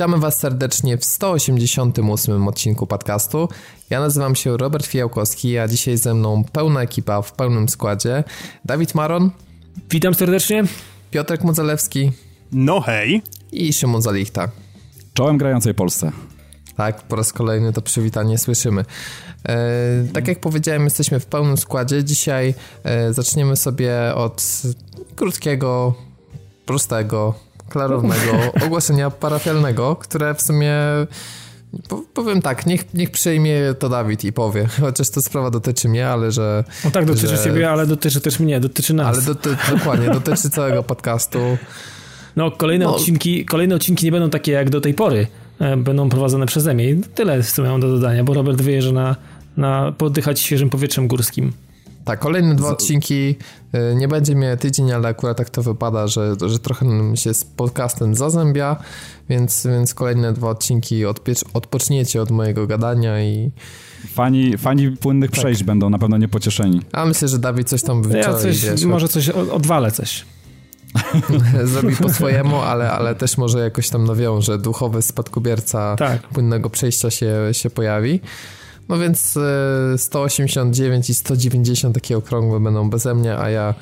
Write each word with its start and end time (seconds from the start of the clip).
Witamy 0.00 0.18
Was 0.18 0.38
serdecznie 0.38 0.98
w 0.98 1.04
188 1.04 2.48
odcinku 2.48 2.86
podcastu. 2.86 3.48
Ja 3.90 4.00
nazywam 4.00 4.36
się 4.36 4.56
Robert 4.56 4.86
Fijałkowski, 4.86 5.58
a 5.58 5.68
dzisiaj 5.68 5.96
ze 5.96 6.14
mną 6.14 6.44
pełna 6.52 6.82
ekipa 6.82 7.22
w 7.22 7.32
pełnym 7.32 7.68
składzie. 7.68 8.24
Dawid 8.64 8.94
Maron. 8.94 9.30
Witam 9.90 10.14
serdecznie. 10.14 10.64
Piotrek 11.10 11.44
Modzelewski. 11.44 12.12
No 12.52 12.80
hej. 12.80 13.22
I 13.52 13.72
Szymon 13.72 14.02
Zalichta. 14.02 14.48
Czołem 15.14 15.38
grającej 15.38 15.74
Polsce. 15.74 16.12
Tak, 16.76 17.02
po 17.02 17.16
raz 17.16 17.32
kolejny 17.32 17.72
to 17.72 17.82
przywitanie 17.82 18.38
słyszymy. 18.38 18.84
E, 19.48 19.56
tak 20.12 20.28
jak 20.28 20.40
powiedziałem, 20.40 20.84
jesteśmy 20.84 21.20
w 21.20 21.26
pełnym 21.26 21.56
składzie. 21.56 22.04
Dzisiaj 22.04 22.54
e, 22.84 23.12
zaczniemy 23.12 23.56
sobie 23.56 24.14
od 24.14 24.62
krótkiego, 25.16 25.94
prostego, 26.66 27.49
klarownego 27.70 28.32
ogłoszenia 28.66 29.10
parafialnego, 29.10 29.96
które 29.96 30.34
w 30.34 30.42
sumie 30.42 30.74
powiem 32.14 32.42
tak, 32.42 32.66
niech, 32.66 32.94
niech 32.94 33.10
przejmie 33.10 33.60
to 33.78 33.88
Dawid 33.88 34.24
i 34.24 34.32
powie, 34.32 34.66
chociaż 34.80 35.10
to 35.10 35.22
sprawa 35.22 35.50
dotyczy 35.50 35.88
mnie, 35.88 36.08
ale 36.08 36.32
że... 36.32 36.64
No 36.84 36.90
tak, 36.90 37.04
dotyczy 37.04 37.28
że, 37.28 37.44
ciebie, 37.44 37.70
ale 37.70 37.86
dotyczy 37.86 38.20
też 38.20 38.40
mnie, 38.40 38.60
dotyczy 38.60 38.94
nas. 38.94 39.16
Ale 39.16 39.26
doty, 39.26 39.56
dokładnie, 39.70 40.10
dotyczy 40.10 40.50
całego 40.50 40.82
podcastu. 40.82 41.38
No, 42.36 42.50
kolejne, 42.50 42.84
no. 42.84 42.96
Odcinki, 42.96 43.44
kolejne 43.44 43.74
odcinki 43.74 44.04
nie 44.04 44.12
będą 44.12 44.30
takie 44.30 44.52
jak 44.52 44.70
do 44.70 44.80
tej 44.80 44.94
pory, 44.94 45.26
e, 45.60 45.76
będą 45.76 46.08
prowadzone 46.08 46.46
przeze 46.46 46.74
mnie 46.74 46.90
i 46.90 47.00
tyle 47.14 47.42
z 47.42 47.52
tym 47.52 47.66
mam 47.66 47.80
do 47.80 47.88
dodania, 47.88 48.24
bo 48.24 48.34
Robert 48.34 48.62
wyjeżdża 48.62 48.92
na, 48.92 49.16
na 49.56 49.92
poddychać 49.92 50.40
świeżym 50.40 50.70
powietrzem 50.70 51.08
górskim. 51.08 51.52
Tak, 52.10 52.18
kolejne 52.18 52.54
dwa 52.54 52.68
odcinki. 52.68 53.36
Y, 53.74 53.94
nie 53.96 54.08
będzie 54.08 54.34
mnie 54.34 54.56
tydzień, 54.56 54.92
ale 54.92 55.08
akurat 55.08 55.36
tak 55.36 55.50
to 55.50 55.62
wypada, 55.62 56.06
że, 56.06 56.34
że 56.46 56.58
trochę 56.58 56.86
się 57.14 57.34
z 57.34 57.44
podcastem 57.44 58.14
zazębia, 58.14 58.76
więc, 59.28 59.66
więc 59.66 59.94
kolejne 59.94 60.32
dwa 60.32 60.48
odcinki 60.50 61.04
odpoczniecie 61.54 62.22
od 62.22 62.30
mojego 62.30 62.66
gadania 62.66 63.22
i. 63.22 63.50
Fani, 64.12 64.58
fani 64.58 64.90
płynnych 64.90 65.30
tak. 65.30 65.40
przejść 65.40 65.64
będą 65.64 65.90
na 65.90 65.98
pewno 65.98 66.18
niepocieszeni. 66.18 66.80
A 66.92 67.04
myślę, 67.04 67.28
że 67.28 67.38
Dawid 67.38 67.68
coś 67.68 67.82
tam 67.82 68.02
wyczai. 68.02 68.32
Ja 68.32 68.38
coś, 68.38 68.64
wiesz, 68.64 68.84
może 68.84 69.08
coś 69.08 69.28
odwalę 69.28 69.90
coś. 69.90 70.24
Zrobi 71.72 71.96
po 71.96 72.12
swojemu, 72.12 72.56
ale, 72.56 72.90
ale 72.90 73.14
też 73.14 73.38
może 73.38 73.58
jakoś 73.58 73.88
tam 73.88 74.04
nawiąże. 74.04 74.58
Duchowy 74.58 75.02
spadkobierca 75.02 75.96
tak. 75.96 76.22
płynnego 76.22 76.70
przejścia 76.70 77.10
się, 77.10 77.34
się 77.52 77.70
pojawi. 77.70 78.20
No 78.90 78.98
więc 78.98 79.38
189 79.96 81.08
e, 81.08 81.12
i 81.12 81.14
190 81.14 81.94
takie 81.94 82.16
okrągłe 82.16 82.60
będą 82.60 82.90
beze 82.90 83.14
mnie, 83.14 83.38
a 83.38 83.50
ja 83.50 83.74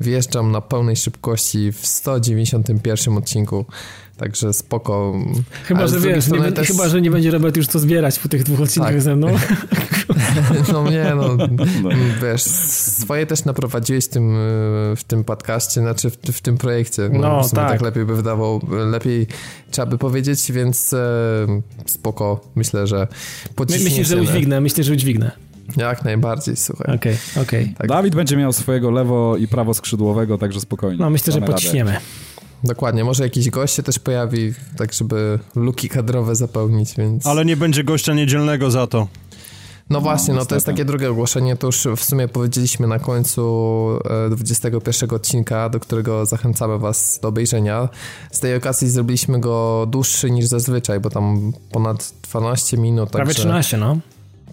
wjeżdżam 0.00 0.52
na 0.52 0.60
pełnej 0.60 0.96
szybkości 0.96 1.72
w 1.72 1.86
191 1.86 3.16
odcinku. 3.16 3.64
Także 4.16 4.52
spoko. 4.52 5.14
Chyba, 5.64 5.86
że 5.86 6.00
wiesz, 6.00 6.28
nie, 6.28 6.52
też... 6.52 6.68
chyba, 6.68 6.88
że 6.88 7.00
nie 7.00 7.10
będzie 7.10 7.30
Robert 7.30 7.56
już 7.56 7.66
co 7.66 7.78
zbierać 7.78 8.18
po 8.18 8.28
tych 8.28 8.42
dwóch 8.42 8.60
odcinkach 8.60 8.92
tak. 8.92 9.02
ze 9.02 9.16
mną. 9.16 9.28
No 10.72 10.90
nie, 10.90 11.12
no, 11.16 11.36
no. 11.36 11.90
Wiesz, 12.22 12.42
swoje 12.42 13.26
też 13.26 13.44
naprowadziłeś 13.44 14.04
w 14.04 14.08
tym, 14.08 14.36
w 14.96 15.04
tym 15.06 15.24
podcaście, 15.24 15.80
znaczy 15.80 16.10
w, 16.10 16.16
w 16.16 16.40
tym 16.40 16.58
projekcie. 16.58 17.08
No, 17.12 17.18
no 17.18 17.48
tak. 17.48 17.70
tak 17.70 17.82
lepiej 17.82 18.04
by 18.04 18.16
wydawał, 18.16 18.60
lepiej 18.90 19.26
trzeba 19.70 19.86
by 19.86 19.98
powiedzieć, 19.98 20.52
więc 20.52 20.92
e, 20.92 21.46
spoko. 21.86 22.40
Myślę, 22.54 22.86
że 22.86 23.08
Myślę, 23.68 24.04
że 24.04 24.16
udźwignę, 24.16 24.60
myślę, 24.60 24.84
że 24.84 24.92
udźwignę. 24.92 25.30
Jak 25.76 26.04
najbardziej, 26.04 26.56
słuchaj. 26.56 26.96
Okej, 26.96 27.16
okay, 27.32 27.42
okej. 27.42 27.62
Okay. 27.62 27.74
Tak. 27.78 27.88
Dawid 27.88 28.14
będzie 28.14 28.36
miał 28.36 28.52
swojego 28.52 28.90
lewo 28.90 29.36
i 29.36 29.48
prawo 29.48 29.74
skrzydłowego, 29.74 30.38
także 30.38 30.60
spokojnie. 30.60 30.98
No 31.00 31.10
myślę, 31.10 31.32
że 31.32 31.40
pociśniemy. 31.40 31.96
Dokładnie, 32.64 33.04
może 33.04 33.22
jakiś 33.22 33.50
gość 33.50 33.74
się 33.74 33.82
też 33.82 33.98
pojawi, 33.98 34.54
tak 34.76 34.92
żeby 34.92 35.38
luki 35.54 35.88
kadrowe 35.88 36.36
zapełnić, 36.36 36.94
więc... 36.98 37.26
Ale 37.26 37.44
nie 37.44 37.56
będzie 37.56 37.84
gościa 37.84 38.14
niedzielnego 38.14 38.70
za 38.70 38.86
to. 38.86 39.08
No 39.90 40.00
właśnie, 40.00 40.34
no, 40.34 40.40
no 40.40 40.46
to 40.46 40.54
jest 40.54 40.66
takie 40.66 40.84
drugie 40.84 41.10
ogłoszenie, 41.10 41.56
to 41.56 41.66
już 41.66 41.86
w 41.96 42.04
sumie 42.04 42.28
powiedzieliśmy 42.28 42.86
na 42.86 42.98
końcu 42.98 43.98
21 44.30 45.10
e, 45.10 45.14
odcinka, 45.14 45.68
do 45.68 45.80
którego 45.80 46.26
zachęcamy 46.26 46.78
was 46.78 47.18
do 47.22 47.28
obejrzenia. 47.28 47.88
Z 48.30 48.40
tej 48.40 48.56
okazji 48.56 48.88
zrobiliśmy 48.88 49.40
go 49.40 49.86
dłuższy 49.90 50.30
niż 50.30 50.46
zazwyczaj, 50.46 51.00
bo 51.00 51.10
tam 51.10 51.52
ponad 51.72 52.12
12 52.22 52.78
minut. 52.78 53.10
Prawie 53.10 53.26
także... 53.26 53.42
13, 53.42 53.76
no. 53.76 53.98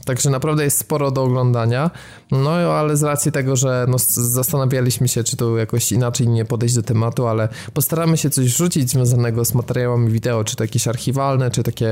Także 0.06 0.30
naprawdę 0.30 0.64
jest 0.64 0.78
sporo 0.78 1.12
do 1.12 1.24
oglądania. 1.24 1.91
No 2.31 2.52
ale 2.52 2.97
z 2.97 3.03
racji 3.03 3.31
tego, 3.31 3.56
że 3.56 3.86
no, 3.90 3.97
zastanawialiśmy 4.09 5.08
się, 5.08 5.24
czy 5.24 5.38
tu 5.38 5.58
jakoś 5.58 5.91
inaczej 5.91 6.28
nie 6.28 6.46
podejść 6.46 6.75
do 6.75 6.84
tematu, 6.84 7.28
ale 7.28 7.50
postaramy 7.74 8.18
się 8.18 8.30
coś 8.30 8.46
rzucić 8.46 8.90
związanego 8.90 9.46
z 9.46 9.53
materiałami 9.53 10.12
wideo, 10.12 10.44
czy 10.44 10.56
to 10.56 10.63
jakieś 10.63 10.88
archiwalne, 10.88 11.52
czy 11.52 11.63
takie, 11.63 11.90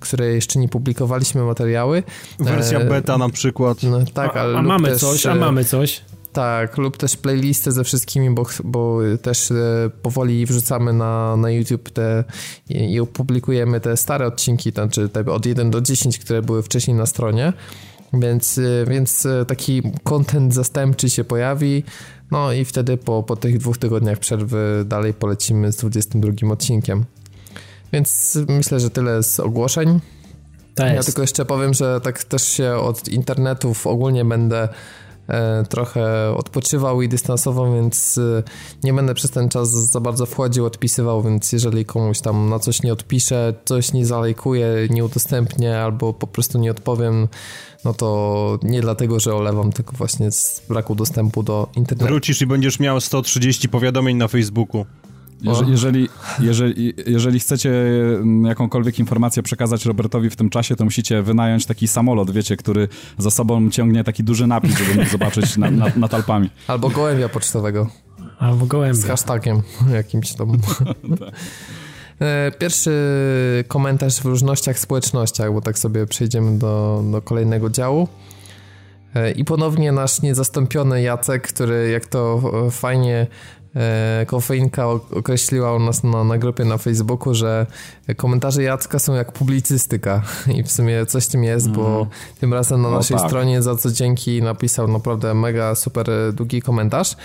które 0.00 0.26
jeszcze 0.26 0.58
nie 0.58 0.68
publikowaliśmy 0.68 1.42
materiały. 1.42 2.02
Wersja 2.38 2.78
e, 2.78 2.84
beta 2.84 3.18
na 3.18 3.28
przykład. 3.28 3.82
No, 3.82 3.98
tak, 4.14 4.36
ale 4.36 4.56
a, 4.56 4.58
a 4.58 4.62
mamy 4.62 4.88
też, 4.88 5.00
coś, 5.00 5.26
a 5.26 5.34
mamy 5.34 5.64
coś. 5.64 6.02
Tak, 6.36 6.78
lub 6.78 6.96
też 6.96 7.16
playlistę 7.16 7.72
ze 7.72 7.84
wszystkimi, 7.84 8.30
bo, 8.30 8.46
bo 8.64 8.98
też 9.22 9.50
e, 9.50 9.90
powoli 10.02 10.46
wrzucamy 10.46 10.92
na, 10.92 11.36
na 11.36 11.50
YouTube 11.50 11.90
te 11.90 12.24
i, 12.68 12.92
i 12.92 13.00
opublikujemy 13.00 13.80
te 13.80 13.96
stare 13.96 14.26
odcinki, 14.26 14.70
znaczy 14.70 15.08
te 15.08 15.20
od 15.20 15.46
1 15.46 15.70
do 15.70 15.80
10, 15.80 16.18
które 16.18 16.42
były 16.42 16.62
wcześniej 16.62 16.96
na 16.96 17.06
stronie. 17.06 17.52
Więc, 18.12 18.58
e, 18.58 18.62
więc 18.90 19.26
e, 19.26 19.44
taki 19.44 19.82
content 20.04 20.54
zastępczy 20.54 21.10
się 21.10 21.24
pojawi. 21.24 21.84
No 22.30 22.52
i 22.52 22.64
wtedy 22.64 22.96
po, 22.96 23.22
po 23.22 23.36
tych 23.36 23.58
dwóch 23.58 23.78
tygodniach 23.78 24.18
przerwy 24.18 24.84
dalej 24.86 25.14
polecimy 25.14 25.72
z 25.72 25.76
22 25.76 26.52
odcinkiem. 26.52 27.04
Więc 27.92 28.38
myślę, 28.48 28.80
że 28.80 28.90
tyle 28.90 29.22
z 29.22 29.40
ogłoszeń. 29.40 30.00
Ja 30.78 31.02
tylko 31.02 31.22
jeszcze 31.22 31.44
powiem, 31.44 31.74
że 31.74 32.00
tak 32.00 32.24
też 32.24 32.48
się 32.48 32.74
od 32.74 33.08
internetów 33.08 33.86
ogólnie 33.86 34.24
będę 34.24 34.68
trochę 35.68 36.34
odpoczywał 36.36 37.02
i 37.02 37.08
dystansował, 37.08 37.74
więc 37.74 38.18
e, 38.18 38.42
nie 38.84 38.92
będę 38.92 39.14
przez 39.14 39.30
ten 39.30 39.48
czas 39.48 39.70
za 39.70 40.00
bardzo 40.00 40.26
wchodził, 40.26 40.66
odpisywał, 40.66 41.22
więc 41.22 41.52
jeżeli 41.52 41.84
komuś 41.84 42.20
tam 42.20 42.48
na 42.48 42.58
coś 42.58 42.82
nie 42.82 42.92
odpiszę, 42.92 43.54
coś 43.64 43.92
nie 43.92 44.06
zalejkuję, 44.06 44.68
nie 44.90 45.04
udostępnię 45.04 45.78
albo 45.78 46.14
po 46.14 46.26
prostu 46.26 46.58
nie 46.58 46.70
odpowiem, 46.70 47.28
no 47.84 47.94
to 47.94 48.58
nie 48.62 48.80
dlatego, 48.80 49.20
że 49.20 49.34
olewam, 49.34 49.72
tylko 49.72 49.96
właśnie 49.96 50.30
z 50.30 50.62
braku 50.68 50.94
dostępu 50.94 51.42
do 51.42 51.68
internetu. 51.76 52.08
Wrócisz 52.08 52.42
i 52.42 52.46
będziesz 52.46 52.80
miał 52.80 53.00
130 53.00 53.68
powiadomień 53.68 54.16
na 54.16 54.28
Facebooku. 54.28 54.86
Jeżeli, 55.42 55.70
jeżeli, 55.70 56.08
jeżeli, 56.40 56.94
jeżeli, 57.06 57.40
chcecie 57.40 57.70
mm, 57.70 58.44
jakąkolwiek 58.44 58.98
informację 58.98 59.42
przekazać 59.42 59.86
Robertowi 59.86 60.30
w 60.30 60.36
tym 60.36 60.50
czasie, 60.50 60.76
to 60.76 60.84
musicie 60.84 61.22
wynająć 61.22 61.66
taki 61.66 61.88
samolot, 61.88 62.30
wiecie, 62.30 62.56
który 62.56 62.88
za 63.18 63.30
sobą 63.30 63.70
ciągnie 63.70 64.04
taki 64.04 64.24
duży 64.24 64.46
napis, 64.46 64.78
żeby 64.78 64.94
mógł 64.94 65.10
zobaczyć 65.10 65.56
na, 65.56 65.70
na, 65.70 65.86
nad 65.96 66.14
Alpami. 66.14 66.50
Albo 66.66 66.88
gołębia 66.88 67.28
pocztowego. 67.28 67.90
Albo 68.38 68.66
gołębia. 68.66 69.02
Z 69.02 69.04
hashtagiem 69.04 69.62
jakimś 69.92 70.32
tam. 70.32 70.52
E, 72.20 72.52
pierwszy 72.58 72.90
komentarz 73.68 74.20
w 74.20 74.24
różnościach 74.24 74.78
społecznościach, 74.78 75.52
bo 75.52 75.60
tak 75.60 75.78
sobie 75.78 76.06
przejdziemy 76.06 76.58
do, 76.58 77.04
do 77.12 77.22
kolejnego 77.22 77.70
działu. 77.70 78.08
E, 79.14 79.30
I 79.30 79.44
ponownie 79.44 79.92
nasz 79.92 80.22
niezastąpiony 80.22 81.02
Jacek, 81.02 81.48
który 81.48 81.90
jak 81.90 82.06
to 82.06 82.40
fajnie 82.70 83.26
E, 83.26 83.26
kofeinka 84.26 84.86
określiła 84.90 85.74
u 85.74 85.78
nas 85.78 86.04
na, 86.04 86.24
na 86.24 86.38
grupie 86.38 86.64
na 86.64 86.78
Facebooku, 86.78 87.34
że 87.34 87.66
komentarze 88.16 88.62
Jacka 88.62 88.98
są 88.98 89.14
jak 89.14 89.32
publicystyka 89.32 90.22
i 90.54 90.62
w 90.62 90.72
sumie 90.72 91.06
coś 91.06 91.26
tym 91.26 91.44
jest, 91.44 91.66
mm. 91.66 91.78
bo 91.78 91.86
mhm. 91.86 92.06
tym 92.40 92.54
razem 92.54 92.82
na 92.82 92.90
naszej 92.90 93.16
tak. 93.16 93.26
stronie 93.26 93.62
za 93.62 93.76
co 93.76 93.90
dzięki 93.90 94.42
napisał 94.42 94.88
naprawdę 94.88 95.34
mega 95.34 95.74
super 95.74 96.06
długi 96.32 96.62
komentarz. 96.62 97.16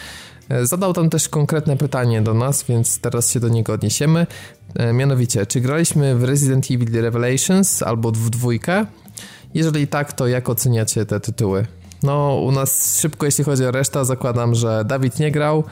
E, 0.50 0.65
zadał 0.65 0.94
tam 0.94 1.09
też 1.09 1.30
konkretne 1.30 1.77
pytanie 1.77 2.21
do 2.21 2.33
nas, 2.33 2.63
więc 2.63 3.00
teraz 3.00 3.31
się 3.31 3.39
do 3.39 3.50
niego 3.50 3.74
odniesiemy. 3.74 4.27
E, 4.75 4.94
mianowicie, 4.94 5.45
czy 5.45 5.62
graliśmy 5.62 6.15
w 6.15 6.24
Resident 6.24 6.71
Evil 6.71 7.01
Revelations 7.01 7.83
albo 7.83 8.12
w 8.12 8.30
dwójkę? 8.30 8.86
Jeżeli 9.54 9.88
tak, 9.88 10.13
to 10.13 10.27
jak 10.27 10.50
oceniacie 10.50 11.06
te 11.06 11.19
tytuły? 11.19 11.65
No, 12.04 12.36
u 12.36 12.51
nas 12.51 13.00
szybko, 13.00 13.25
jeśli 13.25 13.44
chodzi 13.44 13.65
o 13.65 13.71
resztę, 13.71 14.06
zakładam, 14.06 14.56
że 14.56 14.86
Dawid 14.86 15.19
nie 15.19 15.31
grał. 15.31 15.63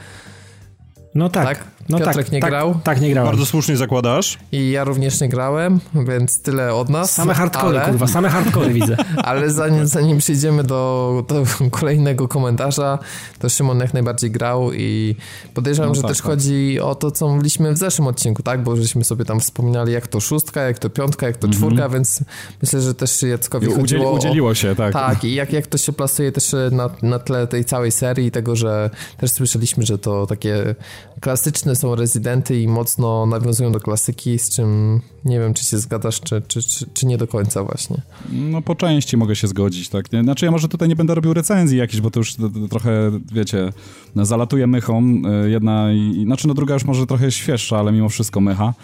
No 1.14 1.28
tak. 1.28 1.44
tak? 1.44 1.66
No 1.88 1.98
Piotrek 1.98 2.26
tak, 2.26 2.32
nie 2.32 2.40
tak, 2.40 2.50
grał? 2.50 2.80
Tak, 2.84 3.00
nie 3.00 3.10
grałem. 3.10 3.30
Bardzo 3.30 3.46
słusznie 3.46 3.76
zakładasz. 3.76 4.38
I 4.52 4.70
ja 4.70 4.84
również 4.84 5.20
nie 5.20 5.28
grałem, 5.28 5.80
więc 5.94 6.42
tyle 6.42 6.74
od 6.74 6.88
nas. 6.88 7.12
Same 7.12 7.34
hardcore, 7.34 7.82
ale... 7.82 7.90
kurwa, 7.90 8.06
same 8.06 8.28
hardcore 8.28 8.70
widzę. 8.70 8.96
ale 9.24 9.50
zanim, 9.50 9.86
zanim 9.86 10.18
przejdziemy 10.18 10.64
do, 10.64 11.24
do, 11.28 11.44
kolejnego 11.70 12.28
komentarza, 12.28 12.98
to 13.38 13.48
Szymon 13.48 13.80
jak 13.80 13.94
najbardziej 13.94 14.30
grał 14.30 14.72
i 14.72 15.16
podejrzewam, 15.54 15.88
no 15.88 15.94
że 15.94 16.02
tak, 16.02 16.10
też 16.10 16.18
tak. 16.18 16.26
chodzi 16.26 16.80
o 16.80 16.94
to, 16.94 17.10
co 17.10 17.28
mówiliśmy 17.28 17.72
w 17.72 17.78
zeszłym 17.78 18.08
odcinku, 18.08 18.42
tak? 18.42 18.62
Bo 18.62 18.76
żeśmy 18.76 19.04
sobie 19.04 19.24
tam 19.24 19.40
wspominali, 19.40 19.92
jak 19.92 20.06
to 20.06 20.20
szóstka, 20.20 20.62
jak 20.62 20.78
to 20.78 20.90
piątka, 20.90 21.26
jak 21.26 21.36
to 21.36 21.48
-hmm. 21.48 21.52
czwórka, 21.52 21.88
więc 21.88 22.24
myślę, 22.62 22.80
że 22.80 22.94
też 22.94 23.22
Jackowi 23.22 23.66
I 23.66 23.72
chodziło 23.72 24.12
Udzieliło 24.12 24.54
się, 24.54 24.74
tak. 24.76 24.92
Tak, 24.92 25.24
i 25.24 25.34
jak, 25.34 25.52
jak 25.52 25.66
to 25.66 25.78
się 25.78 25.92
plasuje 25.92 26.32
też 26.32 26.54
na, 26.70 26.90
na 27.02 27.18
tle 27.18 27.46
tej 27.46 27.64
całej 27.64 27.92
serii, 27.92 28.30
tego, 28.30 28.56
że 28.56 28.90
też 29.16 29.30
słyszeliśmy, 29.30 29.86
że 29.86 29.98
to 29.98 30.26
takie 30.26 30.74
klasyczne 31.20 31.69
są 31.76 31.94
rezydenty 31.94 32.60
i 32.60 32.68
mocno 32.68 33.26
nawiązują 33.26 33.72
do 33.72 33.80
klasyki, 33.80 34.38
z 34.38 34.50
czym 34.50 35.00
nie 35.24 35.40
wiem, 35.40 35.54
czy 35.54 35.64
się 35.64 35.78
zgadasz, 35.78 36.20
czy, 36.20 36.42
czy, 36.48 36.62
czy, 36.62 36.86
czy 36.94 37.06
nie 37.06 37.18
do 37.18 37.26
końca 37.26 37.64
właśnie. 37.64 38.02
No 38.32 38.62
po 38.62 38.74
części 38.74 39.16
mogę 39.16 39.36
się 39.36 39.48
zgodzić, 39.48 39.88
tak. 39.88 40.06
Znaczy 40.22 40.44
ja 40.44 40.50
może 40.50 40.68
tutaj 40.68 40.88
nie 40.88 40.96
będę 40.96 41.14
robił 41.14 41.34
recenzji 41.34 41.78
jakichś, 41.78 42.00
bo 42.00 42.10
to 42.10 42.20
już 42.20 42.34
trochę, 42.70 43.10
wiecie, 43.32 43.72
zalatuje 44.16 44.66
mychą. 44.66 45.22
E, 45.44 45.50
jedna 45.50 45.92
i, 45.92 46.22
znaczy 46.24 46.48
no 46.48 46.54
druga 46.54 46.74
już 46.74 46.84
może 46.84 47.06
trochę 47.06 47.32
świeższa, 47.32 47.78
ale 47.78 47.92
mimo 47.92 48.08
wszystko 48.08 48.40
mycha. 48.40 48.74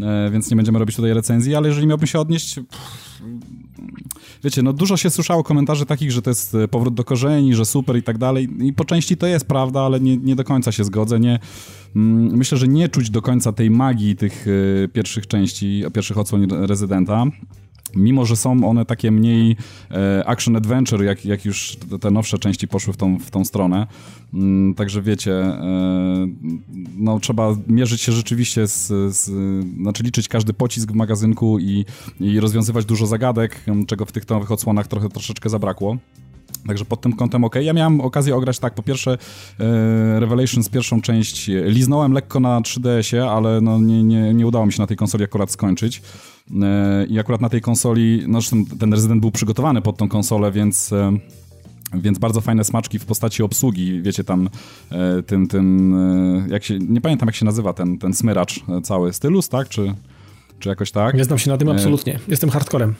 E, 0.00 0.30
więc 0.30 0.50
nie 0.50 0.56
będziemy 0.56 0.78
robić 0.78 0.96
tutaj 0.96 1.14
recenzji, 1.14 1.54
ale 1.54 1.68
jeżeli 1.68 1.86
miałbym 1.86 2.06
się 2.06 2.20
odnieść... 2.20 2.60
Wiecie, 4.44 4.62
no 4.62 4.72
dużo 4.72 4.96
się 4.96 5.10
słyszało 5.10 5.44
komentarzy 5.44 5.86
takich, 5.86 6.12
że 6.12 6.22
to 6.22 6.30
jest 6.30 6.54
e, 6.54 6.68
powrót 6.68 6.94
do 6.94 7.04
korzeni, 7.04 7.54
że 7.54 7.64
super 7.64 7.96
i 7.96 8.02
tak 8.02 8.18
dalej. 8.18 8.48
I 8.60 8.72
po 8.72 8.84
części 8.84 9.16
to 9.16 9.26
jest 9.26 9.46
prawda, 9.46 9.80
ale 9.80 10.00
nie, 10.00 10.16
nie 10.16 10.36
do 10.36 10.44
końca 10.44 10.72
się 10.72 10.84
zgodzę, 10.84 11.20
nie... 11.20 11.38
Mm, 11.96 12.36
myślę, 12.36 12.58
że 12.58 12.68
nie 12.68 12.88
czuć 12.88 13.10
do 13.10 13.22
końca 13.22 13.52
tej 13.52 13.70
magii 13.70 14.16
tych 14.16 14.46
e, 14.84 14.88
pierwszych 14.88 15.26
części, 15.26 15.84
pierwszych 15.94 16.18
odsłon 16.18 16.46
Rezydenta, 16.50 17.24
mimo 17.94 18.26
że 18.26 18.36
są 18.36 18.68
one 18.68 18.84
takie 18.84 19.10
mniej 19.10 19.56
e, 19.90 20.24
action-adventure, 20.26 21.02
jak, 21.02 21.24
jak 21.24 21.44
już 21.44 21.76
te 22.00 22.10
nowsze 22.10 22.38
części 22.38 22.68
poszły 22.68 22.92
w 22.92 22.96
tą, 22.96 23.18
w 23.18 23.30
tą 23.30 23.44
stronę. 23.44 23.86
Mm, 24.34 24.74
także 24.74 25.02
wiecie, 25.02 25.32
e, 25.32 26.28
no 26.96 27.20
trzeba 27.20 27.56
mierzyć 27.66 28.00
się 28.00 28.12
rzeczywiście 28.12 28.66
z, 28.66 28.86
z, 29.16 29.30
znaczy 29.76 30.02
liczyć 30.02 30.28
każdy 30.28 30.52
pocisk 30.52 30.92
w 30.92 30.94
magazynku 30.94 31.58
i, 31.58 31.84
i 32.20 32.40
rozwiązywać 32.40 32.84
dużo 32.84 33.06
zagadek, 33.06 33.64
czego 33.86 34.06
w 34.06 34.12
tych 34.12 34.28
nowych 34.28 34.52
odsłonach 34.52 34.86
trochę 34.86 35.08
troszeczkę 35.08 35.48
zabrakło. 35.48 35.96
Także 36.66 36.84
pod 36.84 37.00
tym 37.00 37.12
kątem 37.12 37.44
ok. 37.44 37.54
Ja 37.62 37.72
miałem 37.72 38.00
okazję 38.00 38.36
ograć 38.36 38.58
tak, 38.58 38.74
po 38.74 38.82
pierwsze 38.82 39.12
e, 39.12 40.20
Revelations 40.20 40.68
pierwszą 40.68 41.00
część 41.00 41.50
liznąłem 41.64 42.12
lekko 42.12 42.40
na 42.40 42.60
3DS-ie, 42.60 43.24
ale 43.24 43.60
no 43.60 43.80
nie, 43.80 44.02
nie, 44.02 44.34
nie 44.34 44.46
udało 44.46 44.66
mi 44.66 44.72
się 44.72 44.82
na 44.82 44.86
tej 44.86 44.96
konsoli 44.96 45.24
akurat 45.24 45.50
skończyć. 45.50 46.02
E, 46.62 47.06
I 47.06 47.18
akurat 47.18 47.40
na 47.40 47.48
tej 47.48 47.60
konsoli, 47.60 48.24
no 48.28 48.40
zresztą 48.40 48.64
ten 48.78 48.92
rezydent 48.92 49.20
był 49.20 49.30
przygotowany 49.30 49.82
pod 49.82 49.96
tą 49.96 50.08
konsolę, 50.08 50.52
więc... 50.52 50.92
E, 50.92 51.12
więc 51.94 52.18
bardzo 52.18 52.40
fajne 52.40 52.64
smaczki 52.64 52.98
w 52.98 53.06
postaci 53.06 53.42
obsługi, 53.42 54.02
wiecie, 54.02 54.24
tam 54.24 54.48
e, 54.90 55.22
tym, 55.22 55.48
tym, 55.48 55.94
e, 56.46 56.48
jak 56.48 56.64
się, 56.64 56.78
nie 56.78 57.00
pamiętam 57.00 57.26
jak 57.26 57.34
się 57.34 57.44
nazywa 57.44 57.72
ten, 57.72 57.98
ten 57.98 58.14
smyracz 58.14 58.60
cały, 58.82 59.12
stylus, 59.12 59.48
tak, 59.48 59.68
czy, 59.68 59.94
czy 60.58 60.68
jakoś 60.68 60.90
tak? 60.90 61.14
Nie 61.14 61.24
znam 61.24 61.38
się 61.38 61.50
na 61.50 61.56
tym 61.56 61.68
absolutnie, 61.68 62.18
jestem 62.28 62.50
hardcorem. 62.50 62.94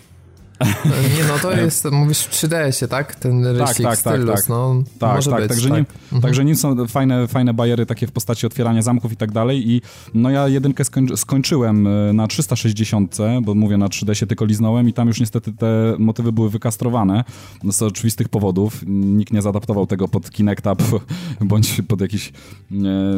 Nie 1.19 1.25
no, 1.29 1.39
to 1.43 1.53
jest, 1.53 1.91
mówisz 1.91 2.19
w 2.19 2.31
3DS-ie, 2.31 2.89
tak? 2.89 3.15
Ten 3.15 3.47
rysik 3.47 3.77
tak, 3.77 3.77
tak, 3.77 3.99
stylus, 3.99 4.27
tak, 4.27 4.37
tak. 4.37 4.49
no 4.49 4.83
tak, 4.99 5.17
może 5.17 5.31
tak, 5.31 5.41
być, 5.41 5.49
także, 5.49 5.69
tak. 5.69 5.79
Nim, 5.79 5.87
mhm. 6.05 6.23
także 6.23 6.45
nim 6.45 6.57
są 6.57 6.87
fajne, 6.87 7.29
fajne 7.29 7.55
bariery 7.55 7.87
takie 7.87 8.07
w 8.07 8.13
postaci 8.13 8.47
otwierania 8.47 8.83
zamków 8.83 9.13
i 9.13 9.17
tak 9.17 9.33
dalej 9.33 9.71
i 9.71 9.83
no 10.15 10.31
ja 10.31 10.49
jedynkę 10.49 10.85
skończy, 10.85 11.17
skończyłem 11.17 11.87
e, 11.87 12.13
na 12.13 12.27
360, 12.27 13.17
bo 13.43 13.55
mówię 13.55 13.77
na 13.77 13.87
3DS-ie 13.87 14.27
tylko 14.27 14.45
liznąłem 14.45 14.89
i 14.89 14.93
tam 14.93 15.09
już 15.09 15.21
niestety 15.21 15.53
te 15.53 15.95
motywy 15.99 16.33
były 16.33 16.51
wykastrowane 16.51 17.25
z 17.71 17.83
oczywistych 17.83 18.29
powodów. 18.29 18.81
Nikt 18.87 19.33
nie 19.33 19.43
zaadaptował 19.43 19.87
tego 19.87 20.09
pod 20.09 20.31
Kinecta 20.31 20.77
bądź 21.41 21.83
pod 21.89 22.01
jakiś, 22.01 22.33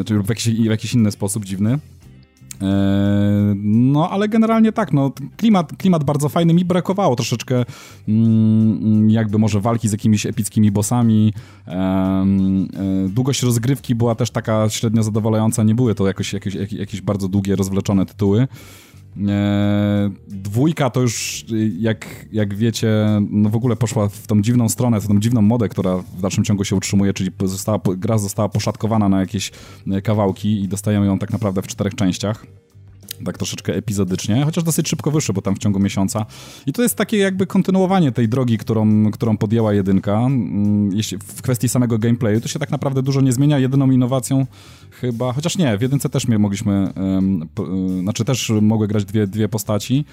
czy 0.06 0.22
w 0.22 0.28
jakiś, 0.28 0.48
w 0.48 0.64
jakiś 0.64 0.94
inny 0.94 1.10
sposób 1.10 1.44
dziwny. 1.44 1.78
E, 2.62 3.54
no, 3.64 4.10
ale 4.10 4.28
generalnie 4.28 4.72
tak, 4.72 4.92
no, 4.92 5.12
klimat, 5.36 5.76
klimat 5.76 6.04
bardzo 6.04 6.28
fajny. 6.28 6.54
Mi 6.54 6.64
brakowało 6.64 7.16
troszeczkę 7.16 7.64
mm, 8.08 9.10
jakby 9.10 9.38
może 9.38 9.60
walki 9.60 9.88
z 9.88 9.92
jakimiś 9.92 10.26
epickimi 10.26 10.70
bossami. 10.70 11.32
E, 11.68 12.26
długość 13.08 13.42
rozgrywki 13.42 13.94
była 13.94 14.14
też 14.14 14.30
taka 14.30 14.68
średnio 14.68 15.02
zadowalająca. 15.02 15.62
Nie 15.62 15.74
były 15.74 15.94
to 15.94 16.06
jakoś, 16.06 16.32
jakieś, 16.32 16.54
jakieś 16.72 17.00
bardzo 17.00 17.28
długie, 17.28 17.56
rozwleczone 17.56 18.06
tytuły. 18.06 18.48
E, 19.28 20.10
dwójka 20.28 20.90
to 20.90 21.00
już, 21.00 21.44
jak, 21.78 22.26
jak 22.32 22.54
wiecie, 22.54 22.88
no 23.30 23.50
w 23.50 23.56
ogóle 23.56 23.76
poszła 23.76 24.08
w 24.08 24.26
tą 24.26 24.42
dziwną 24.42 24.68
stronę, 24.68 25.00
w 25.00 25.08
tą 25.08 25.20
dziwną 25.20 25.42
modę, 25.42 25.68
która 25.68 25.96
w 25.96 26.20
dalszym 26.20 26.44
ciągu 26.44 26.64
się 26.64 26.76
utrzymuje, 26.76 27.12
czyli 27.12 27.30
została, 27.44 27.80
gra 27.96 28.18
została 28.18 28.48
poszatkowana 28.48 29.08
na 29.08 29.20
jakieś 29.20 29.52
e, 29.90 30.02
kawałki 30.02 30.62
i 30.62 30.68
dostajemy 30.68 31.06
ją 31.06 31.18
tak 31.18 31.30
naprawdę 31.30 31.62
w 31.62 31.66
czterech 31.66 31.94
częściach 31.94 32.46
tak 33.24 33.38
troszeczkę 33.38 33.74
epizodycznie, 33.74 34.44
chociaż 34.44 34.64
dosyć 34.64 34.88
szybko 34.88 35.10
wyszło, 35.10 35.34
bo 35.34 35.42
tam 35.42 35.54
w 35.54 35.58
ciągu 35.58 35.80
miesiąca. 35.80 36.26
I 36.66 36.72
to 36.72 36.82
jest 36.82 36.94
takie 36.94 37.18
jakby 37.18 37.46
kontynuowanie 37.46 38.12
tej 38.12 38.28
drogi, 38.28 38.58
którą, 38.58 39.10
którą 39.10 39.36
podjęła 39.36 39.74
jedynka. 39.74 40.12
Mm, 40.12 40.96
jeśli 40.96 41.18
w 41.18 41.42
kwestii 41.42 41.68
samego 41.68 41.98
gameplayu, 41.98 42.40
to 42.40 42.48
się 42.48 42.58
tak 42.58 42.70
naprawdę 42.70 43.02
dużo 43.02 43.20
nie 43.20 43.32
zmienia. 43.32 43.58
Jedyną 43.58 43.90
innowacją 43.90 44.46
chyba, 44.90 45.32
chociaż 45.32 45.58
nie, 45.58 45.78
w 45.78 45.82
jedynce 45.82 46.08
też 46.08 46.28
mogliśmy, 46.28 46.92
um, 46.96 47.48
znaczy 48.02 48.24
też 48.24 48.52
mogły 48.60 48.88
grać 48.88 49.04
dwie, 49.04 49.26
dwie 49.26 49.48
postaci, 49.48 50.04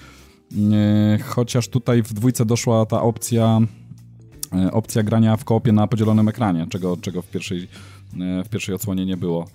e, 0.72 1.18
chociaż 1.18 1.68
tutaj 1.68 2.02
w 2.02 2.12
dwójce 2.12 2.44
doszła 2.44 2.86
ta 2.86 3.02
opcja 3.02 3.60
e, 4.54 4.72
opcja 4.72 5.02
grania 5.02 5.36
w 5.36 5.44
koopie 5.44 5.72
na 5.72 5.86
podzielonym 5.86 6.28
ekranie, 6.28 6.66
czego, 6.70 6.96
czego 6.96 7.22
w, 7.22 7.26
pierwszej, 7.26 7.68
w 8.44 8.48
pierwszej 8.48 8.74
odsłonie 8.74 9.06
nie 9.06 9.16
było. 9.16 9.46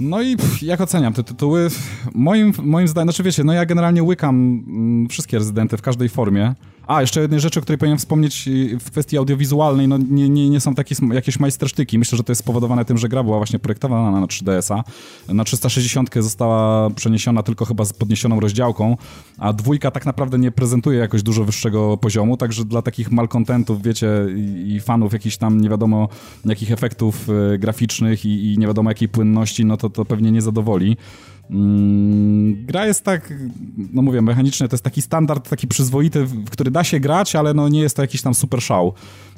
No 0.00 0.22
i 0.22 0.36
pff, 0.36 0.62
jak 0.62 0.80
oceniam 0.80 1.12
te 1.12 1.22
tytuły? 1.22 1.68
Moim, 2.14 2.52
moim 2.62 2.88
zdaniem, 2.88 3.06
znaczy 3.06 3.22
wiecie, 3.22 3.44
no 3.44 3.52
ja 3.52 3.66
generalnie 3.66 4.02
łykam 4.02 4.64
mm, 4.68 5.08
wszystkie 5.08 5.38
rezydenty 5.38 5.76
w 5.76 5.82
każdej 5.82 6.08
formie. 6.08 6.54
A, 6.86 7.00
jeszcze 7.00 7.20
jednej 7.20 7.40
rzeczy, 7.40 7.58
o 7.58 7.62
której 7.62 7.78
powinienem 7.78 7.98
wspomnieć 7.98 8.48
w 8.80 8.90
kwestii 8.90 9.18
audiowizualnej, 9.18 9.88
no 9.88 9.98
nie, 9.98 10.28
nie, 10.28 10.50
nie 10.50 10.60
są 10.60 10.74
takie 10.74 10.94
jakieś 11.12 11.40
majstersztyki. 11.40 11.98
Myślę, 11.98 12.16
że 12.16 12.24
to 12.24 12.32
jest 12.32 12.42
spowodowane 12.42 12.84
tym, 12.84 12.98
że 12.98 13.08
gra 13.08 13.22
była 13.22 13.36
właśnie 13.36 13.58
projektowana 13.58 14.20
na 14.20 14.26
3DS-a. 14.26 14.84
Na 15.34 15.44
360 15.44 16.10
została 16.14 16.90
przeniesiona 16.90 17.42
tylko 17.42 17.64
chyba 17.64 17.84
z 17.84 17.92
podniesioną 17.92 18.40
rozdziałką, 18.40 18.96
a 19.38 19.52
dwójka 19.52 19.90
tak 19.90 20.06
naprawdę 20.06 20.38
nie 20.38 20.50
prezentuje 20.50 20.98
jakoś 20.98 21.22
dużo 21.22 21.44
wyższego 21.44 21.96
poziomu, 21.96 22.36
także 22.36 22.64
dla 22.64 22.82
takich 22.82 23.12
malkontentów, 23.12 23.82
wiecie, 23.82 24.08
i, 24.36 24.72
i 24.74 24.80
fanów 24.80 25.12
jakichś 25.12 25.36
tam 25.36 25.60
nie 25.60 25.68
wiadomo 25.68 26.08
jakich 26.44 26.72
efektów 26.72 27.28
y, 27.54 27.58
graficznych 27.58 28.24
i, 28.24 28.52
i 28.52 28.58
nie 28.58 28.66
wiadomo 28.66 28.90
jakiej 28.90 29.08
płynności, 29.08 29.64
no 29.64 29.76
to 29.76 29.90
to 29.90 30.04
pewnie 30.04 30.32
nie 30.32 30.42
zadowoli. 30.42 30.96
Mm, 31.50 32.66
gra 32.66 32.86
jest 32.86 33.04
tak, 33.04 33.34
no 33.92 34.02
mówię, 34.02 34.22
mechanicznie 34.22 34.68
to 34.68 34.74
jest 34.74 34.84
taki 34.84 35.02
standard, 35.02 35.48
taki 35.48 35.68
przyzwoity, 35.68 36.24
w 36.24 36.50
który 36.50 36.70
da 36.70 36.84
się 36.84 37.00
grać, 37.00 37.36
ale 37.36 37.54
no 37.54 37.68
nie 37.68 37.80
jest 37.80 37.96
to 37.96 38.02
jakiś 38.02 38.22
tam 38.22 38.34
super 38.34 38.62
szał. 38.62 38.94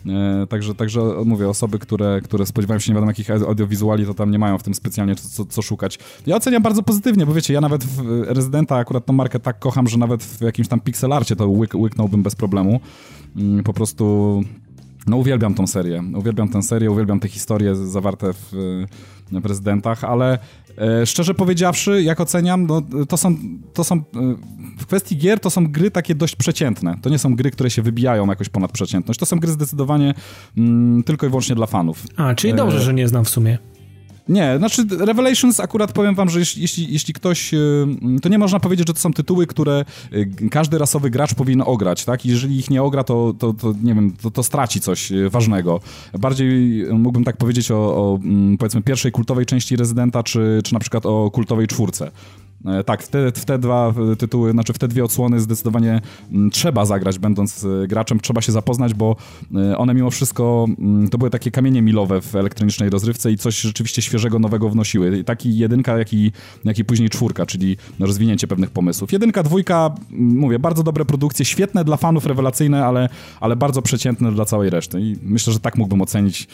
E, 0.06 0.46
także, 0.46 0.74
także 0.74 1.00
mówię, 1.24 1.48
osoby, 1.48 1.78
które, 1.78 2.20
które 2.24 2.46
spodziewają 2.46 2.80
się 2.80 2.92
nie 2.92 2.94
wiadomo 2.94 3.10
jakich 3.10 3.30
audiowizuali, 3.30 4.06
to 4.06 4.14
tam 4.14 4.30
nie 4.30 4.38
mają 4.38 4.58
w 4.58 4.62
tym 4.62 4.74
specjalnie 4.74 5.14
co, 5.14 5.44
co 5.44 5.62
szukać. 5.62 5.98
Ja 6.26 6.36
oceniam 6.36 6.62
bardzo 6.62 6.82
pozytywnie, 6.82 7.26
bo 7.26 7.34
wiecie, 7.34 7.54
ja 7.54 7.60
nawet 7.60 7.84
w 7.84 8.22
Residenta 8.26 8.76
akurat 8.76 9.06
tą 9.06 9.12
markę 9.12 9.40
tak 9.40 9.58
kocham, 9.58 9.88
że 9.88 9.98
nawet 9.98 10.22
w 10.22 10.40
jakimś 10.40 10.68
tam 10.68 10.80
pixelarcie 10.80 11.36
to 11.36 11.48
łyk, 11.48 11.74
łyknąłbym 11.74 12.22
bez 12.22 12.34
problemu. 12.34 12.80
Mm, 13.36 13.64
po 13.64 13.72
prostu 13.72 14.42
no 15.06 15.16
uwielbiam 15.16 15.54
tą 15.54 15.66
serię, 15.66 16.02
uwielbiam 16.16 16.48
tę 16.48 16.62
serię, 16.62 16.90
uwielbiam 16.90 17.20
te 17.20 17.28
historie 17.28 17.74
zawarte 17.74 18.32
w, 18.32 18.52
prezydentach, 19.42 20.04
ale 20.04 20.34
e, 20.34 20.38
szczerze 21.04 21.34
powiedziawszy, 21.34 22.02
jak 22.02 22.20
oceniam, 22.20 22.66
no, 22.66 22.82
to 23.08 23.16
są, 23.16 23.36
to 23.72 23.84
są 23.84 23.96
e, 23.96 24.02
w 24.78 24.86
kwestii 24.86 25.16
gier 25.16 25.40
to 25.40 25.50
są 25.50 25.66
gry 25.66 25.90
takie 25.90 26.14
dość 26.14 26.36
przeciętne. 26.36 26.98
To 27.02 27.10
nie 27.10 27.18
są 27.18 27.36
gry, 27.36 27.50
które 27.50 27.70
się 27.70 27.82
wybijają 27.82 28.26
jakoś 28.26 28.48
ponad 28.48 28.72
przeciętność. 28.72 29.20
To 29.20 29.26
są 29.26 29.38
gry 29.38 29.52
zdecydowanie 29.52 30.14
mm, 30.56 31.02
tylko 31.02 31.26
i 31.26 31.28
wyłącznie 31.28 31.54
dla 31.54 31.66
fanów. 31.66 32.06
A, 32.16 32.34
czyli 32.34 32.54
dobrze, 32.54 32.78
e... 32.78 32.80
że 32.80 32.94
nie 32.94 33.08
znam 33.08 33.24
w 33.24 33.28
sumie. 33.28 33.58
Nie, 34.28 34.58
znaczy 34.58 34.84
Revelations 34.98 35.60
akurat 35.60 35.92
powiem 35.92 36.14
wam, 36.14 36.30
że 36.30 36.38
jeśli, 36.38 36.92
jeśli, 36.92 37.14
ktoś, 37.14 37.54
y, 37.54 37.86
to 38.22 38.28
nie 38.28 38.38
można 38.38 38.60
powiedzieć, 38.60 38.88
że 38.88 38.94
to 38.94 39.00
są 39.00 39.12
tytuły, 39.12 39.46
które 39.46 39.84
y, 40.12 40.48
każdy 40.50 40.78
rasowy 40.78 41.10
gracz 41.10 41.34
powinien 41.34 41.62
ograć, 41.66 42.04
tak? 42.04 42.26
Jeżeli 42.26 42.58
ich 42.58 42.70
nie 42.70 42.82
ogra, 42.82 43.04
to, 43.04 43.34
to, 43.38 43.52
to 43.52 43.74
nie 43.82 43.94
wiem, 43.94 44.12
to, 44.22 44.30
to 44.30 44.42
straci 44.42 44.80
coś 44.80 45.12
y, 45.12 45.30
ważnego. 45.30 45.80
Bardziej 46.18 46.84
mógłbym 46.92 47.24
tak 47.24 47.36
powiedzieć 47.36 47.70
o, 47.70 47.76
o 47.76 48.18
mm, 48.24 48.58
powiedzmy 48.58 48.82
pierwszej 48.82 49.12
kultowej 49.12 49.46
części 49.46 49.76
Rezydenta, 49.76 50.22
czy, 50.22 50.60
czy 50.64 50.74
na 50.74 50.80
przykład 50.80 51.06
o 51.06 51.30
kultowej 51.30 51.66
czwórce. 51.66 52.10
E, 52.64 52.84
tak, 52.84 53.02
w 53.02 53.08
te, 53.08 53.32
w 53.32 53.44
te 53.44 53.58
dwa 53.58 53.94
tytuły, 54.18 54.52
znaczy 54.52 54.72
w 54.72 54.78
te 54.78 54.88
dwie 54.88 55.04
odsłony 55.04 55.40
zdecydowanie 55.40 56.00
mm, 56.32 56.50
trzeba 56.50 56.84
zagrać, 56.84 57.18
będąc 57.18 57.64
e, 57.64 57.86
graczem, 57.86 58.20
trzeba 58.20 58.40
się 58.40 58.52
zapoznać, 58.52 58.94
bo 58.94 59.16
e, 59.54 59.78
one 59.78 59.94
mimo 59.94 60.10
wszystko 60.10 60.66
mm, 60.78 61.08
to 61.08 61.18
były 61.18 61.30
takie 61.30 61.50
kamienie 61.50 61.82
milowe 61.82 62.20
w 62.20 62.36
elektronicznej 62.36 62.90
rozrywce 62.90 63.32
i 63.32 63.36
coś 63.36 63.60
rzeczywiście 63.60 64.02
świeżego, 64.02 64.38
nowego 64.38 64.70
wnosiły. 64.70 65.24
Taki 65.24 65.58
jedynka, 65.58 65.98
jak 65.98 66.12
i, 66.12 66.32
jak 66.64 66.78
i 66.78 66.84
później 66.84 67.10
czwórka, 67.10 67.46
czyli 67.46 67.76
rozwinięcie 68.00 68.46
pewnych 68.46 68.70
pomysłów. 68.70 69.12
Jedynka, 69.12 69.42
dwójka, 69.42 69.94
mm, 70.10 70.38
mówię, 70.38 70.58
bardzo 70.58 70.82
dobre 70.82 71.04
produkcje, 71.04 71.44
świetne 71.44 71.84
dla 71.84 71.96
fanów, 71.96 72.26
rewelacyjne, 72.26 72.86
ale, 72.86 73.08
ale 73.40 73.56
bardzo 73.56 73.82
przeciętne 73.82 74.32
dla 74.32 74.44
całej 74.44 74.70
reszty. 74.70 75.00
I 75.00 75.16
myślę, 75.22 75.52
że 75.52 75.60
tak 75.60 75.76
mógłbym 75.76 76.02
ocenić 76.02 76.48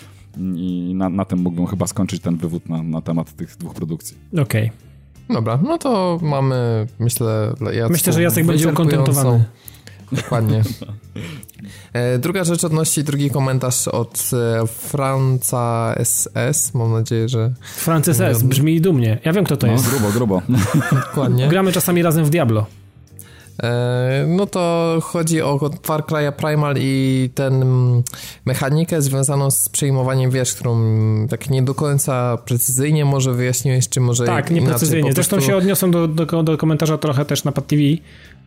i 0.57 0.93
na, 0.95 1.09
na 1.09 1.25
tym 1.25 1.39
mógłbym 1.39 1.67
chyba 1.67 1.87
skończyć 1.87 2.23
ten 2.23 2.37
wywód 2.37 2.69
na, 2.69 2.83
na 2.83 3.01
temat 3.01 3.33
tych 3.33 3.57
dwóch 3.57 3.75
produkcji. 3.75 4.17
Okej. 4.33 4.43
Okay. 4.43 4.94
Dobra, 5.31 5.59
no 5.63 5.79
to 5.79 6.19
mamy, 6.23 6.87
myślę, 6.99 7.55
Myślę, 7.91 8.13
że 8.13 8.23
Jacek 8.23 8.47
będzie 8.47 8.69
ukontentowany. 8.69 9.45
Dokładnie. 10.13 10.63
E, 11.93 12.19
druga 12.19 12.45
rzecz 12.45 12.65
odnosi 12.65 13.05
drugi 13.05 13.31
komentarz 13.31 13.89
od 13.89 14.31
e, 14.33 14.67
Franca 14.67 15.95
SS. 16.05 16.75
Mam 16.75 16.93
nadzieję, 16.93 17.29
że. 17.29 17.53
Francis 17.75 18.21
S. 18.21 18.43
Brzmi 18.43 18.81
dumnie. 18.81 19.19
Ja 19.25 19.33
wiem, 19.33 19.45
kto 19.45 19.57
to 19.57 19.67
No, 19.67 19.73
jest. 19.73 19.91
grubo, 19.91 20.13
grubo. 20.13 20.43
Dokładnie. 20.93 21.49
Gramy 21.49 21.73
czasami 21.73 22.03
razem 22.03 22.25
w 22.25 22.31
Diablo. 22.31 22.67
E, 23.63 24.25
No 24.29 24.47
to 24.47 24.97
chodzi 25.03 25.43
o 25.43 25.71
Far 25.83 26.03
Cry'a 26.03 26.33
Primal 26.33 26.75
i 26.79 27.31
ten 27.35 27.63
mm, 27.63 28.03
mechanikę 28.45 29.03
związaną 29.03 29.51
z 29.51 29.69
przejmowaniem 29.69 30.31
wież, 30.31 30.55
którą 30.55 30.75
mm, 30.75 31.29
tak 31.29 31.51
nie 31.51 31.63
do 31.63 31.75
końca 31.75 32.39
precyzyjnie 32.45 33.05
może 33.05 33.33
wyjaśniłeś, 33.33 33.89
czy 33.89 34.01
może 34.01 34.25
Tak, 34.25 34.51
nieprecyzyjnie. 34.51 35.09
po 35.11 35.15
Zresztą 35.15 35.37
prostu- 35.37 35.51
się 35.51 35.57
odniosłem 35.57 35.91
do, 35.91 36.09
do, 36.09 36.43
do 36.43 36.59
komentarza 36.59 36.99
trochę 36.99 37.25
też 37.25 37.45
na 37.45 37.53
Pad 37.53 37.67
TV. 37.67 37.83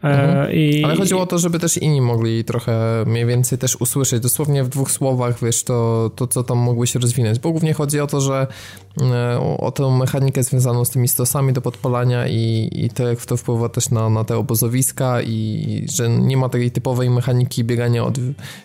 E, 0.03 0.53
i, 0.53 0.83
Ale 0.83 0.95
chodziło 0.95 1.21
o 1.21 1.25
to, 1.25 1.39
żeby 1.39 1.59
też 1.59 1.77
inni 1.77 2.01
mogli 2.01 2.43
trochę 2.43 3.03
mniej 3.07 3.25
więcej 3.25 3.57
też 3.57 3.75
usłyszeć, 3.75 4.19
dosłownie 4.19 4.63
w 4.63 4.69
dwóch 4.69 4.91
słowach, 4.91 5.39
wiesz, 5.43 5.63
to, 5.63 6.11
to 6.15 6.27
co 6.27 6.43
tam 6.43 6.57
mogły 6.57 6.87
się 6.87 6.99
rozwinąć. 6.99 7.39
Bo 7.39 7.51
głównie 7.51 7.73
chodzi 7.73 7.99
o 7.99 8.07
to, 8.07 8.21
że 8.21 8.47
e, 9.01 9.39
o, 9.39 9.57
o 9.57 9.71
tę 9.71 9.97
mechanikę 9.97 10.43
związaną 10.43 10.85
z 10.85 10.89
tymi 10.89 11.07
stosami 11.07 11.53
do 11.53 11.61
podpalania 11.61 12.27
i, 12.27 12.69
i 12.71 12.89
to, 12.89 13.07
jak 13.07 13.25
to 13.25 13.37
wpływa 13.37 13.69
też 13.69 13.89
na, 13.89 14.09
na 14.09 14.23
te 14.23 14.37
obozowiska 14.37 15.21
i 15.21 15.85
że 15.93 16.09
nie 16.09 16.37
ma 16.37 16.49
takiej 16.49 16.71
typowej 16.71 17.09
mechaniki 17.09 17.63
biegania 17.63 18.05
od 18.05 18.17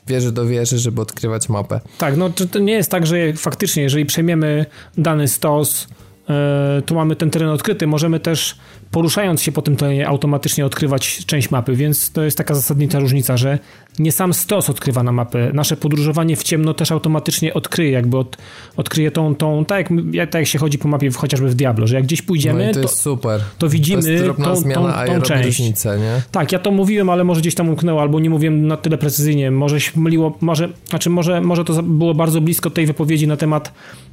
wieży 0.06 0.32
do 0.32 0.46
wieży, 0.46 0.78
żeby 0.78 1.00
odkrywać 1.00 1.48
mapę. 1.48 1.80
Tak, 1.98 2.16
no 2.16 2.30
to, 2.30 2.46
to 2.46 2.58
nie 2.58 2.72
jest 2.72 2.90
tak, 2.90 3.06
że 3.06 3.32
faktycznie, 3.32 3.82
jeżeli 3.82 4.06
przejmiemy 4.06 4.66
dany 4.98 5.28
stos, 5.28 5.88
e, 6.28 6.82
tu 6.86 6.94
mamy 6.94 7.16
ten 7.16 7.30
teren 7.30 7.48
odkryty, 7.48 7.86
możemy 7.86 8.20
też 8.20 8.56
poruszając 8.92 9.42
się 9.42 9.52
po 9.52 9.62
tym 9.62 9.76
terenie 9.76 10.08
automatycznie 10.08 10.66
odkrywać 10.66 11.24
część 11.26 11.50
mapy, 11.50 11.76
więc 11.76 12.12
to 12.12 12.22
jest 12.22 12.38
taka 12.38 12.54
zasadnicza 12.54 12.98
różnica, 12.98 13.36
że 13.36 13.58
nie 13.98 14.12
sam 14.12 14.34
stos 14.34 14.70
odkrywa 14.70 15.02
na 15.02 15.12
mapę. 15.12 15.50
Nasze 15.54 15.76
podróżowanie 15.76 16.36
w 16.36 16.42
ciemno 16.42 16.74
też 16.74 16.92
automatycznie 16.92 17.54
odkryje, 17.54 17.90
jakby 17.90 18.16
od, 18.16 18.36
odkryje 18.76 19.10
tą, 19.10 19.34
tą 19.34 19.64
tak, 19.64 19.88
jak, 20.12 20.30
tak 20.30 20.40
jak 20.40 20.48
się 20.48 20.58
chodzi 20.58 20.78
po 20.78 20.88
mapie 20.88 21.10
chociażby 21.10 21.48
w 21.48 21.54
Diablo, 21.54 21.86
że 21.86 21.96
jak 21.96 22.04
gdzieś 22.04 22.22
No 22.22 22.26
pójdziemy, 22.26 22.64
i 22.64 22.68
to 22.68 22.74
to, 22.74 22.80
jest 22.80 23.00
super. 23.00 23.40
to 23.58 23.68
widzimy 23.68 24.02
to 24.02 24.10
jest 24.10 24.24
tą, 24.44 24.56
zmiana, 24.56 24.92
tą, 24.92 25.06
tą 25.06 25.14
robi 25.14 25.26
część. 25.26 25.44
różnicę, 25.46 25.98
nie? 25.98 26.22
Tak, 26.30 26.52
ja 26.52 26.58
to 26.58 26.70
mówiłem, 26.70 27.10
ale 27.10 27.24
może 27.24 27.40
gdzieś 27.40 27.54
tam 27.54 27.68
umknęło, 27.68 28.00
albo 28.00 28.20
nie 28.20 28.30
mówiłem 28.30 28.66
na 28.66 28.76
tyle 28.76 28.98
precyzyjnie. 28.98 29.50
Może 29.50 29.80
się 29.80 30.00
myliło, 30.00 30.38
może, 30.40 30.68
znaczy 30.88 31.10
może, 31.10 31.40
może 31.40 31.64
to 31.64 31.82
było 31.82 32.14
bardzo 32.14 32.40
blisko 32.40 32.70
tej 32.70 32.86
wypowiedzi 32.86 33.26
na 33.26 33.36
temat 33.36 33.72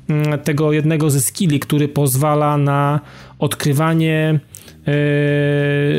mm, 0.10 0.40
tego 0.40 0.74
jednego 0.74 1.10
ze 1.10 1.22
skilli, 1.22 1.60
który 1.60 1.88
pozwala 1.88 2.58
na 2.58 3.00
odkrywanie 3.40 4.40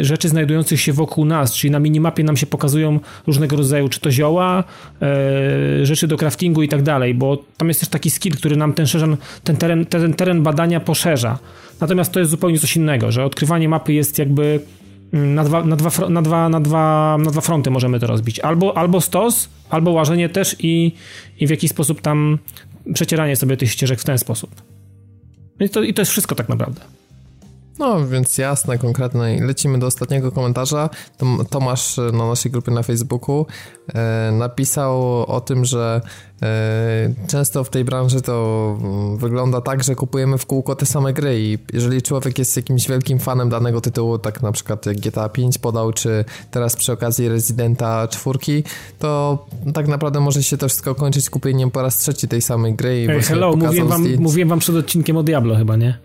rzeczy 0.01 0.29
znajdujących 0.29 0.81
się 0.81 0.93
wokół 0.93 1.25
nas, 1.25 1.55
czyli 1.55 1.71
na 1.71 1.79
minimapie 1.79 2.25
nam 2.25 2.37
się 2.37 2.47
pokazują 2.47 3.01
różnego 3.27 3.57
rodzaju, 3.57 3.89
czy 3.89 4.01
to 4.01 4.11
zioła, 4.11 4.65
e, 5.03 5.87
rzeczy 5.87 6.09
do 6.09 6.17
craftingu 6.17 6.63
i 6.63 6.69
tak 6.69 6.83
dalej, 6.83 7.15
bo 7.15 7.39
tam 7.57 7.69
jest 7.69 7.81
też 7.81 7.89
taki 7.89 8.11
skill, 8.11 8.33
który 8.37 8.57
nam 8.57 8.73
ten, 8.73 8.87
szerzan, 8.87 9.17
ten, 9.45 9.57
teren, 9.57 9.87
ten 9.87 10.15
teren 10.15 10.43
badania 10.43 10.81
poszerza. 10.81 11.39
Natomiast 11.81 12.13
to 12.13 12.21
jest 12.21 12.31
zupełnie 12.31 12.59
coś 12.59 12.77
innego, 12.77 13.13
że 13.13 13.25
odkrywanie 13.25 13.69
mapy 13.69 13.93
jest 13.93 14.19
jakby 14.19 14.61
mm, 15.13 15.35
na 15.35 15.45
dwa, 15.45 15.65
na 15.65 15.77
dwa, 15.77 16.09
na 16.09 16.23
dwa, 16.23 16.49
na 16.49 16.61
dwa, 16.61 17.17
na 17.19 17.31
dwa 17.31 17.41
fronty 17.41 17.71
możemy 17.71 18.01
to 18.01 18.07
rozbić. 18.07 18.41
Albo, 18.41 18.77
albo 18.77 19.01
stos, 19.01 19.49
albo 19.71 19.91
łażenie 19.91 20.29
też 20.29 20.57
i, 20.59 20.93
i 21.41 21.47
w 21.47 21.51
jakiś 21.51 21.71
sposób 21.71 22.01
tam 22.01 22.39
przecieranie 22.95 23.37
sobie 23.37 23.57
tych 23.57 23.71
ścieżek 23.71 24.01
w 24.01 24.05
ten 24.05 24.19
sposób. 24.19 24.51
No 25.61 25.67
I 25.67 25.69
to, 25.69 25.83
I 25.83 25.95
to 25.95 26.03
jest 26.03 26.13
wszystko 26.13 26.35
tak 26.35 26.49
naprawdę. 26.49 26.81
No, 27.81 28.07
więc 28.07 28.39
jasne, 28.39 28.79
konkretne. 28.79 29.47
Lecimy 29.47 29.79
do 29.79 29.87
ostatniego 29.87 30.33
komentarza. 30.33 30.91
Tom, 31.17 31.47
Tomasz 31.51 31.99
e, 31.99 32.03
na 32.03 32.27
naszej 32.27 32.53
grupie 32.53 32.73
na 32.73 32.83
Facebooku 32.83 33.47
e, 33.95 34.33
napisał 34.33 35.23
o 35.27 35.41
tym, 35.41 35.65
że 35.65 36.01
często 37.29 37.65
w 37.65 37.71
tej 37.71 37.85
branży 37.85 38.21
to 38.23 38.77
mm, 38.83 39.17
wygląda 39.17 39.61
tak, 39.61 39.85
że 39.85 39.95
kupujemy 39.95 40.39
w 40.39 40.47
kółko 40.47 40.75
te 40.77 40.87
same 40.87 41.13
gry 41.13 41.41
i 41.41 41.59
jeżeli 41.73 42.03
człowiek 42.03 42.39
jest 42.39 42.57
jakimś 42.57 42.89
wielkim 42.89 43.19
fanem 43.19 43.49
danego 43.49 43.81
tytułu, 43.81 44.19
tak 44.19 44.43
na 44.43 44.53
przykład 44.53 44.87
jak 44.87 44.97
GTA 45.01 45.29
5 45.29 45.59
podał, 45.59 45.93
czy 45.93 46.25
teraz 46.51 46.77
przy 46.77 46.93
okazji 46.93 47.29
Residenta 47.29 48.09
4, 48.09 48.39
to 48.99 49.47
tak 49.75 49.89
naprawdę 49.89 50.21
może 50.21 50.43
się 50.43 50.57
to 50.57 50.69
wszystko 50.69 50.95
kończyć 50.95 51.31
kupieniem 51.31 51.71
po 51.71 51.83
raz 51.83 51.97
trzeci 51.97 52.29
tej 52.29 52.43
samej 52.43 52.75
gry 52.75 53.03
i 53.03 53.07
Hey, 53.07 53.23
hello, 53.23 53.57
mówiłem 53.57 53.89
wam, 53.89 54.05
zdjęć- 54.05 54.19
mówiłem 54.21 54.49
wam 54.49 54.59
przed 54.59 54.77
odcinkiem 54.77 55.17
o 55.17 55.23
Diablo 55.23 55.57
chyba, 55.57 55.77
nie? 55.77 55.99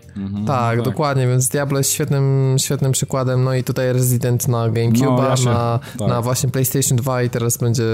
tak, 0.46 0.76
tak. 0.76 0.82
dokładnie, 0.82 1.26
więc 1.26 1.48
Diablo 1.48 1.78
jest 1.78 1.90
świetnym, 1.92 2.56
świetnym 2.58 2.92
przykładem, 2.92 3.44
no 3.44 3.54
i 3.54 3.64
tutaj 3.64 3.92
Resident 3.92 4.48
na 4.48 4.68
GameCube, 4.70 5.06
No, 5.22 5.28
ja 5.28 5.36
się- 5.36 5.44
na, 5.44 5.78
tak. 5.98 6.08
na 6.08 6.22
właśnie 6.22 6.48
PlayStation 6.48 6.98
2 6.98 7.22
i 7.22 7.30
teraz 7.30 7.56
będzie 7.56 7.84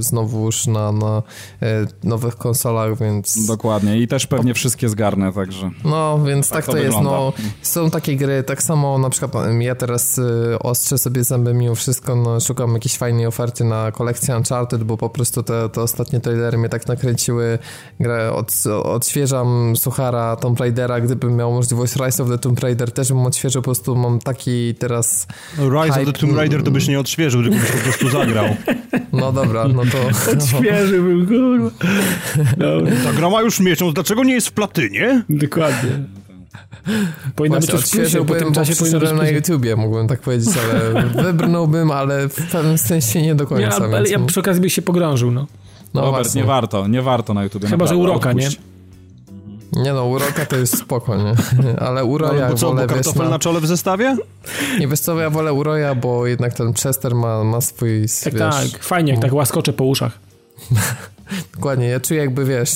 znowu 0.00 0.44
już 0.46 0.66
na, 0.66 0.92
na 0.92 1.22
e, 1.62 1.86
nowych 2.04 2.36
konsolach, 2.36 2.98
więc 2.98 3.46
Dokładnie. 3.46 3.98
I 3.98 4.08
też 4.08 4.26
pewnie 4.26 4.54
wszystkie 4.54 4.88
zgarnę, 4.88 5.32
także... 5.32 5.70
no, 5.84 6.18
więc 6.26 6.48
tak, 6.48 6.56
Tak 6.56 6.66
to, 6.66 6.72
to 6.72 6.78
jest, 6.78 6.98
no, 7.02 7.32
są 7.62 7.90
takie 7.90 8.16
gry, 8.16 8.42
tak 8.42 8.62
samo 8.62 8.98
na 8.98 9.10
przykład 9.10 9.46
em, 9.46 9.62
ja 9.62 9.74
teraz 9.74 10.18
y, 10.18 10.58
ostrzę 10.58 10.98
sobie 10.98 11.24
zęby 11.24 11.54
mimo 11.54 11.74
wszystko, 11.74 12.16
no, 12.16 12.40
szukam 12.40 12.74
jakiejś 12.74 12.96
fajnej 12.96 13.26
oferty 13.26 13.64
na 13.64 13.92
kolekcję 13.92 14.36
Uncharted, 14.36 14.84
bo 14.84 14.96
po 14.96 15.10
prostu 15.10 15.42
te, 15.42 15.68
te 15.68 15.80
ostatnie 15.80 16.20
trailery 16.20 16.58
mnie 16.58 16.68
tak 16.68 16.86
nakręciły, 16.86 17.58
grę 18.00 18.32
od, 18.32 18.52
odświeżam 18.84 19.76
Suchara, 19.76 20.36
Tomb 20.36 20.60
Raidera, 20.60 21.00
gdybym 21.00 21.36
miał 21.36 21.52
możliwość 21.52 21.96
Rise 21.96 22.22
of 22.22 22.28
the 22.28 22.38
Tomb 22.38 22.60
Raider, 22.60 22.92
też 22.92 23.08
bym 23.08 23.26
odświeżył, 23.26 23.62
po 23.62 23.64
prostu 23.64 23.96
mam 23.96 24.18
taki 24.18 24.74
teraz, 24.74 25.26
Rise 25.58 25.88
of 25.88 25.94
Hype. 25.94 26.12
the 26.12 26.18
Tomb 26.18 26.36
Raider 26.36 26.62
to 26.62 26.70
byś 26.70 26.88
nie 26.88 27.00
odświeżył, 27.00 27.42
tylko 27.42 27.58
byś 27.58 27.70
po 27.70 27.78
prostu 27.78 28.10
zagrał. 28.10 28.46
no 29.12 29.32
dobra, 29.32 29.68
no 29.68 29.82
to... 29.82 30.30
Świeży 30.58 31.02
był, 31.02 31.26
kurwa. 31.26 31.70
Dobra, 32.56 32.92
Ta 33.04 33.12
gra 33.12 33.30
ma 33.30 33.42
już 33.42 33.60
miesiąc, 33.60 33.94
dlaczego 33.94 34.24
nie 34.24 34.34
jest 34.34 34.48
w 34.48 34.52
platynie? 34.52 35.24
dokładnie. 35.28 35.90
Powinno 37.36 37.60
być 37.60 37.70
Właśnie 37.70 37.88
w 37.88 38.10
plusie, 38.10 38.26
po 38.26 38.34
tym 38.34 38.52
czasie 38.52 38.76
powinno 38.76 39.00
być 39.00 39.12
na. 39.12 39.28
YouTubie, 39.28 39.76
mógłbym 39.76 40.08
tak 40.08 40.20
powiedzieć, 40.20 40.48
ale 40.64 41.04
wybrnąłbym, 41.22 41.90
ale 41.90 42.28
w 42.28 42.50
pewnym 42.52 42.78
sensie 42.78 43.22
nie 43.22 43.34
do 43.34 43.46
końca, 43.46 43.68
Nie, 43.68 43.74
ale 43.74 43.88
więc 43.88 44.10
ja 44.10 44.18
no, 44.18 44.26
przy 44.26 44.40
okazji 44.40 44.62
byś 44.62 44.74
się 44.74 44.82
pogrążył, 44.82 45.30
no. 45.30 45.46
no 45.94 46.00
Robert, 46.00 46.24
właśnie. 46.24 46.40
nie 46.40 46.46
warto, 46.46 46.88
nie 46.88 47.02
warto 47.02 47.34
na 47.34 47.44
YouTube. 47.44 47.64
Chyba, 47.66 47.86
że 47.86 47.96
uroka, 47.96 48.32
nie? 48.32 48.48
Nie 49.72 49.92
no, 49.92 50.06
uroka 50.06 50.46
to 50.46 50.56
jest 50.56 50.78
spoko, 50.78 51.16
nie? 51.16 51.34
Ale 51.86 52.04
uroja 52.04 52.44
Ale 52.44 52.52
bo 52.52 52.58
co, 52.58 52.68
wolę, 52.68 52.86
bo 52.86 52.94
kartofel 52.94 53.24
na... 53.24 53.30
na 53.30 53.38
czole 53.38 53.60
w 53.60 53.66
zestawie? 53.66 54.16
Nie 54.78 54.88
wiesz 54.88 55.00
co, 55.00 55.20
ja 55.20 55.30
wolę 55.30 55.52
uroja, 55.52 55.94
bo 55.94 56.26
jednak 56.26 56.54
ten 56.54 56.72
Chester 56.72 57.14
ma, 57.14 57.44
ma 57.44 57.60
swój, 57.60 58.06
Tak, 58.24 58.32
wiesz... 58.32 58.72
tak, 58.72 58.84
fajnie, 58.84 59.12
jak 59.12 59.22
tak 59.22 59.32
łaskocze 59.32 59.72
po 59.72 59.84
uszach. 59.84 60.18
Dokładnie, 61.54 61.86
ja 61.88 62.00
czuję 62.00 62.20
jakby, 62.20 62.44
wiesz, 62.44 62.70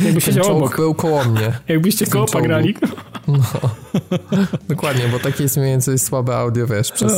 Jakby 0.00 0.20
czołg 0.20 0.46
obok. 0.50 0.76
był 0.76 0.94
koło 0.94 1.24
mnie. 1.24 1.52
Jakbyście 1.68 2.06
czołgu. 2.06 2.42
grali. 2.42 2.74
Dokładnie, 4.68 5.08
bo 5.12 5.18
takie 5.18 5.42
jest 5.42 5.56
mniej 5.56 5.68
więcej 5.70 5.98
słabe 5.98 6.36
audio, 6.36 6.66
wiesz, 6.66 6.92
przez, 6.92 7.12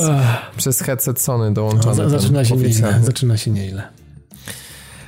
przez 0.56 0.80
headset 0.80 1.20
Sony 1.20 1.52
dołączony. 1.54 1.94
Za- 1.94 2.08
Zaczyna 2.08 2.44
się 2.44 2.56
nieźle, 2.56 2.98
zaczyna 3.02 3.36
się 3.36 3.50
nieźle. 3.50 3.82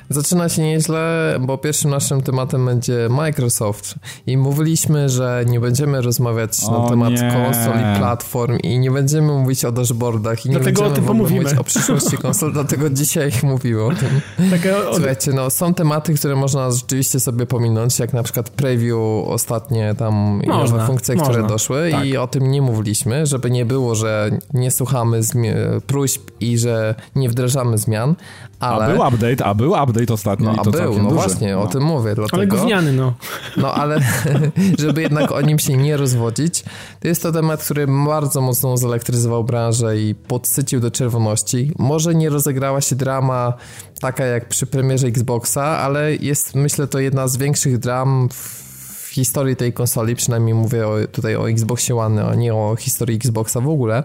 Zaczyna 0.09 0.49
się 0.49 0.61
nieźle, 0.61 1.35
bo 1.41 1.57
pierwszym 1.57 1.91
naszym 1.91 2.21
tematem 2.21 2.65
będzie 2.65 3.07
Microsoft 3.09 3.95
i 4.27 4.37
mówiliśmy, 4.37 5.09
że 5.09 5.43
nie 5.47 5.59
będziemy 5.59 6.01
rozmawiać 6.01 6.51
O 6.67 6.83
na 6.83 6.89
temat 6.89 7.11
nie. 7.11 7.31
konsol 7.33 7.73
i 7.79 7.97
platform 7.99 8.57
i 8.57 8.79
nie 8.79 8.91
będziemy 8.91 9.27
mówić 9.33 9.65
o 9.65 9.71
dashboardach 9.71 10.45
i 10.45 10.49
nie 10.49 10.55
Dlatego 10.55 10.81
o 10.81 10.83
będziemy 10.83 10.95
tym 10.95 11.05
w 11.05 11.09
ogóle 11.09 11.23
pomówimy. 11.23 11.43
mówić 11.43 11.59
o 11.59 11.63
przyszłości 11.63 12.17
konsol, 12.17 12.53
dlatego 12.53 12.89
dzisiaj 12.89 13.31
mówimy 13.43 13.83
o 13.83 13.89
tym. 13.89 14.21
Taka. 14.51 14.69
Słuchajcie, 14.93 15.33
no 15.33 15.49
są 15.49 15.73
tematy, 15.73 16.13
które 16.13 16.35
można 16.35 16.71
rzeczywiście 16.71 17.19
sobie 17.19 17.45
pominąć, 17.45 17.99
jak 17.99 18.13
na 18.13 18.23
przykład 18.23 18.49
preview 18.49 18.97
ostatnie 19.25 19.95
tam 19.97 20.41
i 20.43 20.47
Można, 20.47 20.75
nowe 20.77 20.87
funkcje, 20.87 21.15
które 21.15 21.27
można, 21.27 21.47
doszły 21.47 21.89
tak. 21.91 22.05
i 22.05 22.17
o 22.17 22.27
tym 22.27 22.51
nie 22.51 22.61
mówiliśmy, 22.61 23.25
żeby 23.25 23.51
nie 23.51 23.65
było, 23.65 23.95
że 23.95 24.29
nie 24.53 24.71
słuchamy 24.71 25.19
próśb 25.87 26.21
i 26.39 26.57
że 26.57 26.95
nie 27.15 27.29
wdrażamy 27.29 27.77
zmian, 27.77 28.15
ale... 28.59 28.85
A 28.85 28.89
był 28.89 29.07
update, 29.07 29.45
a 29.45 29.53
był 29.53 29.71
update 29.83 30.13
ostatnio 30.13 30.45
no, 30.45 30.55
i 30.55 30.59
a 30.59 30.63
to 30.63 30.71
był, 30.71 30.93
no 30.97 31.03
duży. 31.09 31.15
właśnie, 31.15 31.57
o 31.57 31.63
No. 31.63 31.67
tym 31.67 31.83
mówię, 31.83 32.15
dlatego... 32.15 32.37
Ale 32.37 32.47
gówniany, 32.47 32.93
no. 32.93 33.13
No 33.57 33.73
ale 33.73 33.99
żeby 34.79 35.01
jednak 35.01 35.31
o 35.31 35.41
nim 35.41 35.59
się 35.59 35.77
nie 35.77 35.97
rozwodzić, 35.97 36.63
to 36.99 37.07
jest 37.07 37.23
to 37.23 37.31
temat, 37.31 37.63
który 37.63 37.87
bardzo 38.07 38.41
mocno 38.41 38.77
zelektryzował 38.77 39.43
branżę 39.43 39.97
i 39.97 40.15
podsycił 40.15 40.79
do 40.79 40.91
czerwoności. 40.91 41.71
Może 41.79 42.15
nie 42.15 42.29
rozegrała 42.29 42.81
się 42.81 42.95
drama 42.95 43.53
taka 44.01 44.25
jak 44.25 44.49
przy 44.49 44.65
premierze 44.65 45.07
Xboxa, 45.07 45.61
ale 45.63 46.15
jest 46.15 46.55
myślę 46.55 46.87
to 46.87 46.99
jedna 46.99 47.27
z 47.27 47.37
większych 47.37 47.77
dram 47.77 48.29
w 48.31 49.09
historii 49.11 49.55
tej 49.55 49.73
konsoli, 49.73 50.15
przynajmniej 50.15 50.53
mówię 50.53 50.87
o, 50.87 50.95
tutaj 51.11 51.35
o 51.35 51.49
Xboxie 51.49 51.95
One, 51.97 52.25
a 52.25 52.35
nie 52.35 52.53
o 52.53 52.75
historii 52.79 53.15
Xboxa 53.15 53.61
w 53.61 53.69
ogóle. 53.69 54.03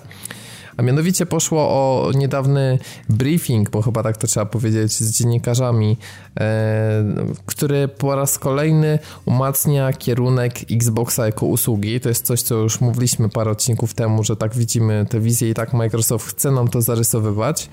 A 0.77 0.83
mianowicie 0.83 1.27
poszło 1.27 1.61
o 1.69 2.11
niedawny 2.15 2.79
briefing, 3.09 3.71
bo 3.71 3.83
chyba 3.83 4.03
tak 4.03 4.17
to 4.17 4.27
trzeba 4.27 4.47
powiedzieć, 4.47 4.93
z 4.93 5.19
dziennikarzami, 5.19 5.97
e, 6.41 7.05
który 7.47 7.89
po 7.89 8.17
raz 8.17 8.39
kolejny 8.39 8.99
umacnia 9.25 9.93
kierunek 9.93 10.55
Xboxa 10.71 11.27
jako 11.27 11.47
usługi. 11.47 12.01
To 12.01 12.09
jest 12.09 12.27
coś, 12.27 12.43
co 12.43 12.55
już 12.55 12.81
mówiliśmy 12.81 13.29
parę 13.29 13.51
odcinków 13.51 13.95
temu, 13.95 14.25
że 14.25 14.37
tak 14.37 14.55
widzimy 14.55 15.07
tę 15.11 15.21
wizję 15.21 15.51
i 15.51 15.55
tak 15.55 15.73
Microsoft 15.73 16.29
chce 16.29 16.51
nam 16.51 16.69
to 16.69 16.83
zarysowywać, 16.83 17.69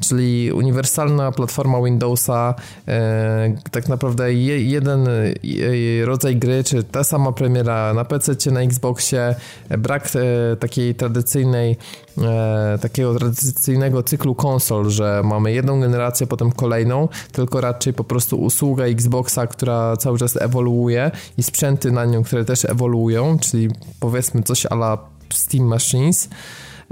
czyli 0.00 0.52
uniwersalna 0.52 1.32
platforma 1.32 1.82
Windowsa, 1.82 2.54
e, 2.88 3.54
tak 3.70 3.88
naprawdę 3.88 4.32
je, 4.32 4.62
jeden 4.62 5.08
e, 5.08 6.04
rodzaj 6.04 6.36
gry, 6.36 6.64
czy 6.64 6.82
ta 6.84 7.04
sama 7.04 7.32
premiera 7.32 7.94
na 7.94 8.04
PC, 8.04 8.50
na 8.50 8.60
Xboxie, 8.60 9.34
brak 9.78 10.08
takiej 10.60 10.94
tradycyjnej 10.94 11.76
takiego 12.80 13.14
tradycyjnego 13.14 14.02
cyklu 14.02 14.34
konsol, 14.34 14.90
że 14.90 15.22
mamy 15.24 15.52
jedną 15.52 15.80
generację, 15.80 16.26
potem 16.26 16.52
kolejną, 16.52 17.08
tylko 17.32 17.60
raczej 17.60 17.92
po 17.92 18.04
prostu 18.04 18.40
usługa 18.40 18.84
Xboxa, 18.84 19.46
która 19.46 19.96
cały 19.96 20.18
czas 20.18 20.36
ewoluuje 20.36 21.10
i 21.38 21.42
sprzęty 21.42 21.90
na 21.90 22.04
nią, 22.04 22.24
które 22.24 22.44
też 22.44 22.64
ewoluują, 22.64 23.38
czyli 23.38 23.68
powiedzmy 24.00 24.42
coś 24.42 24.66
ala 24.66 24.98
Steam 25.32 25.64
Machines. 25.64 26.28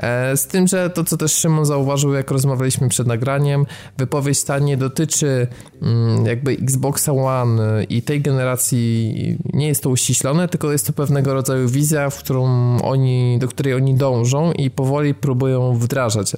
E, 0.03 0.37
z 0.37 0.47
tym, 0.47 0.67
że 0.67 0.91
to, 0.91 1.05
co 1.05 1.17
też 1.17 1.33
Szymon 1.33 1.65
zauważył, 1.65 2.13
jak 2.13 2.31
rozmawialiśmy 2.31 2.89
przed 2.89 3.07
nagraniem, 3.07 3.67
wypowiedź 3.99 4.45
ta 4.45 4.59
nie 4.59 4.77
dotyczy 4.77 5.47
mm, 5.83 6.27
jakby 6.27 6.53
Xboxa 6.53 7.13
One 7.13 7.85
i 7.85 8.03
tej 8.03 8.21
generacji 8.21 9.39
nie 9.53 9.69
jest 9.69 9.83
to 9.83 9.91
uściślone, 9.91 10.49
tylko 10.49 10.73
jest 10.73 10.87
to 10.87 10.93
pewnego 10.93 11.35
rodzaju 11.35 11.69
wizja, 11.69 12.11
w 12.11 12.19
którą 12.19 12.47
oni, 12.83 13.39
do 13.39 13.49
której 13.49 13.75
oni 13.75 13.95
dążą 13.95 14.53
i 14.53 14.71
powoli 14.71 15.15
próbują 15.15 15.79
wdrażać. 15.79 16.33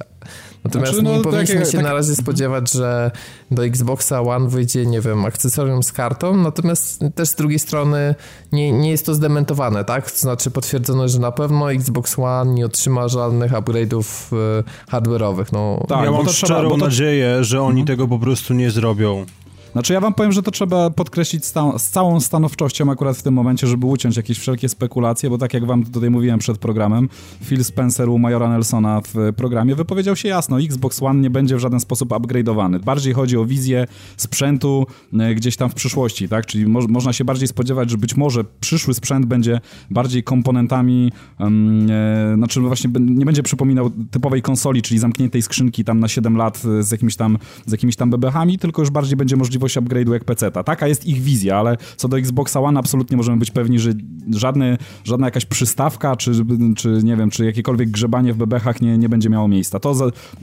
Natomiast 0.63 0.91
znaczy, 0.91 1.05
no, 1.05 1.17
nie 1.17 1.23
powinniśmy 1.23 1.59
takie, 1.59 1.71
się 1.71 1.81
na 1.81 1.93
razie 1.93 2.15
spodziewać, 2.15 2.71
że 2.71 3.11
do 3.51 3.65
Xboxa 3.65 4.21
One 4.21 4.49
wyjdzie, 4.49 4.85
nie 4.85 5.01
wiem, 5.01 5.25
akcesorium 5.25 5.83
z 5.83 5.91
kartą, 5.91 6.37
natomiast 6.37 7.03
też 7.15 7.29
z 7.29 7.35
drugiej 7.35 7.59
strony 7.59 8.15
nie, 8.51 8.71
nie 8.71 8.91
jest 8.91 9.05
to 9.05 9.13
zdementowane, 9.13 9.85
tak? 9.85 10.11
To 10.11 10.17
znaczy 10.17 10.51
potwierdzono, 10.51 11.07
że 11.07 11.19
na 11.19 11.31
pewno 11.31 11.71
Xbox 11.71 12.19
One 12.19 12.53
nie 12.53 12.65
otrzyma 12.65 13.07
żadnych 13.07 13.51
upgrade'ów 13.51 14.35
e, 14.59 14.63
hardware'owych. 14.91 15.45
No, 15.51 15.85
tak, 15.87 16.05
ja 16.05 16.11
mam 16.11 16.29
szczerą 16.29 16.69
to... 16.69 16.77
nadzieję, 16.77 17.43
że 17.43 17.61
oni 17.61 17.81
mhm. 17.81 17.87
tego 17.87 18.07
po 18.07 18.19
prostu 18.19 18.53
nie 18.53 18.71
zrobią. 18.71 19.25
Znaczy 19.71 19.93
ja 19.93 19.99
wam 19.99 20.13
powiem, 20.13 20.31
że 20.31 20.43
to 20.43 20.51
trzeba 20.51 20.89
podkreślić 20.89 21.45
z, 21.45 21.53
z, 21.77 21.89
całą 21.89 22.19
stanowczością 22.19 22.91
akurat 22.91 23.17
w 23.17 23.23
tym 23.23 23.33
momencie, 23.33 23.67
żeby 23.67 23.85
uciąć 23.85 24.17
jakieś 24.17 24.39
wszelkie 24.39 24.69
spekulacje, 24.69 25.29
bo 25.29 25.37
tak 25.37 25.53
jak 25.53 25.65
wam 25.65 25.83
tutaj 25.83 26.09
mówiłem 26.09 26.39
przed 26.39 26.57
programem, 26.57 27.09
Phil 27.45 27.63
Spencer 27.63 28.09
u 28.09 28.17
Majora 28.17 28.49
Nelsona 28.49 29.01
w 29.13 29.33
programie 29.35 29.75
wypowiedział 29.75 30.15
się 30.15 30.29
jasno, 30.29 30.59
Xbox 30.59 31.03
One 31.03 31.21
nie 31.21 31.29
będzie 31.29 31.55
w 31.55 31.59
żaden 31.59 31.79
sposób 31.79 32.09
upgrade'owany. 32.09 32.79
Bardziej 32.79 33.13
chodzi 33.13 33.37
o 33.37 33.45
wizję 33.45 33.87
sprzętu 34.17 34.85
e, 35.19 35.35
gdzieś 35.35 35.55
tam 35.55 35.69
w 35.69 35.73
przyszłości, 35.73 36.29
tak? 36.29 36.45
Czyli 36.45 36.67
mo 36.67 36.79
można 36.89 37.13
się 37.13 37.25
bardziej 37.25 37.47
spodziewać, 37.47 37.89
że 37.89 37.97
być 37.97 38.17
może 38.17 38.43
przyszły 38.59 38.93
sprzęt 38.93 39.25
będzie 39.25 39.61
bardziej 39.91 40.23
komponentami, 40.23 41.11
um, 41.39 41.87
e, 41.91 42.35
znaczy 42.35 42.61
właśnie 42.61 42.89
nie 42.99 43.25
będzie 43.25 43.43
przypominał 43.43 43.89
typowej 44.11 44.41
konsoli, 44.41 44.81
czyli 44.81 44.99
zamkniętej 44.99 45.41
skrzynki 45.41 45.83
tam 45.83 45.99
na 45.99 46.07
7 46.07 46.37
lat 46.37 46.63
z 46.79 46.91
jakimiś 46.91 47.15
tam, 47.15 47.37
z 47.65 47.71
jakimiś 47.71 47.95
tam 47.95 48.09
bebechami, 48.09 48.59
tylko 48.59 48.81
już 48.81 48.89
bardziej 48.89 49.17
będzie 49.17 49.35
możliwe 49.35 49.58
możliwość 49.59 49.77
upgrade'u 49.77 50.13
jak 50.13 50.23
PC-ta. 50.23 50.63
Taka 50.63 50.87
jest 50.87 51.05
ich 51.05 51.21
wizja, 51.21 51.57
ale 51.57 51.77
co 51.97 52.07
do 52.07 52.17
Xboxa 52.17 52.59
One 52.59 52.79
absolutnie 52.79 53.17
możemy 53.17 53.37
być 53.37 53.51
pewni, 53.51 53.79
że 53.79 53.91
żadny, 54.31 54.77
żadna 55.03 55.27
jakaś 55.27 55.45
przystawka, 55.45 56.15
czy, 56.15 56.31
czy 56.77 56.99
nie 57.03 57.15
wiem, 57.15 57.29
czy 57.29 57.45
jakiekolwiek 57.45 57.89
grzebanie 57.89 58.33
w 58.33 58.37
bebechach 58.37 58.81
nie, 58.81 58.97
nie 58.97 59.09
będzie 59.09 59.29
miało 59.29 59.47
miejsca. 59.47 59.79
To, 59.79 59.95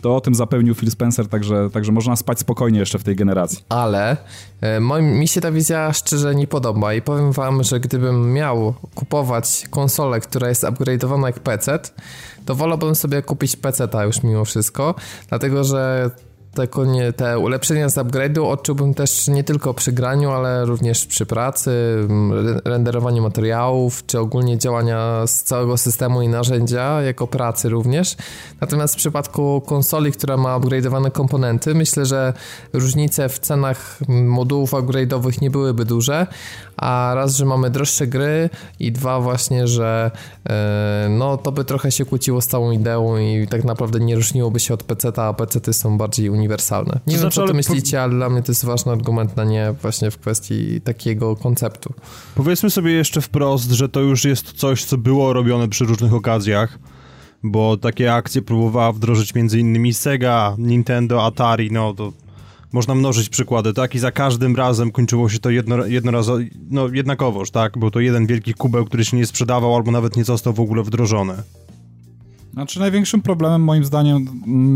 to 0.03 0.17
o 0.17 0.21
tym 0.21 0.35
zapewnił 0.35 0.75
Phil 0.75 0.91
Spencer, 0.91 1.29
także, 1.29 1.71
także 1.73 1.93
można 1.93 2.17
spać 2.17 2.39
spokojnie 2.39 2.79
jeszcze 2.79 2.99
w 2.99 3.05
tej 3.05 3.17
generacji. 3.17 3.59
Ale 3.69 4.17
e, 4.61 4.81
mi 5.01 5.29
się 5.29 5.41
ta 5.41 5.53
wizja 5.53 5.93
szczerze 5.93 6.35
nie 6.35 6.47
podoba 6.47 6.95
i 6.95 7.03
powiem 7.03 7.33
wam, 7.33 7.63
że 7.65 7.81
gdybym 7.81 8.33
miał 8.33 8.75
kupować 8.95 9.65
konsolę, 9.71 10.21
która 10.21 10.49
jest 10.49 10.63
upgrade'owana 10.63 11.27
jak 11.27 11.41
PC, 11.41 11.79
to 12.47 12.55
wolałbym 12.55 12.95
sobie 12.95 13.23
kupić 13.23 13.57
PC-ta 13.57 14.05
już 14.05 14.23
mimo 14.23 14.45
wszystko, 14.45 14.95
dlatego 15.29 15.65
że 15.65 16.11
te, 16.57 17.13
te 17.17 17.39
ulepszenia 17.39 17.89
z 17.89 17.97
upgrade'u 17.97 18.51
odczułbym 18.51 18.95
też 18.95 19.29
nie 19.29 19.45
tylko 19.45 19.75
przy 19.75 19.93
graniu, 19.93 20.31
ale 20.31 20.65
również 20.65 21.07
przy 21.07 21.27
pracy, 21.27 21.71
renderowaniu 22.65 23.23
materiałów, 23.23 24.07
czy 24.07 24.19
ogólnie 24.19 24.59
działania 24.59 25.27
z 25.27 25.43
całego 25.43 25.77
systemu 25.77 26.23
i 26.23 26.29
narzędzia, 26.29 27.03
jako 27.03 27.27
pracy 27.27 27.69
również. 27.69 28.17
Natomiast 28.61 28.95
w 28.95 28.97
przypadku 28.97 29.63
konsoli, 29.67 30.13
która 30.13 30.37
ma 30.37 30.59
upgrade'owane 30.59 31.11
komponenty, 31.11 31.75
myślę, 31.75 32.07
że 32.07 32.33
różnice 32.73 33.29
w 33.29 33.39
cenach 33.39 33.99
modułów 34.09 34.73
upgrade'owych 34.73 35.43
nie 35.43 35.51
byłyby 35.51 35.85
duże, 35.85 36.27
a 36.77 37.13
raz, 37.15 37.37
że 37.37 37.45
mamy 37.45 37.71
droższe 37.71 38.07
gry 38.07 38.51
i 38.81 38.93
dwa 38.93 39.21
właśnie, 39.21 39.67
że 39.67 40.11
e, 40.49 41.07
no 41.11 41.37
to 41.37 41.53
by 41.53 41.65
trochę 41.65 41.93
się 41.93 42.05
kłóciło 42.05 42.41
z 42.41 42.47
całą 42.47 42.71
ideą 42.71 43.17
i 43.19 43.47
tak 43.51 43.65
naprawdę 43.65 44.01
nie 44.01 44.15
różniłoby 44.15 44.61
się 44.61 44.75
od 44.75 44.83
PC-a, 44.83 45.29
a 45.29 45.33
PC-ty 45.33 45.73
są 45.73 45.99
bardziej 45.99 46.31
uniwersalne. 46.31 46.46
Nie 46.93 47.01
to 47.01 47.11
wiem, 47.11 47.21
znaczy, 47.21 47.35
co 47.35 47.47
ty 47.47 47.55
myślicie, 47.55 48.03
ale 48.03 48.15
dla 48.15 48.29
mnie 48.29 48.43
to 48.43 48.53
jest 48.53 48.65
ważny 48.65 48.93
argument 48.93 49.37
na 49.37 49.45
nie 49.45 49.75
właśnie 49.83 50.11
w 50.11 50.19
kwestii 50.19 50.81
takiego 50.81 51.37
konceptu. 51.37 51.95
Powiedzmy 52.35 52.71
sobie 52.71 52.93
jeszcze 52.93 53.21
wprost, 53.21 53.71
że 53.71 53.89
to 53.89 54.01
już 54.01 54.25
jest 54.25 54.53
coś, 54.53 54.85
co 54.85 54.99
było 54.99 55.33
robione 55.33 55.69
przy 55.69 55.85
różnych 55.85 56.15
okazjach, 56.15 56.79
bo 57.43 57.77
takie 57.77 58.15
akcje 58.15 58.43
próbowała 58.43 58.93
wdrożyć 58.93 59.35
między 59.35 59.61
innymi 59.61 59.95
Sega, 59.95 60.55
Nintendo, 60.59 61.25
Atari, 61.25 61.73
no 61.73 61.95
to 61.95 62.13
można 62.73 62.95
mnożyć 62.95 63.29
przykłady, 63.29 63.73
tak? 63.73 63.95
I 63.95 63.99
za 63.99 64.13
każdym 64.13 64.57
razem 64.57 64.93
kończyło 64.93 65.29
się 65.29 65.39
to 65.39 65.51
jedno, 65.51 65.87
jednorazowo, 65.87 66.39
no 66.71 66.89
jednakowoż, 66.89 67.51
tak? 67.51 67.79
Był 67.79 67.91
to 67.91 68.01
jeden 68.01 68.27
wielki 68.27 68.55
kubeł, 68.55 68.85
który 68.85 69.05
się 69.05 69.17
nie 69.17 69.27
sprzedawał 69.27 69.77
albo 69.77 69.91
nawet 69.91 70.17
nie 70.17 70.25
został 70.25 70.53
w 70.53 70.61
ogóle 70.61 70.83
wdrożony. 70.83 71.35
Znaczy 72.57 72.81
największym 72.81 73.23
problemem 73.23 73.63
moim 73.63 73.85
zdaniem 73.85 74.27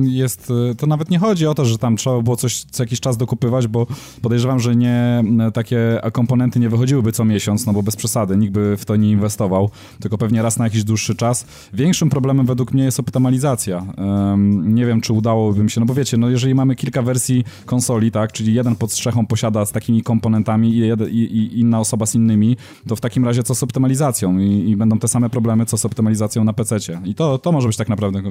jest, 0.09 0.53
y, 0.71 0.75
to 0.75 0.87
nawet 0.87 1.11
nie 1.11 1.19
chodzi 1.19 1.47
o 1.47 1.55
to, 1.55 1.65
że 1.65 1.79
tam 1.79 1.97
trzeba 1.97 2.23
było 2.23 2.37
coś 2.37 2.65
co 2.65 2.83
jakiś 2.83 3.01
czas 3.01 3.17
dokupywać, 3.17 3.67
bo 3.67 3.87
podejrzewam, 4.23 4.61
że 4.61 4.77
nie 4.77 5.25
takie 5.55 6.01
komponenty 6.13 6.61
nie 6.61 6.69
wychodziłyby 6.69 7.13
co 7.13 7.25
miesiąc, 7.25 7.67
no 7.67 7.73
bo 7.73 7.83
bez 7.83 7.97
przesady, 7.97 8.37
nikt 8.37 8.53
by 8.53 8.77
w 8.77 8.85
to 8.85 8.97
nie 8.97 9.11
inwestował, 9.11 9.71
tylko 10.01 10.19
pewnie 10.19 10.43
raz 10.43 10.59
na 10.59 10.65
jakiś 10.65 10.85
dłuższy 10.85 11.15
czas. 11.15 11.47
Większym 11.73 12.11
problemem 12.11 12.47
według 12.47 12.73
mnie 12.73 12.85
jest 12.85 13.01
optymalizacja. 13.01 13.87
Um, 13.97 14.75
nie 14.75 14.87
wiem, 14.87 15.01
czy 15.01 15.13
udałoby 15.13 15.63
mi 15.63 15.71
się, 15.71 15.81
no 15.81 15.87
bo 15.87 15.95
wiecie, 15.95 16.17
no 16.17 16.29
jeżeli 16.29 16.55
mamy 16.55 16.75
kilka 16.77 17.03
wersji 17.03 17.45
konsoli, 17.67 18.11
tak, 18.11 18.33
czyli 18.33 18.55
jeden 18.55 18.77
pod 18.77 18.93
strzechą 18.93 19.27
posiada 19.27 19.67
z 19.67 19.73
takimi 19.73 20.03
komponentami 20.03 20.77
i, 20.77 20.83
i, 21.11 21.37
i 21.37 21.61
inna 21.61 21.81
osoba 21.81 22.07
z 22.07 22.15
innymi, 22.15 22.57
to 22.89 22.97
w 22.97 23.01
takim 23.01 23.25
razie 23.25 23.43
co 23.43 23.55
z 23.55 23.63
optymalizacją? 23.63 24.39
I, 24.39 24.71
i 24.71 24.77
będą 24.77 24.99
te 24.99 25.09
same 25.09 25.31
problemy, 25.31 25.67
co 25.67 25.79
z 25.79 25.85
optymalizacją 25.85 26.45
na 26.45 26.53
PC-cie. 26.53 27.01
I 27.05 27.15
to, 27.15 27.39
to 27.39 27.53
może 27.53 27.70
tak 27.77 27.89
naprawdę. 27.89 28.23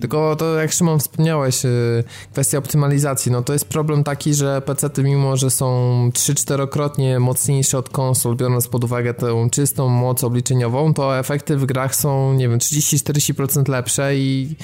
Tylko 0.00 0.36
to, 0.36 0.54
jak 0.54 0.72
Szymon 0.72 0.98
wspomniałeś, 0.98 1.64
y, 1.64 2.04
kwestia 2.32 2.58
optymalizacji, 2.58 3.32
no 3.32 3.42
to 3.42 3.52
jest 3.52 3.68
problem 3.68 4.04
taki, 4.04 4.34
że 4.34 4.62
PC-ty 4.62 5.02
mimo, 5.02 5.36
że 5.36 5.50
są 5.50 6.10
3-4-krotnie 6.12 7.20
mocniejsze 7.20 7.78
od 7.78 7.88
konsol, 7.88 8.36
biorąc 8.36 8.68
pod 8.68 8.84
uwagę 8.84 9.14
tę 9.14 9.48
czystą 9.50 9.88
moc 9.88 10.24
obliczeniową, 10.24 10.94
to 10.94 11.18
efekty 11.18 11.56
w 11.56 11.66
grach 11.66 11.94
są, 11.96 12.34
nie 12.34 12.48
wiem, 12.48 12.58
30-40% 12.58 13.68
lepsze 13.68 14.16
i 14.16 14.56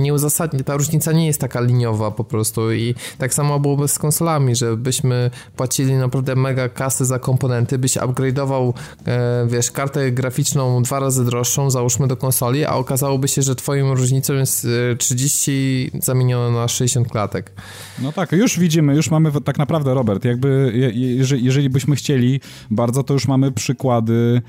nieuzasadnie, 0.00 0.64
ta 0.64 0.76
różnica 0.76 1.12
nie 1.12 1.26
jest 1.26 1.40
taka 1.40 1.60
liniowa 1.60 2.10
po 2.10 2.24
prostu. 2.24 2.72
I 2.72 2.94
tak 3.18 3.34
samo 3.34 3.60
byłoby 3.60 3.88
z 3.88 3.98
konsolami, 3.98 4.56
że 4.56 4.76
byśmy 4.76 5.30
płacili 5.56 5.94
naprawdę 5.94 6.36
mega 6.36 6.68
kasy 6.68 7.04
za 7.04 7.18
komponenty, 7.18 7.78
byś 7.78 7.96
upgrade'ował, 7.96 8.72
e, 9.06 9.46
wiesz, 9.46 9.70
kartę 9.70 10.12
graficzną 10.12 10.82
dwa 10.82 11.00
razy 11.00 11.24
droższą, 11.24 11.70
załóżmy 11.70 12.06
do 12.06 12.16
konsoli, 12.16 12.64
a 12.64 12.74
okazałoby 12.74 13.28
się, 13.28 13.42
że 13.42 13.56
twoją 13.56 13.94
różnicą 13.94 14.39
jest 14.40 14.66
30 14.98 15.90
y, 15.94 16.00
zamienione 16.02 16.56
na 16.56 16.68
60 16.68 17.08
klatek. 17.08 17.52
No 18.02 18.12
tak, 18.12 18.32
już 18.32 18.58
widzimy, 18.58 18.96
już 18.96 19.10
mamy 19.10 19.32
tak 19.44 19.58
naprawdę, 19.58 19.94
Robert, 19.94 20.24
jakby 20.24 20.72
jeżeli, 21.34 21.70
byśmy 21.70 21.96
chcieli 21.96 22.40
bardzo, 22.70 23.02
to 23.02 23.14
już 23.14 23.28
mamy 23.28 23.52
przykłady 23.52 24.42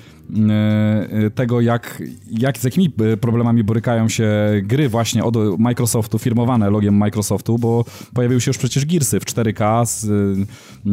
tego, 1.35 1.61
jak, 1.61 2.03
jak 2.31 2.57
z 2.57 2.63
jakimi 2.63 2.93
e, 3.13 3.17
problemami 3.17 3.63
borykają 3.63 4.09
się 4.09 4.29
gry 4.63 4.89
właśnie 4.89 5.23
od 5.23 5.59
Microsoftu, 5.59 6.19
firmowane 6.19 6.69
logiem 6.69 6.95
Microsoftu, 6.95 7.57
bo 7.57 7.85
pojawiły 8.13 8.41
się 8.41 8.49
już 8.49 8.57
przecież 8.57 8.85
Gearsy 8.85 9.19
w 9.19 9.25
4K 9.25 9.85
z, 9.85 10.05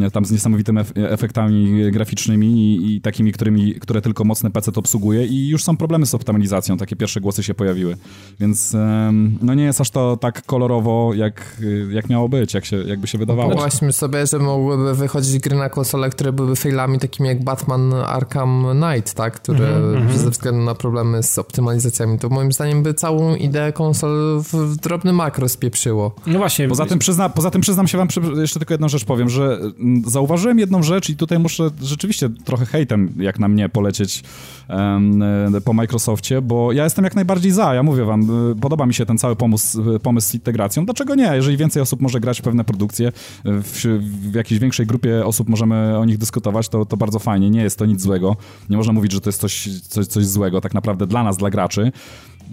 e, 0.05 0.11
tam 0.11 0.25
z 0.25 0.31
niesamowitymi 0.31 0.81
efektami 0.95 1.91
graficznymi 1.93 2.47
i, 2.47 2.97
i 2.97 3.01
takimi, 3.01 3.33
którymi, 3.33 3.75
które 3.75 4.03
tylko 4.03 4.25
mocny 4.25 4.51
PC 4.51 4.71
obsługuje 4.77 5.27
i 5.27 5.49
już 5.49 5.65
są 5.65 5.77
problemy 5.77 6.07
z 6.07 6.15
optymalizacją, 6.15 6.77
takie 6.77 6.97
pierwsze 6.97 7.21
głosy 7.21 7.43
się 7.43 7.55
pojawiły, 7.55 7.97
więc 8.41 8.77
no 9.43 9.55
nie 9.55 9.65
jest 9.65 9.81
aż 9.81 9.91
to 9.91 10.17
tak 10.17 10.47
kolorowo, 10.47 11.15
jak, 11.15 11.63
jak 11.91 12.09
miało 12.09 12.29
być, 12.29 12.55
jak 12.55 12.65
się, 12.65 12.77
jakby 12.77 13.07
się 13.07 13.19
wydawało. 13.19 13.49
Wyobraźmy 13.49 13.93
sobie, 13.93 14.27
że 14.27 14.39
mogłyby 14.39 14.95
wychodzić 14.95 15.39
gry 15.39 15.57
na 15.57 15.69
konsole, 15.69 16.11
które 16.11 16.33
byłyby 16.33 16.57
failami 16.57 16.99
takimi 16.99 17.29
jak 17.29 17.45
Batman 17.45 17.93
Arkham 17.95 18.67
Knight, 18.73 19.15
tak? 19.19 19.35
Które 19.35 19.77
mm 19.77 20.09
-hmm. 20.09 20.17
ze 20.17 20.31
względu 20.31 20.63
na 20.63 20.75
problemy 20.75 21.23
z 21.23 21.39
optymalizacjami, 21.39 22.19
to 22.19 22.29
moim 22.29 22.53
zdaniem 22.53 22.83
by 22.83 22.95
całą 22.95 23.35
ideę 23.35 23.73
konsol 23.73 24.43
w 24.53 24.77
drobny 24.77 25.13
makro 25.13 25.49
spieprzyło. 25.49 26.15
No 26.27 26.39
właśnie. 26.39 26.69
Poza 26.69 26.87
tym, 26.87 26.99
przyzna, 26.99 27.29
poza 27.29 27.51
tym 27.51 27.61
przyznam 27.61 27.89
się 27.89 27.99
wam, 27.99 28.09
jeszcze 28.41 28.61
tylko 28.61 28.75
jedną 28.75 28.89
rzecz 28.89 29.05
powiem, 29.05 29.29
że 29.29 29.59
mm, 29.81 30.03
zauważyłem 30.07 30.59
jedną 30.59 30.83
rzecz 30.83 31.11
i 31.11 31.17
tutaj 31.17 31.39
muszę 31.39 31.71
rzeczywiście 31.83 32.29
trochę 32.45 32.67
hejtem, 32.67 33.13
jak 33.17 33.39
na 33.39 33.49
mnie, 33.49 33.69
polecieć 33.69 34.23
um, 34.69 35.23
po 35.65 35.73
Microsoftie, 35.73 36.43
bo 36.43 36.73
ja 36.73 36.85
jestem 36.85 37.05
jak 37.05 37.15
najbardziej 37.15 37.53
za, 37.53 37.75
ja 37.75 37.83
mówię 37.83 38.05
wam, 38.05 38.51
y, 38.53 38.61
podoba 38.61 38.87
mi 38.87 38.95
się 38.95 39.07
ten 39.07 39.19
cały 39.19 39.37
pomysł, 39.37 39.99
pomysł 40.03 40.29
z 40.29 40.35
integracją. 40.35 40.85
Dlaczego 40.85 41.15
nie? 41.15 41.31
Jeżeli 41.35 41.57
więcej 41.57 41.83
osób 41.83 42.01
może 42.01 42.21
grać 42.21 42.39
w 42.41 42.43
pewne 42.43 42.65
produkcje, 42.65 43.13
w, 43.45 43.85
w 44.31 44.35
jakiejś 44.35 44.61
większej 44.61 44.87
grupie 44.87 45.27
osób 45.27 45.49
możemy 45.49 45.99
o 45.99 46.05
nich 46.05 46.19
dyskutować, 46.19 46.69
to, 46.69 46.85
to 46.85 46.97
bardzo 46.97 47.19
fajnie, 47.19 47.51
nie 47.51 47.63
jest 47.63 47.79
to 47.79 47.87
nic 47.87 48.01
złego. 48.01 48.37
Nie 48.71 48.77
można 48.77 48.93
mówić, 48.93 49.08
że 49.13 49.21
to 49.21 49.29
jest 49.29 49.41
coś, 49.41 49.69
coś, 49.89 50.07
coś 50.07 50.27
złego 50.27 50.61
tak 50.61 50.75
naprawdę 50.75 51.07
dla 51.07 51.23
nas, 51.23 51.37
dla 51.37 51.51
graczy. 51.51 51.93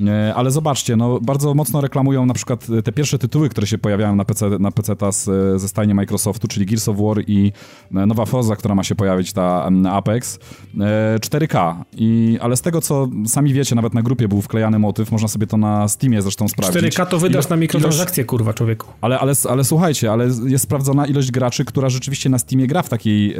E, 0.07 0.35
ale 0.35 0.51
zobaczcie, 0.51 0.95
no 0.95 1.19
bardzo 1.19 1.53
mocno 1.53 1.81
reklamują 1.81 2.25
na 2.25 2.33
przykład 2.33 2.67
te 2.83 2.91
pierwsze 2.91 3.19
tytuły, 3.19 3.49
które 3.49 3.67
się 3.67 3.77
pojawiają 3.77 4.15
na 4.15 4.25
PC, 4.25 4.49
na 4.59 4.71
PC 4.71 4.95
z, 5.11 5.23
ze 5.61 5.67
stajni 5.67 5.93
Microsoftu, 5.93 6.47
czyli 6.47 6.65
Gears 6.65 6.87
of 6.87 6.97
War 6.97 7.23
i 7.27 7.51
e, 7.95 8.05
nowa 8.05 8.25
Forza, 8.25 8.55
która 8.55 8.75
ma 8.75 8.83
się 8.83 8.95
pojawić, 8.95 9.33
ta 9.33 9.69
Apex, 9.91 10.39
4K. 11.19 11.71
E, 11.71 11.85
I, 11.97 12.37
ale 12.41 12.57
z 12.57 12.61
tego, 12.61 12.81
co 12.81 13.07
sami 13.27 13.53
wiecie, 13.53 13.75
nawet 13.75 13.93
na 13.93 14.01
grupie 14.01 14.27
był 14.27 14.41
wklejany 14.41 14.79
motyw, 14.79 15.11
można 15.11 15.27
sobie 15.27 15.47
to 15.47 15.57
na 15.57 15.87
Steamie 15.87 16.21
zresztą 16.21 16.47
sprawdzić. 16.47 16.81
4K 16.81 17.05
to 17.07 17.19
wydasz 17.19 17.45
Ilo, 17.45 17.49
na 17.49 17.55
mikrotransakcje, 17.55 18.21
ilość... 18.21 18.29
kurwa, 18.29 18.53
człowieku. 18.53 18.87
Ale, 19.01 19.19
ale, 19.19 19.33
ale 19.49 19.63
słuchajcie, 19.63 20.11
ale 20.11 20.29
jest 20.45 20.63
sprawdzona 20.63 21.05
ilość 21.05 21.31
graczy, 21.31 21.65
która 21.65 21.89
rzeczywiście 21.89 22.29
na 22.29 22.37
Steamie 22.37 22.67
gra 22.67 22.81
w 22.81 22.89
takiej, 22.89 23.35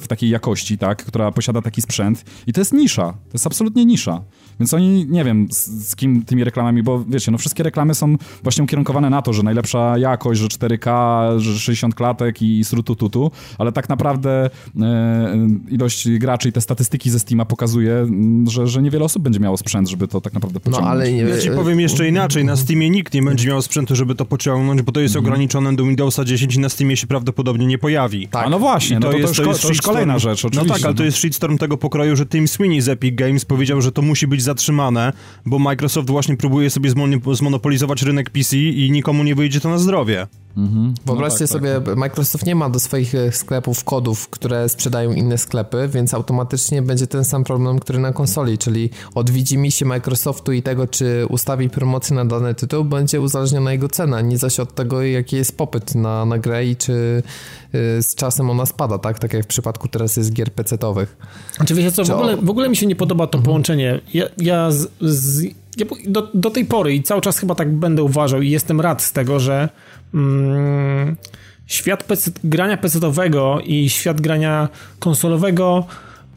w 0.00 0.06
takiej 0.08 0.30
jakości, 0.30 0.78
tak, 0.78 1.04
która 1.04 1.32
posiada 1.32 1.62
taki 1.62 1.82
sprzęt 1.82 2.24
i 2.46 2.52
to 2.52 2.60
jest 2.60 2.72
nisza, 2.72 3.04
to 3.12 3.32
jest 3.32 3.46
absolutnie 3.46 3.84
nisza. 3.84 4.22
Więc 4.60 4.74
oni, 4.74 5.06
nie 5.08 5.24
wiem, 5.24 5.48
z 5.80 5.96
kim 5.96 6.22
tymi 6.22 6.44
reklamami, 6.44 6.82
bo 6.82 7.04
wiecie, 7.08 7.30
no 7.30 7.38
wszystkie 7.38 7.62
reklamy 7.62 7.94
są 7.94 8.16
właśnie 8.42 8.64
ukierunkowane 8.64 9.10
na 9.10 9.22
to, 9.22 9.32
że 9.32 9.42
najlepsza 9.42 9.98
jakość, 9.98 10.40
że 10.40 10.46
4K, 10.46 11.38
że 11.38 11.58
60 11.58 11.94
klatek 11.94 12.42
i 12.42 12.64
srutututu, 12.64 13.30
ale 13.58 13.72
tak 13.72 13.88
naprawdę 13.88 14.50
e, 14.80 15.48
ilość 15.68 16.08
graczy 16.18 16.48
i 16.48 16.52
te 16.52 16.60
statystyki 16.60 17.10
ze 17.10 17.18
Steama 17.18 17.44
pokazuje, 17.44 18.06
że, 18.48 18.66
że 18.66 18.82
niewiele 18.82 19.04
osób 19.04 19.22
będzie 19.22 19.40
miało 19.40 19.56
sprzęt, 19.56 19.88
żeby 19.88 20.08
to 20.08 20.20
tak 20.20 20.32
naprawdę 20.32 20.60
pociągnąć. 20.60 20.84
No 20.84 20.90
ale 20.90 21.12
nie, 21.12 21.22
ja 21.22 21.38
ci 21.38 21.50
powiem 21.50 21.80
jeszcze 21.80 22.08
inaczej, 22.08 22.44
na 22.44 22.56
Steamie 22.56 22.90
nikt 22.90 23.14
nie 23.14 23.22
będzie 23.22 23.48
miał 23.48 23.62
sprzętu, 23.62 23.96
żeby 23.96 24.14
to 24.14 24.24
pociągnąć, 24.24 24.82
bo 24.82 24.92
to 24.92 25.00
jest 25.00 25.16
mhm. 25.16 25.26
ograniczone 25.32 25.76
do 25.76 25.84
Windowsa 25.84 26.24
10 26.24 26.54
i 26.56 26.60
na 26.60 26.68
Steamie 26.68 26.96
się 26.96 27.06
prawdopodobnie 27.06 27.66
nie 27.66 27.78
pojawi. 27.78 28.28
Tak. 28.28 28.46
A 28.46 28.50
no 28.50 28.58
właśnie, 28.58 29.00
no 29.00 29.06
to, 29.06 29.12
to, 29.12 29.18
jest, 29.18 29.36
to, 29.36 29.44
jest, 29.44 29.62
to 29.62 29.68
jest 29.68 29.82
kolejna 29.82 30.18
rzecz, 30.18 30.44
oczywiście. 30.44 30.68
No 30.68 30.74
tak, 30.74 30.84
ale 30.84 30.94
to 30.94 31.04
jest 31.04 31.18
shitstorm 31.18 31.58
tego 31.58 31.76
pokroju, 31.76 32.16
że 32.16 32.26
Tim 32.26 32.48
Sweeney 32.48 32.80
z 32.80 32.88
Epic 32.88 33.14
Games 33.14 33.44
powiedział, 33.44 33.82
że 33.82 33.92
to 33.92 34.02
musi 34.02 34.26
być 34.26 34.42
zatrzymane, 34.42 35.12
bo 35.46 35.58
Microsoft 35.70 36.10
właśnie 36.10 36.36
próbuje 36.36 36.70
sobie 36.70 36.90
zmonopolizować 37.32 38.02
rynek 38.02 38.30
PC 38.30 38.56
i 38.56 38.90
nikomu 38.90 39.24
nie 39.24 39.34
wyjdzie 39.34 39.60
to 39.60 39.68
na 39.68 39.78
zdrowie. 39.78 40.26
Mhm. 40.56 40.94
Wyobraźcie 41.06 41.44
no 41.44 41.48
tak, 41.48 41.48
sobie, 41.48 41.80
tak. 41.80 41.96
Microsoft 41.96 42.46
nie 42.46 42.54
ma 42.54 42.70
do 42.70 42.80
swoich 42.80 43.14
e, 43.14 43.32
sklepów 43.32 43.84
kodów, 43.84 44.28
które 44.28 44.68
sprzedają 44.68 45.12
inne 45.12 45.38
sklepy, 45.38 45.88
więc 45.92 46.14
automatycznie 46.14 46.82
będzie 46.82 47.06
ten 47.06 47.24
sam 47.24 47.44
problem, 47.44 47.78
który 47.78 47.98
na 47.98 48.12
konsoli, 48.12 48.58
czyli 48.58 48.90
od 49.14 49.30
widzimisię 49.30 49.84
Microsoftu 49.84 50.52
i 50.52 50.62
tego, 50.62 50.86
czy 50.86 51.26
ustawi 51.28 51.70
promocję 51.70 52.16
na 52.16 52.24
dany 52.24 52.54
tytuł, 52.54 52.84
będzie 52.84 53.20
uzależniona 53.20 53.72
jego 53.72 53.88
cena, 53.88 54.20
nie 54.20 54.38
zaś 54.38 54.60
od 54.60 54.74
tego, 54.74 55.02
jaki 55.02 55.36
jest 55.36 55.56
popyt 55.56 55.94
na, 55.94 56.24
na 56.24 56.38
grę 56.38 56.66
i 56.66 56.76
czy 56.76 56.92
y, 57.74 58.02
z 58.02 58.14
czasem 58.14 58.50
ona 58.50 58.66
spada, 58.66 58.98
tak? 58.98 59.18
Tak 59.18 59.32
jak 59.32 59.44
w 59.44 59.46
przypadku 59.46 59.88
teraz 59.88 60.16
jest 60.16 60.32
gier 60.32 60.52
PC-owych. 60.52 61.16
Wiecie 61.70 61.92
co, 61.92 62.04
w 62.04 62.10
ogóle, 62.10 62.36
w 62.36 62.50
ogóle 62.50 62.68
mi 62.68 62.76
się 62.76 62.86
nie 62.86 62.96
podoba 62.96 63.26
to 63.26 63.38
mhm. 63.38 63.44
połączenie. 63.44 64.00
Ja, 64.14 64.24
ja 64.38 64.70
z, 64.70 64.88
z 65.00 65.59
ja 65.76 65.86
do, 66.06 66.30
do 66.34 66.50
tej 66.50 66.64
pory 66.64 66.94
i 66.94 67.02
cały 67.02 67.20
czas 67.20 67.38
chyba 67.38 67.54
tak 67.54 67.72
będę 67.72 68.02
uważał 68.02 68.42
i 68.42 68.50
jestem 68.50 68.80
rad 68.80 69.02
z 69.02 69.12
tego, 69.12 69.40
że 69.40 69.68
mm, 70.14 71.16
świat 71.66 72.04
PC, 72.04 72.30
grania 72.44 72.76
PC-owego 72.76 73.60
i 73.64 73.90
świat 73.90 74.20
grania 74.20 74.68
konsolowego 74.98 75.86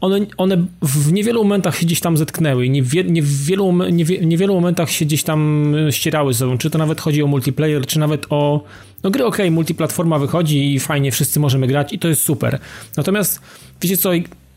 one, 0.00 0.26
one 0.36 0.66
w 0.82 1.12
niewielu 1.12 1.42
momentach 1.42 1.76
się 1.76 1.86
gdzieś 1.86 2.00
tam 2.00 2.16
zetknęły 2.16 2.66
i 2.66 2.70
nie 2.70 2.82
nie 3.04 3.22
w 3.22 3.44
wielu, 3.44 3.72
nie 3.72 4.04
w, 4.04 4.26
niewielu 4.26 4.54
momentach 4.54 4.90
się 4.90 5.04
gdzieś 5.04 5.22
tam 5.22 5.72
ścierały 5.90 6.32
ze 6.32 6.38
sobą. 6.38 6.58
Czy 6.58 6.70
to 6.70 6.78
nawet 6.78 7.00
chodzi 7.00 7.22
o 7.22 7.26
multiplayer, 7.26 7.86
czy 7.86 7.98
nawet 7.98 8.26
o 8.30 8.64
no 9.02 9.10
gry 9.10 9.24
ok, 9.24 9.38
multiplatforma 9.50 10.18
wychodzi 10.18 10.74
i 10.74 10.80
fajnie, 10.80 11.12
wszyscy 11.12 11.40
możemy 11.40 11.66
grać 11.66 11.92
i 11.92 11.98
to 11.98 12.08
jest 12.08 12.22
super. 12.22 12.58
Natomiast 12.96 13.40
wiecie 13.80 13.96
co, 13.96 14.10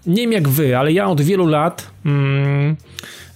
nie 0.08 0.22
wiem 0.22 0.32
jak 0.32 0.50
wy, 0.50 0.78
ale 0.78 0.94
ja 0.94 1.08
od 1.08 1.22
wielu 1.22 1.48
lat 1.48 1.92
mm, 2.06 2.76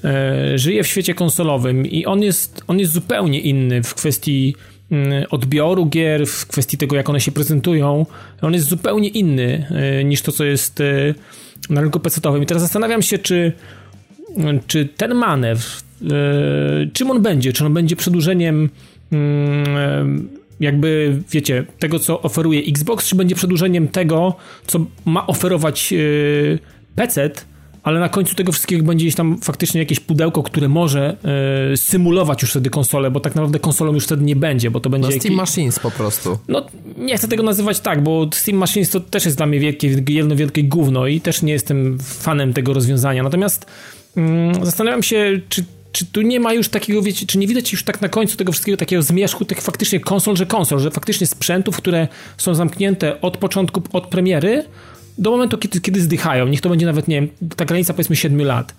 e, 0.03 0.57
żyję 0.57 0.83
w 0.83 0.87
świecie 0.87 1.13
konsolowym 1.13 1.85
i 1.85 2.05
on 2.05 2.21
jest, 2.21 2.63
on 2.67 2.79
jest 2.79 2.91
zupełnie 2.91 3.39
inny 3.39 3.83
w 3.83 3.95
kwestii 3.95 4.55
mm, 4.91 5.25
odbioru 5.29 5.85
gier, 5.85 6.27
w 6.27 6.47
kwestii 6.47 6.77
tego, 6.77 6.95
jak 6.95 7.09
one 7.09 7.21
się 7.21 7.31
prezentują. 7.31 8.05
On 8.41 8.53
jest 8.53 8.67
zupełnie 8.67 9.09
inny 9.09 9.67
e, 9.71 10.03
niż 10.03 10.21
to, 10.21 10.31
co 10.31 10.43
jest 10.43 10.81
e, 10.81 11.13
na 11.69 11.81
rynku 11.81 11.99
PC-owym. 11.99 12.43
I 12.43 12.45
teraz 12.45 12.63
zastanawiam 12.63 13.01
się, 13.01 13.17
czy, 13.17 13.51
czy 14.67 14.85
ten 14.85 15.15
manewr, 15.15 15.65
czym 16.93 17.11
on 17.11 17.21
będzie? 17.21 17.53
Czy 17.53 17.65
on 17.65 17.73
będzie 17.73 17.95
przedłużeniem 17.95 18.69
mm, 19.11 20.29
jakby, 20.61 21.21
wiecie, 21.31 21.65
tego, 21.79 21.99
co 21.99 22.21
oferuje 22.21 22.61
Xbox, 22.61 23.07
czy 23.07 23.15
będzie 23.15 23.35
przedłużeniem 23.35 23.87
tego, 23.87 24.35
co 24.67 24.85
ma 25.05 25.27
oferować 25.27 25.91
yy, 25.91 26.59
PC, 26.95 27.29
ale 27.83 27.99
na 27.99 28.09
końcu 28.09 28.35
tego 28.35 28.51
wszystkiego 28.51 28.83
będzie 28.83 29.05
gdzieś 29.05 29.15
tam 29.15 29.37
faktycznie 29.37 29.79
jakieś 29.79 29.99
pudełko, 29.99 30.43
które 30.43 30.67
może 30.67 31.17
yy, 31.69 31.77
symulować 31.77 32.41
już 32.41 32.51
wtedy 32.51 32.69
konsolę, 32.69 33.11
bo 33.11 33.19
tak 33.19 33.35
naprawdę 33.35 33.59
konsolą 33.59 33.93
już 33.93 34.03
wtedy 34.03 34.23
nie 34.23 34.35
będzie, 34.35 34.71
bo 34.71 34.79
to 34.79 34.89
będzie... 34.89 35.09
No 35.09 35.19
Steam 35.19 35.35
Machines 35.35 35.79
po 35.79 35.91
prostu. 35.91 36.39
No, 36.47 36.65
nie 36.97 37.17
chcę 37.17 37.27
tego 37.27 37.43
nazywać 37.43 37.79
tak, 37.79 38.03
bo 38.03 38.29
Steam 38.33 38.57
Machines 38.57 38.89
to 38.89 38.99
też 38.99 39.25
jest 39.25 39.37
dla 39.37 39.45
mnie 39.45 39.59
wielkie, 39.59 40.03
jedno 40.09 40.35
wielkie 40.35 40.63
gówno 40.63 41.07
i 41.07 41.21
też 41.21 41.41
nie 41.41 41.53
jestem 41.53 41.97
fanem 41.99 42.53
tego 42.53 42.73
rozwiązania. 42.73 43.23
Natomiast 43.23 43.65
yy, 44.15 44.23
zastanawiam 44.65 45.03
się, 45.03 45.41
czy 45.49 45.65
czy 45.91 46.05
tu 46.05 46.21
nie 46.21 46.39
ma 46.39 46.53
już 46.53 46.69
takiego, 46.69 47.01
wiecie, 47.01 47.25
czy 47.25 47.37
nie 47.37 47.47
widać 47.47 47.71
już 47.71 47.83
tak 47.83 48.01
na 48.01 48.09
końcu 48.09 48.37
tego 48.37 48.51
wszystkiego 48.51 48.77
takiego 48.77 49.01
zmierzchu 49.01 49.45
tych 49.45 49.61
faktycznie 49.61 49.99
konsol, 49.99 50.37
że 50.37 50.45
konsol, 50.45 50.79
że 50.79 50.91
faktycznie 50.91 51.27
sprzętów, 51.27 51.77
które 51.77 52.07
są 52.37 52.55
zamknięte 52.55 53.21
od 53.21 53.37
początku, 53.37 53.81
od 53.93 54.07
premiery 54.07 54.63
do 55.17 55.31
momentu, 55.31 55.57
kiedy, 55.57 55.81
kiedy 55.81 56.01
zdychają. 56.01 56.47
Niech 56.47 56.61
to 56.61 56.69
będzie 56.69 56.85
nawet, 56.85 57.07
nie 57.07 57.15
wiem, 57.15 57.29
ta 57.55 57.65
granica 57.65 57.93
powiedzmy 57.93 58.15
7 58.15 58.41
lat. 58.41 58.75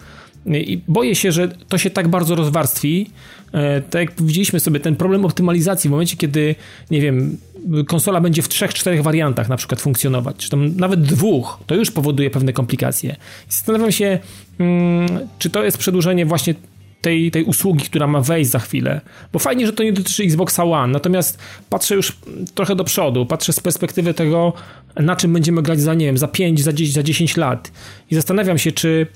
I 0.47 0.81
boję 0.89 1.15
się, 1.15 1.33
że 1.33 1.49
to 1.69 1.79
się 1.79 1.91
tak 1.91 2.09
bardzo 2.09 2.35
rozwarstwi. 2.35 3.11
E, 3.53 3.81
tak 3.81 4.01
jak 4.01 4.23
widzieliśmy 4.23 4.61
sobie, 4.61 4.81
ten 4.81 4.97
problem 4.97 5.25
optymalizacji 5.25 5.89
w 5.89 5.91
momencie, 5.91 6.17
kiedy, 6.17 6.55
nie 6.91 7.01
wiem, 7.01 7.39
konsola 7.87 8.21
będzie 8.21 8.43
w 8.43 8.49
trzech, 8.49 8.75
czterech 8.75 9.03
wariantach 9.03 9.49
na 9.49 9.57
przykład 9.57 9.81
funkcjonować, 9.81 10.37
czy 10.37 10.51
tam 10.51 10.77
nawet 10.77 11.03
dwóch, 11.03 11.59
to 11.67 11.75
już 11.75 11.91
powoduje 11.91 12.31
pewne 12.31 12.53
komplikacje. 12.53 13.17
Zastanawiam 13.49 13.93
się, 13.93 14.19
mm, 14.59 15.09
czy 15.39 15.51
to 15.51 15.65
jest 15.65 15.79
przedłużenie 15.79 16.27
właśnie 16.27 16.55
tej, 17.03 17.31
tej 17.31 17.45
usługi, 17.45 17.85
która 17.85 18.07
ma 18.07 18.21
wejść 18.21 18.51
za 18.51 18.59
chwilę. 18.59 19.01
Bo 19.33 19.39
fajnie, 19.39 19.67
że 19.67 19.73
to 19.73 19.83
nie 19.83 19.93
dotyczy 19.93 20.23
Xboxa 20.23 20.65
One, 20.65 20.93
natomiast 20.93 21.39
patrzę 21.71 21.95
już 21.95 22.17
trochę 22.55 22.77
do 22.77 22.85
przodu, 22.85 23.27
patrzę 23.27 23.53
z 23.53 23.61
perspektywy 23.61 24.15
tego, 24.15 24.53
na 24.97 25.17
czym 25.17 25.33
będziemy 25.33 25.63
grać 25.63 25.81
za, 25.81 25.95
nie 25.95 26.07
wiem, 26.07 26.19
za 26.19 26.29
5, 26.29 26.63
za 26.63 26.73
10, 26.73 26.95
za 26.95 27.03
10 27.03 27.37
lat. 27.37 27.73
I 28.11 28.15
zastanawiam 28.15 28.59
się, 28.59 28.73
czy 28.73 29.07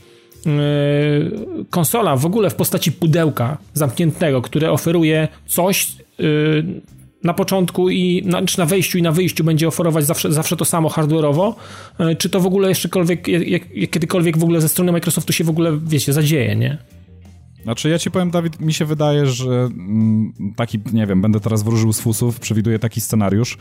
yy, 0.47 0.53
konsola 1.71 2.17
w 2.17 2.27
ogóle 2.27 2.51
w 2.51 2.55
postaci 2.55 2.93
pudełka 2.93 3.59
zamkniętego, 3.75 4.43
które 4.43 4.73
oferuje 4.73 5.29
coś 5.47 5.89
yy, 6.19 6.65
na 7.23 7.35
początku 7.35 7.91
i 7.91 8.23
na, 8.25 8.43
czy 8.43 8.59
na 8.59 8.67
wejściu 8.67 8.99
i 8.99 9.03
na 9.03 9.13
wyjściu 9.13 9.45
będzie 9.45 9.69
oferować 9.69 10.07
zawsze, 10.07 10.33
zawsze 10.33 10.57
to 10.57 10.65
samo 10.65 10.89
hardware'owo, 10.89 11.53
yy, 11.99 12.17
czy 12.17 12.31
to 12.31 12.41
w 12.41 12.47
ogóle 12.47 12.69
jeszczekolwiek, 12.69 13.29
jak, 13.29 13.63
kiedykolwiek 13.91 14.39
w 14.39 14.43
ogóle 14.43 14.61
ze 14.61 14.69
strony 14.69 14.93
Microsoftu 14.93 15.33
się 15.33 15.45
w 15.45 15.51
ogóle, 15.51 15.79
wiecie, 15.87 16.13
zadzieje, 16.13 16.57
nie? 16.57 16.79
Znaczy 17.67 17.89
ja 17.89 17.99
ci 17.99 18.11
powiem, 18.11 18.31
Dawid, 18.31 18.61
mi 18.61 18.73
się 18.73 18.85
wydaje, 18.85 19.27
że 19.27 19.51
mm, 19.51 20.33
taki, 20.57 20.81
nie 20.93 21.07
wiem, 21.07 21.23
będę 21.23 21.41
teraz 21.41 21.63
wróżył 21.63 21.93
z 21.93 22.01
fusów, 22.01 22.41
przewiduję 22.41 22.79
taki 22.79 23.01
scenariusz, 23.01 23.59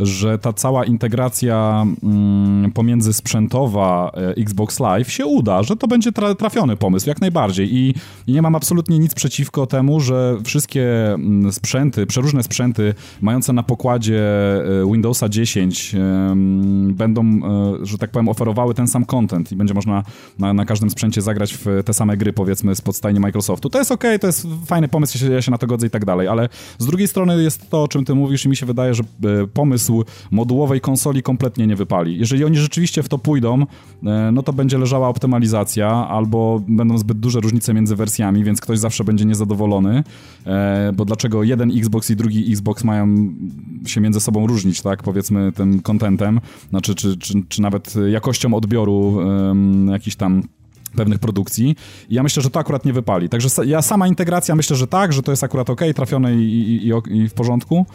że 0.00 0.38
ta 0.38 0.52
cała 0.52 0.84
integracja 0.84 1.86
mm, 2.02 2.72
pomiędzy 2.72 3.12
sprzętowa 3.12 4.10
e, 4.14 4.30
Xbox 4.30 4.80
Live 4.80 5.12
się 5.12 5.26
uda, 5.26 5.62
że 5.62 5.76
to 5.76 5.88
będzie 5.88 6.12
trafiony 6.38 6.76
pomysł, 6.76 7.08
jak 7.08 7.20
najbardziej. 7.20 7.74
I, 7.74 7.94
nie 8.28 8.42
mam 8.42 8.54
absolutnie 8.54 8.98
nic 8.98 9.14
przeciwko 9.14 9.66
temu, 9.66 10.00
że 10.00 10.36
wszystkie 10.44 11.14
mm, 11.14 11.52
sprzęty, 11.52 12.06
przeróżne 12.06 12.42
sprzęty 12.42 12.94
mające 13.20 13.52
na 13.52 13.62
pokładzie 13.62 14.22
e, 14.82 14.92
Windowsa 14.92 15.28
10 15.28 15.96
będą, 16.90 17.22
e, 17.22 17.86
że 17.86 17.98
tak 17.98 18.10
powiem, 18.10 18.28
oferowały 18.28 18.74
ten 18.74 18.88
sam 18.88 19.04
content 19.04 19.52
i 19.52 19.56
będzie 19.56 19.74
można 19.74 20.02
na, 20.38 20.54
na 20.54 20.64
każdym 20.64 20.90
sprzęcie 20.90 21.22
zagrać 21.22 21.54
w 21.54 21.66
te 21.84 21.94
same 21.94 22.16
gry, 22.16 22.32
powiedzmy, 22.32 22.74
z 22.74 22.80
podstajni 22.80 23.20
Microsoft 23.20 23.47
Microsoftu. 23.48 23.70
To 23.70 23.78
jest 23.78 23.92
okej, 23.92 24.10
okay, 24.10 24.18
to 24.18 24.26
jest 24.26 24.46
fajny 24.66 24.88
pomysł, 24.88 25.32
ja 25.32 25.42
się 25.42 25.50
na 25.50 25.58
to 25.58 25.66
godzę 25.66 25.86
i 25.86 25.90
tak 25.90 26.04
dalej, 26.04 26.28
ale 26.28 26.48
z 26.78 26.86
drugiej 26.86 27.08
strony 27.08 27.42
jest 27.42 27.70
to, 27.70 27.82
o 27.82 27.88
czym 27.88 28.04
ty 28.04 28.14
mówisz 28.14 28.44
i 28.44 28.48
mi 28.48 28.56
się 28.56 28.66
wydaje, 28.66 28.94
że 28.94 29.02
e, 29.02 29.46
pomysł 29.46 30.04
modułowej 30.30 30.80
konsoli 30.80 31.22
kompletnie 31.22 31.66
nie 31.66 31.76
wypali. 31.76 32.18
Jeżeli 32.18 32.44
oni 32.44 32.56
rzeczywiście 32.56 33.02
w 33.02 33.08
to 33.08 33.18
pójdą, 33.18 33.62
e, 33.62 34.30
no 34.32 34.42
to 34.42 34.52
będzie 34.52 34.78
leżała 34.78 35.08
optymalizacja 35.08 35.88
albo 36.08 36.62
będą 36.68 36.98
zbyt 36.98 37.18
duże 37.18 37.40
różnice 37.40 37.74
między 37.74 37.96
wersjami, 37.96 38.44
więc 38.44 38.60
ktoś 38.60 38.78
zawsze 38.78 39.04
będzie 39.04 39.24
niezadowolony, 39.24 40.04
e, 40.46 40.92
bo 40.96 41.04
dlaczego 41.04 41.42
jeden 41.42 41.70
Xbox 41.70 42.10
i 42.10 42.16
drugi 42.16 42.52
Xbox 42.52 42.84
mają 42.84 43.34
się 43.86 44.00
między 44.00 44.20
sobą 44.20 44.46
różnić, 44.46 44.82
tak, 44.82 45.02
powiedzmy 45.02 45.52
tym 45.52 45.80
kontentem, 45.80 46.40
znaczy, 46.70 46.94
czy, 46.94 47.16
czy, 47.16 47.34
czy 47.48 47.62
nawet 47.62 47.94
jakością 48.10 48.54
odbioru 48.54 49.18
jakiś 49.90 50.16
tam 50.16 50.42
pewnych 50.98 51.18
produkcji. 51.18 51.76
I 52.10 52.14
ja 52.14 52.22
myślę, 52.22 52.42
że 52.42 52.50
to 52.50 52.60
akurat 52.60 52.84
nie 52.84 52.92
wypali. 52.92 53.28
Także 53.28 53.48
ja 53.66 53.82
sama 53.82 54.08
integracja 54.08 54.54
myślę, 54.54 54.76
że 54.76 54.86
tak, 54.86 55.12
że 55.12 55.22
to 55.22 55.32
jest 55.32 55.44
akurat 55.44 55.70
ok, 55.70 55.80
trafione 55.94 56.34
i, 56.34 56.88
i, 56.88 56.92
i 57.16 57.28
w 57.28 57.34
porządku. 57.34 57.86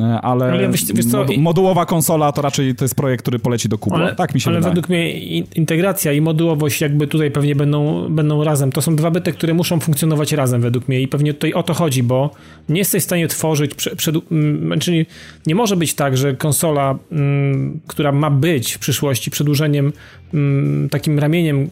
E, 0.00 0.20
ale, 0.20 0.44
ale 0.52 0.68
wiesz, 0.68 0.84
wiesz 0.94 1.06
co, 1.06 1.26
modułowa 1.38 1.86
konsola 1.86 2.32
to 2.32 2.42
raczej 2.42 2.74
to 2.74 2.84
jest 2.84 2.94
projekt, 2.94 3.22
który 3.22 3.38
poleci 3.38 3.68
do 3.68 3.78
kubła. 3.78 4.14
tak 4.14 4.34
mi 4.34 4.40
się 4.40 4.50
ale 4.50 4.58
wydaje. 4.58 4.70
według 4.74 4.88
mnie 4.88 5.18
integracja 5.40 6.12
i 6.12 6.20
modułowość 6.20 6.80
jakby 6.80 7.06
tutaj 7.06 7.30
pewnie 7.30 7.54
będą, 7.54 8.08
będą 8.08 8.44
razem. 8.44 8.72
To 8.72 8.82
są 8.82 8.96
dwa 8.96 9.10
byty, 9.10 9.32
które 9.32 9.54
muszą 9.54 9.80
funkcjonować 9.80 10.32
razem 10.32 10.60
według 10.60 10.88
mnie 10.88 11.00
i 11.00 11.08
pewnie 11.08 11.34
tutaj 11.34 11.52
o 11.52 11.62
to 11.62 11.74
chodzi, 11.74 12.02
bo 12.02 12.30
nie 12.68 12.78
jesteś 12.78 13.02
w 13.02 13.06
stanie 13.06 13.28
tworzyć, 13.28 13.74
przed, 13.74 13.94
przed, 13.94 14.14
czyli 14.80 15.06
nie 15.46 15.54
może 15.54 15.76
być 15.76 15.94
tak, 15.94 16.16
że 16.16 16.34
konsola, 16.34 16.98
która 17.86 18.12
ma 18.12 18.30
być 18.30 18.72
w 18.72 18.78
przyszłości 18.78 19.30
przedłużeniem, 19.30 19.92
takim 20.90 21.18
ramieniem 21.18 21.70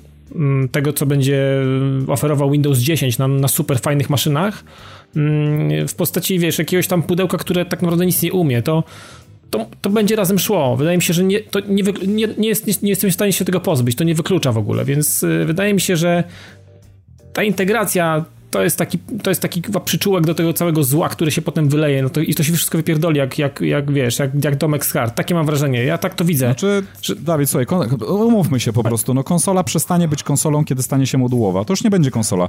tego, 0.72 0.92
co 0.92 1.06
będzie 1.06 1.62
oferował 2.06 2.50
Windows 2.50 2.78
10 2.78 3.18
na, 3.18 3.28
na 3.28 3.48
super 3.48 3.78
fajnych 3.78 4.10
maszynach, 4.10 4.64
w 5.88 5.94
postaci, 5.96 6.38
wiesz, 6.38 6.58
jakiegoś 6.58 6.86
tam 6.86 7.02
pudełka, 7.02 7.38
które 7.38 7.64
tak 7.64 7.82
naprawdę 7.82 8.06
nic 8.06 8.22
nie 8.22 8.32
umie, 8.32 8.62
to, 8.62 8.84
to, 9.50 9.66
to 9.80 9.90
będzie 9.90 10.16
razem 10.16 10.38
szło. 10.38 10.76
Wydaje 10.76 10.96
mi 10.96 11.02
się, 11.02 11.14
że 11.14 11.24
nie, 11.24 11.40
to 11.40 11.60
nie, 11.60 11.82
nie, 12.06 12.28
nie, 12.38 12.48
jest, 12.48 12.66
nie, 12.66 12.74
nie 12.82 12.90
jestem 12.90 13.10
w 13.10 13.14
stanie 13.14 13.32
się 13.32 13.44
tego 13.44 13.60
pozbyć, 13.60 13.96
to 13.96 14.04
nie 14.04 14.14
wyklucza 14.14 14.52
w 14.52 14.58
ogóle, 14.58 14.84
więc 14.84 15.22
y, 15.22 15.44
wydaje 15.44 15.74
mi 15.74 15.80
się, 15.80 15.96
że 15.96 16.24
ta 17.32 17.42
integracja 17.42 18.24
to 18.50 18.62
jest 18.62 18.78
taki, 18.78 18.98
to 19.22 19.30
jest 19.30 19.42
taki 19.42 19.62
przyczółek 19.84 20.26
do 20.26 20.34
tego 20.34 20.52
całego 20.52 20.84
zła, 20.84 21.08
które 21.08 21.30
się 21.30 21.42
potem 21.42 21.68
wyleje, 21.68 22.02
no 22.02 22.10
to, 22.10 22.20
i 22.20 22.34
to 22.34 22.42
się 22.42 22.52
wszystko 22.52 22.78
wypierdoli, 22.78 23.18
jak, 23.18 23.38
jak, 23.38 23.60
jak 23.60 23.92
wiesz, 23.92 24.18
jak, 24.18 24.44
jak 24.44 24.56
domek 24.56 24.86
z 24.86 24.92
kart. 24.92 25.14
Takie 25.14 25.34
mam 25.34 25.46
wrażenie, 25.46 25.84
ja 25.84 25.98
tak 25.98 26.14
to 26.14 26.24
widzę. 26.24 26.46
Znaczy, 26.46 26.82
że... 27.02 27.16
Dawid, 27.16 27.50
słuchaj, 27.50 27.66
umówmy 28.08 28.60
się 28.60 28.72
po 28.72 28.82
prostu, 28.82 29.14
no 29.14 29.24
konsola 29.24 29.64
przestanie 29.64 30.08
być 30.08 30.22
konsolą, 30.22 30.64
kiedy 30.64 30.82
stanie 30.82 31.06
się 31.06 31.18
modułowa. 31.18 31.64
To 31.64 31.72
już 31.72 31.84
nie 31.84 31.90
będzie 31.90 32.10
konsola. 32.10 32.48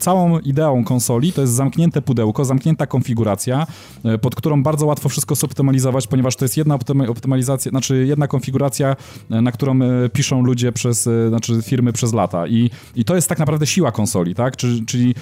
Całą 0.00 0.38
ideą 0.38 0.84
konsoli 0.84 1.32
to 1.32 1.40
jest 1.40 1.52
zamknięte 1.52 2.02
pudełko, 2.02 2.44
zamknięta 2.44 2.86
konfiguracja, 2.86 3.66
e, 4.04 4.18
pod 4.18 4.34
którą 4.34 4.62
bardzo 4.62 4.86
łatwo 4.86 5.08
wszystko 5.08 5.34
zoptymalizować, 5.34 6.06
ponieważ 6.06 6.36
to 6.36 6.44
jest 6.44 6.56
jedna 6.56 6.78
optymalizacja, 7.08 7.70
znaczy 7.70 8.06
jedna 8.06 8.28
konfiguracja, 8.28 8.96
e, 9.30 9.40
na 9.40 9.52
którą 9.52 9.82
e, 9.82 10.08
piszą 10.08 10.42
ludzie 10.42 10.72
przez, 10.72 11.08
znaczy 11.28 11.62
firmy 11.62 11.92
przez 11.92 12.12
lata 12.12 12.46
i, 12.46 12.70
i 12.96 13.04
to 13.04 13.14
jest 13.14 13.28
tak 13.28 13.38
naprawdę 13.38 13.66
siła 13.66 13.92
konsoli, 13.92 14.34
tak? 14.34 14.56
Czyli, 14.56 14.86
czyli 14.86 15.14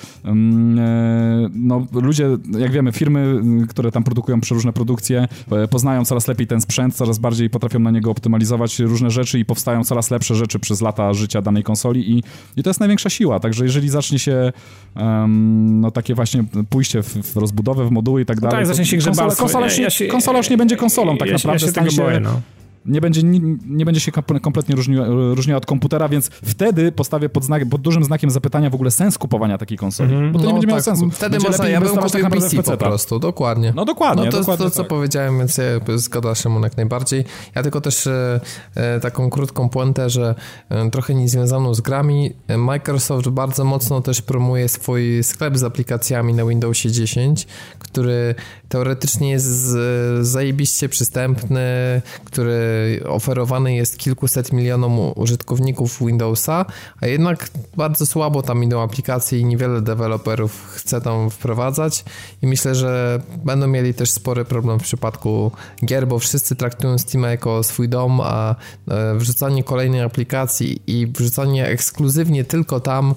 no, 1.54 1.86
ludzie, 1.92 2.28
jak 2.58 2.72
wiemy, 2.72 2.92
firmy, 2.92 3.40
które 3.68 3.92
tam 3.92 4.04
produkują 4.04 4.40
przeróżne 4.40 4.72
produkcje, 4.72 5.28
e, 5.52 5.68
poznają 5.68 6.04
coraz 6.04 6.28
lepiej 6.28 6.46
ten 6.46 6.60
sprzęt, 6.60 6.94
coraz 6.94 7.18
bardziej 7.18 7.50
potrafią 7.50 7.78
na 7.78 7.90
niego 7.90 8.10
optymalizować 8.10 8.78
różne 8.78 9.10
rzeczy 9.10 9.38
i 9.38 9.44
powstają 9.44 9.84
coraz 9.84 10.10
lepsze 10.10 10.34
rzeczy 10.34 10.58
przez 10.58 10.80
lata 10.80 11.14
życia 11.14 11.42
danej 11.42 11.62
konsoli 11.62 12.10
i, 12.10 12.22
i 12.56 12.62
to 12.62 12.70
jest 12.70 12.80
największa 12.80 13.10
siła. 13.10 13.40
Także 13.40 13.64
jeżeli 13.64 13.88
zacznie 13.88 14.18
się 14.18 14.52
um, 14.96 15.80
no 15.80 15.90
takie 15.90 16.14
właśnie 16.14 16.44
pójście 16.70 17.02
w, 17.02 17.08
w 17.08 17.36
rozbudowę, 17.36 17.84
w 17.88 17.90
moduły 17.90 18.22
i 18.22 18.26
tak 18.26 18.36
no 18.36 18.48
dalej. 18.48 18.66
Tak, 18.66 18.66
zacznie 18.66 18.84
się 18.84 18.98
konsola, 18.98 19.34
konsola, 19.34 19.66
ja, 19.66 19.82
ja 19.82 19.90
się, 19.90 20.06
konsola 20.06 20.38
już 20.38 20.50
nie 20.50 20.56
będzie 20.56 20.76
konsolą 20.76 21.16
tak 21.16 21.28
ja 21.28 21.34
naprawdę. 21.34 21.66
Ja 21.66 21.72
się 21.72 21.80
tego 21.80 22.02
boję, 22.02 22.20
no 22.20 22.40
nie 22.86 23.00
będzie, 23.00 23.22
nie, 23.66 23.84
będzie 23.84 24.00
się 24.00 24.12
kompletnie 24.42 24.76
różniła, 24.76 25.06
różniła, 25.08 25.58
od 25.58 25.66
komputera, 25.66 26.08
więc 26.08 26.28
wtedy 26.28 26.92
postawię 26.92 27.28
pod, 27.28 27.44
znak, 27.44 27.68
pod 27.68 27.80
dużym 27.80 28.04
znakiem 28.04 28.30
zapytania 28.30 28.70
w 28.70 28.74
ogóle 28.74 28.90
sens 28.90 29.18
kupowania 29.18 29.58
takiej 29.58 29.78
konsoli, 29.78 30.14
mm 30.14 30.28
-hmm. 30.28 30.32
bo 30.32 30.38
to 30.38 30.44
no, 30.44 30.50
nie 30.50 30.54
będzie 30.54 30.66
tak, 30.66 30.70
miało 30.70 30.82
sensu. 30.82 31.10
Wtedy 31.10 31.30
będzie 31.30 31.48
można, 31.48 31.68
ja 31.68 31.80
bym 31.80 31.88
kupił 31.88 32.22
tak 32.22 32.30
PC 32.30 32.62
po 32.62 32.76
prostu, 32.76 33.18
dokładnie. 33.18 33.72
No 33.76 33.84
dokładnie. 33.84 34.24
No 34.24 34.30
to 34.30 34.38
dokładnie 34.38 34.64
to, 34.64 34.70
co 34.70 34.82
tak. 34.82 34.88
powiedziałem, 34.88 35.38
więc 35.38 35.58
ja 35.58 35.64
zgadza 35.96 36.34
się 36.34 36.60
jak 36.62 36.76
najbardziej. 36.76 37.24
Ja 37.54 37.62
tylko 37.62 37.80
też 37.80 38.06
e, 38.06 38.40
e, 38.74 39.00
taką 39.00 39.30
krótką 39.30 39.68
puentę, 39.68 40.10
że 40.10 40.34
e, 40.68 40.90
trochę 40.90 41.14
niezwiązaną 41.14 41.74
z 41.74 41.80
grami, 41.80 42.32
Microsoft 42.58 43.28
bardzo 43.28 43.64
mocno 43.64 44.00
też 44.00 44.22
promuje 44.22 44.68
swój 44.68 45.24
sklep 45.24 45.56
z 45.56 45.64
aplikacjami 45.64 46.34
na 46.34 46.44
Windowsie 46.44 46.90
10, 46.90 47.46
który 47.78 48.34
teoretycznie 48.68 49.30
jest 49.30 49.46
z, 49.46 50.26
zajebiście 50.26 50.88
przystępny, 50.88 52.02
który 52.24 52.75
oferowany 53.08 53.74
jest 53.74 53.98
kilkuset 53.98 54.52
milionom 54.52 55.12
użytkowników 55.14 55.98
Windowsa, 56.06 56.64
a 57.00 57.06
jednak 57.06 57.48
bardzo 57.76 58.06
słabo 58.06 58.42
tam 58.42 58.64
idą 58.64 58.82
aplikacje 58.82 59.38
i 59.38 59.44
niewiele 59.44 59.80
deweloperów 59.80 60.72
chce 60.74 61.00
tam 61.00 61.30
wprowadzać 61.30 62.04
i 62.42 62.46
myślę, 62.46 62.74
że 62.74 63.20
będą 63.44 63.66
mieli 63.66 63.94
też 63.94 64.10
spory 64.10 64.44
problem 64.44 64.80
w 64.80 64.82
przypadku 64.82 65.52
gier, 65.84 66.06
bo 66.08 66.18
wszyscy 66.18 66.56
traktują 66.56 66.98
Steam 66.98 67.24
jako 67.24 67.62
swój 67.62 67.88
dom, 67.88 68.20
a 68.24 68.54
e, 68.88 69.14
wrzucanie 69.14 69.64
kolejnej 69.64 70.00
aplikacji 70.00 70.82
i 70.86 71.06
wrzucanie 71.06 71.66
ekskluzywnie 71.66 72.44
tylko 72.44 72.80
tam 72.80 73.14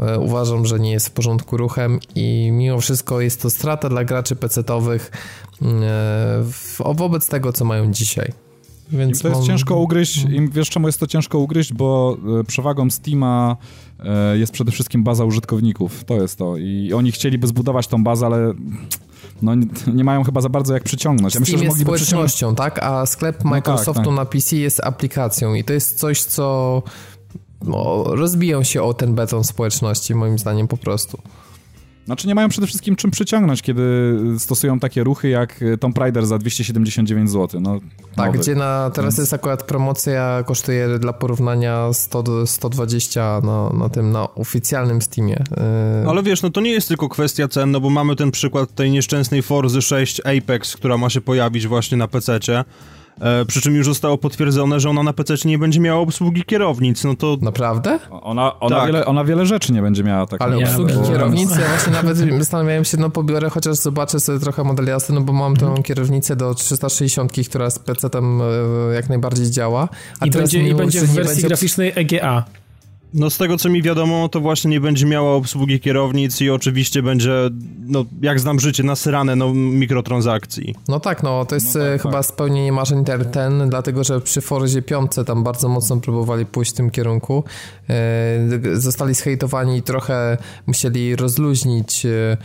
E, 0.00 0.18
uważam, 0.18 0.66
że 0.66 0.80
nie 0.80 0.92
jest 0.92 1.08
w 1.08 1.10
porządku 1.10 1.56
ruchem 1.56 1.98
i 2.14 2.50
mimo 2.52 2.80
wszystko 2.80 3.20
jest 3.20 3.42
to 3.42 3.50
strata 3.50 3.88
dla 3.88 4.04
graczy 4.04 4.36
PC-owych 4.36 5.10
e, 5.62 6.94
wobec 6.94 7.28
tego, 7.28 7.52
co 7.52 7.64
mają 7.64 7.92
dzisiaj. 7.92 8.32
Więc 8.92 9.22
to 9.22 9.28
jest 9.28 9.40
mam... 9.40 9.48
ciężko 9.48 9.76
ugryźć, 9.76 10.24
i 10.24 10.48
wiesz 10.48 10.70
czemu 10.70 10.88
jest 10.88 11.00
to 11.00 11.06
ciężko 11.06 11.38
ugryźć, 11.38 11.72
bo 11.72 12.16
e, 12.40 12.44
przewagą 12.44 12.90
Steama 12.90 13.56
jest 14.34 14.52
przede 14.52 14.72
wszystkim 14.72 15.04
baza 15.04 15.24
użytkowników, 15.24 16.04
to 16.04 16.14
jest 16.14 16.38
to 16.38 16.56
i 16.56 16.92
oni 16.92 17.12
chcieliby 17.12 17.46
zbudować 17.46 17.86
tą 17.86 18.04
bazę, 18.04 18.26
ale 18.26 18.52
no, 19.42 19.52
nie 19.94 20.04
mają 20.04 20.24
chyba 20.24 20.40
za 20.40 20.48
bardzo 20.48 20.74
jak 20.74 20.82
przyciągnąć. 20.82 21.34
Ja 21.34 21.40
myślę, 21.40 21.58
Steam 21.58 21.70
jest 21.70 21.80
społecznością, 21.80 22.54
tak? 22.54 22.82
A 22.82 23.06
sklep 23.06 23.44
Microsoftu 23.44 23.90
no 23.90 23.94
tak, 23.94 24.04
tak. 24.04 24.16
na 24.16 24.24
PC 24.24 24.56
jest 24.56 24.80
aplikacją 24.84 25.54
i 25.54 25.64
to 25.64 25.72
jest 25.72 25.98
coś, 25.98 26.22
co 26.22 26.82
no, 27.64 28.04
rozbiją 28.06 28.62
się 28.62 28.82
o 28.82 28.94
ten 28.94 29.14
beton 29.14 29.44
społeczności, 29.44 30.14
moim 30.14 30.38
zdaniem 30.38 30.68
po 30.68 30.76
prostu. 30.76 31.18
Znaczy 32.10 32.28
nie 32.28 32.34
mają 32.34 32.48
przede 32.48 32.66
wszystkim 32.66 32.96
czym 32.96 33.10
przyciągnąć, 33.10 33.62
kiedy 33.62 34.16
stosują 34.38 34.78
takie 34.78 35.04
ruchy 35.04 35.28
jak 35.28 35.64
Tomb 35.80 35.98
Raider 35.98 36.26
za 36.26 36.38
279 36.38 37.30
zł. 37.30 37.60
No, 37.60 37.80
tak, 38.16 38.26
nowy. 38.26 38.38
gdzie 38.38 38.54
na, 38.54 38.90
teraz 38.94 39.14
Więc... 39.14 39.18
jest 39.18 39.34
akurat 39.34 39.62
promocja, 39.62 40.42
kosztuje 40.46 40.98
dla 40.98 41.12
porównania 41.12 41.92
100, 41.92 42.46
120 42.46 43.40
na, 43.44 43.70
na 43.78 43.88
tym, 43.88 44.12
na 44.12 44.34
oficjalnym 44.34 45.02
Steamie. 45.02 45.44
Yy... 46.02 46.10
Ale 46.10 46.22
wiesz, 46.22 46.42
no 46.42 46.50
to 46.50 46.60
nie 46.60 46.70
jest 46.70 46.88
tylko 46.88 47.08
kwestia 47.08 47.48
cen, 47.48 47.70
no 47.70 47.80
bo 47.80 47.90
mamy 47.90 48.16
ten 48.16 48.30
przykład 48.30 48.74
tej 48.74 48.90
nieszczęsnej 48.90 49.42
Forzy 49.42 49.82
6 49.82 50.20
Apex, 50.20 50.76
która 50.76 50.98
ma 50.98 51.10
się 51.10 51.20
pojawić 51.20 51.66
właśnie 51.66 51.96
na 51.96 52.08
PC-cie. 52.08 52.64
E, 53.20 53.44
przy 53.44 53.60
czym 53.60 53.74
już 53.74 53.86
zostało 53.86 54.18
potwierdzone, 54.18 54.80
że 54.80 54.90
ona 54.90 55.02
na 55.02 55.12
PC 55.12 55.34
nie 55.44 55.58
będzie 55.58 55.80
miała 55.80 56.00
obsługi 56.00 56.44
kierownic, 56.44 57.04
no 57.04 57.16
to... 57.16 57.36
Naprawdę? 57.40 57.98
Ona, 58.10 58.60
ona, 58.60 58.76
tak. 58.76 58.86
wiele, 58.86 59.06
ona 59.06 59.24
wiele 59.24 59.46
rzeczy 59.46 59.72
nie 59.72 59.82
będzie 59.82 60.04
miała. 60.04 60.26
Tak 60.26 60.42
Ale 60.42 60.58
obsługi 60.58 60.94
bo... 60.94 61.08
kierownic, 61.08 61.50
ja 61.50 61.68
właśnie 61.68 61.92
nawet 61.92 62.18
zastanawiałem 62.38 62.84
się, 62.84 62.96
no 62.96 63.10
pobiorę, 63.10 63.50
chociaż 63.50 63.76
zobaczę 63.76 64.20
sobie 64.20 64.38
trochę 64.38 64.64
model 64.64 64.86
jazdy, 64.86 65.12
no 65.12 65.20
bo 65.20 65.32
mam 65.32 65.56
tą 65.56 65.66
mhm. 65.66 65.82
kierownicę 65.82 66.36
do 66.36 66.54
360, 66.54 67.32
która 67.48 67.70
z 67.70 67.78
PC-tem 67.78 68.40
e, 68.42 68.94
jak 68.94 69.08
najbardziej 69.08 69.50
działa. 69.50 69.88
A 70.20 70.26
I 70.26 70.30
będzie, 70.30 70.68
i 70.68 70.74
będzie 70.74 71.00
w 71.00 71.06
wersji 71.06 71.34
będzie... 71.34 71.48
graficznej 71.48 71.92
EGA. 71.94 72.44
No 73.14 73.30
z 73.30 73.38
tego 73.38 73.56
co 73.56 73.68
mi 73.68 73.82
wiadomo, 73.82 74.28
to 74.28 74.40
właśnie 74.40 74.70
nie 74.70 74.80
będzie 74.80 75.06
miała 75.06 75.34
obsługi 75.34 75.80
kierownic 75.80 76.40
i 76.40 76.50
oczywiście 76.50 77.02
będzie, 77.02 77.32
no 77.86 78.04
jak 78.22 78.40
znam 78.40 78.60
życie, 78.60 78.82
nasyrane 78.82 79.36
no, 79.36 79.54
mikrotransakcji. 79.54 80.74
No 80.88 81.00
tak, 81.00 81.22
no 81.22 81.44
to 81.44 81.54
jest 81.54 81.74
no 81.74 81.80
tak, 81.80 82.02
chyba 82.02 82.14
tak. 82.14 82.26
spełnienie 82.26 82.72
marzeń 82.72 83.04
ten, 83.32 83.68
dlatego 83.70 84.04
że 84.04 84.20
przy 84.20 84.40
Forzie 84.40 84.82
5 84.82 85.12
tam 85.26 85.44
bardzo 85.44 85.68
mocno 85.68 85.96
próbowali 85.96 86.46
pójść 86.46 86.72
w 86.72 86.74
tym 86.74 86.90
kierunku. 86.90 87.44
E, 87.90 88.80
zostali 88.80 89.14
zhejtowani 89.14 89.76
i 89.76 89.82
trochę 89.82 90.38
musieli 90.66 91.16
rozluźnić 91.16 92.06
e, 92.06 92.10
e, 92.10 92.36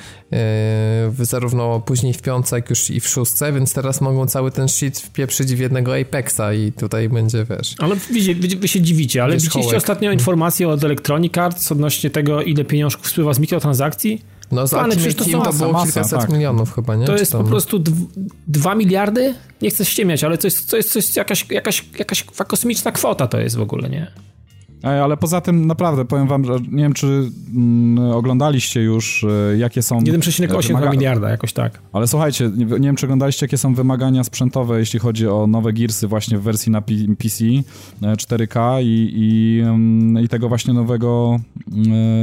zarówno 1.21 1.79
później 1.79 2.13
w 2.13 2.21
piątce, 2.21 2.55
jak 2.55 2.69
już 2.69 2.89
i 2.89 2.99
w 2.99 3.07
szóstce, 3.07 3.53
więc 3.53 3.73
teraz 3.73 4.01
mogą 4.01 4.27
cały 4.27 4.51
ten 4.51 4.67
shit 4.67 4.99
wpieprzyć 4.99 5.55
w 5.55 5.59
jednego 5.59 5.97
Apexa 5.97 6.53
i 6.53 6.71
tutaj 6.71 7.09
będzie, 7.09 7.45
wiesz... 7.49 7.75
Ale 7.77 7.95
wy, 7.95 8.33
wy, 8.35 8.47
wy 8.57 8.67
się 8.67 8.81
dziwicie, 8.81 9.23
ale 9.23 9.37
widzieliście 9.37 9.77
ostatnio 9.77 10.11
informację 10.11 10.69
od 10.69 10.83
Electronic 10.83 11.37
Arts 11.37 11.71
odnośnie 11.71 12.09
tego, 12.09 12.41
ile 12.41 12.65
pieniążków 12.65 13.07
spływa 13.07 13.33
z 13.33 13.39
mikrotransakcji? 13.39 14.21
No 14.51 14.67
z 14.67 14.71
Pany, 14.71 14.95
przecież 14.95 15.15
to, 15.15 15.23
są, 15.23 15.41
to 15.41 15.53
było 15.53 15.71
masa, 15.71 15.85
kilkaset 15.85 16.19
tak. 16.19 16.29
milionów 16.29 16.75
chyba, 16.75 16.95
nie? 16.95 17.05
To 17.05 17.17
jest 17.17 17.31
po 17.31 17.43
prostu 17.43 17.83
2 18.47 18.75
miliardy? 18.75 19.35
Nie 19.61 19.69
chcę 19.69 19.85
ściemiać, 19.85 20.23
ale 20.23 20.37
to 20.37 20.47
jest, 20.47 20.69
to 20.69 20.77
jest, 20.77 20.93
to 20.93 20.99
jest 20.99 21.15
jakaś, 21.15 21.45
jakaś, 21.49 21.85
jakaś 21.99 22.23
kosmiczna 22.23 22.91
kwota 22.91 23.27
to 23.27 23.39
jest 23.39 23.55
w 23.55 23.61
ogóle, 23.61 23.89
nie? 23.89 24.11
Ej, 24.85 24.99
ale 24.99 25.17
poza 25.17 25.41
tym 25.41 25.67
naprawdę 25.67 26.05
powiem 26.05 26.27
wam, 26.27 26.45
że 26.45 26.53
nie 26.71 26.83
wiem, 26.83 26.93
czy 26.93 27.31
mm, 27.55 28.11
oglądaliście 28.11 28.81
już, 28.81 29.23
e, 29.23 29.57
jakie 29.57 29.81
są... 29.81 29.99
1,8 29.99 30.47
wymaga- 30.47 30.91
miliarda, 30.91 31.29
jakoś 31.29 31.53
tak. 31.53 31.81
Ale 31.93 32.07
słuchajcie, 32.07 32.51
nie, 32.55 32.65
nie 32.65 32.79
wiem, 32.79 32.95
czy 32.95 33.05
oglądaliście, 33.05 33.45
jakie 33.45 33.57
są 33.57 33.73
wymagania 33.73 34.23
sprzętowe, 34.23 34.79
jeśli 34.79 34.99
chodzi 34.99 35.27
o 35.27 35.47
nowe 35.47 35.73
Gearsy 35.73 36.07
właśnie 36.07 36.37
w 36.37 36.41
wersji 36.41 36.71
na 36.71 36.81
PC 36.81 37.45
e, 37.45 38.15
4K 38.15 38.83
i, 38.83 39.11
i, 39.15 39.61
mm, 39.61 40.23
i 40.23 40.27
tego 40.27 40.49
właśnie 40.49 40.73
nowego, 40.73 41.39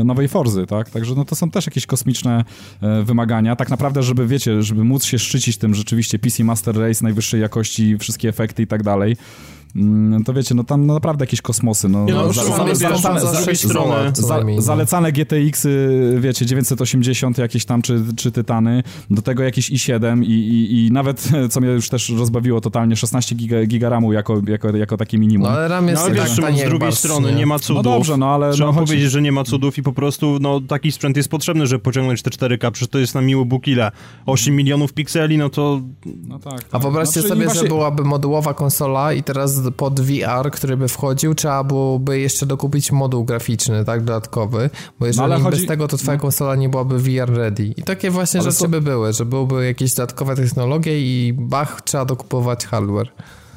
e, 0.00 0.04
nowej 0.04 0.28
Forzy, 0.28 0.66
tak? 0.66 0.90
Także 0.90 1.14
no 1.14 1.24
to 1.24 1.36
są 1.36 1.50
też 1.50 1.66
jakieś 1.66 1.86
kosmiczne 1.86 2.44
e, 2.80 3.02
wymagania. 3.02 3.56
Tak 3.56 3.70
naprawdę, 3.70 4.02
żeby, 4.02 4.26
wiecie, 4.26 4.62
żeby 4.62 4.84
móc 4.84 5.04
się 5.04 5.18
szczycić 5.18 5.56
tym 5.56 5.74
rzeczywiście 5.74 6.18
PC 6.18 6.44
Master 6.44 6.78
Race 6.78 7.04
najwyższej 7.04 7.40
jakości, 7.40 7.98
wszystkie 7.98 8.28
efekty 8.28 8.62
i 8.62 8.66
tak 8.66 8.82
dalej, 8.82 9.10
mm, 9.12 9.61
to 10.26 10.32
wiecie, 10.32 10.54
no 10.54 10.64
tam 10.64 10.86
no 10.86 10.94
naprawdę 10.94 11.22
jakieś 11.22 11.42
kosmosy. 11.42 11.88
No, 11.88 12.04
Nie, 12.04 12.12
no, 12.14 12.32
za- 12.32 12.42
przy- 12.42 12.50
za- 12.50 12.58
mamy 12.58 12.74
za- 12.74 12.88
no. 14.44 14.62
Zalecane 14.62 15.12
GTX-y, 15.12 16.16
wiecie, 16.20 16.46
980 16.46 17.38
jakieś 17.38 17.64
tam, 17.64 17.82
czy, 17.82 18.00
czy 18.16 18.32
Tytany, 18.32 18.82
do 19.10 19.22
tego 19.22 19.42
jakieś 19.42 19.70
i7 19.70 20.22
i, 20.24 20.26
i, 20.30 20.86
i 20.86 20.90
nawet, 20.92 21.28
co 21.50 21.60
mnie 21.60 21.70
już 21.70 21.88
też 21.88 22.08
rozbawiło 22.08 22.60
totalnie, 22.60 22.96
16 22.96 23.34
giga, 23.34 23.66
giga 23.66 23.88
RAMu 23.88 24.12
jako, 24.12 24.40
jako, 24.48 24.76
jako 24.76 24.96
takie 24.96 25.18
minimum. 25.18 25.48
No 25.48 25.54
ale 25.56 25.68
RAM 25.68 25.84
No 25.84 25.90
jest 25.90 26.02
ale 26.02 26.12
i 26.12 26.14
wiesz, 26.14 26.36
tak 26.36 26.54
z 26.54 26.60
drugiej 26.60 26.78
barsz, 26.78 26.98
strony 26.98 27.34
nie 27.34 27.46
ma 27.46 27.58
cudów. 27.58 27.84
No 27.84 27.90
dobrze, 27.90 28.16
no 28.16 28.26
ale 28.34 28.52
Trzeba 28.52 28.66
no, 28.70 28.72
chodzi- 28.72 28.86
powiedzieć, 28.86 29.10
że 29.10 29.22
nie 29.22 29.32
ma 29.32 29.44
cudów 29.44 29.78
i 29.78 29.82
po 29.82 29.92
prostu 29.92 30.38
no, 30.40 30.60
taki 30.60 30.92
sprzęt 30.92 31.16
jest 31.16 31.28
potrzebny, 31.28 31.66
żeby 31.66 31.82
pociągnąć 31.84 32.22
te 32.22 32.30
4K, 32.30 32.70
przecież 32.70 32.88
to 32.88 32.98
jest 32.98 33.14
na 33.14 33.20
miły 33.20 33.44
Bóg 33.44 33.68
ile? 33.68 33.90
8 34.26 34.56
milionów 34.56 34.92
pikseli, 34.92 35.38
no 35.38 35.48
to 35.50 35.80
No 36.28 36.38
tak, 36.38 36.52
tak. 36.52 36.68
A 36.72 36.78
wyobraźcie 36.78 37.12
Znaczy, 37.12 37.28
sobie, 37.28 37.44
właśnie- 37.44 37.60
że 37.60 37.66
byłaby 37.68 38.04
modułowa 38.04 38.54
konsola 38.54 39.12
i 39.12 39.22
teraz 39.22 39.61
pod 39.70 40.00
VR, 40.00 40.50
który 40.52 40.76
by 40.76 40.88
wchodził, 40.88 41.34
trzeba 41.34 41.64
byłoby 41.64 42.20
jeszcze 42.20 42.46
dokupić 42.46 42.92
moduł 42.92 43.24
graficzny, 43.24 43.84
tak, 43.84 44.04
dodatkowy, 44.04 44.70
bo 45.00 45.06
jeżeli 45.06 45.18
No, 45.28 45.34
ale 45.34 45.44
bez 45.44 45.54
chodzi- 45.54 45.66
tego, 45.66 45.88
to 45.88 45.96
twoja 45.96 46.18
konsola 46.18 46.56
nie 46.56 46.68
byłaby 46.68 46.98
VR 46.98 47.30
ready. 47.36 47.64
I 47.66 47.82
takie 47.82 48.10
właśnie 48.10 48.40
Ale 48.40 48.50
rzeczy 48.50 48.62
co- 48.62 48.68
by 48.68 48.80
były, 48.80 49.12
że 49.12 49.24
byłyby 49.24 49.66
jakieś 49.66 49.94
dodatkowe 49.94 50.36
technologie 50.36 51.00
i 51.00 51.32
bach, 51.32 51.82
trzeba 51.82 52.04
dokupować 52.04 52.66
hardware. 52.66 53.08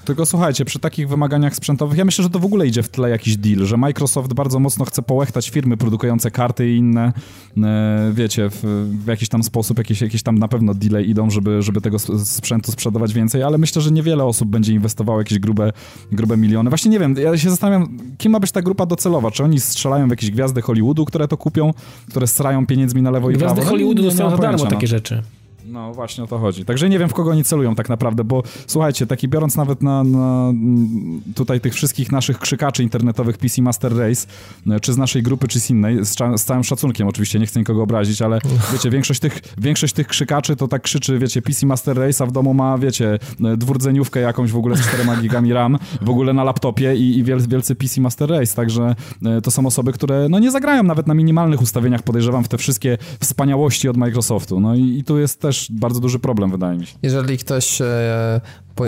Tylko 0.05 0.25
słuchajcie, 0.25 0.65
przy 0.65 0.79
takich 0.79 1.09
wymaganiach 1.09 1.55
sprzętowych, 1.55 1.97
ja 1.97 2.05
myślę, 2.05 2.23
że 2.23 2.29
to 2.29 2.39
w 2.39 2.45
ogóle 2.45 2.67
idzie 2.67 2.83
w 2.83 2.89
tle 2.89 3.09
jakiś 3.09 3.37
deal, 3.37 3.65
że 3.65 3.77
Microsoft 3.77 4.33
bardzo 4.33 4.59
mocno 4.59 4.85
chce 4.85 5.01
połechtać 5.01 5.49
firmy 5.49 5.77
produkujące 5.77 6.31
karty 6.31 6.71
i 6.71 6.77
inne, 6.77 7.13
e, 7.57 8.11
wiecie, 8.13 8.49
w, 8.49 8.63
w 9.03 9.07
jakiś 9.07 9.29
tam 9.29 9.43
sposób, 9.43 9.77
jakieś, 9.77 10.01
jakieś 10.01 10.23
tam 10.23 10.37
na 10.37 10.47
pewno 10.47 10.73
deale 10.73 11.03
idą, 11.03 11.29
żeby, 11.29 11.61
żeby 11.61 11.81
tego 11.81 11.95
sp- 12.05 12.19
sprzętu 12.25 12.71
sprzedawać 12.71 13.13
więcej, 13.13 13.43
ale 13.43 13.57
myślę, 13.57 13.81
że 13.81 13.91
niewiele 13.91 14.23
osób 14.23 14.49
będzie 14.49 14.73
inwestowało 14.73 15.19
jakieś 15.19 15.39
grube, 15.39 15.71
grube 16.11 16.37
miliony. 16.37 16.69
Właśnie 16.69 16.91
nie 16.91 16.99
wiem, 16.99 17.15
ja 17.23 17.37
się 17.37 17.49
zastanawiam, 17.49 17.97
kim 18.17 18.31
ma 18.31 18.39
być 18.39 18.51
ta 18.51 18.61
grupa 18.61 18.85
docelowa? 18.85 19.31
Czy 19.31 19.43
oni 19.43 19.59
strzelają 19.59 20.07
w 20.07 20.09
jakieś 20.11 20.31
gwiazdy 20.31 20.61
Hollywoodu, 20.61 21.05
które 21.05 21.27
to 21.27 21.37
kupią, 21.37 21.73
które 22.09 22.27
strają 22.27 22.65
pieniędzmi 22.65 23.01
na 23.01 23.11
lewo 23.11 23.31
i 23.31 23.37
prawo? 23.37 23.53
Gwiazdy 23.53 23.65
No, 23.65 23.69
Hollywoodu 23.69 24.03
dostają 24.03 24.29
za 24.29 24.37
darmo 24.37 24.47
pojęcia, 24.47 24.65
no. 24.65 24.71
takie 24.71 24.87
rzeczy. 24.87 25.23
No 25.67 25.93
właśnie 25.93 26.23
o 26.23 26.27
to 26.27 26.39
chodzi. 26.39 26.65
Także 26.65 26.89
nie 26.89 26.99
wiem, 26.99 27.09
w 27.09 27.13
kogo 27.13 27.31
oni 27.31 27.43
celują 27.43 27.75
tak 27.75 27.89
naprawdę, 27.89 28.23
bo 28.23 28.43
słuchajcie, 28.67 29.07
taki 29.07 29.27
biorąc 29.27 29.55
nawet 29.55 29.81
na, 29.81 30.03
na 30.03 30.49
mm, 30.49 31.21
tutaj 31.35 31.61
tych 31.61 31.73
wszystkich 31.73 32.11
naszych 32.11 32.39
krzykaczy 32.39 32.83
internetowych 32.83 33.37
PC 33.37 33.61
Master 33.61 33.97
Race, 33.97 34.27
e, 34.69 34.79
czy 34.79 34.93
z 34.93 34.97
naszej 34.97 35.23
grupy, 35.23 35.47
czy 35.47 35.59
z 35.59 35.69
innej, 35.69 36.05
z, 36.05 36.15
z 36.35 36.45
całym 36.45 36.63
szacunkiem 36.63 37.07
oczywiście, 37.07 37.39
nie 37.39 37.45
chcę 37.45 37.59
nikogo 37.59 37.83
obrazić, 37.83 38.21
ale 38.21 38.39
wiecie, 38.73 38.89
większość 38.89 39.19
tych, 39.19 39.41
większość 39.57 39.93
tych 39.93 40.07
krzykaczy 40.07 40.55
to 40.55 40.67
tak 40.67 40.81
krzyczy, 40.81 41.19
wiecie, 41.19 41.41
PC 41.41 41.65
Master 41.65 41.97
Race, 41.97 42.23
a 42.23 42.27
w 42.27 42.31
domu 42.31 42.53
ma, 42.53 42.77
wiecie, 42.77 43.19
e, 43.43 43.57
dwurdzeniówkę 43.57 44.19
jakąś 44.19 44.51
w 44.51 44.57
ogóle 44.57 44.75
z 44.75 44.81
4 44.81 45.03
gigami 45.21 45.53
RAM, 45.53 45.77
w 46.01 46.09
ogóle 46.09 46.33
na 46.33 46.43
laptopie 46.43 46.95
i, 46.95 47.17
i 47.17 47.23
wiel, 47.23 47.39
wielcy 47.47 47.75
PC 47.75 48.01
Master 48.01 48.29
Race, 48.29 48.55
także 48.55 48.95
e, 49.25 49.41
to 49.41 49.51
są 49.51 49.65
osoby, 49.65 49.93
które 49.93 50.27
no 50.29 50.39
nie 50.39 50.51
zagrają 50.51 50.83
nawet 50.83 51.07
na 51.07 51.13
minimalnych 51.13 51.61
ustawieniach, 51.61 52.03
podejrzewam, 52.03 52.43
w 52.43 52.47
te 52.47 52.57
wszystkie 52.57 52.97
wspaniałości 53.19 53.89
od 53.89 53.97
Microsoftu. 53.97 54.59
No 54.59 54.75
i, 54.75 54.97
i 54.97 55.03
tu 55.03 55.19
jest 55.19 55.41
też 55.41 55.54
bardzo 55.71 55.99
duży 55.99 56.19
problem, 56.19 56.51
wydaje 56.51 56.77
mi 56.77 56.85
się. 56.85 56.97
Jeżeli 57.03 57.37
ktoś 57.37 57.81
e, 57.81 58.41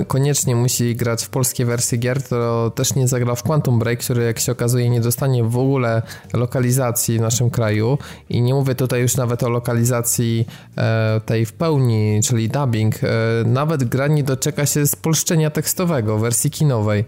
koniecznie 0.07 0.55
musi 0.55 0.95
grać 0.95 1.25
w 1.25 1.29
polskie 1.29 1.65
wersje 1.65 1.97
gier, 1.97 2.23
to 2.23 2.71
też 2.75 2.95
nie 2.95 3.07
zagra 3.07 3.35
w 3.35 3.43
Quantum 3.43 3.79
Break, 3.79 3.99
który 3.99 4.23
jak 4.23 4.39
się 4.39 4.51
okazuje 4.51 4.89
nie 4.89 5.01
dostanie 5.01 5.43
w 5.43 5.57
ogóle 5.57 6.01
lokalizacji 6.33 7.17
w 7.17 7.21
naszym 7.21 7.49
kraju. 7.49 7.97
I 8.29 8.41
nie 8.41 8.53
mówię 8.53 8.75
tutaj 8.75 9.01
już 9.01 9.15
nawet 9.17 9.43
o 9.43 9.49
lokalizacji 9.49 10.47
e, 10.77 11.21
tej 11.25 11.45
w 11.45 11.53
pełni, 11.53 12.19
czyli 12.23 12.49
dubbing, 12.49 13.03
e, 13.03 13.07
nawet 13.45 13.83
gra 13.83 14.07
nie 14.07 14.23
doczeka 14.23 14.65
się 14.65 14.87
spolszczenia 14.87 15.49
tekstowego, 15.49 16.17
wersji 16.17 16.51
kinowej 16.51 17.05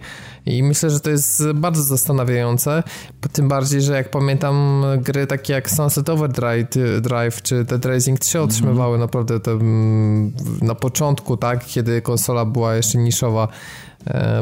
i 0.49 0.63
myślę, 0.63 0.89
że 0.89 0.99
to 0.99 1.09
jest 1.09 1.43
bardzo 1.55 1.83
zastanawiające, 1.83 2.83
tym 3.31 3.47
bardziej, 3.47 3.81
że 3.81 3.93
jak 3.93 4.11
pamiętam 4.11 4.83
gry 4.97 5.27
takie 5.27 5.53
jak 5.53 5.71
Sunset 5.71 6.09
Overdrive 6.09 6.67
Drive, 7.01 7.41
czy 7.41 7.63
Dead 7.63 7.85
Rising 7.85 8.19
3 8.19 8.41
otrzymywały 8.41 8.97
naprawdę 8.97 9.39
te, 9.39 9.51
mm, 9.51 10.33
na 10.61 10.75
początku, 10.75 11.37
tak, 11.37 11.65
kiedy 11.65 12.01
konsola 12.01 12.45
była 12.45 12.75
jeszcze 12.75 12.97
niszowa, 12.97 13.47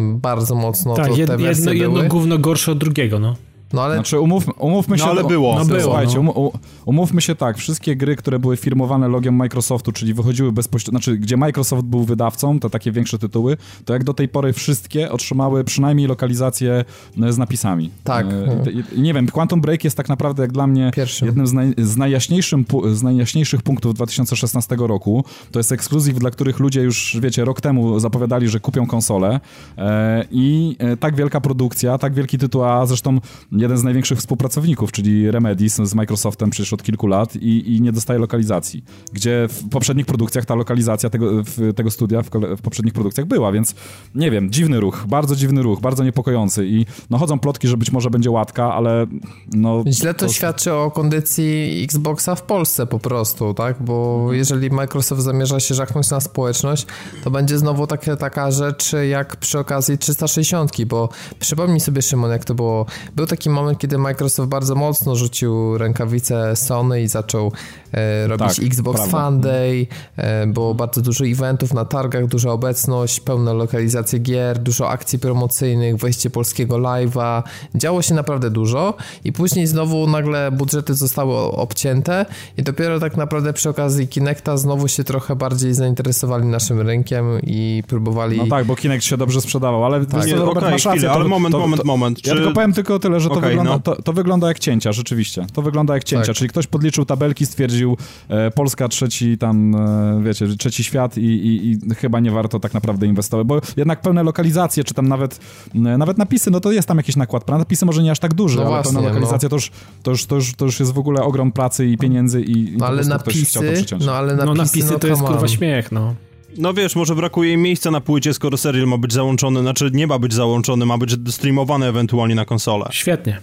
bardzo 0.01 0.55
mocno 0.55 0.93
tak, 0.95 1.07
to 1.07 1.15
jed, 1.15 1.27
te 1.27 1.41
jedno, 1.41 1.71
jedno 1.71 1.95
były. 1.95 2.07
gówno 2.07 2.37
gorsze 2.37 2.71
od 2.71 2.77
drugiego, 2.77 3.19
no. 3.19 3.35
No 3.73 3.81
ale 3.81 3.95
Znaczy 3.95 4.19
umów, 4.19 4.45
umówmy 4.59 4.97
No, 4.97 5.03
się... 5.03 5.09
ale 5.09 5.21
o- 5.23 5.27
było. 5.27 5.55
No 5.59 5.65
było, 5.65 5.81
Słuchajcie, 5.81 6.21
no. 6.23 6.31
um, 6.31 6.51
umówmy 6.85 7.21
się 7.21 7.35
tak, 7.35 7.57
wszystkie 7.57 7.95
gry, 7.95 8.15
które 8.15 8.39
były 8.39 8.57
firmowane 8.57 9.07
logiem 9.07 9.35
Microsoftu, 9.35 9.91
czyli 9.91 10.13
wychodziły 10.13 10.51
bezpośrednio, 10.51 10.99
znaczy 10.99 11.17
gdzie 11.17 11.37
Microsoft 11.37 11.83
był 11.83 12.03
wydawcą, 12.03 12.59
to 12.59 12.69
takie 12.69 12.91
większe 12.91 13.19
tytuły, 13.19 13.57
to 13.85 13.93
jak 13.93 14.03
do 14.03 14.13
tej 14.13 14.27
pory 14.29 14.53
wszystkie 14.53 15.11
otrzymały 15.11 15.63
przynajmniej 15.63 16.07
lokalizację 16.07 16.85
e, 17.23 17.33
z 17.33 17.37
napisami. 17.37 17.89
Tak. 18.03 18.25
E, 18.27 18.71
i 18.95 19.01
nie 19.01 19.13
wiem, 19.13 19.27
Quantum 19.27 19.61
Break 19.61 19.83
jest 19.83 19.97
tak 19.97 20.09
naprawdę 20.09 20.43
jak 20.43 20.51
dla 20.51 20.67
mnie 20.67 20.91
Pierwszym. 20.95 21.25
jednym 21.25 21.47
z, 21.47 21.53
naj, 21.53 21.73
z, 21.77 21.97
najjaśniejszym, 21.97 22.65
z 22.93 23.03
najjaśniejszych 23.03 23.61
punktów 23.61 23.93
2016 23.93 24.75
roku. 24.79 25.23
To 25.51 25.59
jest 25.59 25.71
ekskluzyw, 25.71 26.19
dla 26.19 26.31
których 26.31 26.59
ludzie 26.59 26.81
już, 26.81 27.17
wiecie, 27.21 27.45
rok 27.45 27.61
temu 27.61 27.99
zapowiadali, 27.99 28.47
że 28.49 28.59
kupią 28.59 28.87
konsolę 28.87 29.39
e, 29.77 30.25
i 30.31 30.75
e, 30.79 30.97
tak 30.97 31.15
wielka 31.15 31.41
produkcja, 31.41 31.97
tak 31.97 32.13
wielki 32.13 32.37
tytuł, 32.37 32.63
a 32.63 32.85
zresztą 32.85 33.19
jeden 33.59 33.77
z 33.77 33.83
największych 33.83 34.17
współpracowników, 34.19 34.91
czyli 34.91 35.31
Remedy 35.31 35.69
z, 35.69 35.95
Microsoftem 35.95 36.49
przecież 36.49 36.73
od 36.73 36.83
kilku 36.83 37.07
lat 37.07 37.35
i, 37.35 37.75
i 37.75 37.81
nie 37.81 37.91
dostaje 37.91 38.19
lokalizacji. 38.19 38.83
Gdzie 39.13 39.47
w 39.49 39.69
poprzednich 39.69 40.05
produkcjach 40.05 40.45
ta 40.45 40.55
lokalizacja 40.55 41.09
tego, 41.09 41.43
w, 41.43 41.73
tego 41.73 41.91
studia 41.91 42.21
w, 42.21 42.29
w 42.57 42.61
poprzednich 42.61 42.93
produkcjach 42.93 43.27
była, 43.27 43.51
więc 43.51 43.75
nie 44.15 44.31
wiem, 44.31 44.51
dziwny 44.51 44.79
ruch, 44.79 45.05
bardzo 45.07 45.35
dziwny 45.35 45.61
ruch, 45.61 45.79
bardzo 45.79 46.03
niepokojący 46.03 46.67
i 46.67 46.85
no 47.09 47.17
chodzą 47.17 47.39
plotki, 47.39 47.67
że 47.67 47.77
być 47.77 47.91
może 47.91 48.09
będzie 48.09 48.31
łatka, 48.31 48.73
ale 48.73 49.07
no... 49.53 49.83
Źle 49.87 50.13
to 50.13 50.29
świadczy 50.29 50.73
o 50.73 50.91
kondycji 50.91 51.83
Xboxa 51.83 52.35
w 52.35 52.41
Polsce 52.41 52.87
po 52.87 52.99
prostu, 52.99 53.53
tak? 53.53 53.83
Bo 53.83 54.27
jeżeli 54.33 54.69
Microsoft 54.69 55.21
zamierza 55.21 55.59
się 55.59 55.75
żachnąć 55.75 56.09
na 56.09 56.19
społeczność, 56.19 56.87
to 57.23 57.31
będzie 57.31 57.57
znowu 57.57 57.87
takie, 57.87 58.17
taka 58.17 58.51
rzecz 58.51 58.91
jak 59.09 59.35
przy 59.35 59.59
okazji 59.59 59.97
360, 59.97 60.85
bo 60.85 61.09
przypomnij 61.39 61.79
sobie 61.79 62.01
Szymon, 62.01 62.31
jak 62.31 62.45
to 62.45 62.55
było. 62.55 62.85
Był 63.15 63.25
taki 63.25 63.46
moment, 63.51 63.79
kiedy 63.79 63.97
Microsoft 63.97 64.49
bardzo 64.49 64.75
mocno 64.75 65.15
rzucił 65.15 65.77
rękawice 65.77 66.55
Sony 66.55 67.01
i 67.01 67.07
zaczął 67.07 67.51
e, 67.91 68.27
robić 68.27 68.55
Tak, 68.55 68.65
Xbox 68.65 68.95
prawda. 68.97 69.17
Fan 69.17 69.41
Day, 69.41 69.87
e, 70.17 70.47
było 70.47 70.73
bardzo 70.73 71.01
dużo 71.01 71.25
eventów 71.25 71.73
na 71.73 71.85
targach, 71.85 72.27
duża 72.27 72.51
obecność, 72.51 73.19
pełna 73.19 73.53
lokalizacja 73.53 74.19
gier, 74.19 74.59
dużo 74.59 74.89
akcji 74.89 75.19
promocyjnych, 75.19 75.97
wejście 75.97 76.29
polskiego 76.29 76.75
live'a, 76.75 77.43
działo 77.75 78.01
się 78.01 78.15
naprawdę 78.15 78.49
dużo 78.49 78.93
i 79.23 79.33
później 79.33 79.67
znowu 79.67 80.07
nagle 80.07 80.51
budżety 80.51 80.93
zostały 80.95 81.35
obcięte 81.37 82.25
i 82.57 82.63
dopiero 82.63 82.99
tak 82.99 83.17
naprawdę 83.17 83.53
przy 83.53 83.69
okazji 83.69 84.07
Kinecta 84.07 84.57
znowu 84.57 84.87
się 84.87 85.03
trochę 85.03 85.35
bardziej 85.35 85.73
zainteresowali 85.73 86.45
naszym 86.45 86.81
rynkiem 86.81 87.25
i 87.43 87.83
próbowali... 87.87 88.37
No 88.37 88.47
tak, 88.47 88.65
bo 88.65 88.75
Kinect 88.75 89.03
się 89.05 89.17
dobrze 89.17 89.41
sprzedawał, 89.41 89.85
ale 89.85 89.99
wiesz 89.99 90.25
Nie, 90.25 90.41
okej, 90.43 90.71
masz 90.71 90.71
rację. 90.71 90.91
chwilę, 90.91 91.07
to- 91.07 91.13
ale 91.15 91.25
moment, 91.27 91.51
to- 91.55 91.59
moment, 91.59 91.81
to- 91.81 91.87
moment. 91.87 92.17
Ja 92.27 92.33
Czy- 92.33 92.39
tylko 92.39 92.53
powiem 92.53 92.73
tylko 92.73 92.99
tyle, 92.99 93.19
że 93.19 93.29
to, 93.29 93.36
Okej, 93.37 93.49
wygląda, 93.49 93.71
no. 93.71 93.79
to, 93.79 94.01
to 94.01 94.13
wygląda 94.13 94.47
jak 94.47 94.59
cięcia, 94.59 94.91
rzeczywiście. 94.91 95.45
To 95.53 95.61
wygląda 95.61 95.93
jak 95.93 96.03
cięcia, 96.03 96.25
Tak. 96.25 96.35
czyli 96.35 96.49
ktoś 96.49 96.67
podliczył 96.67 97.05
tabelki, 97.05 97.45
stwierdził 97.45 97.97
e, 98.29 98.51
Polska 98.51 98.87
trzeci 98.87 99.37
tam, 99.37 99.75
e, 99.75 100.21
wiecie, 100.23 100.47
trzeci 100.47 100.83
świat 100.83 101.17
i, 101.17 101.21
i, 101.21 101.71
i 101.71 101.95
chyba 101.95 102.19
nie 102.19 102.31
warto 102.31 102.59
tak 102.59 102.73
naprawdę 102.73 103.05
inwestować, 103.07 103.47
bo 103.47 103.61
jednak 103.77 104.01
pełne 104.01 104.23
lokalizacje, 104.23 104.83
czy 104.83 104.93
tam 104.93 105.07
nawet, 105.07 105.39
e, 105.75 105.79
nawet 105.79 106.17
napisy, 106.17 106.51
no 106.51 106.59
to 106.59 106.71
jest 106.71 106.87
tam 106.87 106.97
jakiś 106.97 107.15
nakład. 107.15 107.47
Napisy 107.47 107.85
może 107.85 108.03
nie 108.03 108.11
aż 108.11 108.19
tak 108.19 108.33
duży, 108.33 108.55
No 108.55 108.61
ale 108.61 108.69
właśnie, 108.69 108.91
pełna 108.93 109.07
lokalizacja 109.07 109.49
to, 109.49 109.55
już, 109.55 109.71
to, 110.03 110.11
już, 110.11 110.25
to, 110.25 110.35
już, 110.35 110.53
to 110.53 110.65
już 110.65 110.79
jest 110.79 110.93
w 110.93 110.99
ogóle 110.99 111.21
ogrom 111.21 111.51
pracy 111.51 111.87
i 111.87 111.97
pieniędzy 111.97 112.41
i, 112.41 112.73
i 112.73 112.77
No 112.77 112.85
ale 112.87 113.03
prostu 113.03 113.19
ktoś 113.19 113.43
chciał 113.43 113.63
to 113.63 113.67
napisy, 113.67 113.83
przyciąć. 113.83 114.05
no 114.05 114.13
ale 114.15 114.35
napisy, 114.35 114.45
No 114.47 114.63
napisy 114.63 114.99
to 114.99 115.07
jest 115.07 115.21
kurwa 115.21 115.47
śmiech, 115.47 115.91
no. 115.91 116.15
No 116.57 116.73
wiesz, 116.73 116.95
może 116.95 117.15
brakuje 117.15 117.53
im 117.53 117.61
miejsca 117.61 117.91
na 117.91 118.01
płycie, 118.01 118.33
skoro 118.33 118.57
serial 118.57 118.87
ma 118.87 118.97
być 118.97 119.13
załączony, 119.13 119.59
znaczy 119.61 119.89
nie 119.93 120.07
ma 120.07 120.19
być 120.19 120.33
załączony, 120.33 120.85
ma 120.85 120.97
być 120.97 121.11
streamowany 121.33 121.85
ewentualnie 121.85 122.35
na 122.35 122.45
konsolę. 122.45 122.85
Świetnie. 122.91 123.39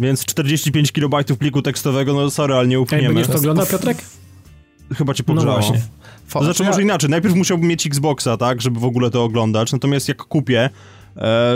Więc 0.00 0.24
45 0.24 0.92
KB 0.92 1.24
pliku 1.38 1.62
tekstowego, 1.62 2.14
no 2.14 2.30
sorry, 2.30 2.54
ale 2.54 2.68
nie 2.68 2.76
Ej, 2.76 2.82
upchniemy. 2.82 3.08
będziesz 3.14 3.26
to 3.28 3.38
oglądał, 3.38 3.66
Piotrek? 3.66 3.98
Chyba 4.94 5.14
cię 5.14 5.24
No 5.28 5.34
pogrzało. 5.34 5.60
właśnie. 5.60 5.82
Fa- 6.26 6.38
To 6.38 6.44
znaczy 6.44 6.64
może 6.64 6.82
inaczej, 6.82 7.10
najpierw 7.10 7.34
musiałbym 7.34 7.68
mieć 7.68 7.86
Xboxa, 7.86 8.36
tak, 8.36 8.60
żeby 8.62 8.80
w 8.80 8.84
ogóle 8.84 9.10
to 9.10 9.24
oglądać, 9.24 9.72
natomiast 9.72 10.08
jak 10.08 10.16
kupię, 10.24 10.70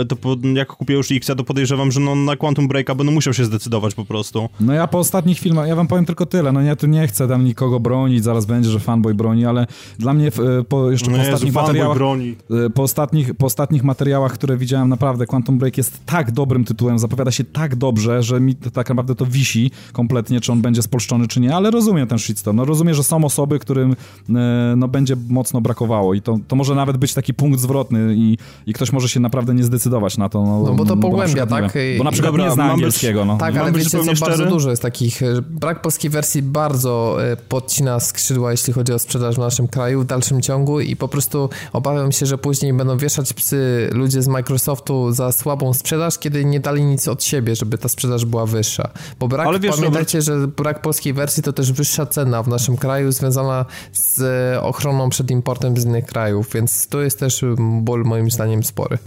to 0.07 0.15
po, 0.15 0.35
jak 0.53 0.67
kupię 0.67 0.93
już 0.93 1.11
X, 1.11 1.27
to 1.37 1.43
podejrzewam, 1.43 1.91
że 1.91 1.99
no, 1.99 2.15
na 2.15 2.35
Quantum 2.35 2.67
Breaka 2.67 2.95
będę 2.95 3.13
musiał 3.13 3.33
się 3.33 3.45
zdecydować 3.45 3.95
po 3.95 4.05
prostu. 4.05 4.49
No 4.59 4.73
ja 4.73 4.87
po 4.87 4.99
ostatnich 4.99 5.39
filmach, 5.39 5.67
ja 5.67 5.75
wam 5.75 5.87
powiem 5.87 6.05
tylko 6.05 6.25
tyle, 6.25 6.51
no 6.51 6.61
ja 6.61 6.75
tu 6.75 6.87
nie 6.87 7.07
chcę 7.07 7.27
tam 7.27 7.45
nikogo 7.45 7.79
bronić, 7.79 8.23
zaraz 8.23 8.45
będzie, 8.45 8.69
że 8.69 8.79
fanboy 8.79 9.13
broni, 9.13 9.45
ale 9.45 9.67
dla 9.99 10.13
mnie 10.13 10.27
e, 10.27 10.63
po, 10.63 10.91
jeszcze 10.91 11.11
No 11.11 11.17
po 11.17 11.23
Jezu, 11.23 11.33
ostatnich 11.33 11.53
materiałach... 11.53 11.97
broni. 11.97 12.35
E, 12.65 12.69
Po 12.69 12.83
ostatnich, 12.83 13.33
po 13.33 13.45
ostatnich 13.45 13.83
materiałach, 13.83 14.33
które 14.33 14.57
widziałem, 14.57 14.89
naprawdę 14.89 15.25
Quantum 15.25 15.57
Break 15.57 15.77
jest 15.77 16.05
tak 16.05 16.31
dobrym 16.31 16.65
tytułem, 16.65 16.99
zapowiada 16.99 17.31
się 17.31 17.43
tak 17.43 17.75
dobrze, 17.75 18.23
że 18.23 18.39
mi 18.39 18.55
tak 18.55 18.89
naprawdę 18.89 19.15
to 19.15 19.25
wisi 19.25 19.71
kompletnie, 19.91 20.41
czy 20.41 20.51
on 20.51 20.61
będzie 20.61 20.81
spolszczony, 20.81 21.27
czy 21.27 21.39
nie, 21.39 21.55
ale 21.55 21.71
rozumiem 21.71 22.07
ten 22.07 22.19
shitstorm. 22.19 22.57
No 22.57 22.65
rozumiem, 22.65 22.95
że 22.95 23.03
są 23.03 23.25
osoby, 23.25 23.59
którym 23.59 23.95
e, 24.35 24.73
no, 24.77 24.87
będzie 24.87 25.15
mocno 25.29 25.61
brakowało 25.61 26.13
i 26.13 26.21
to, 26.21 26.39
to 26.47 26.55
może 26.55 26.75
nawet 26.75 26.97
być 26.97 27.13
taki 27.13 27.33
punkt 27.33 27.59
zwrotny 27.59 28.15
i, 28.17 28.37
i 28.65 28.73
ktoś 28.73 28.91
może 28.91 29.09
się 29.09 29.19
naprawdę 29.19 29.44
nie 29.53 29.63
zdecydować 29.63 30.17
na 30.17 30.29
to. 30.29 30.43
No, 30.43 30.59
No 30.59 30.73
bo 30.73 30.85
to 30.85 30.97
pogłębia, 30.97 31.43
nie 31.43 31.49
tak? 31.49 31.73
Bo 31.97 32.03
na 32.03 32.11
przykład 32.11 32.33
Dobra, 32.33 32.45
nie 32.45 32.51
zna 32.51 32.71
angielskiego, 32.71 33.25
no. 33.25 33.37
Tak, 33.37 33.57
ale 33.57 33.71
wiecie 33.71 33.89
co, 33.89 33.89
zupełnie 33.89 34.19
bardzo 34.19 34.35
szczery? 34.35 34.49
dużo 34.49 34.69
jest 34.69 34.81
takich. 34.81 35.23
e, 35.23 35.41
Brak 35.41 35.81
polskiej 35.81 36.11
wersji 36.11 36.41
bardzo 36.41 37.17
e, 37.31 37.37
podcina 37.37 37.99
skrzydła, 37.99 38.51
jeśli 38.51 38.73
chodzi 38.73 38.93
o 38.93 38.99
sprzedaż 38.99 39.35
w 39.35 39.39
naszym 39.39 39.67
kraju 39.67 40.01
w 40.01 40.05
dalszym 40.05 40.41
ciągu 40.41 40.79
i 40.79 40.95
po 40.95 41.07
prostu 41.07 41.49
obawiam 41.73 42.11
się, 42.11 42.25
że 42.25 42.37
później 42.37 42.73
będą 42.73 42.97
wieszać 42.97 43.33
psy 43.33 43.89
ludzie 43.93 44.21
z 44.21 44.27
Microsoftu 44.27 45.11
za 45.11 45.31
słabą 45.31 45.73
sprzedaż, 45.73 46.19
kiedy 46.19 46.45
nie 46.45 46.59
dali 46.59 46.83
nic 46.83 47.07
od 47.07 47.23
siebie, 47.23 47.55
żeby 47.55 47.77
ta 47.77 47.89
sprzedaż 47.89 48.25
była 48.25 48.45
wyższa. 48.45 48.89
Bo 49.19 49.27
brak, 49.27 49.47
Ale 49.47 49.59
wiesz, 49.59 49.75
pamiętajcie, 49.75 50.21
że 50.21 50.47
brak 50.47 50.81
polskiej 50.81 51.13
wersji 51.13 51.43
to 51.43 51.53
też 51.53 51.71
wyższa 51.71 52.05
cena 52.05 52.43
w 52.43 52.47
naszym 52.47 52.77
kraju 52.77 53.11
związana 53.11 53.65
z 53.93 54.21
e, 54.21 54.61
ochroną 54.61 55.09
przed 55.09 55.31
importem 55.31 55.77
z 55.77 55.85
innych 55.85 56.05
krajów, 56.05 56.49
więc 56.53 56.87
to 56.87 57.01
jest 57.01 57.19
też 57.19 57.45
ból 57.57 58.03
moim 58.03 58.31
zdaniem 58.31 58.63
spory. 58.63 58.97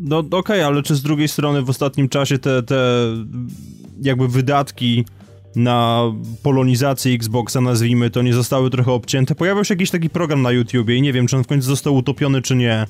No 0.00 0.24
okej, 0.30 0.62
ale 0.62 0.82
czy 0.82 0.94
z 0.94 1.02
drugiej 1.02 1.28
strony 1.28 1.62
w 1.62 1.70
ostatnim 1.70 2.08
czasie 2.08 2.38
te, 2.38 2.62
te 2.62 2.76
jakby 4.02 4.28
wydatki 4.28 5.04
na 5.56 6.02
polonizację 6.42 7.14
Xboxa, 7.14 7.60
nazwijmy 7.60 8.10
to, 8.10 8.22
nie 8.22 8.34
zostały 8.34 8.70
trochę 8.70 8.92
obcięte? 8.92 9.34
Pojawił 9.34 9.64
się 9.64 9.74
jakiś 9.74 9.90
taki 9.90 10.10
program 10.10 10.42
na 10.42 10.50
YouTubie 10.52 10.96
i 10.96 11.02
nie 11.02 11.12
wiem, 11.12 11.26
czy 11.26 11.36
on 11.36 11.44
w 11.44 11.46
końcu 11.46 11.66
został 11.68 11.94
utopiony, 11.96 12.42
czy 12.42 12.56
nie. 12.56 12.86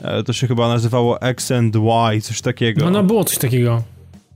E, 0.00 0.22
To 0.22 0.32
się 0.32 0.46
chyba 0.46 0.68
nazywało 0.68 1.20
X 1.22 1.50
and 1.50 1.76
Y, 1.76 2.20
coś 2.20 2.40
takiego. 2.40 2.84
No, 2.84 2.90
no 2.90 3.02
było 3.02 3.24
coś 3.24 3.38
takiego. 3.38 3.82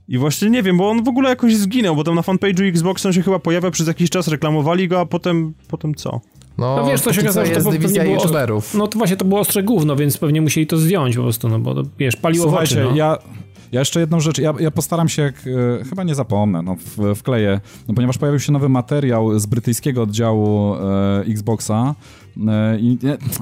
I 0.07 0.17
właśnie 0.17 0.49
nie 0.49 0.63
wiem, 0.63 0.77
bo 0.77 0.89
on 0.89 1.03
w 1.03 1.07
ogóle 1.07 1.29
jakoś 1.29 1.55
zginął, 1.55 1.95
bo 1.95 2.03
tam 2.03 2.15
na 2.15 2.21
fanpage'u 2.21 2.69
Xboxa 2.69 3.09
on 3.09 3.13
się 3.13 3.21
chyba 3.21 3.39
pojawia 3.39 3.71
przez 3.71 3.87
jakiś 3.87 4.09
czas, 4.09 4.27
reklamowali 4.27 4.87
go, 4.87 4.99
a 4.99 5.05
potem, 5.05 5.53
potem 5.67 5.95
co? 5.95 6.21
No, 6.59 6.75
No 6.75 6.85
wiesz, 6.85 7.01
to 7.01 7.13
się 7.13 7.21
co 7.21 7.25
okazało, 7.25 7.45
że 7.45 7.63
to 7.63 7.71
dywizja 7.71 8.03
było- 8.03 8.15
youtuberów. 8.15 8.73
No 8.73 8.87
to 8.87 8.97
właśnie 8.97 9.17
to 9.17 9.25
było 9.25 9.39
ostre 9.39 9.63
gówno, 9.63 9.95
więc 9.95 10.17
pewnie 10.17 10.41
musieli 10.41 10.67
to 10.67 10.77
zdjąć 10.77 11.15
po 11.15 11.21
prostu, 11.23 11.49
no 11.49 11.59
bo 11.59 11.75
to, 11.75 11.83
wiesz, 11.99 12.15
paliło 12.15 12.45
w 12.45 12.49
Słuchajcie, 12.49 12.75
oczy, 12.75 12.89
no. 12.89 12.95
ja, 12.95 13.17
ja 13.71 13.79
jeszcze 13.81 13.99
jedną 13.99 14.19
rzecz, 14.19 14.37
ja, 14.37 14.53
ja 14.59 14.71
postaram 14.71 15.09
się, 15.09 15.21
jak, 15.21 15.35
e, 15.81 15.83
chyba 15.85 16.03
nie 16.03 16.15
zapomnę, 16.15 16.61
no, 16.61 16.75
w, 16.97 17.15
wkleję, 17.15 17.59
no, 17.87 17.93
ponieważ 17.93 18.17
pojawił 18.17 18.39
się 18.39 18.51
nowy 18.51 18.69
materiał 18.69 19.39
z 19.39 19.45
brytyjskiego 19.45 20.01
oddziału 20.03 20.75
e, 20.75 21.19
Xboxa 21.27 21.95
i 22.79 22.97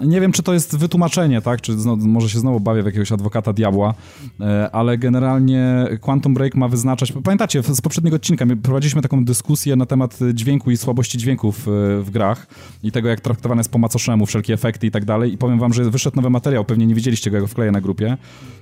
nie, 0.05 0.21
wiem, 0.21 0.31
czy 0.31 0.43
to 0.43 0.53
jest 0.53 0.77
wytłumaczenie, 0.77 1.41
tak, 1.41 1.61
czy 1.61 1.79
znowu, 1.79 2.07
może 2.07 2.29
się 2.29 2.39
znowu 2.39 2.59
bawię 2.59 2.83
w 2.83 2.85
jakiegoś 2.85 3.11
adwokata 3.11 3.53
diabła, 3.53 3.93
e, 4.39 4.69
ale 4.71 4.97
generalnie 4.97 5.85
Quantum 6.01 6.33
Break 6.33 6.55
ma 6.55 6.67
wyznaczać, 6.67 7.11
pamiętacie, 7.23 7.63
z 7.63 7.81
poprzedniego 7.81 8.15
odcinka 8.15 8.45
my 8.45 8.57
prowadziliśmy 8.57 9.01
taką 9.01 9.25
dyskusję 9.25 9.75
na 9.75 9.85
temat 9.85 10.19
dźwięku 10.33 10.71
i 10.71 10.77
słabości 10.77 11.17
dźwięków 11.17 11.67
e, 11.67 11.71
w 12.01 12.09
grach 12.09 12.47
i 12.83 12.91
tego, 12.91 13.09
jak 13.09 13.21
traktowane 13.21 13.59
jest 13.59 13.71
po 13.71 13.77
macoszemu, 13.77 14.25
wszelkie 14.25 14.53
efekty 14.53 14.87
i 14.87 14.91
tak 14.91 15.05
dalej. 15.05 15.33
I 15.33 15.37
powiem 15.37 15.59
wam, 15.59 15.73
że 15.73 15.91
wyszedł 15.91 16.15
nowy 16.15 16.29
materiał, 16.29 16.65
pewnie 16.65 16.87
nie 16.87 16.95
widzieliście 16.95 17.31
go, 17.31 17.37
ja 17.37 17.41
go 17.41 17.47
wkleję 17.47 17.71
na 17.71 17.81
grupie, 17.81 18.17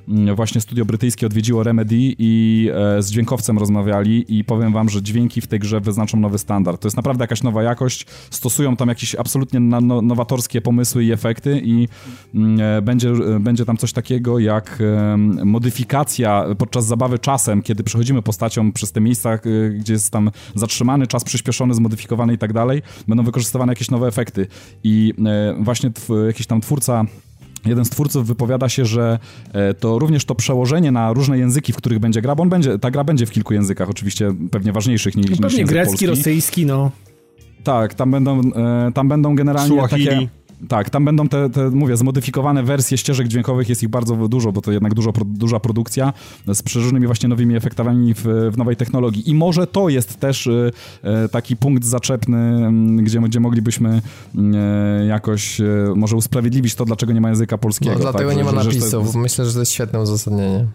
Mm, 0.08 0.36
właśnie 0.36 0.62
studio 0.62 0.86
brytyjskie 0.86 1.26
odwiedziło 1.26 1.64
Remedy 1.64 1.96
i 2.00 2.70
e, 2.74 3.04
z 3.04 3.12
dźwiękowcem 3.12 3.58
rozmawiali 3.58 4.38
i 4.38 4.44
powiem 4.44 4.74
wam, 4.74 4.90
że 4.90 5.02
dźwięki 5.02 5.42
w 5.42 5.48
tej 5.48 5.60
grze 5.60 5.82
wyznaczą 5.82 6.20
nowy 6.20 6.38
standard. 6.38 6.82
To 6.82 6.88
jest 6.88 6.98
naprawdę 6.98 7.24
jakaś 7.24 7.44
nowa 7.44 7.64
jakość, 7.64 8.06
stosują 8.30 8.76
tam 8.76 8.90
jakieś 8.90 9.16
absolutnie 9.16 9.60
no, 9.60 10.02
nowatorskie 10.16 10.62
pomysły 10.62 11.04
i 11.04 11.12
efekty 11.12 11.62
i 11.64 11.88
mm, 12.36 12.60
e, 12.62 12.82
będzie, 12.82 13.10
e, 13.10 13.40
będzie 13.40 13.66
tam 13.66 13.78
coś 13.78 13.94
takiego 13.94 14.40
jak 14.40 14.80
e, 14.82 15.18
modyfikacja 15.46 16.46
podczas 16.58 16.86
zabawy 16.86 17.20
czasem, 17.20 17.62
kiedy 17.62 17.84
przechodzimy 17.84 18.22
postacią 18.22 18.72
przez 18.72 18.92
te 18.92 19.02
miejsca, 19.02 19.40
gdzie 19.80 19.94
jest 19.94 20.12
tam 20.12 20.32
zatrzymany, 20.56 21.08
czas 21.08 21.24
przyspieszony, 21.24 21.74
zmodyfikowany 21.74 22.34
i 22.34 22.38
tak 22.38 22.54
dalej, 22.54 22.82
będą 23.08 23.24
wykorzystywane 23.24 23.72
jakieś 23.72 23.92
nowe 23.92 24.08
efekty 24.08 24.48
i 24.84 25.14
właśnie 25.60 25.92
jakiś 26.28 26.48
tam 26.48 26.62
twórca 26.62 27.06
Jeden 27.66 27.86
z 27.86 27.90
twórców 27.90 28.28
wypowiada 28.28 28.70
się, 28.70 28.86
że 28.86 29.20
to 29.80 30.00
również 30.00 30.26
to 30.26 30.36
przełożenie 30.36 30.92
na 30.92 31.14
różne 31.14 31.38
języki, 31.38 31.74
w 31.74 31.76
których 31.76 32.00
będzie 32.00 32.22
gra, 32.22 32.36
bo 32.36 32.44
on 32.44 32.50
będzie, 32.50 32.80
ta 32.80 32.92
gra 32.92 33.04
będzie 33.04 33.26
w 33.26 33.32
kilku 33.32 33.54
językach, 33.54 33.90
oczywiście 33.90 34.34
pewnie 34.52 34.72
ważniejszych 34.72 35.16
niż, 35.16 35.26
No 35.26 35.32
niż 35.32 35.40
pewnie 35.40 35.60
język 35.60 35.74
grecki, 35.74 35.90
polski. 35.90 36.08
rosyjski, 36.08 36.66
no. 36.66 36.92
Tak, 37.66 37.94
tam 37.94 38.12
będą, 38.12 38.40
e, 38.42 38.92
tam 38.94 39.08
będą 39.08 39.36
generalnie 39.36 39.78
Suahili. 39.78 40.06
takie... 40.08 40.28
Tak, 40.68 40.90
tam 40.90 41.06
będą 41.06 41.28
te, 41.28 41.50
te, 41.50 41.70
mówię, 41.70 41.98
zmodyfikowane 41.98 42.64
wersje 42.64 42.98
ścieżek 42.98 43.28
dźwiękowych, 43.28 43.70
jest 43.70 43.84
ich 43.84 43.90
bardzo 43.90 44.28
dużo, 44.28 44.52
bo 44.52 44.62
to 44.62 44.72
jednak 44.72 44.94
dużo, 44.94 45.12
duża 45.26 45.60
produkcja 45.60 46.14
z 46.54 46.64
przeróżnymi 46.64 47.06
właśnie 47.06 47.30
nowymi 47.30 47.56
efektami 47.56 48.14
w, 48.14 48.24
w 48.52 48.58
nowej 48.58 48.76
technologii. 48.76 49.30
I 49.30 49.36
może 49.36 49.68
to 49.68 49.90
jest 49.90 50.20
też 50.20 50.48
e, 50.48 50.72
e, 51.04 51.30
taki 51.30 51.56
punkt 51.56 51.84
zaczepny, 51.86 52.70
gdzie, 53.04 53.20
gdzie 53.20 53.40
moglibyśmy 53.40 54.02
e, 54.36 55.06
jakoś 55.06 55.62
e, 55.62 55.66
może 55.96 56.16
usprawiedliwić 56.16 56.76
to, 56.76 56.86
dlaczego 56.86 57.14
nie 57.14 57.22
ma 57.22 57.30
języka 57.30 57.58
polskiego. 57.58 57.92
No, 57.96 58.00
dlatego 58.02 58.30
tak, 58.30 58.38
nie 58.38 58.44
ma 58.44 58.52
że- 58.52 58.64
że- 58.64 58.72
że 58.72 58.80
to- 58.92 58.98
napisów. 59.00 59.16
Myślę, 59.16 59.46
że 59.46 59.54
to 59.54 59.60
jest 59.60 59.72
świetne 59.72 60.02
uzasadnienie. 60.02 60.66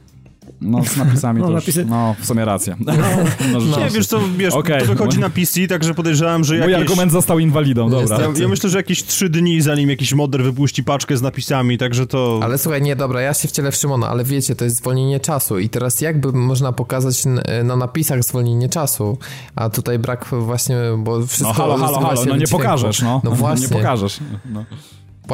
No 0.61 0.84
z 0.84 0.96
napisami 0.96 1.40
No, 1.40 1.46
to 1.46 1.53
już, 1.53 1.64
napisy- 1.64 1.86
no 1.86 2.14
w 2.20 2.26
sumie 2.26 2.44
rację. 2.44 2.76
No, 2.86 2.92
Nie, 2.92 3.61
rzeczywiście. 3.61 3.90
wiesz 3.90 4.07
co, 4.07 4.20
wiesz, 4.36 4.55
Okej. 4.55 4.80
to 4.80 4.86
wychodzi 4.86 5.18
na 5.18 5.30
PC, 5.30 5.66
także 5.68 5.94
podejrzewam, 5.94 6.44
że 6.44 6.55
Mój 6.55 6.61
jakieś... 6.72 6.76
argument 6.76 7.12
został 7.12 7.38
inwalidą, 7.38 7.90
dobra. 7.90 8.20
Ja, 8.20 8.28
ja 8.42 8.48
myślę, 8.48 8.70
że 8.70 8.76
jakieś 8.78 9.05
trzy 9.05 9.28
dni, 9.28 9.61
zanim 9.62 9.90
jakiś 9.90 10.14
modder 10.14 10.42
wypuści 10.42 10.84
paczkę 10.84 11.16
z 11.16 11.22
napisami, 11.22 11.78
także 11.78 12.07
to... 12.07 12.40
Ale 12.42 12.59
słuchaj, 12.59 12.82
nie, 12.82 12.96
dobra, 12.96 13.20
ja 13.20 13.34
się 13.34 13.48
wcielę 13.48 13.72
w 13.72 13.76
Szymona, 13.76 14.09
ale 14.09 14.24
wiecie, 14.24 14.57
to 14.57 14.64
jest 14.64 14.76
zwolnienie 14.76 15.20
czasu 15.20 15.59
i 15.59 15.68
teraz 15.68 16.01
jakby 16.01 16.32
można 16.32 16.72
pokazać 16.72 17.22
na 17.64 17.76
napisach 17.76 18.24
zwolnienie 18.24 18.68
czasu, 18.68 19.18
a 19.57 19.70
tutaj 19.70 19.98
brak 19.98 20.26
właśnie, 20.40 20.76
bo 20.98 21.26
wszystko... 21.26 21.48
No 21.48 21.55
halo, 21.55 21.76
halo, 21.76 22.01
halo, 22.01 22.24
no 22.24 22.36
nie 22.36 22.46
dźwięku. 22.46 22.57
pokażesz, 22.59 23.03
no. 23.03 23.20
No 23.24 23.30
właśnie, 23.44 23.66
Nie 23.66 23.72
pokażesz. 23.72 24.18
No. 24.53 24.64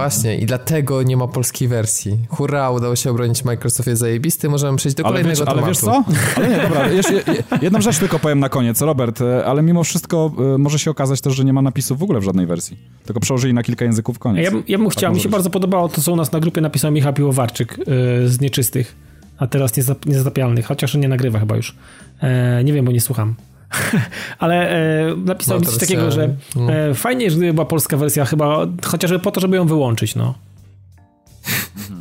Właśnie 0.00 0.38
i 0.38 0.46
dlatego 0.46 1.02
nie 1.02 1.16
ma 1.16 1.28
polskiej 1.28 1.68
wersji. 1.68 2.18
Hurra, 2.28 2.70
udało 2.70 2.96
się 2.96 3.10
obronić 3.10 3.44
Microsoftie 3.44 3.96
zajebisty, 3.96 4.48
możemy 4.48 4.76
przejść 4.78 4.96
do 4.96 5.06
Ale, 5.06 5.12
kolejnego 5.12 5.38
wiesz, 5.38 5.48
ale 5.48 5.56
tematu. 5.56 5.68
wiesz 5.68 5.78
co? 5.78 6.04
Ale 6.36 6.48
nie, 6.48 6.56
dobra, 6.62 6.88
jeszcze, 6.88 7.12
je- 7.14 7.22
jedną 7.62 7.80
rzecz 7.80 7.98
tylko 7.98 8.18
powiem 8.18 8.40
na 8.40 8.48
koniec, 8.48 8.80
Robert, 8.80 9.20
e, 9.20 9.44
ale 9.46 9.62
mimo 9.62 9.84
wszystko 9.84 10.32
e, 10.54 10.58
może 10.58 10.78
się 10.78 10.90
okazać 10.90 11.20
też, 11.20 11.34
że 11.36 11.44
nie 11.44 11.52
ma 11.52 11.62
napisów 11.62 11.98
w 11.98 12.02
ogóle 12.02 12.20
w 12.20 12.22
żadnej 12.22 12.46
wersji. 12.46 12.78
Tylko 13.04 13.20
przełożyli 13.20 13.54
na 13.54 13.62
kilka 13.62 13.84
języków 13.84 14.18
koniec. 14.18 14.44
Ja, 14.44 14.50
bym- 14.50 14.62
ja 14.68 14.78
bym 14.78 14.88
chciał, 14.88 15.12
mi 15.14 15.20
się 15.20 15.28
być. 15.28 15.32
bardzo 15.32 15.50
podobało 15.50 15.88
to, 15.88 16.00
co 16.00 16.12
u 16.12 16.16
nas 16.16 16.32
na 16.32 16.40
grupie 16.40 16.60
napisał 16.60 16.92
Michał 16.92 17.12
Piłowarczyk 17.12 17.78
yy, 17.78 17.84
z 18.28 18.40
Nieczystych, 18.40 18.96
a 19.38 19.46
teraz 19.46 19.72
niezap- 19.76 20.06
Niezatapialnych, 20.06 20.66
chociaż 20.66 20.94
on 20.94 21.00
nie 21.00 21.08
nagrywa 21.08 21.38
chyba 21.38 21.56
już. 21.56 21.76
E, 22.20 22.64
nie 22.64 22.72
wiem, 22.72 22.84
bo 22.84 22.92
nie 22.92 23.00
słucham. 23.00 23.34
Ale 24.38 24.70
e, 24.70 25.16
napisał 25.16 25.54
No, 25.56 25.60
mi 25.60 25.66
coś 25.66 25.78
takiego, 25.78 26.10
że 26.10 26.28
no. 26.56 26.72
e, 26.72 26.94
fajnie, 26.94 27.30
że 27.30 27.36
gdyby 27.36 27.52
była 27.52 27.66
polska 27.66 27.96
wersja, 27.96 28.24
chyba 28.24 28.66
chociażby 28.84 29.18
po 29.18 29.30
to, 29.30 29.40
żeby 29.40 29.56
ją 29.56 29.66
wyłączyć, 29.66 30.14
no. 30.14 30.34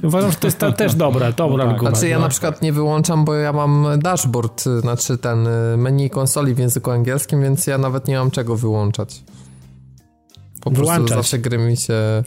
Uważam, 0.04 0.32
że 0.32 0.38
to 0.38 0.48
jest 0.48 0.58
ta, 0.58 0.72
też 0.72 0.96
dobre, 0.96 1.34
dobra 1.34 1.64
tak. 1.64 1.74
argument. 1.74 1.98
Znaczy 1.98 2.10
ja 2.10 2.18
no. 2.18 2.24
na 2.24 2.30
przykład 2.30 2.62
nie 2.62 2.74
wyłączam, 2.74 3.26
bo 3.26 3.34
ja 3.34 3.54
mam 3.54 3.88
dashboard, 4.00 4.64
znaczy 4.80 5.18
ten 5.18 5.48
y, 5.48 5.78
menu 5.78 6.10
konsoli 6.10 6.54
w 6.54 6.58
języku 6.60 6.92
angielskim, 6.92 7.42
więc 7.42 7.68
ja 7.68 7.78
nawet 7.78 8.08
nie 8.08 8.18
mam 8.18 8.32
czego 8.32 8.56
wyłączać. 8.56 9.24
Po 10.62 10.72
prostu 10.72 10.92
Wyłączać. 10.92 11.18
zawsze 11.18 11.40
gry 11.40 11.58
mi 11.58 11.78
się... 11.78 11.94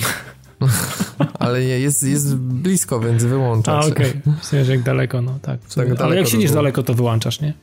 Ale 1.39 1.61
nie, 1.61 1.79
jest, 1.79 2.03
jest 2.03 2.37
blisko, 2.37 3.01
więc 3.01 3.25
A, 3.25 3.27
wyłączać. 3.27 3.87
okej. 3.87 4.13
W 4.41 4.45
sensie, 4.45 4.73
jak 4.73 4.83
daleko, 4.83 5.23
no 5.23 5.39
tak. 5.43 5.61
w 5.61 5.73
sumie. 5.73 5.87
Tak 5.87 5.91
Ale 5.91 5.99
daleko 5.99 6.15
jak 6.17 6.25
to 6.25 6.31
siedzisz 6.31 6.51
daleko, 6.51 6.83
to 6.83 6.95
wyłączasz, 6.95 7.41
nie? 7.41 7.55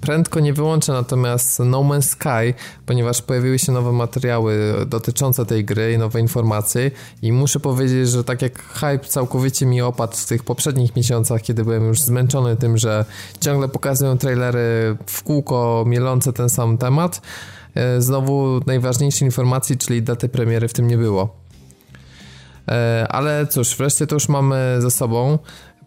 Prędko 0.00 0.40
nie 0.40 0.52
wyłączę 0.52 0.92
natomiast 0.92 1.58
No 1.58 1.80
Man's 1.80 2.02
Sky, 2.02 2.54
ponieważ 2.86 3.22
pojawiły 3.22 3.58
się 3.58 3.72
nowe 3.72 3.92
materiały 3.92 4.74
dotyczące 4.86 5.46
tej 5.46 5.64
gry 5.64 5.92
i 5.92 5.98
nowe 5.98 6.20
informacje 6.20 6.90
i 7.22 7.32
muszę 7.32 7.60
powiedzieć, 7.60 8.08
że 8.08 8.24
tak 8.24 8.42
jak 8.42 8.62
hype 8.62 8.98
całkowicie 8.98 9.66
mi 9.66 9.82
opadł 9.82 10.16
w 10.16 10.26
tych 10.26 10.44
poprzednich 10.44 10.96
miesiącach, 10.96 11.42
kiedy 11.42 11.64
byłem 11.64 11.86
już 11.86 12.00
zmęczony 12.00 12.56
tym, 12.56 12.78
że 12.78 13.04
ciągle 13.40 13.68
pokazują 13.68 14.18
trailery 14.18 14.96
w 15.06 15.22
kółko 15.22 15.84
mielące 15.86 16.32
ten 16.32 16.48
sam 16.48 16.78
temat, 16.78 17.22
e, 17.74 18.00
znowu 18.02 18.60
najważniejszej 18.66 19.28
informacji, 19.28 19.78
czyli 19.78 20.02
daty 20.02 20.28
premiery 20.28 20.68
w 20.68 20.72
tym 20.72 20.88
nie 20.88 20.98
było. 20.98 21.36
E, 22.68 23.06
Ale 23.08 23.46
cóż, 23.46 23.76
wreszcie 23.76 24.06
to 24.06 24.16
już 24.16 24.28
mamy 24.28 24.76
ze 24.78 24.90
sobą, 24.90 25.38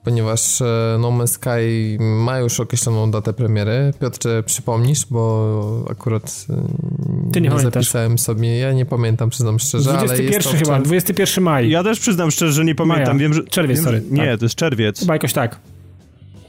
ponieważ 0.03 0.61
e, 0.61 0.97
No 0.99 1.07
Man's 1.11 1.27
Sky 1.27 1.97
ma 1.99 2.39
już 2.39 2.59
określoną 2.59 3.11
datę 3.11 3.33
premiery. 3.33 3.93
Piotrze, 4.01 4.43
przypomnisz, 4.43 5.05
bo 5.09 5.85
akurat 5.91 6.45
e, 6.49 7.31
Ty 7.31 7.41
nie 7.41 7.49
pamiętasz. 7.49 7.73
zapisałem 7.85 8.17
sobie. 8.17 8.57
Ja 8.57 8.73
nie 8.73 8.85
pamiętam, 8.85 9.29
przyznam 9.29 9.59
szczerze, 9.59 9.89
ale 9.91 10.01
jest 10.01 10.13
21 10.13 10.51
to 10.51 10.57
chyba, 10.65 10.77
czerw- 10.79 10.83
21 10.85 11.43
maj. 11.43 11.69
Ja 11.69 11.83
też 11.83 11.99
przyznam 11.99 12.31
szczerze, 12.31 12.51
że 12.53 12.65
nie 12.65 12.75
pamiętam. 12.75 13.05
Maja. 13.07 13.19
Wiem, 13.19 13.33
że, 13.33 13.43
Czerwiec, 13.43 13.77
wiem, 13.77 13.85
sorry, 13.85 14.03
Nie, 14.11 14.25
tak. 14.27 14.39
to 14.39 14.45
jest 14.45 14.55
czerwiec. 14.55 14.99
Chyba 14.99 15.13
jakoś 15.13 15.33
tak. 15.33 15.59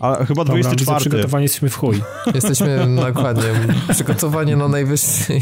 A 0.01 0.25
chyba 0.25 0.45
Dobra, 0.45 0.55
widzę, 0.57 0.69
24. 0.69 1.01
przygotowani 1.01 1.43
jesteśmy 1.43 1.69
w 1.71 1.77
chuj. 1.77 2.03
Jesteśmy 2.35 2.87
dokładnie. 3.07 3.43
Przygotowanie 3.91 4.57
na 4.57 4.69
najwyższej. 4.69 5.41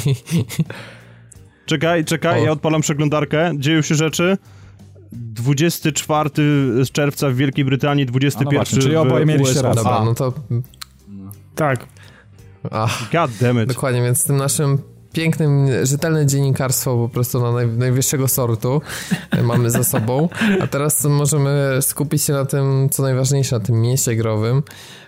Czekaj, 1.66 2.04
czekaj, 2.04 2.40
O. 2.40 2.44
ja 2.44 2.50
odpalam 2.52 2.80
przeglądarkę. 2.80 3.52
Dzieją 3.58 3.82
się 3.82 3.94
rzeczy. 3.94 4.38
24 5.12 6.30
z 6.84 6.90
czerwca 6.90 7.30
w 7.30 7.34
Wielkiej 7.34 7.64
Brytanii, 7.64 8.06
21 8.06 8.48
A 8.48 8.50
no 8.50 8.58
właśnie, 8.58 8.78
czyli 8.78 8.94
w 8.94 8.98
oboje 8.98 9.26
mieliście 9.26 9.62
rację. 9.62 9.82
Dobra, 9.84 10.04
no 10.04 10.14
to. 10.14 10.32
Tak. 11.54 11.86
Ach, 12.70 13.10
God 13.12 13.30
damn 13.40 13.62
it. 13.62 13.68
dokładnie, 13.68 14.02
więc 14.02 14.24
tym 14.24 14.36
naszym 14.36 14.78
pięknym, 15.18 15.68
rzetelne 15.82 16.26
dziennikarstwo 16.26 16.96
po 16.96 17.08
prostu 17.08 17.40
na 17.40 17.52
naj, 17.52 17.68
najwyższego 17.68 18.28
sortu 18.28 18.80
e, 19.30 19.42
mamy 19.42 19.70
za 19.70 19.84
sobą. 19.84 20.28
A 20.60 20.66
teraz 20.66 21.04
możemy 21.04 21.78
skupić 21.80 22.22
się 22.22 22.32
na 22.32 22.44
tym, 22.44 22.88
co 22.90 23.02
najważniejsze, 23.02 23.58
na 23.58 23.64
tym 23.64 23.80
mieście 23.80 24.16
growym. 24.16 24.62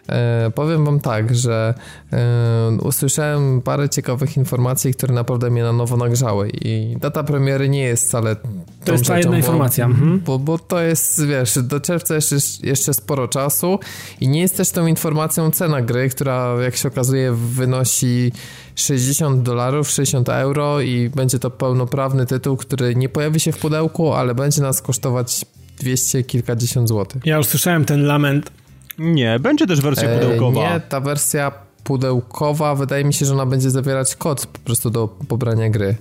E, 0.08 0.50
powiem 0.54 0.84
wam 0.84 1.00
tak, 1.00 1.34
że 1.34 1.74
e, 2.12 2.78
usłyszałem 2.82 3.62
parę 3.62 3.88
ciekawych 3.88 4.36
informacji, 4.36 4.94
które 4.94 5.14
naprawdę 5.14 5.50
mnie 5.50 5.62
na 5.62 5.72
nowo 5.72 5.96
nagrzały 5.96 6.50
i 6.60 6.96
data 7.00 7.24
premiery 7.24 7.68
nie 7.68 7.82
jest 7.82 8.08
wcale 8.08 8.36
To 8.84 8.92
jest 8.92 9.06
ta 9.06 9.18
jedna 9.18 9.36
informacja. 9.36 9.84
Mhm. 9.84 10.20
bo, 10.20 10.38
bo 10.38 10.58
to 10.58 10.80
jest, 10.80 11.26
wiesz, 11.26 11.58
do 11.62 11.80
czerwca 11.80 12.14
jeszcze, 12.14 12.36
jeszcze 12.62 12.94
sporo 12.94 13.28
czasu 13.28 13.78
i 14.20 14.28
nie 14.28 14.40
jest 14.40 14.56
też 14.56 14.70
tą 14.70 14.86
informacją 14.86 15.50
cena 15.50 15.82
gry, 15.82 16.08
która 16.08 16.56
jak 16.62 16.76
się 16.76 16.88
okazuje 16.88 17.32
wynosi 17.32 18.32
60 18.80 19.42
dolarów, 19.42 19.90
60 19.90 20.28
euro 20.28 20.80
i 20.80 21.08
będzie 21.08 21.38
to 21.38 21.50
pełnoprawny 21.50 22.26
tytuł, 22.26 22.56
który 22.56 22.96
nie 22.96 23.08
pojawi 23.08 23.40
się 23.40 23.52
w 23.52 23.58
pudełku, 23.58 24.12
ale 24.12 24.34
będzie 24.34 24.62
nas 24.62 24.82
kosztować 24.82 25.44
200 25.78 26.24
kilkadziesiąt 26.24 26.88
złotych. 26.88 27.22
Ja 27.26 27.36
już 27.36 27.46
słyszałem 27.46 27.84
ten 27.84 28.06
lament. 28.06 28.50
Nie, 28.98 29.38
będzie 29.38 29.66
też 29.66 29.80
wersja 29.80 30.08
E, 30.08 30.18
pudełkowa. 30.18 30.60
Nie, 30.60 30.80
ta 30.80 31.00
wersja 31.00 31.52
pudełkowa 31.84 32.74
wydaje 32.74 33.04
mi 33.04 33.14
się, 33.14 33.26
że 33.26 33.32
ona 33.32 33.46
będzie 33.46 33.70
zawierać 33.70 34.16
kod 34.16 34.46
po 34.46 34.58
prostu 34.58 34.90
do 34.90 35.08
pobrania 35.08 35.70
gry. 35.70 35.96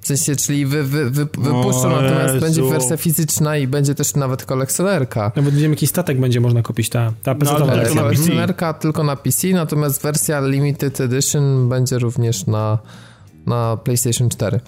W 0.00 0.06
sensie, 0.06 0.36
czyli 0.36 0.66
wy, 0.66 0.82
wy, 0.84 1.10
wy, 1.10 1.24
wypuszczą, 1.24 1.94
O 1.94 2.02
natomiast 2.02 2.34
Jezu. 2.34 2.46
będzie 2.46 2.62
wersja 2.62 2.96
fizyczna 2.96 3.56
i 3.56 3.66
będzie 3.66 3.94
też 3.94 4.14
nawet 4.14 4.44
kolekcjonerka. 4.44 5.32
Nawet 5.36 5.54
nie 5.54 5.60
wiem, 5.60 5.70
jaki 5.70 5.86
statek 5.86 6.20
będzie 6.20 6.40
można 6.40 6.62
kupić, 6.62 6.88
ta, 6.88 7.12
ta 7.22 7.34
No, 7.34 7.50
ale 7.50 7.72
tylko 7.72 7.84
PC. 7.88 7.94
kolekcjonerka 8.00 8.72
tylko 8.74 9.04
na 9.04 9.16
PC, 9.16 9.48
natomiast 9.48 10.02
wersja 10.02 10.40
Limited 10.40 11.00
Edition 11.00 11.68
będzie 11.68 11.98
również 11.98 12.46
na, 12.46 12.78
na 13.46 13.76
PlayStation 13.84 14.28
4. 14.28 14.60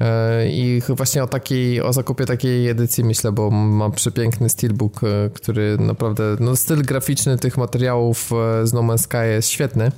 E, 0.00 0.48
I 0.48 0.82
właśnie 0.88 1.22
o 1.22 1.26
takiej, 1.26 1.80
o 1.82 1.92
zakupie 1.92 2.24
takiej 2.26 2.68
edycji 2.68 3.04
myślę, 3.04 3.32
bo 3.32 3.50
ma 3.50 3.90
przepiękny 3.90 4.48
steelbook, 4.48 5.00
e, 5.04 5.30
który 5.34 5.76
naprawdę, 5.78 6.36
no 6.40 6.56
styl 6.56 6.82
graficzny 6.82 7.38
tych 7.38 7.58
materiałów 7.58 8.30
e, 8.32 8.66
z 8.66 8.72
No 8.72 8.80
Man's 8.80 8.98
Sky 8.98 9.16
jest 9.28 9.48
świetny. 9.48 9.92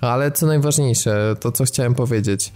Ale 0.00 0.32
co 0.32 0.46
najważniejsze, 0.46 1.36
to 1.40 1.52
co 1.52 1.64
chciałem 1.64 1.94
powiedzieć, 1.94 2.52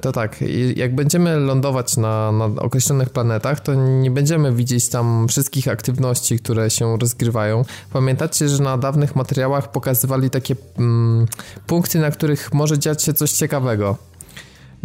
to 0.00 0.12
tak, 0.12 0.44
jak 0.76 0.94
będziemy 0.94 1.36
lądować 1.36 1.96
na, 1.96 2.32
na 2.32 2.44
określonych 2.44 3.10
planetach, 3.10 3.60
to 3.60 3.74
nie 3.74 4.10
będziemy 4.10 4.52
widzieć 4.52 4.88
tam 4.88 5.28
wszystkich 5.28 5.68
aktywności, 5.68 6.38
które 6.38 6.70
się 6.70 6.96
rozgrywają. 6.96 7.64
Pamiętacie, 7.92 8.48
że 8.48 8.62
na 8.62 8.78
dawnych 8.78 9.16
materiałach 9.16 9.70
pokazywali 9.70 10.30
takie 10.30 10.56
mm, 10.78 11.26
punkty, 11.66 11.98
na 11.98 12.10
których 12.10 12.54
może 12.54 12.78
dziać 12.78 13.02
się 13.02 13.14
coś 13.14 13.32
ciekawego. 13.32 13.96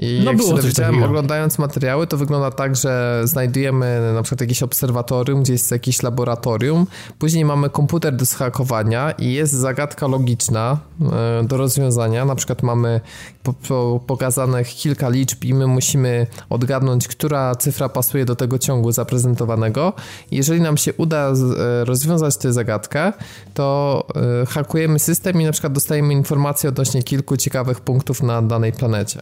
I 0.02 0.22
No 0.24 0.32
jak 0.32 0.38
było 0.38 0.50
się 0.50 0.56
dowiedziałem, 0.62 1.04
oglądając 1.04 1.60
materiały, 1.60 2.08
to 2.08 2.18
wygląda 2.18 2.52
tak, 2.52 2.76
że 2.76 3.22
znajdujemy 3.24 4.12
na 4.14 4.22
przykład 4.24 4.42
jakieś 4.42 4.64
obserwatorium, 4.64 5.44
gdzie 5.44 5.54
jest 5.54 5.72
jakieś 5.72 6.04
laboratorium, 6.04 6.88
później 7.20 7.46
mamy 7.46 7.70
komputer 7.70 8.16
do 8.16 8.26
zhakowania 8.26 9.12
i 9.12 9.34
jest 9.34 9.54
zagadka 9.54 10.08
logiczna 10.08 10.78
e, 11.02 11.44
do 11.44 11.58
rozwiązania. 11.58 12.26
Na 12.26 12.36
przykład 12.36 12.64
mamy 12.64 13.02
po, 13.44 13.54
po, 13.54 14.00
pokazanych 14.08 14.68
kilka 14.68 15.10
liczb 15.10 15.44
i 15.44 15.54
my 15.54 15.68
musimy 15.68 16.28
odgadnąć, 16.50 17.08
która 17.08 17.56
cyfra 17.56 17.90
pasuje 17.90 18.26
do 18.26 18.36
tego 18.36 18.60
ciągu 18.60 18.92
zaprezentowanego. 18.92 19.94
Jeżeli 20.32 20.62
nam 20.62 20.78
się 20.78 20.94
uda 20.94 21.30
e, 21.30 21.86
rozwiązać 21.86 22.38
tę 22.38 22.54
zagadkę, 22.54 23.14
to 23.54 24.08
e, 24.42 24.46
hakujemy 24.46 25.00
system 25.00 25.42
i 25.42 25.46
na 25.46 25.52
przykład 25.52 25.74
dostajemy 25.74 26.14
informacje 26.14 26.70
odnośnie 26.70 27.04
kilku 27.04 27.38
ciekawych 27.38 27.82
punktów 27.82 28.24
na 28.24 28.42
danej 28.42 28.74
planecie. 28.74 29.22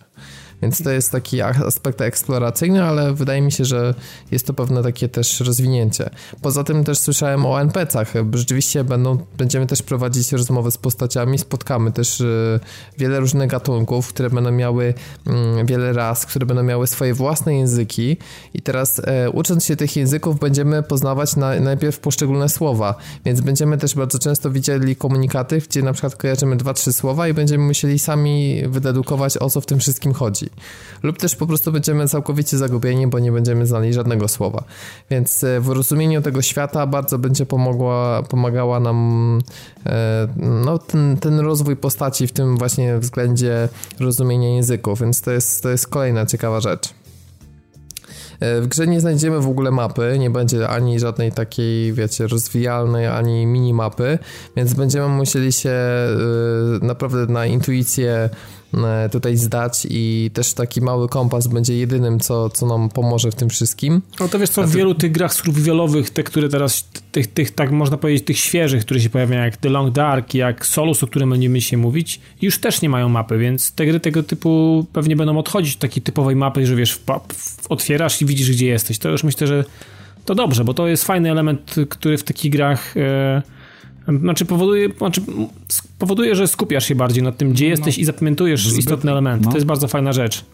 Więc 0.62 0.84
to 0.84 0.90
jest 0.90 1.12
taki 1.12 1.42
aspekt 1.42 2.02
eksploracyjny, 2.02 2.84
ale 2.84 3.14
wydaje 3.14 3.42
mi 3.42 3.52
się, 3.52 3.66
że 3.66 3.94
jest 4.32 4.48
to 4.48 4.54
pewne 4.54 4.84
takie 4.84 5.10
też 5.10 5.40
rozwinięcie. 5.40 6.10
Poza 6.42 6.64
tym 6.64 6.84
też 6.84 7.00
słyszałem 7.00 7.46
o 7.46 7.62
NPC-ach. 7.62 8.14
Rzeczywiście 8.34 8.84
będą, 8.84 9.18
będziemy 9.38 9.68
też 9.68 9.82
prowadzić 9.82 10.32
rozmowy 10.32 10.72
z 10.72 10.78
postaciami, 10.78 11.38
spotkamy 11.38 11.92
też 11.92 12.22
e, 12.22 12.60
wiele 12.98 13.20
różnych 13.20 13.50
gatunków, 13.50 14.08
które 14.08 14.30
będą 14.30 14.52
miały 14.52 14.94
mm, 15.28 15.66
wiele 15.66 15.94
ras, 15.94 16.26
które 16.26 16.46
będą 16.46 16.64
miały 16.64 16.88
swoje 16.88 17.14
własne 17.14 17.56
języki 17.56 18.18
i 18.54 18.62
teraz 18.62 19.02
e, 19.04 19.30
ucząc 19.30 19.66
się 19.66 19.76
tych 19.76 19.96
języków 19.96 20.40
będziemy 20.40 20.84
poznawać 20.84 21.36
na, 21.36 21.60
najpierw 21.60 22.00
poszczególne 22.00 22.50
słowa, 22.50 22.96
więc 23.26 23.42
będziemy 23.42 23.78
też 23.78 23.96
bardzo 23.96 24.20
często 24.20 24.52
widzieli 24.52 24.96
komunikaty, 24.96 25.62
gdzie 25.70 25.82
na 25.82 25.94
przykład 25.94 26.16
kojarzymy 26.16 26.56
dwa, 26.56 26.74
trzy 26.74 26.94
słowa 26.94 27.28
i 27.28 27.34
będziemy 27.34 27.64
musieli 27.64 28.00
sami 28.00 28.64
wydedukować 28.68 29.38
o 29.38 29.50
co 29.50 29.62
w 29.62 29.66
tym 29.66 29.80
wszystkim 29.80 30.14
chodzi. 30.14 30.47
Lub 31.04 31.18
też 31.18 31.36
po 31.36 31.48
prostu 31.48 31.72
będziemy 31.72 32.08
całkowicie 32.08 32.58
zagubieni, 32.58 33.08
bo 33.08 33.20
nie 33.20 33.32
będziemy 33.32 33.66
znali 33.66 33.94
żadnego 33.94 34.28
słowa. 34.28 34.64
Więc 35.10 35.44
e, 35.44 35.60
w 35.60 35.68
rozumieniu 35.70 36.22
tego 36.22 36.42
świata 36.42 36.88
bardzo 36.88 37.20
będzie 37.20 37.46
pomogła, 37.46 38.24
pomagała 38.24 38.80
nam 38.80 39.40
e, 39.86 40.28
no, 40.38 40.78
ten, 40.78 41.18
ten 41.18 41.40
rozwój 41.40 41.76
postaci 41.76 42.28
w 42.28 42.32
tym 42.32 42.58
właśnie 42.58 42.98
względzie 42.98 43.70
rozumienia 44.00 44.50
języków, 44.50 45.02
więc 45.02 45.22
to 45.22 45.32
jest, 45.32 45.64
to 45.64 45.70
jest 45.70 45.88
kolejna 45.88 46.26
ciekawa 46.26 46.62
rzecz. 46.62 46.90
E, 48.40 48.62
W 48.62 48.68
grze 48.68 48.88
nie 48.88 49.02
znajdziemy 49.02 49.40
w 49.40 49.48
ogóle 49.48 49.72
mapy, 49.72 50.16
nie 50.20 50.30
będzie 50.30 50.68
ani 50.68 51.00
żadnej 51.00 51.32
takiej, 51.32 51.94
wiecie, 51.94 52.28
rozwijalnej, 52.28 53.08
ani 53.08 53.46
minimapy, 53.46 54.20
więc 54.56 54.74
będziemy 54.74 55.08
musieli 55.08 55.52
się 55.52 55.76
naprawdę 56.82 57.34
na 57.34 57.46
intuicję 57.46 58.30
tutaj 59.12 59.38
zdać 59.38 59.88
i 59.90 60.32
też 60.34 60.54
taki 60.54 60.82
mały 60.82 61.10
kompas 61.10 61.48
będzie 61.48 61.78
jedynym, 61.78 62.20
co, 62.20 62.50
co 62.50 62.66
nam 62.66 62.90
pomoże 62.90 63.32
w 63.32 63.36
tym 63.36 63.50
wszystkim. 63.50 64.02
No 64.20 64.28
to 64.28 64.40
wiesz 64.40 64.50
co, 64.50 64.64
w 64.64 64.72
wielu 64.72 64.96
tych 64.96 65.12
grach 65.12 65.34
survivalowych, 65.34 66.10
te, 66.10 66.24
które 66.24 66.50
teraz, 66.50 66.90
tych, 67.12 67.28
tych, 67.28 67.52
tak 67.52 67.72
można 67.72 67.98
powiedzieć, 67.98 68.26
tych 68.26 68.38
świeżych, 68.38 68.86
które 68.86 69.00
się 69.00 69.10
pojawiają, 69.10 69.44
jak 69.44 69.58
The 69.58 69.70
Long 69.70 69.94
Dark, 69.94 70.34
jak 70.34 70.66
Solus, 70.66 71.04
o 71.04 71.08
którym 71.08 71.30
będziemy 71.30 71.62
się 71.62 71.78
mówić, 71.78 72.20
już 72.42 72.60
też 72.60 72.82
nie 72.82 72.90
mają 72.90 73.10
mapy, 73.10 73.38
więc 73.38 73.72
te 73.72 73.86
gry 73.86 74.00
tego 74.00 74.24
typu 74.24 74.86
pewnie 74.94 75.16
będą 75.16 75.38
odchodzić 75.38 75.76
od 75.76 75.82
takiej 75.82 76.04
typowej 76.04 76.36
mapy, 76.36 76.66
że 76.66 76.76
wiesz, 76.76 77.00
otwierasz 77.70 78.22
i 78.22 78.26
widzisz, 78.26 78.52
gdzie 78.52 78.68
jesteś. 78.68 79.00
To 79.00 79.10
już 79.10 79.24
myślę, 79.24 79.48
że 79.48 79.66
to 80.26 80.36
dobrze, 80.36 80.64
bo 80.64 80.74
to 80.74 80.88
jest 80.88 81.06
fajny 81.06 81.32
element, 81.32 81.76
który 81.90 82.18
w 82.18 82.24
takich 82.24 82.52
grach 82.52 82.98
e, 82.98 83.42
znaczy 84.08 84.46
powoduje, 84.46 84.90
znaczy 84.98 85.22
powoduje, 86.00 86.36
że 86.36 86.48
skupiasz 86.48 86.86
się 86.88 86.96
bardziej 86.96 87.24
nad 87.24 87.38
tym, 87.38 87.52
gdzie 87.52 87.68
jesteś 87.68 87.98
i 87.98 88.06
zapamiętujesz 88.06 88.68
Zbyt- 88.70 88.80
istotne 88.80 89.12
elementy. 89.12 89.46
no. 89.46 89.52
To 89.52 89.58
jest 89.58 89.68
bardzo 89.68 89.88
fajna 89.88 90.14
rzecz. 90.14 90.46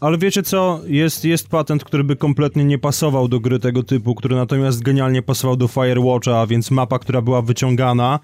Ale 0.00 0.18
wiecie 0.18 0.42
co, 0.42 0.80
jest, 0.86 1.24
jest 1.24 1.48
patent, 1.48 1.84
który 1.84 2.04
by 2.04 2.16
kompletnie 2.16 2.64
nie 2.64 2.78
pasował 2.78 3.28
do 3.28 3.40
gry 3.40 3.58
tego 3.58 3.82
typu, 3.82 4.14
który 4.14 4.36
natomiast 4.36 4.82
genialnie 4.82 5.22
pasował 5.22 5.56
do 5.56 5.68
Firewatcha, 5.68 6.40
a 6.40 6.46
więc 6.46 6.70
mapa, 6.70 6.98
która 6.98 7.22
była 7.22 7.42
wyciągana 7.42 8.18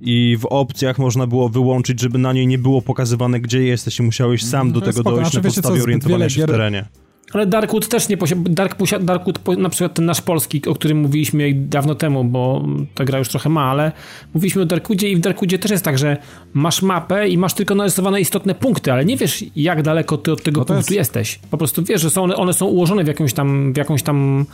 i 0.00 0.36
w 0.40 0.46
opcjach 0.46 0.98
można 0.98 1.26
było 1.26 1.48
wyłączyć, 1.48 2.00
żeby 2.00 2.18
na 2.18 2.32
niej 2.32 2.46
nie 2.46 2.58
było 2.58 2.82
pokazywane, 2.82 3.40
gdzie 3.40 3.62
jesteś 3.62 3.98
i 3.98 4.02
musiałeś 4.02 4.44
sam 4.44 4.72
do 4.72 4.80
tego 4.80 4.92
spoko. 4.92 5.10
dojść 5.16 5.30
Znaczy, 5.30 5.36
na 5.46 5.50
co, 5.50 5.54
podstawie 5.54 5.76
zbyt 5.76 5.84
orientowania 5.84 6.28
się 6.28 6.40
w 6.40 6.44
gier- 6.44 6.50
terenie. 6.50 6.84
Ale 7.32 7.46
Darkwood 7.46 7.88
też 7.88 8.08
nie 8.08 8.16
posiada. 8.16 8.42
Dark, 8.50 8.76
Darkwood, 9.00 9.38
po- 9.38 9.56
na 9.56 9.68
przykład 9.68 9.94
ten 9.94 10.04
nasz 10.04 10.20
polski, 10.20 10.62
o 10.68 10.74
którym 10.74 10.98
mówiliśmy 10.98 11.52
dawno 11.54 11.94
temu, 11.94 12.24
bo 12.24 12.66
ta 12.94 13.04
gra 13.04 13.18
już 13.18 13.28
trochę 13.28 13.48
ma, 13.48 13.62
ale 13.70 13.92
mówiliśmy 14.34 14.62
o 14.62 14.66
Darkwoodzie 14.66 15.10
i 15.10 15.16
w 15.16 15.20
Darkwoodzie 15.20 15.58
też 15.58 15.70
jest 15.70 15.84
tak, 15.84 15.98
że 15.98 16.16
masz 16.52 16.82
mapę 16.82 17.28
i 17.28 17.38
masz 17.38 17.54
tylko 17.54 17.74
narysowane 17.74 18.20
istotne 18.20 18.54
punkty, 18.54 18.92
ale 18.92 19.04
nie 19.04 19.16
wiesz, 19.16 19.44
jak 19.56 19.82
daleko 19.82 20.16
ty 20.18 20.32
od 20.32 20.42
tego 20.42 20.60
No 20.60 20.64
punktu 20.64 20.94
jest- 20.94 21.10
jesteś. 21.14 21.40
Po 21.50 21.58
prostu 21.58 21.82
wiesz, 21.84 22.00
że 22.02 22.10
są 22.10 22.22
one, 22.22 22.36
one 22.36 22.52
są 22.52 22.66
ułożone 22.66 23.04
w 23.04 23.06
jakąś 23.06 23.32
tam, 23.32 23.72
w 23.72 23.76
jakąś 23.76 24.02
tam 24.02 24.46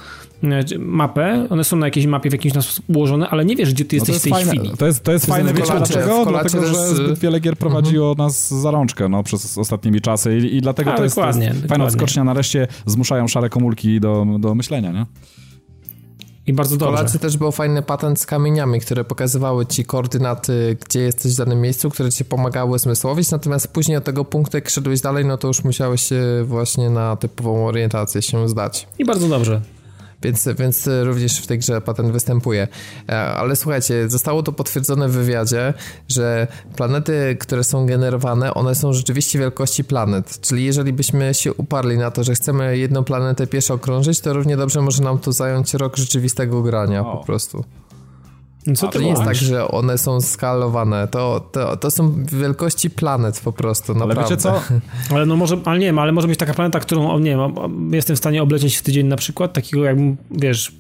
e, 0.45 0.49
mapę, 0.79 1.47
one 1.51 1.65
są 1.65 1.77
na 1.77 1.87
jakiejś 1.87 2.07
mapie 2.07 2.31
w 2.31 2.33
jakimś 2.33 2.55
tam 2.55 2.63
ułożone, 2.89 3.29
ale 3.29 3.45
nie 3.45 3.57
wiesz, 3.57 3.73
gdzie 3.75 3.85
ty 3.85 3.97
No 3.97 4.01
jesteś 4.01 4.15
jest 4.15 4.21
w 4.21 4.25
tej 4.25 4.33
fajne, 4.33 4.51
chwili. 4.61 4.77
to 4.79 4.87
jest, 4.87 5.03
to 5.05 5.13
jest 5.13 5.27
To 5.27 5.33
fajne, 5.33 5.51
jest 5.51 5.61
wiecie 5.63 5.77
dlaczego? 5.79 6.27
Dlatego, 6.29 6.67
że 6.67 6.75
zbyt 6.89 7.19
wiele 7.19 7.41
gier 7.41 7.57
prowadziło 7.57 8.15
nas 8.15 8.55
za 8.61 8.71
rączkę 8.71 9.09
no, 9.09 9.23
przez 9.23 9.59
ostatnimi 9.59 10.01
czasy 10.01 10.39
i, 10.39 10.57
i 10.57 10.61
dlatego 10.61 10.93
A, 10.93 10.97
to 10.97 11.05
jest, 11.05 11.15
to 11.17 11.27
jest 11.27 11.39
dokładnie, 11.39 11.69
fajna 11.69 11.85
odskocznia. 11.85 12.25
Nareszcie 12.25 12.66
zmuszają 12.87 13.29
szare 13.29 13.49
komórki 13.49 14.01
do, 14.01 14.27
do 14.39 14.55
myślenia, 14.55 14.93
nie? 14.93 15.07
I 16.47 16.53
bardzo 16.53 16.77
dobrze. 16.77 16.97
Polacy 16.97 17.19
też 17.19 17.37
był 17.37 17.53
fajny 17.53 17.83
patent 17.83 18.21
z 18.21 18.27
kamieniami, 18.27 18.81
które 18.81 19.05
pokazywały 19.05 19.67
ci 19.67 19.85
koordynaty, 19.85 20.77
gdzie 20.87 21.01
jesteś 21.01 21.35
w 21.35 21.37
danym 21.37 21.61
miejscu, 21.61 21.91
które 21.91 22.13
ci 22.13 22.25
pomagały 22.25 22.79
zmysłowić, 22.79 23.31
natomiast 23.31 23.69
później 23.69 23.97
od 23.97 24.05
tego 24.05 24.25
punktu, 24.25 24.57
jak 24.57 24.69
szedłeś 24.69 25.01
dalej, 25.01 25.25
no 25.25 25.39
to 25.39 25.49
już 25.49 25.65
musiałeś 25.65 26.03
się 26.03 26.23
właśnie 26.45 26.91
na 26.91 27.17
typową 27.17 27.67
orientację 27.67 28.23
się 28.23 28.49
zdać. 28.49 28.89
I 28.99 29.05
bardzo 29.05 29.29
dobrze. 29.29 29.61
Więc, 30.23 30.49
więc 30.59 30.89
również 31.03 31.41
w 31.41 31.47
tej 31.47 31.59
grze 31.59 31.81
patent 31.81 32.13
występuje. 32.13 32.69
E, 33.09 33.13
ale 33.13 33.57
słuchajcie, 33.57 34.11
zostało 34.11 34.43
to 34.43 34.53
potwierdzone 34.53 35.09
w 35.09 35.13
wywiadzie, 35.13 35.75
że 36.09 36.47
planety, 36.77 37.37
które 37.41 37.65
są 37.65 37.87
generowane, 37.87 38.55
one 38.55 38.75
są 38.75 38.93
rzeczywiście 38.93 39.39
wielkości 39.39 39.85
planet. 39.85 40.41
Czyli 40.41 40.65
jeżeli 40.65 40.93
byśmy 40.93 41.35
się 41.35 41.55
uparli 41.55 41.99
na 41.99 42.11
to, 42.11 42.25
że 42.25 42.35
chcemy 42.35 42.79
jedną 42.79 43.05
planetę 43.05 43.47
pieszo 43.47 43.75
okrążyć, 43.75 44.21
to 44.21 44.33
równie 44.33 44.57
dobrze 44.57 44.83
może 44.83 45.03
nam 45.03 45.19
to 45.19 45.33
zająć 45.33 45.75
rok 45.75 45.97
rzeczywistego 45.97 46.63
grania 46.63 47.01
O. 47.01 47.17
po 47.17 47.25
prostu. 47.25 47.65
Co 48.75 48.89
To 48.89 49.01
nie 49.01 49.09
jest 49.09 49.23
tak, 49.25 49.35
że 49.35 49.69
one 49.69 49.99
są 49.99 50.21
skalowane. 50.21 51.09
To, 51.09 51.49
to, 51.53 51.77
to 51.77 51.91
są 51.91 52.25
wielkości 52.25 52.91
planet 52.91 53.41
po 53.41 53.53
prostu, 53.53 53.93
Ale 53.93 54.07
naprawdę. 54.07 54.23
wiecie 54.31 54.43
co? 54.43 54.61
Ale 55.15 55.27
no 55.27 55.37
może, 55.37 55.57
ale 55.65 55.79
nie 55.79 55.87
wiem, 55.87 55.99
ale 55.99 56.13
może 56.13 56.29
być 56.29 56.39
taka 56.39 56.55
planeta, 56.55 56.81
którą, 56.81 57.19
nie 57.19 57.31
wiem, 57.31 57.41
jestem 57.95 58.17
w 58.17 58.19
stanie 58.19 58.43
oblecieć 58.43 58.77
w 58.77 58.83
tydzień 58.83 59.07
na 59.07 59.17
przykład, 59.17 59.53
takiego 59.53 59.85
jakbym, 59.85 60.17
wiesz, 60.31 60.73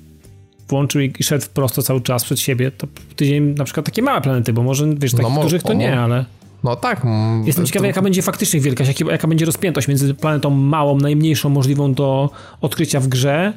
włączył 0.68 1.00
i 1.00 1.12
szedł 1.22 1.46
prosto 1.54 1.82
cały 1.82 2.00
czas 2.00 2.24
przed 2.24 2.40
siebie, 2.40 2.70
to 2.70 2.86
w 3.10 3.14
tydzień 3.14 3.54
na 3.58 3.64
przykład 3.64 3.86
takie 3.86 4.02
małe 4.02 4.20
planety, 4.20 4.52
bo 4.52 4.62
może, 4.62 4.86
wiesz, 4.94 5.12
No 5.12 5.18
takich 5.18 5.34
mo- 5.34 5.42
dużych 5.42 5.62
to 5.62 5.72
nie, 5.72 6.00
ale 6.00 6.24
No 6.64 6.76
tak. 6.76 7.02
jestem 7.44 7.64
to- 7.64 7.68
ciekawy, 7.68 7.86
jaka 7.86 8.02
będzie 8.02 8.22
faktycznie 8.22 8.60
wielkość, 8.60 8.88
jaki, 8.88 9.04
jaka 9.06 9.28
będzie 9.28 9.46
rozpiętość 9.46 9.88
między 9.88 10.14
planetą 10.14 10.50
małą, 10.50 10.96
najmniejszą 10.98 11.48
możliwą 11.48 11.94
do 11.94 12.30
odkrycia 12.60 13.00
w 13.00 13.08
grze, 13.08 13.52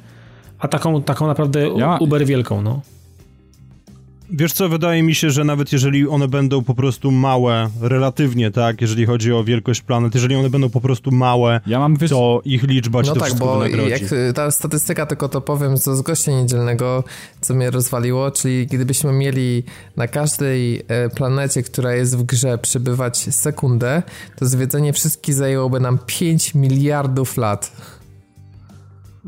a 0.59 0.67
taką, 0.67 1.03
taką 1.03 1.27
naprawdę 1.27 1.67
Ja- 1.77 1.97
uber 1.99 2.25
wielką, 2.25 2.61
no. 2.61 2.81
Wiesz 4.31 4.53
co, 4.53 4.69
wydaje 4.69 5.03
mi 5.03 5.15
się, 5.15 5.29
że 5.29 5.43
nawet 5.43 5.71
jeżeli 5.73 6.07
one 6.07 6.27
będą 6.27 6.63
po 6.63 6.75
prostu 6.75 7.11
małe, 7.11 7.69
relatywnie, 7.81 8.51
tak, 8.51 8.81
jeżeli 8.81 9.05
chodzi 9.05 9.33
o 9.33 9.43
wielkość 9.43 9.81
planet, 9.81 10.15
jeżeli 10.15 10.35
one 10.35 10.49
będą 10.49 10.69
po 10.69 10.81
prostu 10.81 11.11
małe, 11.11 11.61
Ja 11.67 11.79
mam, 11.79 11.95
wiesz, 11.97 12.09
to 12.09 12.41
ich 12.45 12.63
liczba 12.63 13.03
ci 13.03 13.09
No 13.09 13.15
to 13.15 13.19
tak, 13.21 13.33
bo 13.33 13.59
wynagrodzi. 13.59 13.89
jak 13.91 14.01
y, 14.13 14.33
ta 14.33 14.51
statystyka, 14.51 15.05
tylko 15.05 15.29
to 15.29 15.41
powiem 15.41 15.77
z 15.77 15.83
z 15.83 16.01
gościa 16.01 16.31
niedzielnego, 16.31 17.03
co 17.41 17.53
mnie 17.53 17.71
rozwaliło, 17.71 18.31
czyli 18.31 18.67
gdybyśmy 18.67 19.11
mieli 19.13 19.63
na 19.97 20.07
każdej 20.07 20.81
e, 20.87 21.09
planecie, 21.09 21.63
która 21.63 21.93
jest 21.93 22.17
w 22.17 22.23
grze, 22.23 22.57
przebywać 22.57 23.17
sekundę, 23.17 24.03
to 24.35 24.45
zwiedzenie 24.45 24.93
wszystkich 24.93 25.35
zajęłoby 25.35 25.79
nam 25.79 25.99
5 26.05 26.55
miliardów 26.55 27.37
lat. 27.37 27.71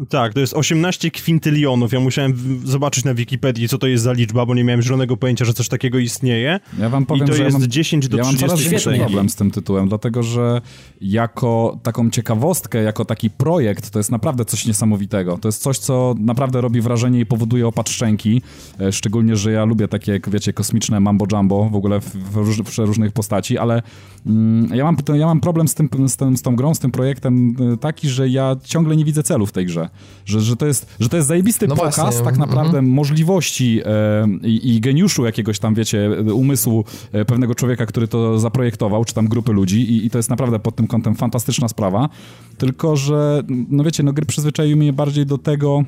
Tak, 0.10 0.34
to 0.34 0.40
jest 0.40 0.54
18 0.54 1.12
kwintylionów. 1.12 1.92
Ja 1.92 2.00
musiałem 2.00 2.34
zobaczyć 2.66 3.06
na 3.06 3.14
Wikipedii, 3.14 3.68
co 3.68 3.78
to 3.78 3.88
jest 3.88 4.04
za 4.04 4.14
liczba, 4.14 4.46
bo 4.46 4.56
nie 4.56 4.64
miałem 4.64 4.82
zielonego 4.82 5.18
pojęcia, 5.18 5.46
że 5.46 5.54
coś 5.54 5.68
takiego 5.68 6.00
istnieje. 6.00 6.60
Ja 6.80 6.90
wam 6.90 7.06
powiem, 7.06 7.24
I 7.24 7.28
to 7.28 7.36
że 7.36 7.44
jest 7.44 7.54
ja 7.54 7.60
mam, 7.60 7.70
10 7.70 8.08
do 8.08 8.18
ja 8.18 8.24
mam 8.24 8.38
coraz 8.38 8.60
30 8.60 8.90
większy 8.90 9.04
problem 9.04 9.30
z 9.30 9.36
tym 9.36 9.52
tytułem, 9.52 9.90
dlatego 9.90 10.24
że 10.24 10.62
jako 11.02 11.80
taką 11.84 12.10
ciekawostkę, 12.10 12.84
jako 12.84 13.06
taki 13.06 13.30
projekt, 13.30 13.90
to 13.90 14.00
jest 14.00 14.12
naprawdę 14.12 14.46
coś 14.46 14.66
niesamowitego. 14.66 15.38
To 15.38 15.48
jest 15.48 15.62
coś, 15.62 15.78
co 15.78 16.16
naprawdę 16.20 16.62
robi 16.62 16.82
wrażenie 16.82 17.20
i 17.20 17.26
powoduje 17.26 17.68
opad 17.68 17.90
szczęki. 17.90 18.42
E, 18.80 18.92
Szczególnie, 18.92 19.36
że 19.36 19.52
ja 19.52 19.66
lubię 19.66 19.88
takie, 19.88 20.12
jak 20.12 20.30
wiecie, 20.30 20.54
kosmiczne 20.54 21.00
mambo 21.00 21.26
jumbo, 21.32 21.70
w 21.70 21.76
ogóle 21.76 22.00
w, 22.00 22.16
w, 22.16 22.64
w 22.64 22.64
przeróżnych 22.64 23.12
postaci, 23.12 23.58
ale 23.58 23.82
mm, 24.26 24.76
ja, 24.76 24.84
mam, 24.84 24.98
ja 25.14 25.26
mam 25.26 25.42
problem 25.42 25.68
z, 25.68 25.76
tym, 25.76 25.90
z, 26.08 26.18
tym, 26.18 26.38
z 26.38 26.42
tą 26.42 26.56
grą, 26.56 26.76
z 26.76 26.80
tym 26.80 26.92
projektem 26.92 27.56
e, 27.74 27.78
taki, 27.78 28.10
że 28.10 28.30
ja 28.30 28.56
ciągle 28.64 28.96
nie 28.96 29.06
widzę 29.06 29.24
celu 29.24 29.46
w 29.46 29.52
tej 29.52 29.66
grze. 29.66 29.90
Że, 30.26 30.42
że, 30.42 30.56
to, 30.56 30.66
jest, 30.66 30.96
że 31.00 31.10
to 31.10 31.16
jest 31.18 31.28
zajebisty 31.28 31.68
No 31.68 31.76
pokaz 31.76 31.96
właśnie, 31.96 32.24
tak 32.24 32.38
naprawdę 32.38 32.82
możliwości 32.82 33.82
e, 33.86 34.28
i, 34.44 34.76
i 34.76 34.82
geniuszu 34.82 35.26
jakiegoś 35.26 35.60
tam, 35.60 35.76
wiecie, 35.76 36.10
umysłu 36.34 36.86
e, 37.12 37.26
pewnego 37.26 37.56
człowieka, 37.56 37.86
który 37.86 38.08
to 38.08 38.40
zaprojektował, 38.40 39.06
czy 39.06 39.14
tam 39.14 39.28
grupy 39.28 39.52
ludzi 39.52 39.82
i, 39.82 40.06
i 40.06 40.10
to 40.10 40.18
jest 40.20 40.30
naprawdę 40.30 40.60
pod 40.60 40.76
tym 40.76 40.88
kątem 40.88 41.16
fantastyczna 41.16 41.68
sprawa. 41.68 42.10
Tylko, 42.58 42.96
że 42.98 43.44
no 43.70 43.84
wiecie, 43.84 44.04
no 44.04 44.14
gry 44.14 44.26
przyzwyczaiły 44.26 44.76
mnie 44.76 44.94
bardziej 44.94 45.26
do 45.26 45.38
tego, 45.38 45.84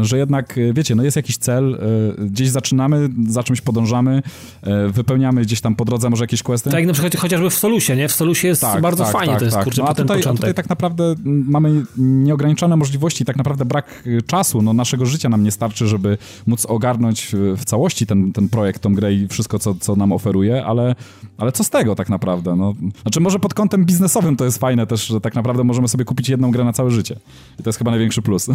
że 0.00 0.18
jednak, 0.18 0.58
e, 0.58 0.72
wiecie, 0.72 0.94
no 0.94 1.02
jest 1.02 1.16
jakiś 1.16 1.36
cel, 1.36 1.74
e, 1.74 2.24
gdzieś 2.24 2.48
zaczynamy, 2.48 3.08
za 3.28 3.42
czymś 3.42 3.60
podążamy, 3.60 4.22
e, 4.62 4.88
wypełniamy 4.88 5.42
gdzieś 5.42 5.60
tam 5.60 5.74
po 5.74 5.84
drodze 5.84 6.10
może 6.10 6.24
jakieś 6.24 6.42
questy. 6.42 6.70
Tak 6.70 6.86
na 6.86 6.92
przykład 6.92 7.16
chociażby 7.16 7.50
w 7.50 7.54
Solusie, 7.54 7.96
nie? 7.96 8.08
W 8.08 8.12
Solusie 8.12 8.48
jest 8.48 8.64
bardzo 8.82 9.04
fajnie, 9.04 9.36
to 9.36 9.44
jest 9.44 9.56
kurczę 9.56 9.82
no, 9.82 9.88
a 9.88 9.94
ten 9.94 10.04
tutaj, 10.04 10.16
a 10.16 10.18
początek. 10.18 10.40
tutaj 10.40 10.54
tak 10.54 10.68
naprawdę 10.68 11.14
mamy 11.24 11.84
nieograniczone 11.96 12.76
możliwości, 12.76 13.24
tak 13.24 13.36
naprawdę 13.36 13.64
brak 13.64 14.04
czasu, 14.26 14.62
no 14.62 14.72
naszego 14.72 15.06
życia 15.06 15.28
nam 15.28 15.44
nie 15.44 15.50
starczy, 15.50 15.88
żeby 15.88 16.18
móc 16.46 16.66
ogarnąć 16.66 17.28
w 17.56 17.64
całości 17.64 18.06
ten, 18.06 18.32
ten 18.32 18.48
projekt, 18.48 18.82
tą 18.82 18.94
grę 18.94 19.14
i 19.14 19.28
wszystko, 19.28 19.58
co, 19.58 19.74
co 19.74 19.96
nam 19.96 20.12
oferuje, 20.12 20.64
ale, 20.64 20.94
ale 21.38 21.52
co 21.52 21.64
z 21.64 21.70
tego 21.70 21.94
tak 21.94 22.08
naprawdę? 22.08 22.56
No, 22.56 22.74
znaczy 23.02 23.20
może 23.20 23.38
pod 23.38 23.54
kątem 23.54 23.84
biznesowym 23.84 24.36
to 24.36 24.44
jest 24.44 24.58
fajne 24.58 24.86
też, 24.86 25.06
że 25.06 25.20
tak 25.20 25.34
naprawdę 25.34 25.64
możemy 25.64 25.88
sobie 25.88 26.04
kupić 26.04 26.28
jedną 26.28 26.50
grę 26.50 26.64
na 26.64 26.72
całe 26.72 26.90
życie. 26.90 27.16
I 27.60 27.62
to 27.62 27.68
jest 27.68 27.78
chyba 27.78 27.90
największy 27.90 28.22
plus. 28.22 28.46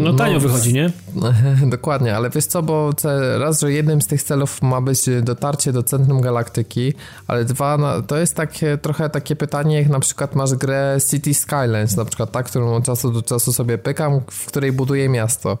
No 0.00 0.12
tanio 0.12 0.40
wychodzi, 0.40 0.74
nie? 0.74 0.90
Dokładnie, 1.66 2.16
ale 2.16 2.30
wiesz 2.30 2.46
co, 2.46 2.62
bo 2.62 2.90
raz, 3.38 3.60
że 3.60 3.72
jednym 3.72 4.02
z 4.02 4.06
tych 4.06 4.22
celów 4.22 4.62
ma 4.62 4.80
być 4.80 5.00
dotarcie 5.22 5.72
do 5.72 5.82
centrum 5.82 6.20
galaktyki, 6.20 6.92
ale 7.26 7.44
dwa, 7.44 7.78
no, 7.78 8.02
to 8.02 8.16
jest 8.16 8.34
takie, 8.34 8.78
trochę 8.78 9.10
takie 9.10 9.36
pytanie, 9.36 9.78
jak 9.78 9.88
na 9.88 10.00
przykład 10.00 10.34
masz 10.34 10.54
grę 10.54 10.98
City 11.10 11.34
Skylines, 11.34 11.96
na 11.96 12.04
przykład 12.04 12.32
ta, 12.32 12.42
którą 12.42 12.74
od 12.74 12.84
czasu 12.84 13.10
do 13.10 13.22
czasu 13.22 13.52
sobie 13.52 13.78
pykam, 13.78 14.20
w 14.30 14.46
której 14.46 14.72
buduję 14.72 15.08
miasto. 15.08 15.58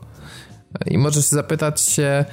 I 0.86 0.98
możesz 0.98 1.24
zapytać 1.24 1.80
się, 1.80 2.24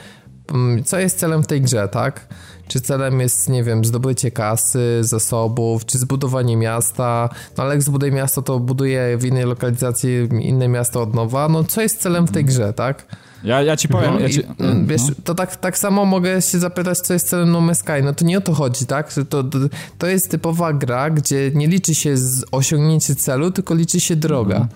mm, 0.53 0.83
co 0.83 0.99
jest 0.99 1.19
celem 1.19 1.43
w 1.43 1.47
tej 1.47 1.61
grze, 1.61 1.87
tak? 1.87 2.27
Czy 2.69 2.81
celem 2.81 3.19
jest, 3.19 3.49
nie 3.49 3.63
wiem, 3.63 3.85
zdobycie 3.85 4.31
kasy, 4.31 4.97
zasobów, 5.01 5.85
czy 5.85 5.97
zbudowanie 5.97 6.57
miasta? 6.57 7.29
No 7.57 7.63
ale 7.63 7.73
jak 7.73 7.83
zbuduję 7.83 8.11
miasto, 8.11 8.41
to 8.41 8.59
buduję 8.59 9.17
w 9.17 9.25
innej 9.25 9.45
lokalizacji 9.45 10.27
inne 10.39 10.67
miasto 10.67 11.01
od 11.01 11.13
nowa. 11.13 11.49
No 11.49 11.63
co 11.63 11.81
jest 11.81 12.01
celem 12.01 12.27
w 12.27 12.31
tej 12.31 12.45
grze, 12.45 12.73
tak? 12.73 13.05
Ja, 13.43 13.61
ja 13.61 13.77
ci 13.77 13.87
powiem... 13.87 14.13
No, 14.13 14.19
ja 14.19 14.27
i, 14.27 14.33
ci, 14.33 14.43
mm, 14.59 14.85
wiesz, 14.85 15.01
no. 15.07 15.15
to 15.23 15.35
tak, 15.35 15.55
tak 15.55 15.77
samo 15.77 16.05
mogę 16.05 16.41
się 16.41 16.59
zapytać, 16.59 16.99
co 16.99 17.13
jest 17.13 17.29
celem 17.29 17.51
No 17.51 17.61
Man's 17.61 17.75
Sky. 17.75 18.03
No 18.03 18.13
to 18.13 18.25
nie 18.25 18.37
o 18.37 18.41
to 18.41 18.53
chodzi, 18.53 18.85
tak? 18.85 19.13
To, 19.13 19.43
to, 19.43 19.59
to 19.97 20.07
jest 20.07 20.31
typowa 20.31 20.73
gra, 20.73 21.09
gdzie 21.09 21.51
nie 21.53 21.67
liczy 21.67 21.95
się 21.95 22.17
z 22.17 22.45
osiągnięcie 22.51 23.15
celu, 23.15 23.51
tylko 23.51 23.75
liczy 23.75 23.99
się 23.99 24.15
droga. 24.15 24.67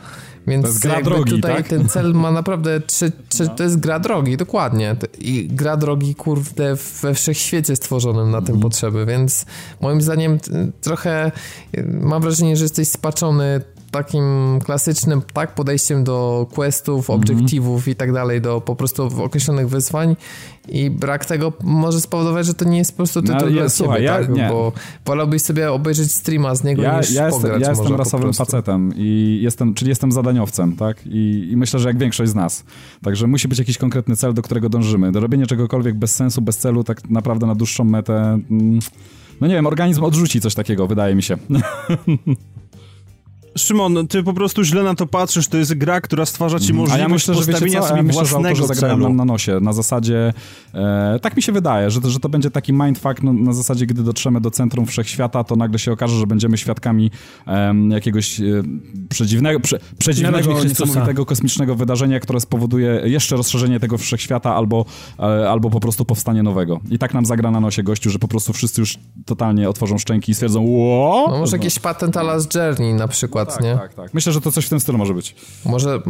Więc 0.47 0.63
To 0.63 0.67
jest 0.67 0.81
gra 0.81 1.01
drogi, 1.01 1.31
tutaj 1.31 1.55
tak? 1.55 1.67
ten 1.67 1.89
cel 1.89 2.13
ma 2.13 2.31
naprawdę 2.31 2.81
trzy, 2.81 3.11
trzy, 3.29 3.49
to 3.57 3.63
jest 3.63 3.79
gra 3.79 3.99
drogi, 3.99 4.37
dokładnie. 4.37 4.95
I 5.19 5.47
gra 5.51 5.77
drogi, 5.77 6.15
kurde, 6.15 6.75
we 7.01 7.13
wszechświecie 7.13 7.75
stworzonym 7.75 8.31
na 8.31 8.41
tym 8.41 8.59
potrzeby, 8.59 9.05
więc 9.05 9.45
moim 9.81 10.01
zdaniem 10.01 10.39
t- 10.39 10.67
trochę 10.81 11.31
y, 11.77 11.83
mam 12.01 12.21
wrażenie, 12.21 12.57
że 12.57 12.63
jesteś 12.65 12.87
spaczony 12.89 13.61
takim 13.93 14.59
klasycznym 14.65 15.21
tak 15.33 15.55
podejściem 15.55 16.03
do 16.03 16.47
questów, 16.53 17.09
Mhm. 17.09 17.19
obiektywów 17.37 17.87
i 17.87 17.95
tak 17.95 18.13
dalej, 18.13 18.41
do 18.41 18.61
po 18.61 18.75
prostu 18.75 19.03
określonych 19.23 19.69
wyzwań 19.69 20.15
i 20.69 20.89
brak 20.89 21.25
tego 21.25 21.53
może 21.63 22.01
spowodować, 22.01 22.45
że 22.45 22.53
to 22.53 22.65
nie 22.65 22.77
jest 22.77 22.91
po 22.91 22.97
prostu 22.97 23.21
tytuł 23.21 23.35
No, 23.35 23.39
dla 23.41 23.49
ja- 23.49 23.55
ciebie, 23.55 23.69
słuchaj, 23.69 24.03
ja- 24.03 24.17
tak? 24.19 24.29
nie. 24.29 24.49
bo 24.51 24.71
wolałbyś 25.05 25.41
sobie 25.41 25.71
obejrzeć 25.71 26.11
streama 26.13 26.55
z 26.55 26.63
niego 26.63 26.81
Ja, 26.81 26.97
niż 26.99 27.11
ja, 27.11 27.25
jestem, 27.25 27.41
pograć 27.41 27.61
ja 27.61 27.69
jestem 27.69 27.95
rasowym 27.95 28.33
facetem 28.33 28.91
i 28.95 29.39
jestem, 29.41 29.73
czyli 29.73 29.89
jestem 29.89 30.11
zadaniowcem, 30.11 30.75
tak? 30.75 30.97
I, 31.05 31.47
I 31.51 31.57
myślę, 31.57 31.79
że 31.79 31.89
jak 31.89 31.97
większość 31.97 32.31
z 32.31 32.35
nas. 32.35 32.63
Także 33.03 33.27
musi 33.27 33.47
być 33.47 33.59
jakiś 33.59 33.77
konkretny 33.77 34.15
cel, 34.15 34.33
do 34.33 34.41
którego 34.41 34.69
dążymy. 34.69 35.11
Do 35.11 35.19
robienia 35.19 35.45
czegokolwiek 35.45 35.95
bez 35.95 36.15
sensu, 36.15 36.41
bez 36.41 36.57
celu, 36.57 36.83
tak 36.83 37.09
naprawdę 37.09 37.45
na 37.47 37.55
dłuższą 37.55 37.83
metę. 37.83 38.39
mm, 38.51 38.79
No 39.41 39.47
nie 39.47 39.53
wiem, 39.53 39.67
organizm 39.67 40.03
odrzuci 40.03 40.41
coś 40.41 40.55
takiego, 40.55 40.87
wydaje 40.87 41.15
mi 41.15 41.23
się. 41.23 41.37
Szymon, 43.57 44.07
ty 44.07 44.23
po 44.23 44.33
prostu 44.33 44.63
źle 44.63 44.83
na 44.83 44.95
to 44.95 45.07
patrzysz, 45.07 45.47
to 45.47 45.57
jest 45.57 45.73
gra, 45.73 46.01
która 46.01 46.25
stwarza 46.25 46.59
ci 46.59 46.73
Mhm. 46.73 46.79
A 46.79 46.81
możliwość 46.81 47.01
ja 47.01 47.13
myślę, 47.13 47.33
że 47.33 47.51
postawienia 47.51 47.81
sobie 47.81 47.97
ja 47.97 48.03
myślę, 48.03 48.25
że 48.25 48.31
własnego 48.31 48.67
zagrają 48.67 48.93
celu. 48.93 49.03
nam 49.03 49.15
na 49.15 49.25
nosie. 49.25 49.59
Na 49.61 49.73
zasadzie, 49.73 50.33
e, 50.73 51.19
tak 51.21 51.35
mi 51.35 51.43
się 51.43 51.51
wydaje, 51.51 51.91
że 51.91 52.01
to, 52.01 52.09
że 52.09 52.19
to 52.19 52.29
będzie 52.29 52.51
taki 52.51 52.73
mindfuck 52.73 53.23
no, 53.23 53.33
na 53.33 53.53
zasadzie, 53.53 53.85
gdy 53.85 54.03
dotrzemy 54.03 54.41
do 54.41 54.51
centrum 54.51 54.85
wszechświata, 54.85 55.43
to 55.43 55.55
nagle 55.55 55.79
się 55.79 55.91
okaże, 55.91 56.19
że 56.19 56.27
będziemy 56.27 56.57
świadkami 56.57 57.11
em, 57.45 57.91
jakiegoś 57.91 58.39
e, 58.39 58.43
przedziwnego, 59.09 59.59
prze, 59.59 59.79
przedziwnego, 59.97 60.63
niesamowitego 60.63 61.25
kosmicznego 61.25 61.75
wydarzenia, 61.75 62.19
które 62.19 62.39
spowoduje 62.39 63.01
jeszcze 63.03 63.35
rozszerzenie 63.35 63.79
tego 63.79 63.97
wszechświata 63.97 64.55
albo, 64.55 64.85
e, 65.19 65.49
albo 65.49 65.69
po 65.69 65.79
prostu 65.79 66.05
powstanie 66.05 66.43
nowego. 66.43 66.79
I 66.91 66.99
tak 66.99 67.13
nam 67.13 67.25
zagra 67.25 67.51
na 67.51 67.59
nosie 67.59 67.83
gościu, 67.83 68.09
że 68.09 68.19
po 68.19 68.27
prostu 68.27 68.53
wszyscy 68.53 68.81
już 68.81 68.97
totalnie 69.25 69.69
otworzą 69.69 69.97
szczęki 69.97 70.31
i 70.31 70.35
stwierdzą 70.35 70.61
ło! 70.61 71.27
No 71.29 71.39
może 71.39 71.57
jakiś 71.57 71.79
patent 71.79 72.17
a 72.17 72.23
Last 72.23 72.55
Journey 72.55 72.93
na 72.93 73.07
przykład, 73.07 73.42
tak, 73.51 73.63
nie? 73.63 73.75
tak, 73.75 73.93
tak. 73.93 74.13
Myślę, 74.13 74.33
że 74.33 74.41
to 74.41 74.51
coś 74.51 74.65
w 74.65 74.69
tym 74.69 74.79
stylu 74.79 74.97
może 74.97 75.13
być. 75.13 75.35
Może, 75.65 76.01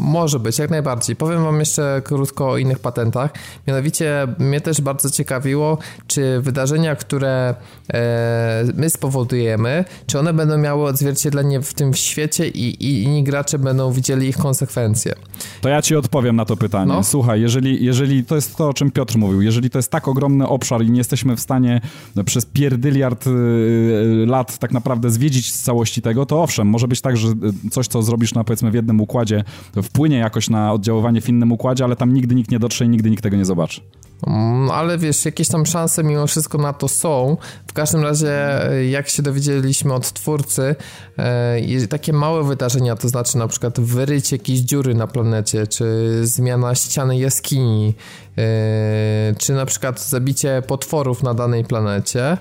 Może 0.00 0.40
być, 0.40 0.58
jak 0.58 0.70
najbardziej. 0.70 1.16
Powiem 1.16 1.44
wam 1.44 1.60
jeszcze 1.60 2.02
krótko 2.04 2.50
o 2.50 2.58
innych 2.58 2.78
patentach. 2.78 3.30
Mianowicie 3.66 4.26
mnie 4.38 4.60
też 4.60 4.80
bardzo 4.80 5.10
ciekawiło, 5.10 5.78
czy 6.06 6.40
wydarzenia, 6.40 6.96
które 6.96 7.54
e, 7.92 8.64
my 8.74 8.90
spowodujemy, 8.90 9.84
czy 10.06 10.18
one 10.18 10.32
będą 10.32 10.58
miały 10.58 10.84
odzwierciedlenie 10.84 11.62
w 11.62 11.74
tym 11.74 11.94
świecie 11.94 12.48
i, 12.48 12.84
i 12.84 13.02
inni 13.02 13.24
gracze 13.24 13.58
będą 13.58 13.92
widzieli 13.92 14.28
ich 14.28 14.38
konsekwencje. 14.38 15.14
To 15.60 15.68
ja 15.68 15.82
ci 15.82 15.96
odpowiem 15.96 16.36
na 16.36 16.44
to 16.44 16.56
pytanie. 16.56 16.92
No. 16.92 17.02
Słuchaj, 17.02 17.40
jeżeli, 17.40 17.84
jeżeli 17.84 18.24
to 18.24 18.34
jest 18.34 18.56
to, 18.56 18.68
o 18.68 18.74
czym 18.74 18.90
Piotr 18.90 19.18
mówił, 19.18 19.42
jeżeli 19.42 19.70
to 19.70 19.78
jest 19.78 19.90
tak 19.90 20.08
ogromny 20.08 20.48
obszar 20.48 20.82
i 20.82 20.90
nie 20.90 20.98
jesteśmy 20.98 21.36
w 21.36 21.40
stanie 21.40 21.80
no, 22.16 22.24
przez 22.24 22.46
pierdyliard 22.46 23.26
y, 23.26 23.30
y, 23.30 24.26
lat 24.26 24.58
tak 24.58 24.72
naprawdę 24.72 25.10
zwiedzić 25.10 25.54
z 25.54 25.62
całości 25.62 26.02
tego, 26.02 26.26
to 26.26 26.42
owszem, 26.42 26.66
może 26.66 26.88
być 26.88 27.00
tak, 27.00 27.16
że 27.16 27.28
y, 27.28 27.70
coś, 27.70 27.88
co 27.88 28.02
zrobisz 28.02 28.34
na 28.34 28.44
powiedzmy 28.44 28.70
w 28.70 28.74
jednym 28.74 29.00
układzie, 29.00 29.44
wpłynie 29.82 30.18
jakoś 30.18 30.50
na 30.50 30.72
oddziaływanie 30.72 31.20
w 31.20 31.28
innym 31.28 31.52
układzie, 31.52 31.84
ale 31.84 31.96
tam 31.96 32.14
nigdy 32.14 32.34
nikt 32.34 32.50
nie 32.50 32.58
dotrze 32.58 32.84
i 32.84 32.88
nigdy 32.88 33.10
nikt 33.10 33.22
tego 33.22 33.36
nie 33.36 33.44
zobaczy. 33.44 33.80
Mm, 34.26 34.70
ale 34.70 34.98
wiesz, 34.98 35.24
jakieś 35.24 35.48
tam 35.48 35.66
szanse 35.66 36.04
mimo 36.04 36.26
wszystko 36.26 36.58
na 36.58 36.72
to 36.72 36.88
są. 36.88 37.36
W 37.66 37.72
każdym 37.72 38.02
razie, 38.02 38.60
jak 38.90 39.08
się 39.08 39.22
dowiedzieliśmy 39.22 39.94
od 39.94 40.12
twórcy, 40.12 40.76
e, 41.18 41.86
takie 41.86 42.12
małe 42.12 42.44
wydarzenia, 42.44 42.96
to 42.96 43.08
znaczy 43.08 43.38
na 43.38 43.48
przykład 43.48 43.80
wyrycie 43.80 44.36
jakiejś 44.36 44.60
dziury 44.60 44.94
na 44.94 45.06
planecie, 45.06 45.66
czy 45.66 46.18
zmiana 46.22 46.74
ściany 46.74 47.18
jaskini, 47.18 47.94
e, 48.38 49.34
czy 49.38 49.52
na 49.52 49.66
przykład 49.66 50.00
zabicie 50.00 50.62
potworów 50.66 51.22
na 51.22 51.34
danej 51.34 51.64
planecie, 51.64 52.36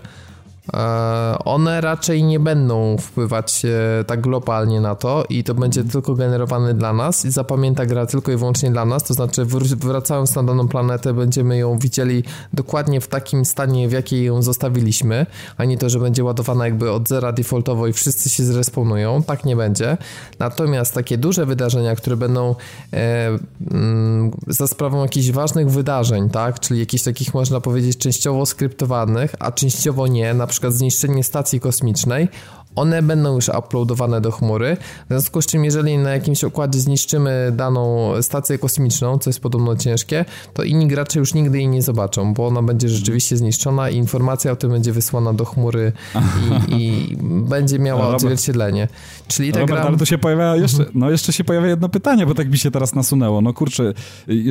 one 1.46 1.82
raczej 1.82 2.24
nie 2.24 2.40
będą 2.40 2.98
wpływać 2.98 3.66
e, 3.66 4.04
tak 4.04 4.22
globalnie 4.22 4.82
na 4.82 4.96
to 4.96 5.24
i 5.30 5.44
to 5.44 5.54
będzie 5.54 5.84
tylko 5.84 6.16
generowane 6.16 6.74
dla 6.74 6.94
nas 6.94 7.26
i 7.26 7.32
zapamięta 7.32 7.86
gra 7.86 8.06
tylko 8.06 8.32
i 8.32 8.38
wyłącznie 8.38 8.72
dla 8.72 8.86
nas, 8.86 9.04
to 9.04 9.14
znaczy 9.14 9.46
wracając 9.76 10.36
na 10.36 10.44
daną 10.44 10.68
planetę 10.68 11.14
będziemy 11.14 11.58
ją 11.58 11.78
widzieli 11.78 12.24
dokładnie 12.54 13.02
w 13.02 13.08
takim 13.08 13.46
stanie, 13.46 13.88
w 13.88 13.92
jakiej 13.92 14.24
ją 14.24 14.42
zostawiliśmy, 14.42 15.26
a 15.58 15.66
nie 15.66 15.78
to, 15.78 15.90
że 15.90 16.00
będzie 16.00 16.24
ładowana 16.24 16.66
jakby 16.66 16.92
od 16.92 17.08
zera 17.08 17.32
defaultowo 17.32 17.88
i 17.88 17.94
wszyscy 17.94 18.30
się 18.30 18.44
zresponują, 18.44 19.24
tak 19.24 19.46
nie 19.46 19.56
będzie. 19.56 19.98
Natomiast 20.40 20.94
takie 20.94 21.18
duże 21.18 21.46
wydarzenia, 21.46 21.96
które 21.96 22.18
będą 22.18 22.56
e, 22.94 23.28
mm, 23.72 24.32
za 24.48 24.68
sprawą 24.68 25.02
jakichś 25.02 25.32
ważnych 25.32 25.72
wydarzeń, 25.72 26.30
tak, 26.30 26.60
czyli 26.60 26.80
jakichś 26.80 27.04
takich 27.04 27.34
można 27.34 27.62
powiedzieć 27.62 27.98
częściowo 27.98 28.46
skryptowanych, 28.46 29.36
a 29.40 29.52
częściowo 29.52 30.08
nie, 30.08 30.34
na 30.34 30.48
przykład 30.48 30.59
przykład 30.60 30.74
zniszczenie 30.74 31.24
stacji 31.24 31.60
kosmicznej, 31.60 32.28
one 32.76 33.04
będą 33.04 33.36
już 33.36 33.50
uploadowane 33.50 34.22
do 34.22 34.32
chmury. 34.32 34.78
W 35.06 35.08
związku 35.08 35.42
z 35.42 35.46
czym, 35.46 35.66
jeżeli 35.66 35.98
na 35.98 36.10
jakimś 36.10 36.44
układzie 36.44 36.80
zniszczymy 36.80 37.52
daną 37.56 38.12
stację 38.22 38.58
kosmiczną, 38.58 39.18
co 39.18 39.30
jest 39.30 39.40
podobno 39.40 39.76
ciężkie, 39.76 40.26
to 40.54 40.64
inni 40.64 40.88
gracze 40.88 41.20
już 41.20 41.34
nigdy 41.34 41.58
jej 41.58 41.68
nie 41.68 41.82
zobaczą, 41.82 42.34
bo 42.34 42.48
ona 42.48 42.62
będzie 42.62 42.90
rzeczywiście 42.90 43.38
zniszczona 43.38 43.90
i 43.90 43.96
informacja 43.96 44.52
o 44.52 44.56
tym 44.56 44.72
będzie 44.72 44.92
wysłana 44.92 45.34
do 45.34 45.46
chmury 45.46 45.92
i, 46.68 46.74
i 46.78 47.18
będzie 47.22 47.80
miała 47.80 48.02
no, 48.02 48.16
odzwierciedlenie. 48.16 48.88
Czyli 49.28 49.52
ta 49.52 49.60
Robert, 49.60 49.80
gra... 49.80 49.88
ale 49.88 49.98
tu 49.98 50.06
się 50.06 50.18
pojawia 50.18 50.56
jeszcze, 50.56 50.86
no 50.94 51.12
jeszcze 51.12 51.34
się 51.34 51.44
pojawia 51.44 51.68
jedno 51.68 51.90
pytanie, 51.90 52.26
bo 52.26 52.36
tak 52.36 52.52
mi 52.52 52.58
się 52.58 52.72
teraz 52.72 52.96
nasunęło. 52.96 53.42
No 53.42 53.54
kurczę, 53.54 53.94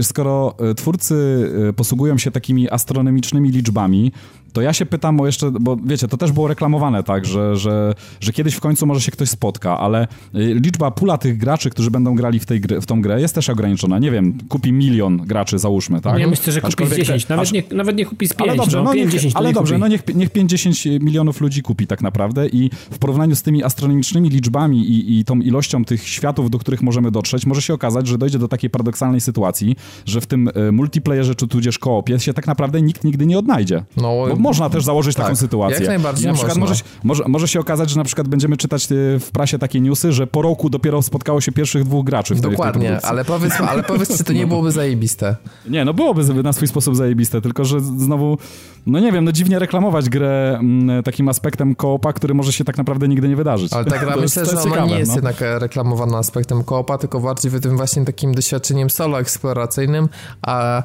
skoro 0.03 0.55
e, 0.59 0.75
twórcy 0.75 1.49
e, 1.69 1.73
posługują 1.73 2.19
się 2.19 2.31
takimi 2.31 2.71
astronomicznymi 2.71 3.51
liczbami, 3.51 4.13
to 4.53 4.61
ja 4.63 4.73
się 4.73 4.87
pytam 4.87 5.21
o 5.21 5.27
jeszcze, 5.27 5.51
bo 5.51 5.77
wiecie, 5.85 6.09
to 6.09 6.17
też 6.17 6.33
było 6.33 6.49
reklamowane 6.49 7.03
tak, 7.03 7.25
że, 7.25 7.57
że, 7.57 7.95
że 8.21 8.33
kiedyś 8.33 8.55
w 8.55 8.61
końcu 8.61 8.87
może 8.87 9.01
się 9.01 9.13
ktoś 9.13 9.29
spotka, 9.29 9.79
ale 9.79 10.03
y, 10.35 10.55
liczba 10.55 10.91
pula 10.91 11.19
tych 11.19 11.37
graczy, 11.37 11.71
którzy 11.71 11.91
będą 11.91 12.15
grali 12.15 12.39
w, 12.39 12.47
tej 12.47 12.61
gry, 12.61 12.81
w 12.81 12.87
tą 12.87 13.03
grę 13.03 13.21
jest 13.21 13.35
też 13.35 13.51
ograniczona. 13.51 13.99
Nie 13.99 14.11
wiem, 14.11 14.39
kupi 14.49 14.73
milion 14.73 15.17
graczy, 15.17 15.59
załóżmy, 15.59 16.01
tak? 16.01 16.19
Ja 16.19 16.29
myślę, 16.29 16.53
że 16.53 16.61
kupi 16.61 16.87
z 16.87 16.97
10, 16.97 17.29
nawet, 17.29 17.43
aż... 17.43 17.53
nie, 17.53 17.63
nawet 17.73 17.97
nie 17.97 18.07
kupi 18.07 18.27
z 18.29 18.35
5, 18.35 18.51
ale 18.51 18.57
dobrze, 18.57 18.79
no, 18.79 18.85
no 18.85 18.93
5, 18.93 19.13
10 19.13 19.37
Ale 19.37 19.53
dobrze, 19.53 19.75
kupi. 19.75 19.81
no 19.81 19.89
niech, 19.89 20.15
niech 20.15 20.31
5-10 20.31 21.01
milionów 21.01 21.41
ludzi 21.41 21.63
kupi 21.63 21.87
tak 21.87 22.03
naprawdę 22.03 22.49
i 22.49 22.71
w 22.91 22.99
porównaniu 22.99 23.37
z 23.37 23.43
tymi 23.43 23.65
astronomicznymi 23.65 24.29
liczbami 24.31 24.91
i, 24.91 25.19
i 25.19 25.25
tą 25.25 25.41
ilością 25.41 25.85
tych 25.85 26.09
światów, 26.09 26.51
do 26.51 26.59
których 26.59 26.83
możemy 26.83 27.11
dotrzeć, 27.11 27.47
może 27.47 27.63
się 27.63 27.75
okazać, 27.75 28.07
że 28.07 28.19
dojdzie 28.19 28.39
do 28.39 28.49
takiej 28.49 28.71
paradoksalnej 28.71 29.21
sytuacji, 29.21 29.77
że 30.07 30.21
w 30.21 30.27
tym 30.27 30.49
y, 30.69 30.73
multiplayerze 30.73 31.35
czy 31.35 31.49
tudzież 31.49 31.79
koopie 31.79 32.19
się 32.21 32.35
tak 32.35 32.47
naprawdę 32.47 32.83
nikt 32.83 33.05
nigdy 33.05 33.27
nie 33.27 33.39
odnajdzie. 33.39 33.85
No, 33.97 34.27
bo 34.37 34.37
można 34.39 34.71
też 34.71 34.85
założyć 34.85 35.17
tak, 35.17 35.25
taką 35.25 35.37
sytuację. 35.37 35.79
Jak 35.79 35.89
najbardziej 35.89 36.27
na 36.27 36.35
przykład 36.35 36.57
może, 36.57 36.75
może, 37.05 37.25
może, 37.29 37.49
się 37.49 37.61
okazać, 37.61 37.91
że 37.91 37.97
na 37.97 38.05
przykład 38.05 38.29
będziemy 38.29 38.57
czytać 38.57 38.93
y, 38.93 39.19
w 39.21 39.31
prasie 39.31 39.59
takie 39.59 39.81
newsy, 39.81 40.13
że 40.13 40.27
po 40.27 40.43
roku 40.43 40.71
dopiero 40.71 41.03
spotkało 41.03 41.41
się 41.41 41.53
pierwszych 41.53 41.85
dwóch 41.85 42.05
graczy 42.05 42.35
w 42.35 42.41
tej, 42.41 42.51
Dokładnie, 42.51 42.97
w 42.99 43.01
tej 43.01 43.11
ale 43.11 43.25
powiedz, 43.25 43.53
ale 43.69 43.83
powiedz, 43.83 44.19
czy 44.19 44.25
to 44.25 44.33
nie 44.33 44.47
byłoby 44.47 44.73
zajebiste? 44.73 45.37
Nie, 45.69 45.85
no 45.85 45.95
byłoby 45.95 46.43
na 46.43 46.53
swój 46.53 46.69
sposób 46.69 46.97
zajebiste, 46.97 47.41
tylko 47.41 47.65
że 47.65 47.81
znowu, 47.81 48.39
no 48.87 49.01
nie 49.01 49.13
wiem, 49.13 49.25
no 49.25 49.33
dziwnie 49.33 49.59
reklamować 49.59 50.09
grę 50.09 50.57
m, 50.61 50.91
mm, 50.91 51.03
takim 51.03 51.29
aspektem 51.29 51.75
koopa, 51.75 52.13
który 52.13 52.35
może 52.35 52.53
się 52.53 52.65
tak 52.65 52.79
naprawdę 52.79 53.09
nigdy 53.09 53.29
nie 53.29 53.37
wydarzyć. 53.37 53.73
Ale 53.73 53.85
tak 53.85 54.07
myślę, 54.21 54.43
jest, 54.43 54.53
że 54.53 54.63
ona 54.63 54.87
nie 54.87 54.99
jest 54.99 55.11
no. 55.11 55.17
jednak 55.17 55.37
reklamowana 55.41 56.19
aspektem 56.19 56.65
koopa, 56.65 56.99
tylko 56.99 57.21
bardziej 57.21 57.51
tym 57.61 57.77
właśnie 57.77 58.05
takim 58.05 58.35
doświadczeniem 58.35 58.91
solo 58.91 59.21
eksploracyjnym, 59.21 60.09
a 60.43 60.83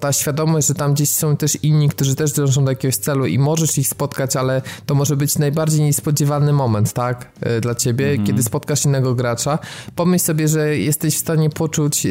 ta 0.00 0.12
świadomość, 0.12 0.68
że 0.68 0.74
tam 0.74 0.94
gdzieś 0.94 1.08
są 1.08 1.36
też 1.36 1.58
inni, 1.62 1.88
którzy 1.88 2.14
też 2.14 2.32
dążą 2.32 2.64
do 2.64 2.70
jakiegoś 2.70 2.91
celu 2.96 3.26
i 3.26 3.38
możesz 3.38 3.78
ich 3.78 3.88
spotkać, 3.88 4.36
ale 4.36 4.62
to 4.86 4.94
może 4.94 5.16
być 5.16 5.38
najbardziej 5.38 5.84
niespodziewany 5.84 6.52
moment, 6.52 6.92
tak, 6.92 7.32
e, 7.40 7.60
dla 7.60 7.74
ciebie, 7.74 8.10
mhm. 8.10 8.26
kiedy 8.26 8.42
spotkasz 8.42 8.84
innego 8.84 9.14
gracza. 9.14 9.58
Pomyśl 9.96 10.24
sobie, 10.24 10.48
że 10.48 10.78
jesteś 10.78 11.14
w 11.14 11.18
stanie 11.18 11.50
poczuć, 11.50 12.06
e, 12.06 12.10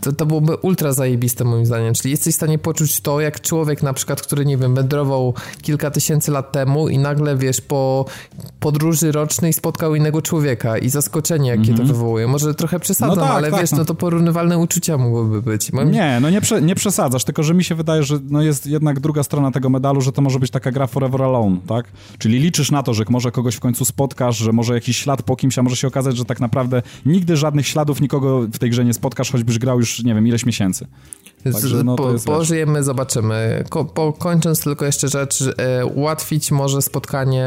to, 0.00 0.12
to 0.12 0.26
byłoby 0.26 0.56
ultra 0.56 0.92
zajebiste 0.92 1.44
moim 1.44 1.66
zdaniem, 1.66 1.94
czyli 1.94 2.10
jesteś 2.10 2.34
w 2.34 2.36
stanie 2.36 2.58
poczuć 2.58 3.00
to, 3.00 3.20
jak 3.20 3.40
człowiek 3.40 3.82
na 3.82 3.92
przykład, 3.92 4.22
który, 4.22 4.46
nie 4.46 4.56
wiem, 4.56 4.74
wędrował 4.74 5.34
kilka 5.62 5.90
tysięcy 5.90 6.30
lat 6.30 6.52
temu 6.52 6.88
i 6.88 6.98
nagle, 6.98 7.36
wiesz, 7.36 7.60
po 7.60 8.04
podróży 8.60 9.12
rocznej 9.12 9.52
spotkał 9.52 9.94
innego 9.94 10.22
człowieka 10.22 10.78
i 10.78 10.88
zaskoczenie, 10.88 11.50
jakie 11.50 11.70
mhm. 11.70 11.78
to 11.78 11.84
wywołuje. 11.84 12.26
Może 12.26 12.54
trochę 12.54 12.80
przesadzam, 12.80 13.18
no 13.18 13.22
tak, 13.22 13.30
ale 13.30 13.50
tak, 13.50 13.60
wiesz, 13.60 13.70
no. 13.70 13.78
no 13.78 13.84
to 13.84 13.94
porównywalne 13.94 14.58
uczucia 14.58 14.98
mogłyby 14.98 15.42
być. 15.42 15.72
Moim... 15.72 15.90
Nie, 15.90 16.18
no 16.20 16.30
nie, 16.30 16.40
prze, 16.40 16.62
nie 16.62 16.74
przesadzasz, 16.74 17.24
tylko 17.24 17.42
że 17.42 17.54
mi 17.54 17.64
się 17.64 17.74
wydaje, 17.74 18.02
że 18.02 18.18
no 18.30 18.42
jest 18.42 18.66
jednak 18.66 19.00
druga 19.00 19.22
strona 19.22 19.50
tego 19.50 19.68
medalu, 19.68 19.93
że 20.00 20.12
to 20.12 20.22
może 20.22 20.38
być 20.38 20.50
taka 20.50 20.70
gra 20.72 20.86
forever 20.86 21.22
alone, 21.22 21.56
tak? 21.66 21.86
Czyli 22.18 22.38
liczysz 22.38 22.70
na 22.70 22.82
to, 22.82 22.94
że 22.94 23.04
może 23.08 23.30
kogoś 23.30 23.54
w 23.54 23.60
końcu 23.60 23.84
spotkasz, 23.84 24.36
że 24.36 24.52
może 24.52 24.74
jakiś 24.74 24.96
ślad 24.96 25.22
po 25.22 25.36
kimś, 25.36 25.58
a 25.58 25.62
może 25.62 25.76
się 25.76 25.88
okazać, 25.88 26.16
że 26.16 26.24
tak 26.24 26.40
naprawdę 26.40 26.82
nigdy 27.06 27.36
żadnych 27.36 27.66
śladów 27.66 28.00
nikogo 28.00 28.40
w 28.40 28.58
tej 28.58 28.70
grze 28.70 28.84
nie 28.84 28.94
spotkasz, 28.94 29.32
choćbyś 29.32 29.58
grał 29.58 29.80
już, 29.80 30.02
nie 30.02 30.14
wiem, 30.14 30.26
ileś 30.26 30.46
miesięcy. 30.46 30.86
Także, 31.52 31.84
no, 31.84 31.96
po, 31.96 32.14
pożyjemy, 32.24 32.82
zobaczymy. 32.82 33.64
Ko, 33.68 33.84
po, 33.84 34.12
kończąc 34.12 34.64
tylko 34.64 34.84
jeszcze 34.84 35.08
rzecz, 35.08 35.44
e, 35.56 35.86
ułatwić 35.86 36.50
może 36.50 36.82
spotkanie 36.82 37.46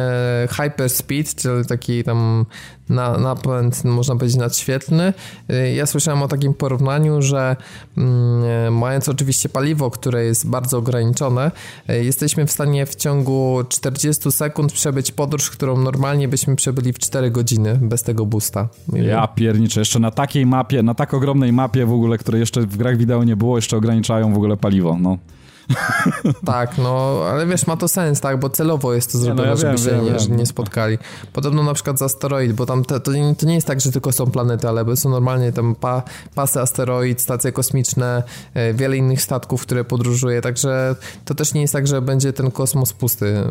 Hyperspeed, 0.50 1.36
czyli 1.36 1.66
taki 1.66 2.04
tam 2.04 2.46
na, 2.90 3.18
napęd, 3.18 3.84
można 3.84 4.16
powiedzieć, 4.16 4.38
nadświetlny. 4.38 5.14
E, 5.50 5.74
ja 5.74 5.86
słyszałem 5.86 6.22
o 6.22 6.28
takim 6.28 6.54
porównaniu, 6.54 7.22
że 7.22 7.56
mm, 7.98 8.74
mając 8.78 9.10
oczywiście 9.10 9.50
paliwo, 9.50 9.92
które 9.92 10.26
jest 10.26 10.50
bardzo 10.50 10.78
ograniczone, 10.78 11.52
e, 11.88 12.04
jesteśmy 12.04 12.46
w 12.46 12.52
stanie 12.52 12.86
w 12.86 12.96
ciągu 12.96 13.64
40 13.70 14.32
sekund 14.32 14.74
przebyć 14.74 15.12
podróż, 15.12 15.50
którą 15.50 15.78
normalnie 15.78 16.28
byśmy 16.28 16.56
przebyli 16.56 16.94
w 16.94 17.00
4 17.00 17.32
godziny 17.32 17.80
bez 17.82 18.04
tego 18.04 18.26
boosta. 18.26 18.68
Ja 18.94 19.28
pierniczę, 19.28 19.82
jeszcze 19.82 20.00
na 20.00 20.12
takiej 20.12 20.46
mapie, 20.46 20.84
na 20.84 20.94
tak 20.94 21.14
ogromnej 21.14 21.54
mapie 21.54 21.86
w 21.86 21.92
ogóle, 21.92 22.18
której 22.18 22.40
jeszcze 22.40 22.62
w 22.62 22.78
grach 22.78 22.98
wideo 22.98 23.24
nie 23.24 23.36
było, 23.36 23.58
jeszcze 23.58 23.78
ograniczają 23.78 24.34
w 24.34 24.38
ogóle 24.38 24.58
paliwo, 24.58 24.98
no. 25.02 25.18
Tak, 26.46 26.78
no, 26.78 27.22
ale 27.32 27.48
wiesz, 27.48 27.68
ma 27.68 27.78
to 27.78 27.88
sens, 27.88 28.22
tak, 28.22 28.40
bo 28.40 28.50
celowo 28.50 28.94
jest 28.94 29.12
to 29.12 29.18
zrobione, 29.18 29.44
no 29.44 29.50
ja 29.50 29.56
żeby 29.56 29.78
się 29.78 29.84
wiem, 29.84 30.06
nie, 30.30 30.38
nie, 30.38 30.46
spotkali. 30.46 30.98
Podobno 31.34 31.64
na 31.64 31.74
przykład 31.74 32.00
z 32.00 32.02
asteroid, 32.02 32.54
bo 32.54 32.66
tam 32.66 32.86
te, 32.86 33.00
to, 33.00 33.12
to, 33.38 33.46
nie 33.46 33.56
jest 33.56 33.68
tak, 33.68 33.82
że 33.82 33.92
tylko 33.92 34.12
są 34.12 34.32
planety, 34.32 34.68
ale 34.68 34.98
są 34.98 35.10
normalnie 35.10 35.52
tam 35.52 35.76
pa, 35.76 36.04
pasy 36.36 36.62
asteroid, 36.62 37.22
stacje 37.22 37.52
kosmiczne, 37.52 38.24
e, 38.54 38.74
wiele 38.74 38.98
innych 38.98 39.22
statków, 39.22 39.62
które 39.62 39.84
podróżuje, 39.84 40.42
także 40.42 40.96
to 41.26 41.36
też 41.36 41.54
nie 41.54 41.62
jest 41.62 41.74
tak, 41.74 41.88
że 41.88 42.02
będzie 42.02 42.34
ten 42.34 42.52
kosmos 42.52 42.94
pusty. 42.94 43.44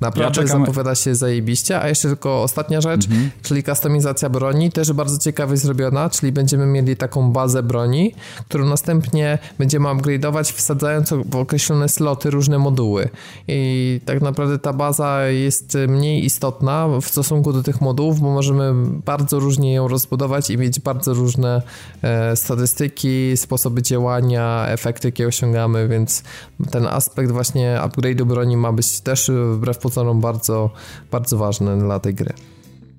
Naprawdę 0.00 0.40
ja 0.40 0.46
zapowiada 0.46 0.94
się 0.94 1.14
zajebiście, 1.14 1.80
a 1.80 1.88
jeszcze 1.88 2.08
tylko 2.08 2.42
ostatnia 2.42 2.80
rzecz, 2.80 3.04
mhm. 3.06 3.30
czyli 3.42 3.62
kustomizacja 3.62 4.28
broni, 4.28 4.72
też 4.72 4.92
bardzo 4.92 5.18
ciekawie 5.18 5.56
zrobiona, 5.56 6.10
czyli 6.10 6.32
będziemy 6.32 6.66
mieli 6.66 6.96
taką 6.96 7.32
bazę 7.32 7.62
broni, 7.62 8.14
którą 8.48 8.66
następnie 8.66 9.38
będziemy 9.58 9.88
upgrade'ować, 9.88 10.52
wsadzając 10.52 11.10
w 11.10 11.36
określone 11.52 11.88
sloty 11.88 12.30
różne 12.30 12.58
moduły. 12.58 13.08
I 13.48 14.00
tak 14.04 14.22
naprawdę 14.22 14.58
ta 14.58 14.72
baza 14.72 15.26
jest 15.26 15.78
mniej 15.88 16.24
istotna 16.24 16.88
w 17.00 17.06
stosunku 17.06 17.52
do 17.52 17.62
tych 17.62 17.80
modułów, 17.80 18.20
bo 18.20 18.30
możemy 18.30 18.72
bardzo 19.04 19.38
różnie 19.38 19.74
ją 19.74 19.88
rozbudować 19.88 20.50
i 20.50 20.58
mieć 20.58 20.80
bardzo 20.80 21.14
różne 21.14 21.62
e, 22.02 22.36
statystyki, 22.36 23.36
sposoby 23.36 23.82
działania, 23.82 24.66
efekty, 24.68 25.08
jakie 25.08 25.26
osiągamy, 25.26 25.88
więc 25.88 26.22
ten 26.70 26.86
aspekt 26.86 27.30
właśnie 27.30 27.80
upgrade'u 27.84 28.24
broni 28.24 28.56
ma 28.56 28.72
być 28.72 29.00
też 29.00 29.30
wbrew 29.52 29.78
pozorom 29.78 30.20
bardzo, 30.20 30.70
bardzo 31.10 31.36
ważny 31.36 31.78
dla 31.78 32.00
tej 32.00 32.14
gry. 32.14 32.32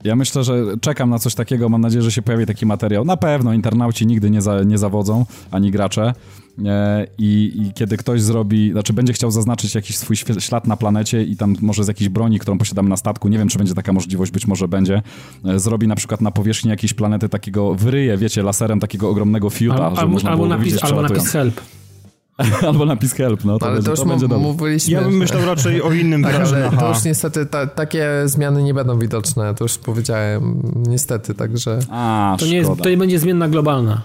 Ja 0.04 0.16
myślę, 0.16 0.43
że 0.43 0.64
czekam 0.82 1.10
na 1.10 1.20
coś 1.20 1.36
takiego, 1.36 1.70
mam 1.70 1.82
nadzieję, 1.82 2.01
że 2.01 2.12
się 2.12 2.22
pojawi 2.22 2.45
taki 2.45 2.66
materiał. 2.66 3.06
Na 3.06 3.18
pewno 3.18 3.54
internauci 3.54 4.08
nigdy 4.08 4.30
nie, 4.30 4.41
za, 4.41 4.64
nie 4.64 4.78
zawodzą, 4.78 5.26
ani 5.51 5.72
gracze. 5.72 6.14
E, 6.66 7.08
I, 7.18 7.51
I, 7.56 7.74
kiedy 7.74 7.97
ktoś 7.97 8.22
zrobi, 8.22 8.72
znaczy 8.72 8.93
będzie 8.93 9.14
chciał 9.14 9.32
zaznaczyć 9.32 9.76
jakiś 9.76 9.97
swój 9.97 10.16
ślad 10.39 10.68
na 10.68 10.78
planecie 10.78 11.24
i 11.24 11.38
tam 11.38 11.56
może 11.62 11.84
z 11.84 11.88
jakiejś 11.88 12.10
broni, 12.10 12.39
którą 12.39 12.58
posiadamy 12.58 12.89
na 12.89 12.97
statku, 12.97 13.28
nie 13.28 13.38
wiem, 13.38 13.47
czy 13.47 13.58
będzie 13.58 13.74
taka 13.74 13.93
możliwość, 13.93 14.32
być 14.32 14.47
może 14.47 14.68
będzie, 14.68 15.01
e, 15.45 15.60
zrobi 15.60 15.88
na 15.88 15.95
przykład 15.95 16.22
na 16.22 16.32
powierzchni 16.32 16.70
jakiejś 16.70 16.93
planety 16.93 17.30
takiego, 17.30 17.76
wyryje, 17.76 18.18
wiecie, 18.18 18.43
laserem 18.43 18.80
takiego 18.80 19.10
ogromnego 19.10 19.49
fiuta, 19.49 19.86
Al, 19.86 19.95
żeby 19.95 20.08
można 20.08 20.30
albo 20.30 20.43
było 20.43 20.56
napis, 20.56 20.66
widzieć, 20.66 20.84
albo 20.84 21.01
napis 21.01 21.28
help. 21.28 21.62
albo 22.68 22.86
napis 22.86 23.14
help, 23.14 23.46
no 23.46 23.60
to, 23.60 23.66
ale 23.66 23.76
będzie, 23.76 23.86
to 23.86 23.92
już 23.92 24.00
to 24.00 24.06
będzie 24.06 24.28
dobre. 24.28 24.48
mówiliśmy. 24.48 24.94
Ja 24.94 25.02
bym 25.02 25.18
myślał 25.18 25.46
raczej 25.46 25.82
o 25.82 25.92
innym 25.92 26.24
tak, 26.24 26.50
to 26.80 26.90
już 26.90 27.04
niestety 27.04 27.46
ta, 27.46 27.68
takie 27.68 28.08
zmiany 28.26 28.64
nie 28.64 28.74
będą 28.74 29.00
widoczne, 29.00 29.56
to 29.56 29.66
już 29.66 29.78
powiedziałem, 29.78 30.62
niestety, 30.88 31.34
także... 31.34 31.80
A, 31.90 32.36
to, 32.40 32.46
nie 32.46 32.56
jest, 32.56 32.72
to 32.84 32.90
nie 32.90 32.98
będzie 32.98 33.20
zmienna 33.20 33.50
globalna. 33.50 34.02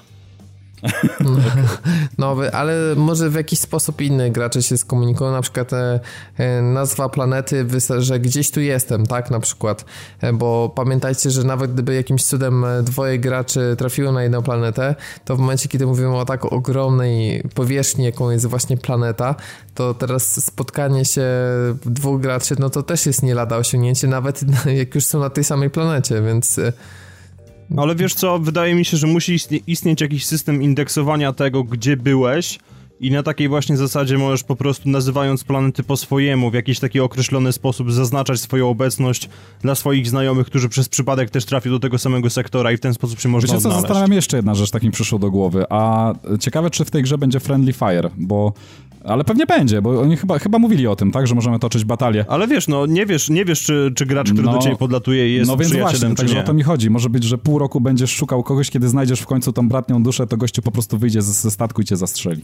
No, 2.19 2.37
ale 2.53 2.75
może 2.97 3.31
w 3.31 3.35
jakiś 3.35 3.59
sposób 3.59 4.01
inny 4.01 4.31
gracze 4.31 4.63
się 4.63 4.79
skomunikują, 4.79 5.31
na 5.31 5.43
przykład 5.43 5.73
e, 5.73 6.01
e, 6.39 6.63
nazwa 6.63 7.09
planety, 7.09 7.67
że 7.99 8.21
gdzieś 8.21 8.51
tu 8.51 8.61
jestem, 8.61 9.07
tak, 9.07 9.31
na 9.31 9.41
przykład, 9.41 9.85
e, 10.21 10.33
bo 10.33 10.73
pamiętajcie, 10.75 11.31
że 11.31 11.45
nawet 11.45 11.73
gdyby 11.73 11.95
jakimś 11.95 12.25
cudem 12.25 12.65
dwoje 12.83 13.19
graczy 13.19 13.75
trafiło 13.79 14.13
na 14.13 14.23
jedną 14.23 14.43
planetę, 14.43 14.95
to 15.25 15.37
w 15.37 15.39
momencie, 15.39 15.69
kiedy 15.69 15.87
mówimy 15.87 16.17
o 16.17 16.25
tak 16.25 16.53
ogromnej 16.53 17.43
powierzchni, 17.55 18.05
jaką 18.05 18.31
jest 18.31 18.47
właśnie 18.47 18.77
planeta, 18.77 19.35
to 19.75 19.95
teraz 19.95 20.45
spotkanie 20.45 21.05
się 21.05 21.27
dwóch 21.85 22.21
graczy, 22.21 22.55
no 22.59 22.71
to 22.71 22.83
też 22.83 23.07
jest 23.07 23.23
nie 23.23 23.35
lada 23.35 23.57
osiągnięcie, 23.57 24.09
nawet 24.09 24.41
jak 24.79 24.95
już 24.95 25.05
są 25.05 25.21
na 25.21 25.31
tej 25.31 25.45
samej 25.45 25.71
planecie, 25.71 26.23
więc... 26.23 26.61
Ale 27.77 27.95
wiesz 27.95 28.15
co, 28.15 28.39
wydaje 28.39 28.75
mi 28.75 28.85
się, 28.85 28.97
że 28.97 29.07
musi 29.07 29.35
istnie 29.35 29.59
istnieć 29.67 30.01
jakiś 30.01 30.27
system 30.27 30.63
indeksowania 30.63 31.33
tego, 31.33 31.65
gdzie 31.65 31.97
byłeś 31.97 32.59
i 33.01 33.11
na 33.11 33.23
takiej 33.23 33.49
właśnie 33.49 33.77
zasadzie 33.77 34.19
możesz 34.19 34.45
po 34.45 34.57
prostu 34.57 34.89
nazywając 34.89 35.45
planety 35.45 35.83
po 35.83 35.97
swojemu, 35.97 36.51
w 36.51 36.55
jakiś 36.55 36.81
taki 36.81 37.01
określony 37.01 37.53
sposób 37.53 37.93
zaznaczać 37.93 38.41
swoją 38.41 38.69
obecność 38.69 39.29
dla 39.63 39.75
swoich 39.75 40.09
znajomych, 40.09 40.47
którzy 40.47 40.69
przez 40.69 40.89
przypadek 40.89 41.31
też 41.31 41.45
trafią 41.45 41.71
do 41.71 41.79
tego 41.79 41.99
samego 41.99 42.31
sektora 42.31 42.73
i 42.73 42.77
w 42.77 42.81
ten 42.81 42.95
sposób 42.95 43.21
się 43.21 43.29
można 43.29 43.47
Wiecie 43.47 43.63
co, 43.63 43.69
odnaleźć. 43.69 43.83
zastanawiam 43.89 44.13
jeszcze 44.13 44.37
jedna 44.37 44.55
rzecz, 44.55 44.71
tak 44.71 44.83
mi 44.83 44.91
przyszło 44.91 45.19
do 45.19 45.31
głowy, 45.31 45.65
a 45.71 46.13
ciekawe, 46.41 46.71
czy 46.71 46.85
w 46.85 46.91
tej 46.91 47.03
grze 47.03 47.19
będzie 47.19 47.41
Friendly 47.41 47.73
Fire, 47.73 48.11
bo 48.17 48.53
ale 49.05 49.25
pewnie 49.25 49.47
będzie, 49.47 49.83
bo 49.83 50.01
oni 50.01 50.17
chyba, 50.17 50.39
chyba 50.39 50.59
mówili 50.59 50.87
o 50.87 50.97
tym, 50.97 51.13
tak, 51.13 51.27
że 51.27 51.35
możemy 51.35 51.59
toczyć 51.59 51.85
batalię. 51.85 52.25
Ale 52.29 52.47
wiesz, 52.47 52.69
no 52.69 52.87
nie 52.87 53.07
wiesz, 53.07 53.31
nie 53.31 53.45
wiesz 53.45 53.63
czy, 53.63 53.93
czy 53.97 54.07
gracz, 54.07 54.27
który 54.33 54.47
No, 54.47 54.53
do 54.53 54.59
ciebie 54.59 54.77
podlatuje 54.77 55.35
jest 55.35 55.51
No 55.51 55.57
więc 55.57 55.73
właśnie, 55.73 56.15
także 56.15 56.41
o 56.41 56.43
to 56.43 56.55
mi 56.55 56.63
chodzi. 56.63 56.91
Może 56.91 57.11
być, 57.11 57.25
że 57.25 57.39
pół 57.39 57.59
roku 57.59 57.81
będziesz 57.81 58.11
szukał 58.11 58.43
kogoś, 58.43 58.71
kiedy 58.71 58.89
znajdziesz 58.89 59.21
w 59.21 59.27
końcu 59.27 59.53
tą 59.53 59.69
bratnią 59.69 60.03
duszę, 60.03 60.27
to 60.27 60.37
gościu 60.37 60.63
po 60.63 60.71
prostu 60.71 60.99
wyjdzie 60.99 61.23
ze, 61.23 61.33
ze 61.33 61.51
statku 61.51 61.83
i 61.83 61.85
cię 61.85 61.97
zastrzeli. 61.97 62.43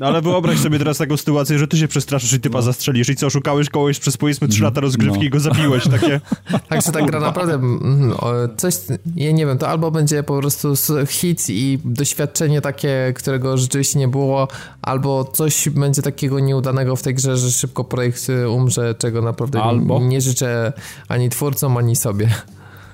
No, 0.00 0.06
ale 0.08 0.22
wyobraź 0.22 0.58
sobie 0.58 0.78
teraz 0.78 0.98
taką 0.98 1.16
sytuację, 1.16 1.58
że 1.58 1.68
ty 1.68 1.76
się 1.76 1.88
przestraszysz 1.88 2.32
i 2.32 2.40
typa 2.40 2.62
zastrzelisz 2.62 3.08
i 3.08 3.16
co, 3.16 3.30
szukałeś 3.30 3.68
kogoś 3.70 3.98
przez 3.98 4.16
powiedzmy 4.16 4.48
3 4.48 4.62
lata 4.62 4.80
rozgrywki 4.80 5.18
No. 5.18 5.24
i 5.24 5.30
go 5.30 5.40
zabiłeś, 5.40 5.84
takie... 5.88 6.20
Także 6.68 6.92
ta 6.92 7.02
gra 7.02 7.20
naprawdę 7.20 7.54
mm, 7.54 8.12
o, 8.18 8.32
coś, 8.56 8.74
ja 9.16 9.32
nie 9.32 9.46
wiem, 9.46 9.58
to 9.58 9.68
albo 9.68 9.90
będzie 9.90 10.22
po 10.22 10.38
prostu 10.38 10.74
hit 11.06 11.50
i 11.50 11.78
doświadczenie 11.84 12.60
takie, 12.60 13.12
którego 13.16 13.58
rzeczywiście 13.58 13.98
nie 13.98 14.08
było, 14.08 14.48
albo 14.82 15.23
coś 15.24 15.68
będzie 15.68 16.02
takiego 16.02 16.40
nieudanego 16.40 16.96
w 16.96 17.02
tej 17.02 17.14
grze, 17.14 17.36
że 17.36 17.50
szybko 17.50 17.84
projekt 17.84 18.28
y, 18.30 18.48
umrze, 18.48 18.94
czego 18.98 19.22
naprawdę 19.22 19.62
Albo? 19.62 20.00
nie 20.00 20.20
życzę 20.20 20.72
ani 21.08 21.28
twórcom, 21.30 21.76
ani 21.76 21.96
sobie. 21.96 22.28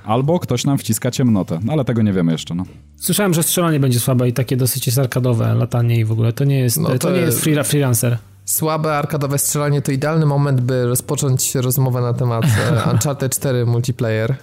Albo 0.05 0.39
ktoś 0.39 0.64
nam 0.64 0.78
wciska 0.78 1.11
ciemnotę, 1.11 1.59
no, 1.64 1.72
ale 1.72 1.85
tego 1.85 2.03
nie 2.03 2.12
wiemy 2.12 2.33
jeszcze, 2.33 2.55
no. 2.55 2.64
Słyszałem, 2.97 3.35
że 3.35 3.43
strzelanie 3.43 3.81
będzie 3.81 4.01
słabe 4.01 4.28
i 4.28 4.33
takie 4.33 4.57
dosyć 4.57 4.87
jest 4.87 4.99
arkadowe 4.99 5.55
latanie 5.55 5.99
i 6.01 6.05
w 6.05 6.12
ogóle. 6.12 6.33
To 6.33 6.45
nie 6.45 6.59
jest, 6.59 6.81
No 6.81 6.89
to, 6.89 6.99
to 6.99 7.11
nie 7.11 7.16
jest- 7.16 7.26
jest 7.26 7.41
free, 7.41 7.64
freelancer. 7.64 8.18
Słabe 8.51 8.96
arkadowe 8.96 9.38
strzelanie 9.38 9.82
to 9.82 9.92
idealny 9.92 10.26
moment, 10.26 10.61
by 10.61 10.86
rozpocząć 10.86 11.55
rozmowę 11.55 12.01
na 12.01 12.12
temat 12.14 12.44
e, 12.44 12.90
Uncharted 12.92 13.34
4 13.36 13.66
multiplayer. 13.66 14.30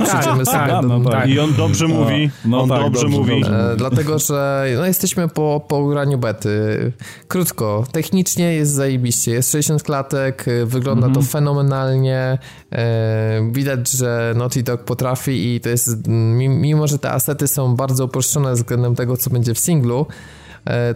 I 0.00 0.04
przejdziemy 0.04 0.46
sobie 0.46 0.58
tak, 0.58 0.70
do, 0.82 0.98
no 0.98 1.10
tak. 1.10 1.28
I 1.28 1.40
on 1.40 1.54
dobrze 1.54 1.88
mówi, 1.88 2.30
no 2.44 2.62
on 2.62 2.68
tak, 2.68 2.80
dobrze, 2.80 3.02
dobrze, 3.02 3.18
mówi. 3.18 3.40
dobrze. 3.40 3.72
E, 3.72 3.76
dlatego, 3.76 4.18
że 4.18 4.66
no, 4.76 4.86
jesteśmy 4.86 5.28
po, 5.28 5.64
po 5.68 5.86
graniu 5.86 6.18
bety. 6.18 6.92
Krótko, 7.28 7.84
technicznie 7.92 8.54
jest 8.54 8.72
zajebiście. 8.72 9.30
Jest 9.32 9.52
60 9.52 9.82
klatek, 9.82 10.44
e, 10.48 10.66
wygląda 10.66 11.08
to 11.10 11.22
fenomenalnie. 11.22 12.38
E, 12.72 13.50
widać, 13.52 13.90
że 13.90 14.34
Naughty 14.36 14.62
Dog 14.62 14.84
potrafi 14.84 15.54
i 15.54 15.60
to 15.60 15.68
jest, 15.68 16.06
mi- 16.08 16.48
mimo 16.48 16.86
że 16.86 16.98
te 16.98 17.10
asety 17.12 17.48
są 17.48 17.76
bardzo 17.76 18.04
uproszczone 18.04 18.52
względem 18.52 18.94
tego, 18.94 19.16
co 19.16 19.30
będzie 19.30 19.54
w 19.54 19.58
singlu, 19.58 20.06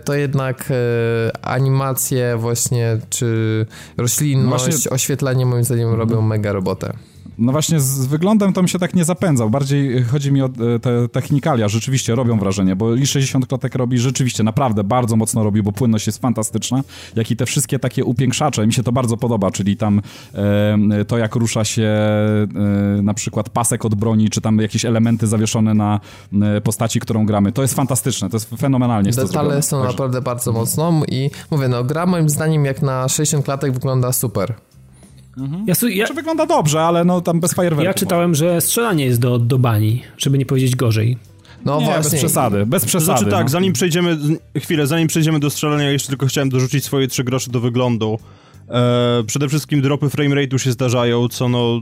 to 0.04 0.14
jednak 0.14 0.68
e, 0.70 1.46
animacje 1.46 2.36
właśnie, 2.36 2.98
czy 3.10 3.66
roślinność, 3.96 4.64
Właśnie- 4.64 4.90
oświetlenie 4.90 5.46
moim 5.46 5.64
zdaniem 5.64 5.94
robią 5.94 6.22
mega 6.22 6.52
robotę. 6.52 6.92
No 7.38 7.52
właśnie 7.52 7.80
z 7.80 8.06
wyglądem 8.06 8.52
to 8.52 8.62
mi 8.62 8.68
się 8.68 8.78
tak 8.78 8.94
nie 8.94 9.04
zapędzał. 9.04 9.50
Bardziej 9.50 10.04
chodzi 10.04 10.32
mi 10.32 10.42
o 10.42 10.46
e, 10.46 10.78
te 10.78 11.08
technikalia. 11.08 11.68
Rzeczywiście 11.68 12.14
robią 12.14 12.38
wrażenie, 12.38 12.76
bo 12.76 12.94
i 12.94 13.06
60 13.06 13.46
klatek 13.46 13.74
robi 13.74 13.98
rzeczywiście, 13.98 14.42
naprawdę 14.42 14.84
bardzo 14.84 15.16
mocno 15.16 15.44
robi, 15.44 15.62
bo 15.62 15.72
płynność 15.72 16.06
jest 16.06 16.18
fantastyczna. 16.18 16.82
Jak 17.16 17.30
i 17.30 17.36
te 17.36 17.46
wszystkie 17.46 17.78
takie 17.78 18.04
upiększacze. 18.04 18.66
Mi 18.66 18.72
się 18.72 18.82
to 18.82 18.92
bardzo 18.92 19.16
podoba, 19.16 19.50
czyli 19.50 19.76
tam 19.76 20.02
e, 20.34 21.04
to 21.04 21.18
jak 21.18 21.34
rusza 21.34 21.64
się 21.64 21.82
e, 21.82 22.46
na 23.02 23.14
przykład 23.14 23.50
pasek 23.50 23.84
od 23.84 23.94
broni, 23.94 24.30
czy 24.30 24.40
tam 24.40 24.58
jakieś 24.58 24.84
elementy 24.84 25.26
zawieszone 25.26 25.74
na 25.74 26.00
e, 26.42 26.60
postaci, 26.60 27.00
którą 27.00 27.26
gramy. 27.26 27.52
To 27.52 27.62
jest 27.62 27.74
fantastyczne, 27.74 28.30
to 28.30 28.36
jest 28.36 28.50
fenomenalnie 28.58 29.10
Detale 29.10 29.62
są 29.62 29.76
Także- 29.76 29.92
naprawdę 29.92 30.20
bardzo 30.20 30.52
mocno 30.52 31.02
i 31.08 31.30
mówię, 31.50 31.68
no 31.68 31.84
gra 31.84 32.06
moim 32.06 32.28
zdaniem 32.28 32.64
jak 32.64 32.82
na 32.82 33.08
60 33.08 33.44
klatek 33.44 33.72
wygląda 33.72 34.12
super. 34.12 34.54
Ja, 35.66 35.74
su- 35.74 35.88
ja, 35.88 35.96
Znaczy 35.96 36.14
wygląda 36.14 36.46
dobrze, 36.46 36.80
ale 36.80 37.04
no 37.04 37.20
tam 37.20 37.40
bez 37.40 37.54
fajerwerków. 37.54 37.84
ja 37.86 37.94
czytałem, 37.94 38.34
że 38.34 38.60
strzelanie 38.60 39.04
jest 39.04 39.20
do, 39.20 39.38
do 39.38 39.58
bani, 39.58 40.02
żeby 40.18 40.38
nie 40.38 40.46
powiedzieć 40.46 40.76
gorzej. 40.76 41.16
No 41.64 41.80
Nie, 41.80 41.86
bez 41.86 41.96
właśnie. 41.96 42.18
przesady, 42.18 42.66
bez 42.66 42.82
To 42.82 42.88
przesady. 42.88 43.18
znaczy 43.18 43.30
tak, 43.30 43.42
no. 43.42 43.48
zanim 43.48 43.72
przejdziemy, 43.72 44.18
chwilę, 44.58 44.86
zanim 44.86 45.08
przejdziemy 45.08 45.40
do 45.40 45.50
strzelania, 45.50 45.90
jeszcze 45.90 46.08
tylko 46.08 46.26
chciałem 46.26 46.48
dorzucić 46.48 46.84
swoje 46.84 47.08
trzy 47.08 47.24
grosze 47.24 47.50
do 47.50 47.60
wyglądu. 47.60 48.18
E, 48.70 49.22
przede 49.26 49.48
wszystkim 49.48 49.82
dropy 49.82 50.06
framerate'u 50.06 50.58
się 50.58 50.72
zdarzają, 50.72 51.28
co 51.28 51.48
no... 51.48 51.80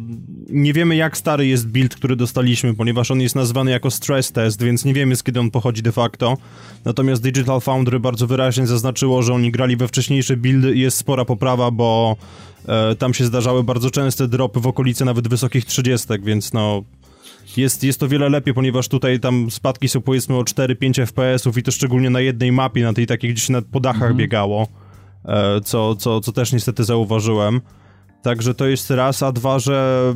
Nie 0.50 0.72
wiemy 0.72 0.96
jak 0.96 1.16
stary 1.16 1.46
jest 1.46 1.68
build, 1.68 1.94
który 1.94 2.16
dostaliśmy, 2.16 2.74
ponieważ 2.74 3.10
on 3.10 3.20
jest 3.20 3.34
nazwany 3.34 3.70
jako 3.70 3.90
stress 3.90 4.32
test, 4.32 4.62
więc 4.62 4.84
nie 4.84 4.94
wiemy 4.94 5.16
z 5.16 5.22
kiedy 5.22 5.40
on 5.40 5.50
pochodzi 5.50 5.82
de 5.82 5.92
facto. 5.92 6.36
Natomiast 6.84 7.22
Digital 7.22 7.60
Foundry 7.60 8.00
bardzo 8.00 8.26
wyraźnie 8.26 8.66
zaznaczyło, 8.66 9.22
że 9.22 9.34
oni 9.34 9.52
grali 9.52 9.76
we 9.76 9.88
wcześniejsze 9.88 10.36
buildy 10.36 10.74
i 10.74 10.80
jest 10.80 10.96
spora 10.98 11.24
poprawa, 11.24 11.70
bo 11.70 12.16
tam 12.98 13.14
się 13.14 13.24
zdarzały 13.24 13.64
bardzo 13.64 13.90
częste 13.90 14.28
dropy 14.28 14.60
w 14.60 14.66
okolicy 14.66 15.04
nawet 15.04 15.28
wysokich 15.28 15.64
30, 15.64 16.08
więc 16.22 16.52
no... 16.52 16.82
Jest, 17.56 17.84
jest 17.84 18.00
to 18.00 18.08
wiele 18.08 18.28
lepiej, 18.28 18.54
ponieważ 18.54 18.88
tutaj 18.88 19.20
tam 19.20 19.50
spadki 19.50 19.88
są 19.88 20.00
powiedzmy 20.00 20.36
o 20.36 20.42
4-5 20.42 21.06
FPS-ów 21.06 21.58
i 21.58 21.62
to 21.62 21.70
szczególnie 21.70 22.10
na 22.10 22.20
jednej 22.20 22.52
mapie, 22.52 22.82
na 22.82 22.92
tej 22.92 23.06
takiej, 23.06 23.30
gdzie 23.30 23.42
się 23.42 23.52
na, 23.52 23.62
po 23.62 23.80
dachach 23.80 24.14
biegało, 24.14 24.68
e, 25.24 25.60
co, 25.60 25.96
co, 25.96 26.20
co 26.20 26.32
też 26.32 26.52
niestety 26.52 26.84
zauważyłem. 26.84 27.60
Także 28.26 28.54
to 28.54 28.66
jest 28.66 28.90
raz, 28.90 29.22
a 29.22 29.32
dwa, 29.32 29.58
że 29.58 30.14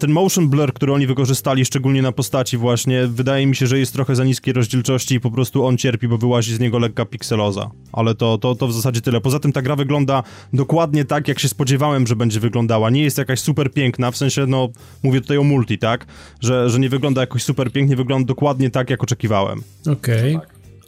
ten 0.00 0.10
motion 0.10 0.48
blur, 0.48 0.72
który 0.72 0.92
oni 0.92 1.06
wykorzystali, 1.06 1.64
szczególnie 1.64 2.02
na 2.02 2.12
postaci 2.12 2.56
właśnie, 2.56 3.06
wydaje 3.06 3.46
mi 3.46 3.56
się, 3.56 3.66
że 3.66 3.78
jest 3.78 3.92
trochę 3.92 4.16
za 4.16 4.24
niskiej 4.24 4.54
rozdzielczości 4.54 5.14
i 5.14 5.20
po 5.20 5.30
prostu 5.30 5.66
on 5.66 5.76
cierpi, 5.76 6.08
bo 6.08 6.18
wyłazi 6.18 6.54
z 6.54 6.60
niego 6.60 6.78
lekka 6.78 7.04
pikseloza. 7.04 7.70
Ale 7.92 8.14
to, 8.14 8.38
to, 8.38 8.54
to 8.54 8.66
w 8.66 8.72
zasadzie 8.72 9.00
tyle. 9.00 9.20
Poza 9.20 9.38
tym 9.40 9.52
ta 9.52 9.62
gra 9.62 9.76
wygląda 9.76 10.22
dokładnie 10.52 11.04
tak, 11.04 11.28
jak 11.28 11.38
się 11.38 11.48
spodziewałem, 11.48 12.06
że 12.06 12.16
będzie 12.16 12.40
wyglądała. 12.40 12.90
Nie 12.90 13.02
jest 13.02 13.18
jakaś 13.18 13.40
super 13.40 13.72
piękna, 13.72 14.10
w 14.10 14.16
sensie, 14.16 14.46
no, 14.46 14.68
mówię 15.02 15.20
tutaj 15.20 15.38
o 15.38 15.44
multi, 15.44 15.78
tak? 15.78 16.06
Że, 16.40 16.70
że 16.70 16.78
nie 16.78 16.88
wygląda 16.88 17.20
jakoś 17.20 17.42
super 17.42 17.72
pięknie, 17.72 17.96
wygląda 17.96 18.26
dokładnie 18.26 18.70
tak, 18.70 18.90
jak 18.90 19.02
oczekiwałem. 19.02 19.62
Okej. 19.92 20.38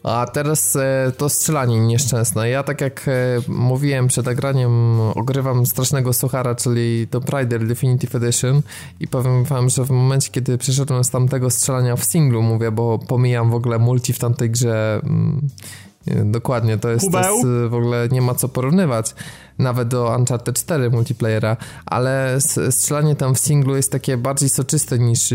A 0.03 0.26
teraz 0.32 0.76
e, 0.76 1.12
to 1.16 1.28
strzelanie 1.28 1.80
nieszczęsne. 1.80 2.48
Ja 2.48 2.62
tak 2.62 2.80
jak 2.80 3.09
e, 3.09 3.12
mówiłem 3.48 4.09
przed 4.09 4.26
nagraniem, 4.26 5.01
ogrywam 5.01 5.66
strasznego 5.66 6.12
suchara, 6.12 6.55
czyli 6.55 7.07
to 7.11 7.20
Prider 7.20 7.66
Definitive 7.66 8.14
Edition 8.14 8.62
i 9.01 9.09
powiem 9.09 9.44
wam, 9.44 9.68
że 9.68 9.84
w 9.84 9.90
momencie, 9.90 10.30
kiedy 10.30 10.59
przeszedłem 10.59 11.05
z 11.05 11.11
tamtego 11.11 11.51
strzelania 11.51 11.96
w 11.96 12.05
singlu, 12.05 12.42
mówię, 12.42 12.70
bo 12.70 12.98
pomijam 12.98 13.51
w 13.51 13.55
ogóle 13.55 13.78
multi 13.78 14.12
w 14.12 14.18
tamtej 14.18 14.51
grze, 14.51 15.01
mm, 15.05 15.48
dokładnie, 16.24 16.78
to 16.78 16.90
jest, 16.90 17.12
to 17.12 17.18
jest 17.20 17.44
e, 17.44 17.68
w 17.68 17.74
ogóle 17.74 18.09
nie 18.09 18.22
ma 18.22 18.34
co 18.34 18.48
porównywać. 18.48 19.14
Nawet 19.61 19.88
do 19.88 20.16
Uncharted 20.18 20.58
4 20.58 20.90
multiplayera, 20.90 21.56
ale 21.86 22.38
strzelanie 22.70 23.16
tam 23.16 23.34
w 23.34 23.38
singlu 23.38 23.76
jest 23.76 23.92
takie 23.92 24.16
bardziej 24.16 24.48
soczyste 24.48 24.98
niż, 24.98 25.34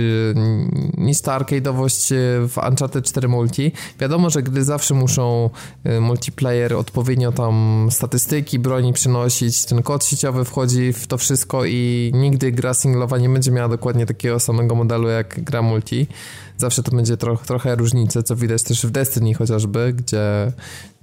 niż 0.97 1.21
ta 1.21 1.39
arcade'owość 1.39 2.13
w 2.47 2.57
Uncharted 2.69 3.05
4 3.05 3.28
multi. 3.28 3.71
Wiadomo, 3.99 4.30
że 4.30 4.43
gdy 4.43 4.63
zawsze 4.63 4.93
muszą 4.93 5.49
y, 5.86 6.01
multiplayer 6.01 6.73
odpowiednio 6.73 7.32
tam 7.32 7.88
statystyki 7.91 8.59
broni 8.59 8.93
przynosić, 8.93 9.65
ten 9.65 9.84
kod 9.84 10.05
sieciowy 10.05 10.45
wchodzi 10.45 10.93
w 10.93 11.07
to 11.07 11.17
wszystko 11.17 11.65
i 11.65 12.11
nigdy 12.13 12.51
gra 12.51 12.73
singlowa 12.73 13.17
nie 13.17 13.30
będzie 13.30 13.51
miała 13.51 13.69
dokładnie 13.69 14.05
takiego 14.05 14.39
samego 14.39 14.76
modelu 14.76 15.07
jak 15.07 15.43
gra 15.43 15.61
multi. 15.61 16.07
Zawsze 16.57 16.84
to 16.84 16.91
będzie 16.91 17.17
tro 17.17 17.38
trochę 17.38 17.76
różnice, 17.76 18.23
co 18.23 18.36
widać 18.36 18.63
też 18.63 18.86
w 18.86 18.91
Destiny 18.91 19.34
chociażby, 19.34 19.93
gdzie 19.93 20.51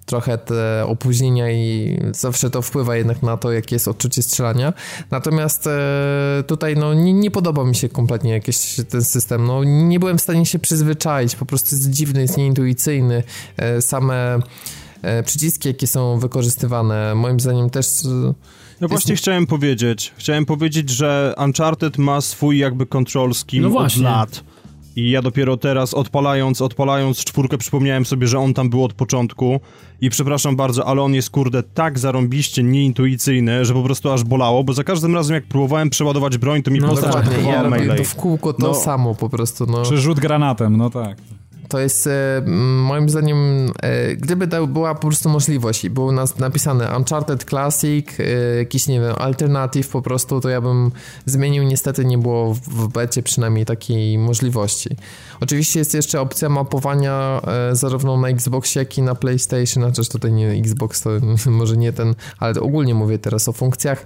trochę 0.06 0.38
te 0.38 0.84
opóźnienia 0.86 1.50
i 1.50 1.96
zawsze 2.12 2.50
to 2.50 2.62
wpływa 2.62 2.96
jednak 2.96 3.22
na 3.22 3.36
to, 3.36 3.52
jakie 3.52 3.74
jest 3.76 3.88
odczucie 3.88 4.22
strzelania. 4.22 4.72
Natomiast 5.10 5.66
e, 5.66 6.44
tutaj 6.46 6.76
no, 6.76 6.94
nie, 6.94 7.12
nie, 7.12 7.30
podoba 7.30 7.64
mi 7.64 7.74
się 7.74 7.88
kompletnie 7.88 8.32
jakiś 8.32 8.76
ten 8.88 9.04
system. 9.04 9.46
No, 9.46 9.64
nie 9.64 10.00
byłem 10.00 10.18
w 10.18 10.22
stanie 10.22 10.46
się 10.46 10.58
przyzwyczaić, 10.58 11.36
po 11.36 11.46
prostu 11.46 11.74
jest 11.74 11.90
dziwny, 11.90 12.20
jest 12.20 12.36
nieintuicyjny. 12.36 13.22
E, 13.56 13.82
same 13.82 14.38
e, 15.02 15.22
przyciski, 15.22 15.68
jakie 15.68 15.86
są 15.86 16.18
wykorzystywane, 16.18 17.14
moim 17.14 17.40
zdaniem 17.40 17.70
też... 17.70 17.86
No 18.80 18.88
właśnie 18.88 19.12
jest... 19.12 19.22
chciałem 19.22 19.46
powiedzieć, 19.46 20.12
chciałem 20.16 20.46
powiedzieć, 20.46 20.90
że 20.90 21.34
Uncharted 21.44 21.98
ma 21.98 22.20
swój 22.20 22.58
jakby 22.58 22.86
control 22.86 23.34
scheme 23.34 23.68
no 23.68 23.78
od 23.78 23.96
lat 23.96 24.44
i 24.96 25.10
ja 25.10 25.22
dopiero 25.22 25.56
teraz 25.56 25.94
odpalając, 25.94 26.62
odpalając 26.62 27.24
czwórkę 27.24 27.58
przypomniałem 27.58 28.06
sobie, 28.06 28.26
że 28.26 28.38
on 28.38 28.54
tam 28.54 28.70
był 28.70 28.84
od 28.84 28.92
początku 28.92 29.60
i 30.00 30.10
przepraszam 30.10 30.56
bardzo, 30.56 30.86
ale 30.86 31.02
on 31.02 31.14
jest 31.14 31.30
kurde 31.30 31.62
tak 31.62 31.98
zarąbiście 31.98 32.62
nieintuicyjny, 32.62 33.64
że 33.64 33.74
po 33.74 33.82
prostu 33.82 34.10
aż 34.10 34.24
bolało, 34.24 34.64
bo 34.64 34.72
za 34.72 34.84
każdym 34.84 35.14
razem 35.14 35.34
jak 35.34 35.44
próbowałem 35.44 35.90
przeładować 35.90 36.38
broń, 36.38 36.62
to 36.62 36.70
mi 36.70 36.80
no 36.80 36.88
po 36.88 36.96
prostu 36.96 37.12
tak, 37.12 37.26
ja 37.44 37.96
to 37.96 38.04
w 38.04 38.14
kółko 38.14 38.52
to 38.52 38.66
no. 38.66 38.74
samo 38.74 39.14
po 39.14 39.28
prostu, 39.28 39.66
no. 39.66 39.82
Czy 39.82 39.98
rzut 39.98 40.20
granatem, 40.20 40.76
no 40.76 40.90
tak. 40.90 41.16
To 41.72 41.80
jest 41.80 42.06
e, 42.06 42.42
moim 42.82 43.08
zdaniem, 43.08 43.72
e, 43.82 44.16
gdyby 44.16 44.48
to 44.48 44.66
była 44.66 44.94
po 44.94 45.00
prostu 45.00 45.28
możliwość 45.28 45.84
i 45.84 45.90
było 45.90 46.12
nas 46.12 46.38
napisane 46.38 46.96
Uncharted 46.96 47.44
Classic, 47.44 48.06
e, 48.20 48.56
jakiś, 48.56 48.86
nie 48.86 49.00
wiem, 49.00 49.14
alternatyw 49.18 49.88
po 49.88 50.02
prostu, 50.02 50.40
to 50.40 50.48
ja 50.48 50.60
bym 50.60 50.90
zmienił. 51.26 51.62
Niestety 51.62 52.04
nie 52.04 52.18
było 52.18 52.54
w 52.54 52.88
becie 52.88 53.22
przynajmniej 53.22 53.66
takiej 53.66 54.18
możliwości. 54.18 54.96
Oczywiście 55.40 55.78
jest 55.78 55.94
jeszcze 55.94 56.20
opcja 56.20 56.48
mapowania 56.48 57.40
zarówno 57.72 58.16
na 58.16 58.28
Xboxie, 58.28 58.82
jak 58.82 58.98
i 58.98 59.02
na 59.02 59.14
PlayStation, 59.14 59.84
chociaż 59.84 60.08
tutaj 60.08 60.32
nie 60.32 60.48
Xbox, 60.48 61.02
to 61.02 61.10
może 61.50 61.76
nie 61.76 61.92
ten, 61.92 62.14
ale 62.38 62.60
ogólnie 62.60 62.94
mówię 62.94 63.18
teraz 63.18 63.48
o 63.48 63.52
funkcjach. 63.52 64.04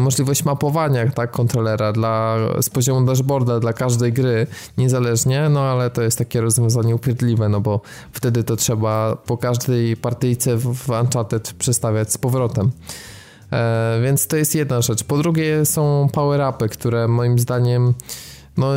Możliwość 0.00 0.44
mapowania, 0.44 1.10
tak, 1.10 1.30
kontrolera 1.30 1.92
dla, 1.92 2.36
z 2.62 2.70
poziomu 2.70 3.06
dashboarda 3.06 3.60
dla 3.60 3.72
każdej 3.72 4.12
gry, 4.12 4.46
niezależnie, 4.78 5.48
no 5.48 5.60
ale 5.60 5.90
to 5.90 6.02
jest 6.02 6.18
takie 6.18 6.40
rozwiązanie 6.40 6.93
nieupierdliwe, 6.94 7.48
no 7.48 7.60
bo 7.60 7.80
wtedy 8.12 8.44
to 8.44 8.56
trzeba 8.56 9.16
po 9.16 9.36
każdej 9.36 9.96
partyjce 9.96 10.56
w 10.56 10.90
Uncharted 11.02 11.52
przestawiać 11.58 12.12
z 12.12 12.18
powrotem. 12.18 12.70
E, 13.52 14.00
więc 14.02 14.26
to 14.26 14.36
jest 14.36 14.54
jedna 14.54 14.82
rzecz. 14.82 15.04
Po 15.04 15.18
drugie 15.18 15.66
są 15.66 16.08
power-upy, 16.12 16.68
które 16.68 17.08
moim 17.08 17.38
zdaniem 17.38 17.94
no, 18.56 18.68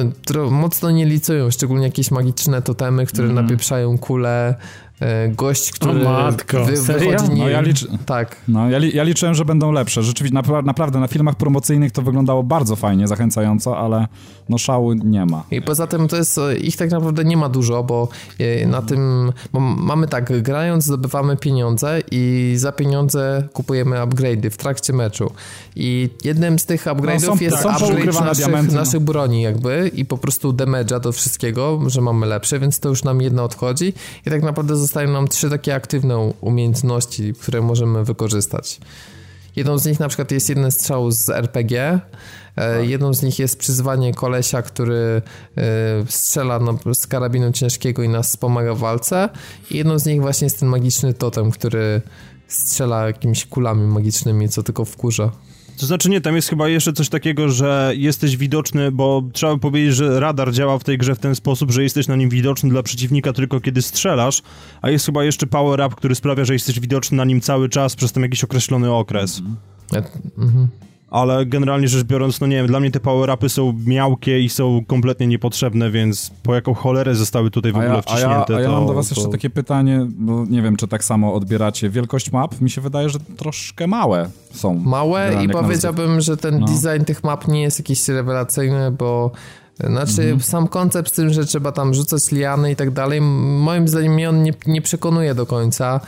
mocno 0.51 0.91
nie 0.91 1.05
licują, 1.05 1.51
szczególnie 1.51 1.85
jakieś 1.85 2.11
magiczne 2.11 2.61
totemy, 2.61 3.05
które 3.05 3.29
mm. 3.29 3.43
napieprzają 3.43 3.97
kule, 3.97 4.55
E, 4.99 5.29
gość, 5.29 5.71
który 5.71 6.07
o 6.07 6.11
matko, 6.11 6.65
wy, 6.65 6.81
wychodzi 6.81 7.29
nie... 7.29 7.43
No 7.43 7.49
ja, 7.49 7.61
licz... 7.61 7.87
tak. 8.05 8.35
no, 8.47 8.69
ja, 8.69 8.77
li, 8.77 8.95
ja 8.95 9.03
liczyłem, 9.03 9.35
że 9.35 9.45
będą 9.45 9.71
lepsze. 9.71 10.03
Rzeczywiście, 10.03 10.41
naprawdę, 10.63 10.99
na 10.99 11.07
filmach 11.07 11.35
promocyjnych 11.35 11.91
to 11.91 12.01
wyglądało 12.01 12.43
bardzo 12.43 12.75
fajnie, 12.75 13.07
zachęcająco, 13.07 13.77
ale 13.77 14.07
no 14.49 14.57
szału 14.57 14.93
nie 14.93 15.25
ma. 15.25 15.43
I 15.51 15.61
poza 15.61 15.87
tym 15.87 16.07
to 16.07 16.17
jest, 16.17 16.39
ich 16.61 16.77
tak 16.77 16.91
naprawdę 16.91 17.25
nie 17.25 17.37
ma 17.37 17.49
dużo, 17.49 17.83
bo 17.83 18.07
e, 18.39 18.67
na 18.67 18.81
tym 18.81 19.31
mamy 19.77 20.07
tak, 20.07 20.41
grając 20.41 20.83
zdobywamy 20.83 21.37
pieniądze 21.37 22.01
i 22.11 22.53
za 22.57 22.71
pieniądze 22.71 23.47
kupujemy 23.53 23.95
upgrade'y 23.95 24.49
w 24.49 24.57
trakcie 24.57 24.93
meczu. 24.93 25.31
I 25.75 26.09
jednym 26.23 26.59
z 26.59 26.65
tych 26.65 26.85
upgrade'ów 26.85 27.27
no, 27.27 27.35
jest 27.41 27.63
tak, 27.63 27.81
upgrade 27.81 28.25
naszych, 28.25 28.47
no. 28.47 28.73
naszych 28.73 28.99
broni 28.99 29.41
jakby 29.41 29.91
i 29.93 30.05
po 30.05 30.17
prostu 30.17 30.53
damage'a 30.53 30.99
do 30.99 31.11
wszystkiego, 31.11 31.79
że 31.87 32.01
mamy 32.01 32.25
lepsze, 32.25 32.59
więc 32.59 32.79
to 32.79 32.89
już 32.89 33.03
nam 33.03 33.21
jedno 33.21 33.43
odchodzi 33.43 33.93
i 34.25 34.29
tak 34.29 34.43
naprawdę 34.43 34.75
zostają 34.75 35.11
nam 35.11 35.27
trzy 35.27 35.49
takie 35.49 35.75
aktywne 35.75 36.31
umiejętności, 36.41 37.33
które 37.33 37.61
możemy 37.61 38.03
wykorzystać. 38.03 38.79
Jedną 39.55 39.77
z 39.77 39.85
nich 39.85 39.99
na 39.99 40.07
przykład 40.07 40.31
jest 40.31 40.49
jeden 40.49 40.71
strzał 40.71 41.11
z 41.11 41.29
RPG. 41.29 41.99
Jedną 42.81 43.13
z 43.13 43.23
nich 43.23 43.39
jest 43.39 43.59
przyzwanie 43.59 44.13
kolesia, 44.13 44.61
który 44.61 45.21
e, 45.57 45.61
strzela 46.07 46.59
no, 46.59 46.93
z 46.93 47.07
karabinu 47.07 47.51
ciężkiego 47.51 48.03
i 48.03 48.09
nas 48.09 48.27
wspomaga 48.27 48.73
w 48.73 48.79
walce. 48.79 49.29
I 49.71 49.77
jedną 49.77 49.99
z 49.99 50.05
nich 50.05 50.21
właśnie 50.21 50.45
jest 50.45 50.59
ten 50.59 50.69
magiczny 50.69 51.13
totem, 51.13 51.51
który 51.51 52.01
strzela 52.47 53.07
jakimiś 53.07 53.45
kulami 53.45 53.87
magicznymi, 53.87 54.49
co 54.49 54.63
tylko 54.63 54.85
wkurza. 54.85 55.31
To 55.77 55.85
znaczy 55.85 56.09
nie, 56.09 56.21
tam 56.21 56.35
jest 56.35 56.49
chyba 56.49 56.69
jeszcze 56.69 56.93
coś 56.93 57.09
takiego, 57.09 57.49
że 57.49 57.93
jesteś 57.95 58.37
widoczny, 58.37 58.91
bo 58.91 59.23
trzeba 59.33 59.53
by 59.53 59.59
powiedzieć, 59.59 59.95
że 59.95 60.19
radar 60.19 60.53
działa 60.53 60.79
w 60.79 60.83
tej 60.83 60.97
grze 60.97 61.15
w 61.15 61.19
ten 61.19 61.35
sposób, 61.35 61.71
że 61.71 61.83
jesteś 61.83 62.07
na 62.07 62.15
nim 62.15 62.29
widoczny 62.29 62.69
dla 62.69 62.83
przeciwnika 62.83 63.33
tylko 63.33 63.61
kiedy 63.61 63.81
strzelasz, 63.81 64.41
a 64.81 64.89
jest 64.89 65.05
chyba 65.05 65.23
jeszcze 65.23 65.47
power 65.47 65.87
up, 65.87 65.95
który 65.95 66.15
sprawia, 66.15 66.45
że 66.45 66.53
jesteś 66.53 66.79
widoczny 66.79 67.17
na 67.17 67.25
nim 67.25 67.41
cały 67.41 67.69
czas 67.69 67.95
przez 67.95 68.11
ten 68.11 68.23
jakiś 68.23 68.43
określony 68.43 68.91
okres. 68.91 69.41
Mhm. 70.37 70.67
Ale 71.09 71.45
generalnie 71.45 71.87
rzecz 71.87 72.03
biorąc, 72.03 72.41
no 72.41 72.47
nie 72.47 72.55
wiem, 72.55 72.67
dla 72.67 72.79
mnie 72.79 72.91
te 72.91 72.99
power-upy 72.99 73.49
są 73.49 73.79
miałkie 73.85 74.39
i 74.41 74.49
są 74.49 74.85
kompletnie 74.87 75.27
niepotrzebne, 75.27 75.91
więc 75.91 76.31
po 76.43 76.55
jaką 76.55 76.73
cholerę 76.73 77.15
zostały 77.15 77.51
tutaj 77.51 77.71
w 77.71 77.75
ogóle 77.75 77.93
ja, 77.93 78.01
wciśnięte. 78.01 78.45
A 78.47 78.51
ja, 78.51 78.57
a 78.57 78.61
ja 78.61 78.71
mam 78.71 78.87
do 78.87 78.93
was 78.93 79.09
to... 79.09 79.15
jeszcze 79.15 79.31
takie 79.31 79.49
pytanie, 79.49 80.07
bo 80.09 80.45
nie 80.45 80.61
wiem, 80.61 80.75
czy 80.75 80.87
tak 80.87 81.03
samo 81.03 81.33
odbieracie. 81.33 81.89
Wielkość 81.89 82.31
map 82.31 82.61
mi 82.61 82.69
się 82.69 82.81
wydaje, 82.81 83.09
że 83.09 83.19
troszkę 83.37 83.87
małe 83.87 84.29
są. 84.51 84.73
Małe 84.73 85.43
i 85.43 85.49
powiedziałbym, 85.49 86.21
że 86.21 86.37
ten 86.37 86.59
no. 86.59 86.67
design 86.67 87.03
tych 87.05 87.23
map 87.23 87.47
nie 87.47 87.61
jest 87.61 87.79
jakiś 87.79 88.07
rewelacyjny, 88.07 88.91
bo 88.91 89.31
znaczy, 89.79 90.21
mhm. 90.21 90.39
sam 90.39 90.67
koncept 90.67 91.09
z 91.11 91.15
tym, 91.15 91.33
że 91.33 91.45
trzeba 91.45 91.71
tam 91.71 91.93
rzucać 91.93 92.31
liany 92.31 92.71
i 92.71 92.75
tak 92.75 92.91
dalej, 92.91 93.21
moim 93.21 93.87
zdaniem 93.87 94.13
mnie 94.13 94.29
on 94.29 94.43
nie, 94.43 94.53
nie 94.67 94.81
przekonuje 94.81 95.35
do 95.35 95.45
końca. 95.45 95.99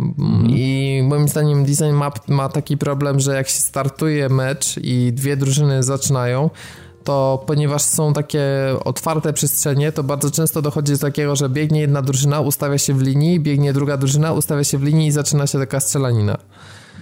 Mhm. 0.00 0.50
I 0.50 1.02
moim 1.04 1.28
zdaniem 1.28 1.64
design 1.64 1.92
map 1.92 2.28
ma 2.28 2.48
taki 2.48 2.76
problem, 2.76 3.20
że 3.20 3.34
jak 3.34 3.48
się 3.48 3.58
startuje 3.58 4.28
mecz 4.28 4.78
i 4.82 5.12
dwie 5.12 5.36
drużyny 5.36 5.82
zaczynają, 5.82 6.50
to 7.04 7.44
ponieważ 7.46 7.82
są 7.82 8.12
takie 8.12 8.44
otwarte 8.84 9.32
przestrzenie, 9.32 9.92
to 9.92 10.02
bardzo 10.02 10.30
często 10.30 10.62
dochodzi 10.62 10.92
do 10.92 10.98
takiego, 10.98 11.36
że 11.36 11.48
biegnie 11.48 11.80
jedna 11.80 12.02
drużyna, 12.02 12.40
ustawia 12.40 12.78
się 12.78 12.94
w 12.94 13.02
linii, 13.02 13.40
biegnie 13.40 13.72
druga 13.72 13.96
drużyna, 13.96 14.32
ustawia 14.32 14.64
się 14.64 14.78
w 14.78 14.82
linii 14.82 15.06
i 15.06 15.12
zaczyna 15.12 15.46
się 15.46 15.58
taka 15.58 15.80
strzelanina. 15.80 16.38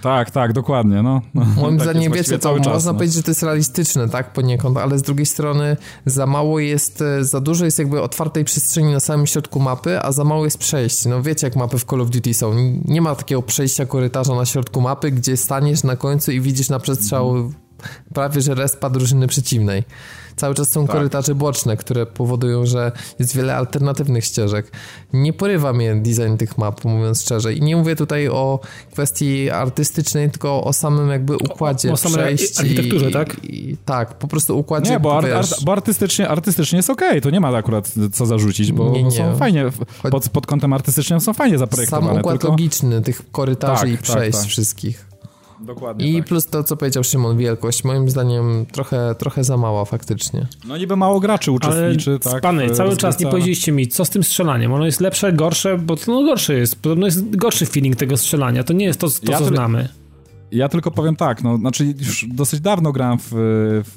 Tak, 0.01 0.31
tak, 0.31 0.53
dokładnie, 0.53 1.03
no. 1.03 1.21
Moim 1.61 1.77
tak 1.77 1.87
zdaniem, 1.87 2.13
wiecie, 2.13 2.39
to 2.39 2.59
czas, 2.59 2.67
można 2.67 2.91
no. 2.91 2.97
powiedzieć, 2.97 3.15
że 3.15 3.23
to 3.23 3.31
jest 3.31 3.43
realistyczne, 3.43 4.09
tak, 4.09 4.33
poniekąd, 4.33 4.77
ale 4.77 4.99
z 4.99 5.01
drugiej 5.01 5.25
strony 5.25 5.77
za 6.05 6.25
mało 6.25 6.59
jest, 6.59 7.01
e, 7.01 7.23
za 7.23 7.41
dużo 7.41 7.65
jest 7.65 7.79
jakby 7.79 8.01
otwartej 8.01 8.45
przestrzeni 8.45 8.93
na 8.93 8.99
samym 8.99 9.27
środku 9.27 9.59
mapy, 9.59 10.01
a 10.01 10.11
za 10.11 10.23
mało 10.23 10.45
jest 10.45 10.57
przejść. 10.57 11.05
No 11.05 11.21
wiecie, 11.21 11.47
jak 11.47 11.55
mapy 11.55 11.77
w 11.77 11.85
Call 11.85 12.01
of 12.01 12.09
Duty 12.09 12.33
są. 12.33 12.53
Nie 12.85 13.01
ma 13.01 13.15
takiego 13.15 13.41
przejścia 13.41 13.85
korytarza 13.85 14.35
na 14.35 14.45
środku 14.45 14.81
mapy, 14.81 15.11
gdzie 15.11 15.37
staniesz 15.37 15.83
na 15.83 15.95
końcu 15.95 16.31
i 16.31 16.41
widzisz 16.41 16.69
na 16.69 16.79
przestrzał 16.79 17.31
mm. 17.31 17.53
prawie, 18.13 18.41
że 18.41 18.55
respa 18.55 18.89
drużyny 18.89 19.27
przeciwnej 19.27 19.83
cały 20.35 20.55
czas 20.55 20.71
są 20.71 20.87
tak. 20.87 20.95
korytarze 20.95 21.35
boczne, 21.35 21.77
które 21.77 22.05
powodują, 22.05 22.65
że 22.65 22.91
jest 23.19 23.35
wiele 23.35 23.55
alternatywnych 23.55 24.25
ścieżek. 24.25 24.71
Nie 25.13 25.33
porywa 25.33 25.73
mnie 25.73 25.95
design 25.95 26.37
tych 26.37 26.57
map, 26.57 26.85
mówiąc 26.85 27.21
szczerze. 27.21 27.53
I 27.53 27.61
nie 27.61 27.75
mówię 27.75 27.95
tutaj 27.95 28.29
o 28.29 28.59
kwestii 28.91 29.49
artystycznej, 29.49 30.31
tylko 30.31 30.63
o 30.63 30.73
samym 30.73 31.09
jakby 31.09 31.37
układzie 31.37 31.89
o, 31.89 31.93
o 31.93 31.97
samej 31.97 32.37
architekturze, 32.57 33.09
i, 33.09 33.13
tak? 33.13 33.43
I, 33.43 33.77
tak, 33.85 34.17
po 34.17 34.27
prostu 34.27 34.59
układzie. 34.59 34.91
Nie, 34.91 34.99
bo, 34.99 35.17
ar, 35.17 35.45
bo 35.65 35.71
artystycznie, 35.71 36.29
artystycznie 36.29 36.77
jest 36.77 36.89
okej, 36.89 37.09
okay. 37.09 37.21
to 37.21 37.29
nie 37.29 37.39
ma 37.39 37.57
akurat 37.57 37.93
co 38.13 38.25
zarzucić, 38.25 38.71
bo, 38.71 38.89
nie, 38.89 39.03
nie. 39.03 39.11
są 39.11 39.37
fajnie, 39.37 39.65
pod, 40.11 40.29
pod 40.29 40.47
kątem 40.47 40.73
artystycznym 40.73 41.19
są 41.19 41.33
fajnie 41.33 41.57
zaprojektowane. 41.57 42.07
Sam 42.07 42.19
układ 42.19 42.33
tylko... 42.33 42.47
logiczny 42.47 43.01
tych 43.01 43.31
korytarzy 43.31 43.81
tak, 43.81 43.89
i 43.91 43.93
tak, 43.93 44.01
przejść 44.01 44.37
tak. 44.37 44.47
wszystkich. 44.47 45.14
Dokładnie. 45.59 46.07
I 46.07 46.17
tak. 46.17 46.27
plus 46.27 46.45
to, 46.45 46.63
co 46.63 46.77
powiedział 46.77 47.03
Szymon, 47.03 47.37
wielkość, 47.37 47.83
moim 47.83 48.09
zdaniem 48.09 48.65
trochę, 48.71 49.15
trochę 49.17 49.43
za 49.43 49.57
mała 49.57 49.85
faktycznie. 49.85 50.47
No 50.67 50.77
niby 50.77 50.95
mało 50.95 51.19
graczy 51.19 51.51
uczestniczy, 51.51 52.09
Ale, 52.09 52.19
tak. 52.19 52.41
Pany, 52.41 52.69
cały 52.69 52.97
czas 52.97 53.19
nie 53.19 53.27
powiedzieliście 53.27 53.71
mi, 53.71 53.87
co 53.87 54.05
z 54.05 54.09
tym 54.09 54.23
strzelaniem? 54.23 54.73
Ono 54.73 54.85
jest 54.85 55.01
lepsze, 55.01 55.33
gorsze, 55.33 55.77
bo 55.77 55.95
to 55.95 56.11
no 56.11 56.23
gorsze 56.23 56.53
jest. 56.53 56.81
Podobno 56.81 57.05
jest 57.05 57.35
gorszy 57.35 57.65
feeling 57.65 57.95
tego 57.95 58.17
strzelania. 58.17 58.63
To 58.63 58.73
nie 58.73 58.85
jest 58.85 58.99
to, 58.99 59.07
to 59.09 59.31
ja 59.31 59.39
co 59.39 59.45
znamy. 59.45 59.89
Ja 60.55 60.69
tylko 60.69 60.91
powiem 60.91 61.15
tak, 61.15 61.43
no, 61.43 61.57
znaczy 61.57 61.85
już 61.85 62.25
dosyć 62.27 62.59
dawno 62.59 62.91
grałem 62.91 63.17
w, 63.19 63.27
w, 63.31 63.93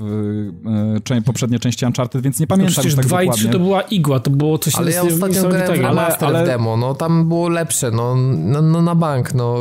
w 1.20 1.24
poprzednie 1.24 1.58
części 1.58 1.86
Uncharted, 1.86 2.22
więc 2.22 2.40
nie 2.40 2.44
no 2.44 2.48
pamiętam 2.48 2.74
no 2.76 2.80
przecież 2.80 2.96
tak 2.96 3.06
2 3.06 3.22
i 3.22 3.30
3 3.30 3.48
to 3.48 3.58
była 3.58 3.82
igła, 3.82 4.20
to 4.20 4.30
było 4.30 4.58
coś 4.58 4.74
Ale 4.74 4.90
ja 4.90 5.02
ostatnio 5.02 5.48
grałem 5.48 5.78
w 5.78 5.80
remaster 5.80 6.28
ale, 6.28 6.38
ale... 6.38 6.46
w 6.46 6.48
demo, 6.48 6.76
no 6.76 6.94
tam 6.94 7.28
było 7.28 7.48
lepsze, 7.48 7.90
no, 7.90 8.14
no, 8.36 8.62
no, 8.62 8.82
na 8.82 8.94
bank, 8.94 9.34
no 9.34 9.56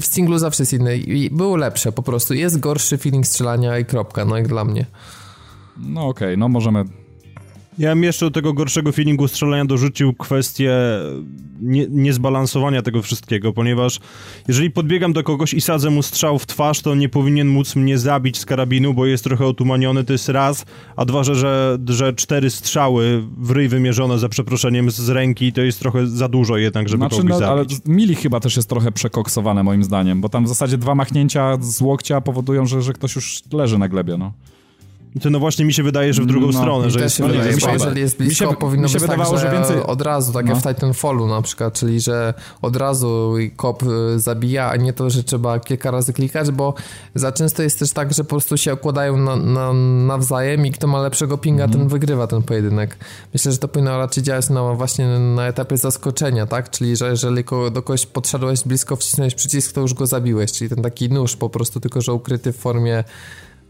w 0.00 0.04
singlu 0.04 0.38
zawsze 0.38 0.62
jest 0.62 0.72
inny 0.72 0.96
i 0.96 1.30
było 1.30 1.56
lepsze 1.56 1.92
po 1.92 2.02
prostu. 2.02 2.34
Jest 2.34 2.60
gorszy 2.60 2.98
feeling 2.98 3.26
strzelania 3.26 3.78
i 3.78 3.84
kropka, 3.84 4.24
no 4.24 4.36
jak 4.36 4.48
dla 4.48 4.64
mnie. 4.64 4.86
No 5.76 6.00
okej, 6.00 6.28
okay, 6.28 6.36
no 6.36 6.48
możemy 6.48 6.84
ja 7.78 7.94
bym 7.94 8.04
jeszcze 8.04 8.26
do 8.26 8.30
tego 8.30 8.52
gorszego 8.52 8.92
feelingu 8.92 9.28
strzelania 9.28 9.64
dorzucił 9.64 10.14
kwestię 10.14 10.72
nie, 11.60 11.86
niezbalansowania 11.90 12.82
tego 12.82 13.02
wszystkiego, 13.02 13.52
ponieważ 13.52 14.00
jeżeli 14.48 14.70
podbiegam 14.70 15.12
do 15.12 15.22
kogoś 15.22 15.54
i 15.54 15.60
sadzę 15.60 15.90
mu 15.90 16.02
strzał 16.02 16.38
w 16.38 16.46
twarz, 16.46 16.80
to 16.80 16.94
nie 16.94 17.08
powinien 17.08 17.48
móc 17.48 17.76
mnie 17.76 17.98
zabić 17.98 18.38
z 18.38 18.46
karabinu, 18.46 18.94
bo 18.94 19.06
jest 19.06 19.24
trochę 19.24 19.46
otumaniony, 19.46 20.04
to 20.04 20.12
jest 20.12 20.28
raz, 20.28 20.64
a 20.96 21.04
dwa, 21.04 21.24
że, 21.24 21.34
że, 21.34 21.78
że 21.88 22.12
cztery 22.12 22.50
strzały 22.50 23.24
w 23.38 23.50
ryj 23.50 23.68
wymierzone 23.68 24.18
za 24.18 24.28
przeproszeniem 24.28 24.90
z 24.90 25.08
ręki, 25.08 25.52
to 25.52 25.60
jest 25.60 25.80
trochę 25.80 26.06
za 26.06 26.28
dużo 26.28 26.56
jednak, 26.56 26.88
żeby 26.88 27.00
znaczy, 27.00 27.16
kogoś 27.16 27.30
no, 27.30 27.38
zabić. 27.38 27.72
Ale 27.72 27.96
Mili 27.96 28.14
chyba 28.14 28.40
też 28.40 28.56
jest 28.56 28.68
trochę 28.68 28.92
przekoksowane 28.92 29.62
moim 29.62 29.84
zdaniem, 29.84 30.20
bo 30.20 30.28
tam 30.28 30.44
w 30.44 30.48
zasadzie 30.48 30.78
dwa 30.78 30.94
machnięcia 30.94 31.56
z 31.60 31.80
łokcia 31.80 32.20
powodują, 32.20 32.66
że, 32.66 32.82
że 32.82 32.92
ktoś 32.92 33.16
już 33.16 33.42
leży 33.52 33.78
na 33.78 33.88
glebie, 33.88 34.16
no. 34.16 34.32
To 35.22 35.30
no 35.30 35.38
właśnie 35.38 35.64
mi 35.64 35.72
się 35.72 35.82
wydaje, 35.82 36.14
że 36.14 36.22
w 36.22 36.26
drugą 36.26 36.46
no, 36.46 36.52
stronę, 36.52 36.90
że 36.90 37.00
jest, 37.00 37.22
wydaje, 37.22 37.50
jest 37.50 37.66
jeżeli 37.72 38.00
jest 38.00 38.18
blisko, 38.18 38.50
się, 38.50 38.56
powinno 38.56 38.88
być 38.88 38.98
wydawało, 38.98 39.30
tak, 39.30 39.40
że, 39.40 39.46
że 39.46 39.52
więcej... 39.52 39.82
od 39.82 40.02
razu, 40.02 40.32
tak 40.32 40.46
no. 40.46 40.52
jak 40.52 40.62
w 40.62 40.66
Titanfallu 40.66 41.26
na 41.26 41.42
przykład, 41.42 41.74
czyli 41.74 42.00
że 42.00 42.34
od 42.62 42.76
razu 42.76 43.34
kop 43.56 43.82
y, 43.82 44.20
zabija, 44.20 44.70
a 44.70 44.76
nie 44.76 44.92
to, 44.92 45.10
że 45.10 45.24
trzeba 45.24 45.60
kilka 45.60 45.90
razy 45.90 46.12
klikać, 46.12 46.50
bo 46.50 46.74
za 47.14 47.32
często 47.32 47.62
jest 47.62 47.78
też 47.78 47.92
tak, 47.92 48.14
że 48.14 48.24
po 48.24 48.30
prostu 48.30 48.56
się 48.56 48.72
okładają 48.72 49.16
na, 49.16 49.36
na, 49.36 49.72
nawzajem 50.06 50.66
i 50.66 50.70
kto 50.70 50.86
ma 50.86 51.00
lepszego 51.00 51.38
pinga, 51.38 51.64
mm. 51.64 51.72
ten 51.72 51.82
mhm. 51.82 52.00
wygrywa 52.00 52.26
ten 52.26 52.42
pojedynek. 52.42 52.96
Myślę, 53.32 53.52
że 53.52 53.58
to 53.58 53.68
powinno 53.68 53.98
raczej 53.98 54.22
działać 54.22 54.50
na, 54.50 54.74
właśnie 54.74 55.18
na 55.18 55.46
etapie 55.46 55.76
zaskoczenia, 55.76 56.46
tak? 56.46 56.70
Czyli, 56.70 56.96
że 56.96 57.10
jeżeli 57.10 57.44
do 57.44 57.82
kogoś 57.82 58.06
podszedłeś 58.06 58.62
blisko, 58.64 58.96
wcisnąłeś 58.96 59.34
przycisk, 59.34 59.72
to 59.72 59.80
już 59.80 59.94
go 59.94 60.06
zabiłeś, 60.06 60.52
czyli 60.52 60.70
ten 60.70 60.82
taki 60.82 61.08
nóż 61.08 61.36
po 61.36 61.50
prostu, 61.50 61.80
tylko 61.80 62.00
że 62.00 62.12
ukryty 62.12 62.52
w 62.52 62.56
formie 62.56 63.04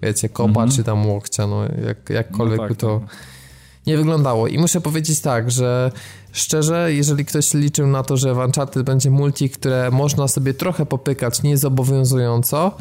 wiecie, 0.03 0.29
kopa 0.29 0.49
mhm. 0.49 0.71
czy 0.71 0.85
tam 0.85 1.07
łokcia, 1.07 1.47
no 1.47 1.63
jak, 1.87 2.11
jakkolwiek 2.11 2.59
no 2.59 2.69
tak, 2.69 2.77
to 2.77 3.01
tak. 3.01 3.17
nie 3.87 3.97
wyglądało. 3.97 4.49
I 4.49 4.59
muszę 4.59 4.81
powiedzieć 4.81 5.21
tak, 5.21 5.51
że 5.51 5.93
szczerze, 6.33 6.93
jeżeli 6.93 7.25
ktoś 7.25 7.55
liczył 7.55 7.87
na 7.87 8.03
to, 8.03 8.17
że 8.17 8.35
w 8.35 8.39
Uncharted 8.39 8.83
będzie 8.83 9.11
multi, 9.11 9.51
które 9.51 9.91
można 9.91 10.29
sobie 10.29 10.55
trochę 10.55 10.87
popykać 10.87 11.43
niezobowiązująco, 11.43 12.77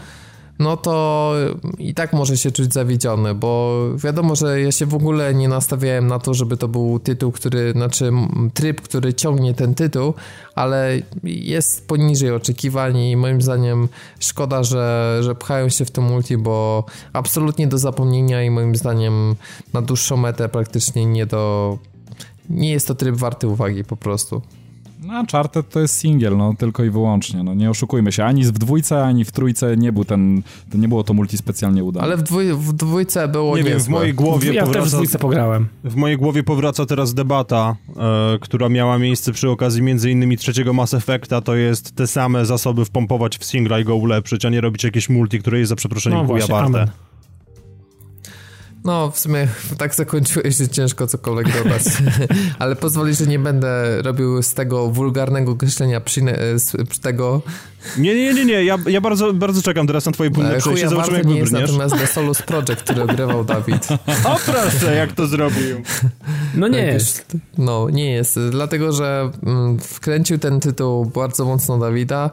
no 0.59 0.77
to 0.77 1.33
i 1.77 1.93
tak 1.93 2.13
może 2.13 2.37
się 2.37 2.51
czuć 2.51 2.73
zawiedziony, 2.73 3.35
bo 3.35 3.81
wiadomo, 3.97 4.35
że 4.35 4.61
ja 4.61 4.71
się 4.71 4.85
w 4.85 4.95
ogóle 4.95 5.33
nie 5.33 5.47
nastawiałem 5.47 6.07
na 6.07 6.19
to, 6.19 6.33
żeby 6.33 6.57
to 6.57 6.67
był 6.67 6.99
tytuł, 6.99 7.31
który, 7.31 7.71
znaczy 7.71 8.11
tryb, 8.53 8.81
który 8.81 9.13
ciągnie 9.13 9.53
ten 9.53 9.75
tytuł, 9.75 10.13
ale 10.55 10.99
jest 11.23 11.87
poniżej 11.87 12.31
oczekiwań 12.31 12.97
i 12.97 13.17
moim 13.17 13.41
zdaniem 13.41 13.87
szkoda, 14.19 14.63
że, 14.63 15.17
że 15.21 15.35
pchają 15.35 15.69
się 15.69 15.85
w 15.85 15.91
to 15.91 16.01
multi, 16.01 16.37
bo 16.37 16.85
absolutnie 17.13 17.67
do 17.67 17.77
zapomnienia 17.77 18.43
i 18.43 18.49
moim 18.49 18.75
zdaniem 18.75 19.35
na 19.73 19.81
dłuższą 19.81 20.17
metę 20.17 20.49
praktycznie 20.49 21.05
nie 21.05 21.25
do... 21.25 21.77
Nie 22.49 22.71
jest 22.71 22.87
to 22.87 22.95
tryb 22.95 23.15
warty 23.15 23.47
uwagi 23.47 23.83
po 23.83 23.97
prostu. 23.97 24.41
No, 25.05 25.19
Uncharted 25.19 25.69
to 25.69 25.79
jest 25.79 25.97
singiel, 25.97 26.37
no 26.37 26.53
tylko 26.57 26.83
i 26.83 26.89
wyłącznie, 26.89 27.43
no 27.43 27.53
nie 27.53 27.69
oszukujmy 27.69 28.11
się, 28.11 28.25
ani 28.25 28.43
w 28.43 28.51
dwójce, 28.51 29.05
ani 29.05 29.25
w 29.25 29.31
trójce 29.31 29.77
nie 29.77 29.91
był 29.91 30.05
ten, 30.05 30.41
to 30.71 30.77
nie 30.77 30.87
było 30.87 31.03
to 31.03 31.13
multi 31.13 31.37
specjalnie 31.37 31.83
udane. 31.83 32.05
Ale 32.05 32.17
w, 32.17 32.23
dwój, 32.23 32.53
w 32.53 32.73
dwójce 32.73 33.27
było 33.27 33.57
Nie 33.57 33.63
wiem, 33.63 33.79
w 33.79 33.89
mojej 33.89 34.13
głowie 34.13 34.53
Ja 34.53 34.63
powraca, 34.63 34.83
też 34.83 34.89
w 34.89 34.93
dwójce 34.93 35.19
pograłem. 35.19 35.67
W 35.83 35.95
mojej 35.95 36.17
głowie 36.17 36.43
powraca 36.43 36.85
teraz 36.85 37.13
debata, 37.13 37.75
e, 37.97 38.39
która 38.41 38.69
miała 38.69 38.97
miejsce 38.97 39.31
przy 39.31 39.49
okazji 39.49 39.81
między 39.81 40.11
innymi 40.11 40.37
trzeciego 40.37 40.73
Mass 40.73 40.93
Effecta, 40.93 41.41
to 41.41 41.55
jest 41.55 41.95
te 41.95 42.07
same 42.07 42.45
zasoby 42.45 42.85
wpompować 42.85 43.37
w 43.37 43.45
singla 43.45 43.79
i 43.79 43.83
go 43.83 43.95
ulepszyć, 43.95 44.45
a 44.45 44.49
nie 44.49 44.61
robić 44.61 44.83
jakieś 44.83 45.09
multi, 45.09 45.39
które 45.39 45.59
jest 45.59 45.69
za 45.69 45.75
przeproszeniem 45.75 46.19
no, 46.19 46.27
chuja 46.27 46.47
warte. 46.47 46.65
Amen. 46.65 46.89
No, 48.85 49.11
w 49.11 49.19
sumie 49.19 49.47
tak 49.77 49.95
zakończyłeś, 49.95 50.55
że 50.57 50.67
ciężko 50.67 51.07
cokolwiek 51.07 51.63
dodać. 51.63 51.83
Ale 52.59 52.75
pozwoli, 52.75 53.15
że 53.15 53.27
nie 53.27 53.39
będę 53.39 54.01
robił 54.01 54.43
z 54.43 54.53
tego 54.53 54.87
wulgarnego 54.87 55.51
określenia 55.51 56.01
przy, 56.01 56.21
z 56.57 56.99
tego... 56.99 57.41
Nie, 57.97 58.15
nie, 58.15 58.33
nie, 58.33 58.45
nie. 58.45 58.63
Ja, 58.63 58.77
ja 58.87 59.01
bardzo, 59.01 59.33
bardzo 59.33 59.61
czekam 59.61 59.87
teraz 59.87 60.05
na 60.05 60.11
twoje 60.11 60.31
płynne 60.31 60.57
przejście. 60.57 60.89
Zobaczymy, 60.89 61.17
jak 61.17 61.27
nie 61.27 61.37
jest 61.37 61.51
natomiast 61.51 61.95
The 61.95 62.07
Solus 62.07 62.41
Project, 62.41 62.83
który 62.83 63.03
ogrywał 63.03 63.45
Dawid. 63.45 63.87
O 64.25 64.39
proszę, 64.45 64.95
jak 64.95 65.11
to 65.11 65.27
zrobił. 65.27 65.81
No 66.55 66.67
nie 66.67 66.77
tak 66.77 66.93
jest. 66.93 67.37
No, 67.57 67.89
nie 67.89 68.11
jest. 68.11 68.39
Dlatego, 68.51 68.91
że 68.91 69.31
mm, 69.43 69.79
wkręcił 69.79 70.37
ten 70.37 70.59
tytuł 70.59 71.05
bardzo 71.05 71.45
mocno 71.45 71.77
Dawida. 71.77 72.29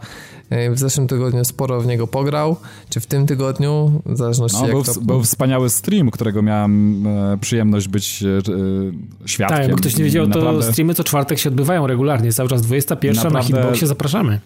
E, 0.53 0.71
w 0.71 0.79
zeszłym 0.79 1.07
tygodniu 1.07 1.45
sporo 1.45 1.81
w 1.81 1.87
niego 1.87 2.07
pograł, 2.07 2.57
czy 2.89 3.01
w 3.01 3.07
tym 3.07 3.27
tygodniu, 3.27 4.03
w 4.07 4.17
zależności 4.17 4.59
no, 4.61 4.67
jak 4.67 4.73
był, 4.73 4.85
to... 4.85 5.01
był 5.01 5.23
wspaniały 5.23 5.71
stream, 5.71 6.11
którego 6.11 6.43
miałem 6.43 7.07
e, 7.07 7.39
przyjemność 7.41 7.89
być 7.89 8.23
e, 8.23 9.29
świadkiem. 9.29 9.59
Tak, 9.59 9.71
bo 9.71 9.77
ktoś 9.77 9.97
nie 9.97 10.05
wiedział, 10.05 10.27
to 10.27 10.63
streamy 10.63 10.95
co 10.95 11.05
czwartek 11.05 11.39
się 11.39 11.49
odbywają 11.49 11.87
regularnie, 11.87 12.33
cały 12.33 12.49
czas 12.49 12.63
21 12.63 13.17
Naprawdę... 13.17 13.39
na 13.39 13.45
Hitboxie, 13.45 13.87
zapraszamy. 13.87 14.41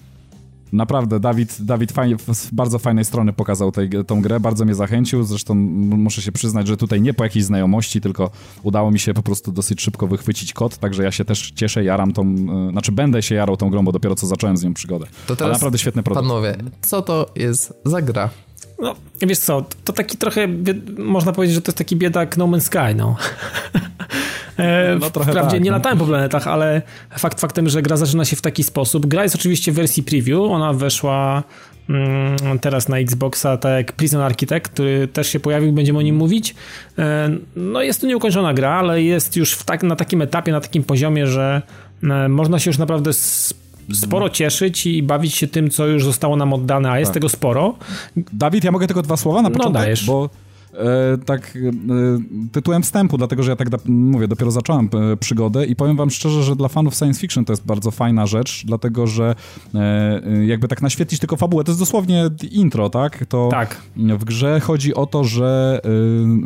Naprawdę, 0.77 1.21
Dawid, 1.21 1.57
Dawid 1.61 1.93
fajnie, 1.93 2.17
z 2.33 2.51
bardzo 2.51 2.79
fajnej 2.79 3.05
strony 3.05 3.33
pokazał 3.33 3.73
tej, 3.73 3.91
tą 4.07 4.23
grę, 4.23 4.41
bardzo 4.41 4.65
mnie 4.65 4.75
zachęcił, 4.75 5.23
zresztą 5.23 5.55
muszę 5.55 6.23
się 6.23 6.33
przyznać, 6.33 6.67
że 6.67 6.77
tutaj 6.77 7.01
nie 7.01 7.15
po 7.15 7.25
jakiejś 7.25 7.45
znajomości, 7.45 8.01
tylko 8.01 8.31
udało 8.63 8.91
mi 8.91 8.99
się 8.99 9.15
po 9.15 9.23
prostu 9.23 9.53
dosyć 9.53 9.83
szybko 9.83 10.07
wychwycić 10.07 10.53
kod, 10.53 10.79
także 10.79 11.05
ja 11.05 11.11
się 11.11 11.25
też 11.25 11.51
cieszę, 11.51 11.85
jaram 11.85 12.13
tą, 12.13 12.23
e, 12.69 12.71
znaczy 12.73 12.93
będę 12.93 13.23
się 13.23 13.35
jarał 13.35 13.57
tą 13.57 13.71
grą, 13.71 13.85
bo 13.85 13.93
dopiero 13.93 14.15
co 14.15 14.27
zacząłem 14.27 14.57
z 14.57 14.65
nią 14.65 14.75
przygodę. 14.75 15.07
To 15.07 15.37
teraz, 15.37 15.41
Ale 15.41 15.53
naprawdę 15.53 15.79
świetny 15.79 16.03
produkt. 16.03 16.27
Panowie, 16.27 16.57
co 16.83 17.03
to 17.03 17.31
jest 17.37 17.73
za 17.85 18.03
gra? 18.03 18.31
No, 18.79 18.95
wiesz 19.23 19.39
co, 19.39 19.65
to 19.85 19.93
taki 19.93 20.19
trochę, 20.19 20.49
można 20.99 21.33
powiedzieć, 21.33 21.55
że 21.55 21.63
to 21.63 21.69
jest 21.69 21.79
taki 21.79 21.97
biedak 21.97 22.37
No 22.37 22.47
Man's 22.47 22.61
Sky, 22.61 22.95
no. 22.97 23.17
E, 24.59 24.97
no, 25.01 25.11
trochę 25.11 25.31
Wprawdzie 25.31 25.57
tak, 25.57 25.65
nie 25.65 25.71
no. 25.71 25.77
latałem 25.77 25.99
po 25.99 26.05
planetach, 26.05 26.49
ale 26.49 26.83
fakt 27.19 27.41
faktem, 27.41 27.69
że 27.69 27.83
gra 27.83 27.97
zaczyna 27.97 28.25
się 28.25 28.37
w 28.37 28.43
taki 28.43 28.63
sposób. 28.63 29.07
Gra 29.07 29.23
jest 29.23 29.35
oczywiście 29.35 29.73
w 29.73 29.75
wersji 29.75 30.03
preview, 30.03 30.41
ona 30.41 30.73
weszła 30.73 31.43
mm, 31.91 32.59
teraz 32.59 32.89
na 32.89 32.99
Xboxa, 32.99 33.57
tak 33.57 33.73
jak 33.73 33.93
Prison 33.93 34.21
Architect, 34.21 34.69
który 34.69 35.09
też 35.09 35.29
się 35.29 35.41
pojawił, 35.41 35.73
będziemy 35.73 35.99
o 35.99 36.03
nim 36.03 36.17
mówić. 36.17 36.55
E, 36.99 37.31
no 37.57 37.83
jest 37.83 38.01
to 38.01 38.07
nieukończona 38.07 38.55
gra, 38.55 38.71
ale 38.71 39.03
jest 39.03 39.37
już 39.37 39.57
tak, 39.57 39.83
na 39.83 39.97
takim 39.97 40.23
etapie, 40.23 40.53
na 40.53 40.61
takim 40.61 40.85
poziomie, 40.85 41.27
że 41.27 41.63
e, 42.03 42.29
można 42.29 42.59
się 42.59 42.71
już 42.71 42.79
naprawdę 42.79 43.11
sporo 43.93 44.31
cieszyć 44.31 44.87
i 44.87 45.03
bawić 45.03 45.35
się 45.35 45.47
tym, 45.47 45.71
co 45.71 45.87
już 45.87 46.05
zostało 46.05 46.37
nam 46.37 46.53
oddane, 46.53 46.91
a 46.91 46.99
jest 46.99 47.09
tak. 47.09 47.15
tego 47.15 47.29
sporo. 47.29 47.75
Dawid, 48.17 48.65
ja 48.65 48.71
mogę 48.73 48.87
tylko 48.87 49.03
dwa 49.03 49.17
słowa 49.17 49.43
na 49.43 49.49
no, 49.49 49.57
początek? 49.57 49.75
No 49.75 49.81
dajesz. 49.81 50.07
Bo 50.07 50.31
tak 51.27 51.57
e, 51.57 52.51
tytułem 52.53 52.83
wstępu, 52.83 53.19
dlatego 53.19 53.43
że 53.43 53.51
ja 53.51 53.57
tak 53.57 53.69
mówię, 53.87 54.29
dopiero 54.29 54.51
zacząłem 54.51 54.89
e, 55.13 55.17
przygodę 55.17 55.67
i 55.67 55.77
powiem 55.77 55.97
wam 55.97 56.11
szczerze, 56.11 56.43
że 56.43 56.57
dla 56.57 56.69
fanów 56.69 56.95
science 56.95 57.21
fiction 57.21 57.45
to 57.45 57.53
jest 57.53 57.67
bardzo 57.67 57.91
fajna 57.91 58.27
rzecz, 58.27 58.63
dlatego 58.67 59.07
że 59.07 59.35
jakby 60.47 60.69
tak 60.69 60.83
naświetlić 60.83 61.21
tylko 61.21 61.37
fabułę, 61.37 61.65
to 61.65 61.71
jest 61.71 61.81
dosłownie 61.81 62.31
intro, 62.51 62.91
tak? 62.91 63.27
To 63.27 63.49
tak. 63.51 63.83
w 63.97 64.25
grze 64.25 64.61
chodzi 64.61 64.95
o 64.95 65.07
to, 65.07 65.25
że 65.25 65.81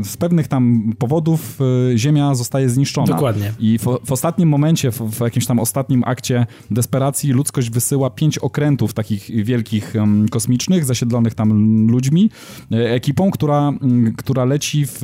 z 0.03 0.17
pewnych 0.17 0.49
tam 0.49 0.93
powodów 0.99 1.59
Ziemia 1.97 2.35
zostaje 2.35 2.69
zniszczona. 2.69 3.07
Dokładnie. 3.07 3.53
I 3.59 3.79
w, 3.79 3.85
w 4.05 4.13
ostatnim 4.13 4.49
momencie, 4.49 4.91
w, 4.91 4.99
w, 4.99 5.21
jakimś 5.21 5.47
tam 5.47 5.59
ostatnim 5.59 6.03
akcie 6.07 6.47
desperacji 6.71 7.33
ludzkość 7.33 7.71
wysyła 7.71 8.11
pięć 8.11 8.39
okrętów 8.39 8.95
takich 8.95 9.45
wielkich 9.45 9.95
kosmicznych, 10.31 10.85
zasiedlonych 10.85 11.35
tam 11.35 11.87
ludźmi, 11.91 12.31
ekipą, 12.71 13.31
która 13.31 13.73
która 14.17 14.45
leci 14.45 14.87
w, 14.87 14.99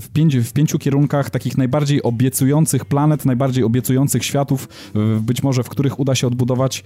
w, 0.00 0.08
pięć, 0.08 0.36
w 0.36 0.52
pięciu 0.52 0.78
kierunkach 0.78 1.30
takich 1.30 1.58
najbardziej 1.58 2.02
obiecujących 2.02 2.84
planet, 2.84 3.24
najbardziej 3.24 3.64
obiecujących 3.64 4.24
światów, 4.24 4.68
być 5.20 5.42
może 5.42 5.62
w 5.62 5.68
których 5.68 6.00
uda 6.00 6.14
się 6.14 6.26
odbudować 6.26 6.84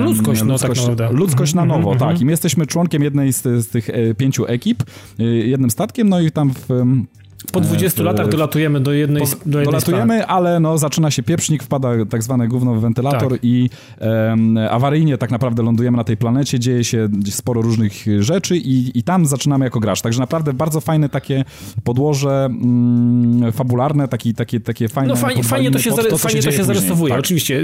ludzkość, 0.00 0.42
no, 0.42 0.52
ludzkość, 0.52 0.86
tak 0.96 1.12
ludzkość 1.12 1.54
na 1.54 1.64
nowo, 1.64 1.92
mm 1.92 1.96
-hmm. 1.98 2.08
tak. 2.08 2.20
I 2.20 2.24
my 2.24 2.30
jesteśmy 2.30 2.66
członkiem 2.66 3.02
jednej 3.02 3.32
z, 3.32 3.42
z 3.42 3.68
tych 3.68 3.90
e, 3.90 4.14
pięciu 4.14 4.46
ekip, 4.46 4.82
e, 5.18 5.24
jednym 5.24 5.70
statkiem, 5.70 6.08
no 6.08 6.20
i 6.20 6.30
tam 6.30 6.50
w 6.54 6.68
Po 7.52 7.60
20 7.60 8.00
e, 8.00 8.04
latach 8.04 8.28
dolatujemy 8.28 8.80
do 8.80 8.92
jednej, 8.92 9.22
po, 9.22 9.28
do 9.46 9.58
jednej 9.58 9.64
Dolatujemy, 9.64 10.26
ale 10.26 10.60
no, 10.60 10.78
zaczyna 10.78 11.10
się 11.10 11.22
pieprznik, 11.22 11.62
wpada 11.62 11.88
tak 12.10 12.22
zwane 12.22 12.48
gówno 12.48 12.74
w 12.74 12.80
wentylator 12.80 13.32
tak. 13.32 13.40
i 13.42 13.70
um, 14.00 14.58
awaryjnie 14.70 15.18
tak 15.18 15.30
naprawdę 15.30 15.62
lądujemy 15.62 15.96
na 15.96 16.04
tej 16.04 16.16
planecie, 16.16 16.58
dzieje 16.58 16.84
się 16.84 17.08
sporo 17.30 17.62
różnych 17.62 17.92
rzeczy 18.20 18.56
i, 18.56 18.98
i 18.98 19.02
tam 19.02 19.26
zaczynamy 19.26 19.64
jako 19.64 19.80
gracz. 19.80 20.02
Także 20.02 20.20
naprawdę 20.20 20.52
bardzo 20.52 20.80
fajne 20.80 21.08
takie 21.08 21.44
podłoże 21.84 22.44
mm, 22.44 23.52
fabularne, 23.52 24.08
taki, 24.08 24.34
takie, 24.34 24.60
takie 24.60 24.88
fajne... 24.88 25.08
No 25.08 25.16
fajnie, 25.16 25.42
fajnie 25.42 25.70
to 25.70 25.78
się, 25.78 25.90
pod, 25.90 26.08
to, 26.08 26.18
fajnie 26.18 26.42
się, 26.42 26.50
to 26.50 26.56
się 26.56 26.64
zarysowuje. 26.64 27.10
Tak. 27.10 27.20
Oczywiście 27.20 27.62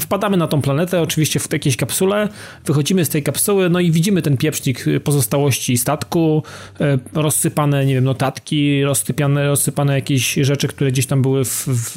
wpadamy 0.00 0.36
na 0.36 0.46
tą 0.46 0.62
planetę, 0.62 1.02
oczywiście 1.02 1.40
w 1.40 1.52
jakieś 1.52 1.76
kapsule, 1.76 2.28
wychodzimy 2.64 3.04
z 3.04 3.08
tej 3.08 3.22
kapsuły, 3.22 3.70
no 3.70 3.80
i 3.80 3.90
widzimy 3.90 4.22
ten 4.22 4.36
pieprznik 4.36 4.84
pozostałości 5.04 5.78
statku, 5.78 6.42
e, 6.80 6.98
rozsypane, 7.12 7.86
nie 7.86 7.94
wiem, 7.94 8.04
notatki, 8.04 8.84
rozsypane, 8.84 9.09
rozsypane 9.48 9.94
jakieś 9.94 10.34
rzeczy, 10.34 10.68
które 10.68 10.92
gdzieś 10.92 11.06
tam 11.06 11.22
były 11.22 11.44
w, 11.44 11.64
w, 11.66 11.92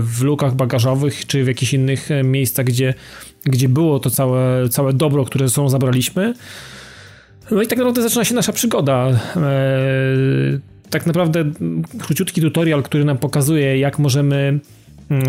w 0.00 0.22
lukach 0.22 0.54
bagażowych, 0.54 1.26
czy 1.26 1.44
w 1.44 1.46
jakichś 1.46 1.74
innych 1.74 2.10
e, 2.10 2.22
miejscach, 2.22 2.66
gdzie, 2.66 2.94
gdzie 3.44 3.68
było 3.68 4.00
to 4.00 4.10
całe, 4.10 4.68
całe 4.68 4.92
dobro, 4.92 5.24
które 5.24 5.48
ze 5.48 5.54
sobą 5.54 5.68
zabraliśmy. 5.68 6.34
No 7.50 7.62
i 7.62 7.66
tak 7.66 7.78
naprawdę 7.78 8.02
zaczyna 8.02 8.24
się 8.24 8.34
nasza 8.34 8.52
przygoda. 8.52 9.06
Eee, 9.08 10.60
tak 10.90 11.06
naprawdę 11.06 11.44
króciutki 11.98 12.40
tutorial, 12.40 12.82
który 12.82 13.04
nam 13.04 13.18
pokazuje, 13.18 13.78
jak 13.78 13.98
możemy 13.98 14.60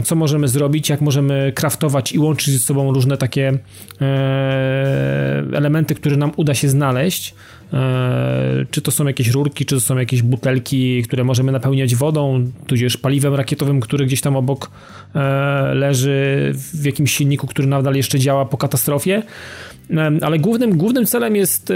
co 0.04 0.16
możemy 0.16 0.48
zrobić, 0.48 0.90
jak 0.90 1.02
możemy 1.02 1.52
kraftować 1.56 2.12
i 2.12 2.20
łączyć 2.20 2.54
ze 2.54 2.60
sobą 2.60 2.94
różne 2.94 3.18
takie 3.18 3.54
e, 4.02 5.44
elementy, 5.54 5.96
które 5.96 6.18
nam 6.18 6.32
uda 6.36 6.54
się 6.54 6.70
znaleźć. 6.70 7.36
E, 7.74 8.66
czy 8.72 8.82
to 8.82 8.92
są 8.92 9.08
jakieś 9.08 9.28
rurki, 9.28 9.66
czy 9.66 9.76
to 9.76 9.82
są 9.82 9.98
jakieś 9.98 10.22
butelki, 10.22 11.04
które 11.04 11.24
możemy 11.24 11.52
napełniać 11.52 11.96
wodą, 11.96 12.52
tudzież 12.68 12.98
paliwem 12.98 13.36
rakietowym, 13.36 13.80
który 13.80 14.06
gdzieś 14.06 14.22
tam 14.22 14.36
obok 14.36 14.72
e, 15.16 15.20
leży 15.74 16.52
w 16.54 16.86
jakimś 16.86 17.14
silniku, 17.14 17.48
który 17.48 17.68
nadal 17.68 17.96
jeszcze 17.96 18.20
działa 18.20 18.46
po 18.46 18.58
katastrofie. 18.58 19.24
Ale 20.22 20.40
głównym, 20.40 20.78
głównym 20.78 21.06
celem 21.06 21.36
jest 21.36 21.74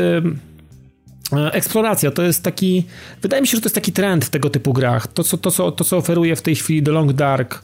eksploracja. 1.51 2.11
To 2.11 2.21
jest 2.21 2.43
taki, 2.43 2.83
wydaje 3.21 3.41
mi 3.41 3.47
się, 3.47 3.57
że 3.57 3.61
to 3.61 3.65
jest 3.65 3.75
taki 3.75 3.91
trend 3.91 4.25
w 4.25 4.29
tego 4.29 4.49
typu 4.49 4.73
grach. 4.73 5.07
To, 5.07 5.23
co, 5.23 5.37
to, 5.37 5.51
co, 5.51 5.71
to, 5.71 5.83
co 5.83 5.97
oferuje 5.97 6.35
w 6.35 6.41
tej 6.41 6.55
chwili 6.55 6.83
The 6.83 6.91
Long 6.91 7.13
Dark, 7.13 7.63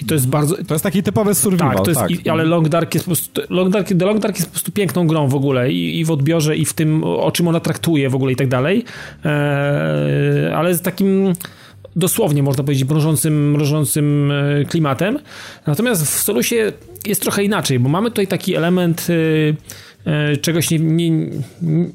I 0.00 0.04
to 0.04 0.14
jest 0.14 0.28
bardzo. 0.28 0.56
To 0.64 0.74
jest 0.74 0.84
taki 0.84 1.02
typowy 1.02 1.34
survival. 1.34 1.74
Tak, 1.74 1.84
to 1.84 1.90
jest, 1.90 2.00
tak. 2.00 2.10
I, 2.10 2.28
ale 2.28 2.44
Long 2.44 2.68
Dark 2.68 2.94
jest 2.94 3.06
po 3.06 3.08
prostu. 3.08 3.40
Long 3.50 3.72
Dark, 3.72 3.88
The 3.88 4.06
Long 4.06 4.18
Dark 4.20 4.36
jest 4.36 4.48
po 4.48 4.52
prostu 4.52 4.72
piękną 4.72 5.06
grą 5.06 5.28
w 5.28 5.34
ogóle 5.34 5.72
i, 5.72 6.00
i 6.00 6.04
w 6.04 6.10
odbiorze, 6.10 6.56
i 6.56 6.64
w 6.64 6.72
tym, 6.72 7.04
o 7.04 7.30
czym 7.30 7.48
ona 7.48 7.60
traktuje 7.60 8.10
w 8.10 8.14
ogóle 8.14 8.32
i 8.32 8.36
tak 8.36 8.48
dalej. 8.48 8.84
E, 9.24 10.52
ale 10.56 10.74
z 10.74 10.82
takim 10.82 11.32
dosłownie 11.96 12.42
można 12.42 12.64
powiedzieć 12.64 12.88
mrożącym, 12.88 13.50
mrożącym 13.50 14.32
e, 14.32 14.64
klimatem. 14.64 15.18
Natomiast 15.66 16.02
w 16.02 16.22
Solusie 16.22 16.72
jest 17.06 17.22
trochę 17.22 17.44
inaczej, 17.44 17.78
bo 17.78 17.88
mamy 17.88 18.10
tutaj 18.10 18.26
taki 18.26 18.56
element 18.56 19.06
E, 19.10 19.78
czegoś 20.40 20.70
nie, 20.70 20.78
nie, 20.78 21.10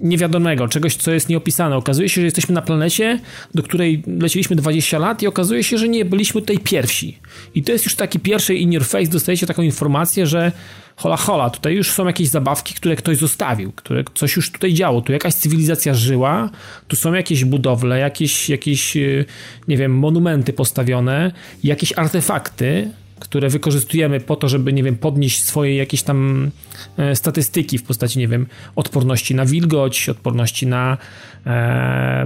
niewiadomego, 0.02 0.68
czegoś, 0.68 0.96
co 0.96 1.12
jest 1.12 1.30
nieopisane. 1.30 1.76
Okazuje 1.76 2.10
się, 2.10 2.22
że 2.22 2.26
jesteśmy 2.26 2.56
na 2.56 2.62
planecie, 2.62 3.20
do 3.56 3.64
której 3.64 4.04
leciliśmy 4.20 4.56
20 4.56 5.00
lat 5.00 5.22
i 5.22 5.28
okazuje 5.28 5.64
się, 5.64 5.78
że 5.78 5.88
nie 5.88 6.06
byliśmy 6.06 6.42
tutaj 6.42 6.60
pierwsi. 6.60 7.20
I 7.56 7.64
to 7.64 7.72
jest 7.72 7.86
już 7.86 7.96
taki 7.96 8.20
pierwszy 8.20 8.56
in 8.56 8.74
your 8.74 8.86
face, 8.86 9.08
dostajecie 9.08 9.48
taką 9.48 9.62
informację, 9.62 10.28
że 10.28 10.52
hola 10.96 11.18
hola, 11.18 11.50
tutaj 11.50 11.76
już 11.76 11.92
są 11.92 12.08
jakieś 12.08 12.28
zabawki, 12.28 12.74
które 12.74 12.96
ktoś 12.96 13.18
zostawił, 13.18 13.72
które 13.72 14.04
coś 14.14 14.36
już 14.36 14.52
tutaj 14.52 14.74
działo, 14.74 15.02
tu 15.02 15.14
jakaś 15.14 15.34
cywilizacja 15.34 15.94
żyła, 15.94 16.50
tu 16.88 16.96
są 16.96 17.14
jakieś 17.14 17.46
budowle, 17.46 18.00
jakieś, 18.00 18.50
jakieś 18.50 18.98
e, 18.98 19.26
nie 19.68 19.78
wiem, 19.78 19.92
monumenty 19.92 20.54
postawione, 20.54 21.32
jakieś 21.64 21.94
artefakty, 21.98 22.92
które 23.24 23.50
wykorzystujemy 23.50 24.20
po 24.20 24.36
to, 24.36 24.50
żeby, 24.50 24.74
nie 24.74 24.84
wiem, 24.84 24.96
podnieść 24.96 25.44
swoje 25.44 25.76
jakieś 25.76 26.04
tam 26.04 26.52
e, 26.98 27.16
statystyki 27.16 27.78
w 27.78 27.84
postaci, 27.84 28.20
nie 28.20 28.28
wiem, 28.28 28.48
odporności 28.76 29.36
na 29.36 29.46
wilgoć, 29.46 30.10
odporności 30.10 30.68
na, 30.68 30.98
e, 31.46 31.50
e, 31.50 32.26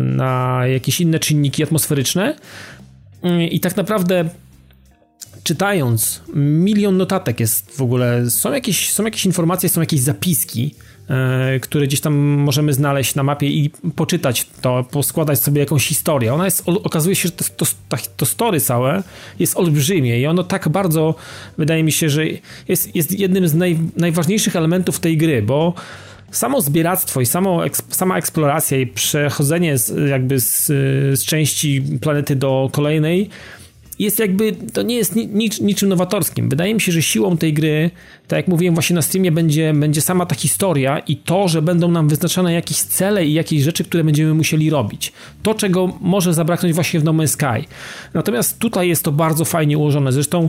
na 0.00 0.60
jakieś 0.66 1.00
inne 1.00 1.18
czynniki 1.18 1.62
atmosferyczne. 1.62 2.36
I 3.50 3.60
tak 3.60 3.76
naprawdę 3.76 4.28
czytając 5.42 6.22
milion 6.34 6.96
notatek 6.96 7.40
jest 7.40 7.76
w 7.76 7.82
ogóle, 7.82 8.30
są 8.30 8.52
jakieś, 8.52 8.92
są 8.92 9.04
jakieś 9.04 9.26
informacje, 9.26 9.68
są 9.68 9.80
jakieś 9.80 10.00
zapiski, 10.00 10.74
które 11.62 11.86
gdzieś 11.86 12.00
tam 12.00 12.14
możemy 12.18 12.72
znaleźć 12.72 13.14
na 13.14 13.22
mapie 13.22 13.46
i 13.46 13.70
poczytać 13.96 14.46
to, 14.60 14.84
poskładać 14.90 15.42
sobie 15.42 15.60
jakąś 15.60 15.86
historię. 15.86 16.34
Ona 16.34 16.44
jest, 16.44 16.62
okazuje 16.66 17.16
się, 17.16 17.28
że 17.28 17.32
to, 17.32 17.44
to, 17.88 17.96
to 18.16 18.26
story 18.26 18.60
całe 18.60 19.02
jest 19.38 19.56
olbrzymie 19.56 20.20
i 20.20 20.26
ono 20.26 20.44
tak 20.44 20.68
bardzo, 20.68 21.14
wydaje 21.58 21.84
mi 21.84 21.92
się, 21.92 22.08
że 22.08 22.24
jest, 22.68 22.96
jest 22.96 23.18
jednym 23.18 23.48
z 23.48 23.54
naj, 23.54 23.78
najważniejszych 23.96 24.56
elementów 24.56 25.00
tej 25.00 25.16
gry, 25.16 25.42
bo 25.42 25.74
samo 26.30 26.60
zbieractwo 26.60 27.20
i 27.20 27.26
samo, 27.26 27.60
sama 27.88 28.18
eksploracja 28.18 28.78
i 28.78 28.86
przechodzenie 28.86 29.78
z, 29.78 30.10
jakby 30.10 30.40
z, 30.40 30.66
z 31.20 31.24
części 31.24 31.82
planety 32.00 32.36
do 32.36 32.70
kolejnej 32.72 33.30
jest 33.98 34.18
jakby, 34.18 34.52
to 34.52 34.82
nie 34.82 34.96
jest 34.96 35.16
nic, 35.16 35.60
niczym 35.60 35.88
nowatorskim. 35.88 36.48
Wydaje 36.48 36.74
mi 36.74 36.80
się, 36.80 36.92
że 36.92 37.02
siłą 37.02 37.36
tej 37.36 37.52
gry, 37.52 37.90
tak 38.28 38.36
jak 38.36 38.48
mówiłem 38.48 38.74
właśnie 38.74 38.94
na 38.96 39.02
streamie, 39.02 39.32
będzie, 39.32 39.74
będzie 39.74 40.00
sama 40.00 40.26
ta 40.26 40.34
historia 40.34 40.98
i 40.98 41.16
to, 41.16 41.48
że 41.48 41.62
będą 41.62 41.90
nam 41.90 42.08
wyznaczane 42.08 42.52
jakieś 42.52 42.76
cele 42.76 43.26
i 43.26 43.32
jakieś 43.32 43.62
rzeczy, 43.62 43.84
które 43.84 44.04
będziemy 44.04 44.34
musieli 44.34 44.70
robić. 44.70 45.12
To, 45.42 45.54
czego 45.54 45.98
może 46.00 46.34
zabraknąć 46.34 46.74
właśnie 46.74 47.00
w 47.00 47.04
No 47.04 47.12
Man's 47.12 47.26
Sky. 47.26 47.68
Natomiast 48.14 48.58
tutaj 48.58 48.88
jest 48.88 49.04
to 49.04 49.12
bardzo 49.12 49.44
fajnie 49.44 49.78
ułożone. 49.78 50.12
Zresztą 50.12 50.48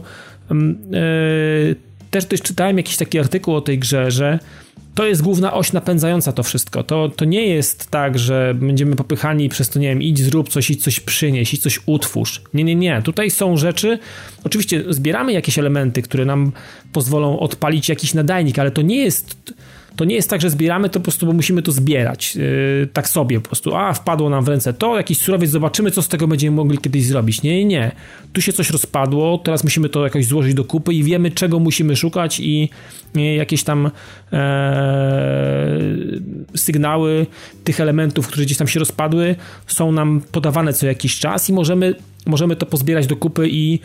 yy, 0.49 1.75
też 2.15 2.25
też 2.25 2.41
czytałem 2.41 2.77
jakiś 2.77 2.97
taki 2.97 3.19
artykuł 3.19 3.55
o 3.55 3.61
tej 3.61 3.79
grze, 3.79 4.11
że 4.11 4.39
to 4.95 5.05
jest 5.05 5.21
główna 5.21 5.53
oś 5.53 5.73
napędzająca 5.73 6.31
to 6.31 6.43
wszystko. 6.43 6.83
To, 6.83 7.09
to 7.09 7.25
nie 7.25 7.47
jest 7.47 7.89
tak, 7.89 8.19
że 8.19 8.53
będziemy 8.59 8.95
popychani 8.95 9.49
przez 9.49 9.69
to, 9.69 9.79
nie 9.79 9.89
wiem, 9.89 10.01
idź 10.01 10.21
zrób 10.21 10.49
coś, 10.49 10.69
idź 10.69 10.83
coś 10.83 10.99
przynieś, 10.99 11.53
idź 11.53 11.61
coś 11.61 11.79
utwórz. 11.85 12.41
Nie, 12.53 12.63
nie, 12.63 12.75
nie. 12.75 13.01
Tutaj 13.01 13.31
są 13.31 13.57
rzeczy, 13.57 13.99
oczywiście 14.43 14.83
zbieramy 14.89 15.33
jakieś 15.33 15.59
elementy, 15.59 16.01
które 16.01 16.25
nam 16.25 16.51
pozwolą 16.93 17.39
odpalić 17.39 17.89
jakiś 17.89 18.13
nadajnik, 18.13 18.59
ale 18.59 18.71
to 18.71 18.81
nie 18.81 18.97
jest 18.97 19.53
to 19.95 20.05
nie 20.05 20.15
jest 20.15 20.29
tak, 20.29 20.41
że 20.41 20.49
zbieramy 20.49 20.89
to 20.89 20.99
po 20.99 21.03
prostu, 21.03 21.25
bo 21.25 21.33
musimy 21.33 21.61
to 21.61 21.71
zbierać. 21.71 22.35
Yy, 22.35 22.87
tak 22.93 23.09
sobie 23.09 23.39
po 23.39 23.47
prostu. 23.47 23.75
A, 23.75 23.93
wpadło 23.93 24.29
nam 24.29 24.43
w 24.43 24.47
ręce 24.47 24.73
to, 24.73 24.97
jakiś 24.97 25.17
surowiec, 25.17 25.51
zobaczymy, 25.51 25.91
co 25.91 26.01
z 26.01 26.07
tego 26.07 26.27
będziemy 26.27 26.55
mogli 26.55 26.77
kiedyś 26.77 27.05
zrobić. 27.05 27.43
Nie, 27.43 27.57
nie, 27.57 27.65
nie. 27.65 27.91
Tu 28.33 28.41
się 28.41 28.53
coś 28.53 28.69
rozpadło, 28.69 29.37
teraz 29.37 29.63
musimy 29.63 29.89
to 29.89 30.03
jakoś 30.03 30.25
złożyć 30.25 30.53
do 30.53 30.63
kupy 30.63 30.93
i 30.93 31.03
wiemy, 31.03 31.31
czego 31.31 31.59
musimy 31.59 31.95
szukać 31.95 32.39
i 32.39 32.69
jakieś 33.37 33.63
tam 33.63 33.91
e, 34.33 35.69
sygnały 36.55 37.25
tych 37.63 37.79
elementów, 37.79 38.27
które 38.27 38.45
gdzieś 38.45 38.57
tam 38.57 38.67
się 38.67 38.79
rozpadły, 38.79 39.35
są 39.67 39.91
nam 39.91 40.21
podawane 40.31 40.73
co 40.73 40.87
jakiś 40.87 41.19
czas 41.19 41.49
i 41.49 41.53
możemy, 41.53 41.95
możemy 42.25 42.55
to 42.55 42.65
pozbierać 42.65 43.07
do 43.07 43.15
kupy 43.15 43.47
i 43.49 43.79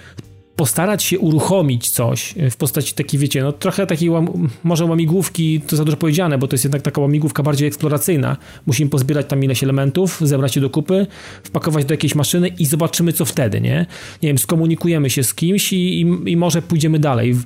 postarać 0.56 1.02
się 1.02 1.18
uruchomić 1.18 1.90
coś 1.90 2.34
w 2.50 2.56
postaci 2.56 2.94
takiej, 2.94 3.20
wiecie, 3.20 3.42
no 3.42 3.52
trochę 3.52 3.86
takiej 3.86 4.10
łam, 4.10 4.48
może 4.64 4.84
łamigłówki, 4.84 5.60
to 5.60 5.76
za 5.76 5.84
dużo 5.84 5.96
powiedziane, 5.96 6.38
bo 6.38 6.48
to 6.48 6.54
jest 6.54 6.64
jednak 6.64 6.82
taka 6.82 7.00
łamigłówka 7.00 7.42
bardziej 7.42 7.68
eksploracyjna. 7.68 8.36
Musimy 8.66 8.90
pozbierać 8.90 9.26
tam 9.28 9.44
ileś 9.44 9.64
elementów, 9.64 10.20
zebrać 10.20 10.56
je 10.56 10.62
do 10.62 10.70
kupy, 10.70 11.06
wpakować 11.42 11.84
do 11.84 11.94
jakiejś 11.94 12.14
maszyny 12.14 12.48
i 12.48 12.66
zobaczymy, 12.66 13.12
co 13.12 13.24
wtedy, 13.24 13.60
nie? 13.60 13.86
Nie 14.22 14.28
wiem, 14.28 14.38
skomunikujemy 14.38 15.10
się 15.10 15.24
z 15.24 15.34
kimś 15.34 15.72
i, 15.72 16.00
i, 16.00 16.30
i 16.30 16.36
może 16.36 16.62
pójdziemy 16.62 16.98
dalej. 16.98 17.36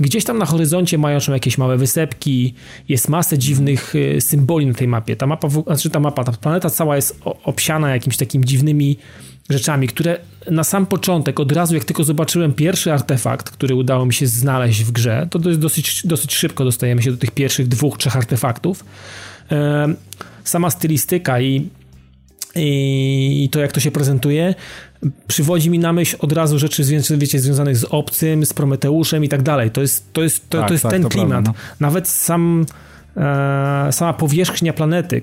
Gdzieś 0.00 0.24
tam 0.24 0.38
na 0.38 0.46
horyzoncie 0.46 0.98
mają 0.98 1.18
jakieś 1.32 1.58
małe 1.58 1.76
wysepki, 1.76 2.54
jest 2.88 3.08
masę 3.08 3.38
dziwnych 3.38 3.94
y, 3.94 4.20
symboli 4.20 4.66
na 4.66 4.74
tej 4.74 4.88
mapie. 4.88 5.16
Ta 5.16 5.26
mapa, 5.26 5.48
znaczy 5.48 5.90
ta 5.90 6.00
mapa, 6.00 6.24
ta 6.24 6.32
planeta 6.32 6.70
cała 6.70 6.96
jest 6.96 7.20
obsiana 7.44 7.90
jakimiś 7.90 8.16
takimi 8.16 8.44
dziwnymi 8.44 8.96
rzeczami, 9.50 9.88
które 9.88 10.18
na 10.50 10.64
sam 10.64 10.86
początek, 10.86 11.40
od 11.40 11.52
razu 11.52 11.74
jak 11.74 11.84
tylko 11.84 12.04
zobaczyłem 12.04 12.52
pierwszy 12.52 12.92
artefakt, 12.92 13.50
który 13.50 13.74
udało 13.74 14.06
mi 14.06 14.14
się 14.14 14.26
znaleźć 14.26 14.84
w 14.84 14.90
grze, 14.90 15.28
to 15.30 15.48
jest 15.48 15.60
dosyć, 15.60 16.06
dosyć 16.06 16.34
szybko 16.34 16.64
dostajemy 16.64 17.02
się 17.02 17.10
do 17.10 17.16
tych 17.16 17.30
pierwszych 17.30 17.68
dwóch, 17.68 17.98
trzech 17.98 18.16
artefaktów. 18.16 18.84
Sama 20.44 20.70
stylistyka 20.70 21.40
i, 21.40 21.68
i 22.54 23.48
to, 23.52 23.60
jak 23.60 23.72
to 23.72 23.80
się 23.80 23.90
prezentuje, 23.90 24.54
przywodzi 25.26 25.70
mi 25.70 25.78
na 25.78 25.92
myśl 25.92 26.16
od 26.18 26.32
razu 26.32 26.58
rzeczy 26.58 26.84
wiecie, 27.10 27.40
związanych 27.40 27.76
z 27.76 27.84
obcym, 27.84 28.46
z 28.46 28.52
Prometeuszem 28.52 29.24
i 29.24 29.28
tak 29.28 29.42
dalej. 29.42 29.70
To 29.70 29.80
jest, 29.80 30.12
to 30.12 30.22
jest, 30.22 30.50
to, 30.50 30.58
tak, 30.58 30.68
to 30.68 30.74
jest 30.74 30.82
tak, 30.82 30.92
ten 30.92 31.02
to 31.02 31.08
klimat. 31.08 31.30
Prawda, 31.30 31.50
no. 31.50 31.76
Nawet 31.80 32.08
sam, 32.08 32.66
e, 33.16 33.88
sama 33.92 34.12
powierzchnia 34.12 34.72
planety, 34.72 35.22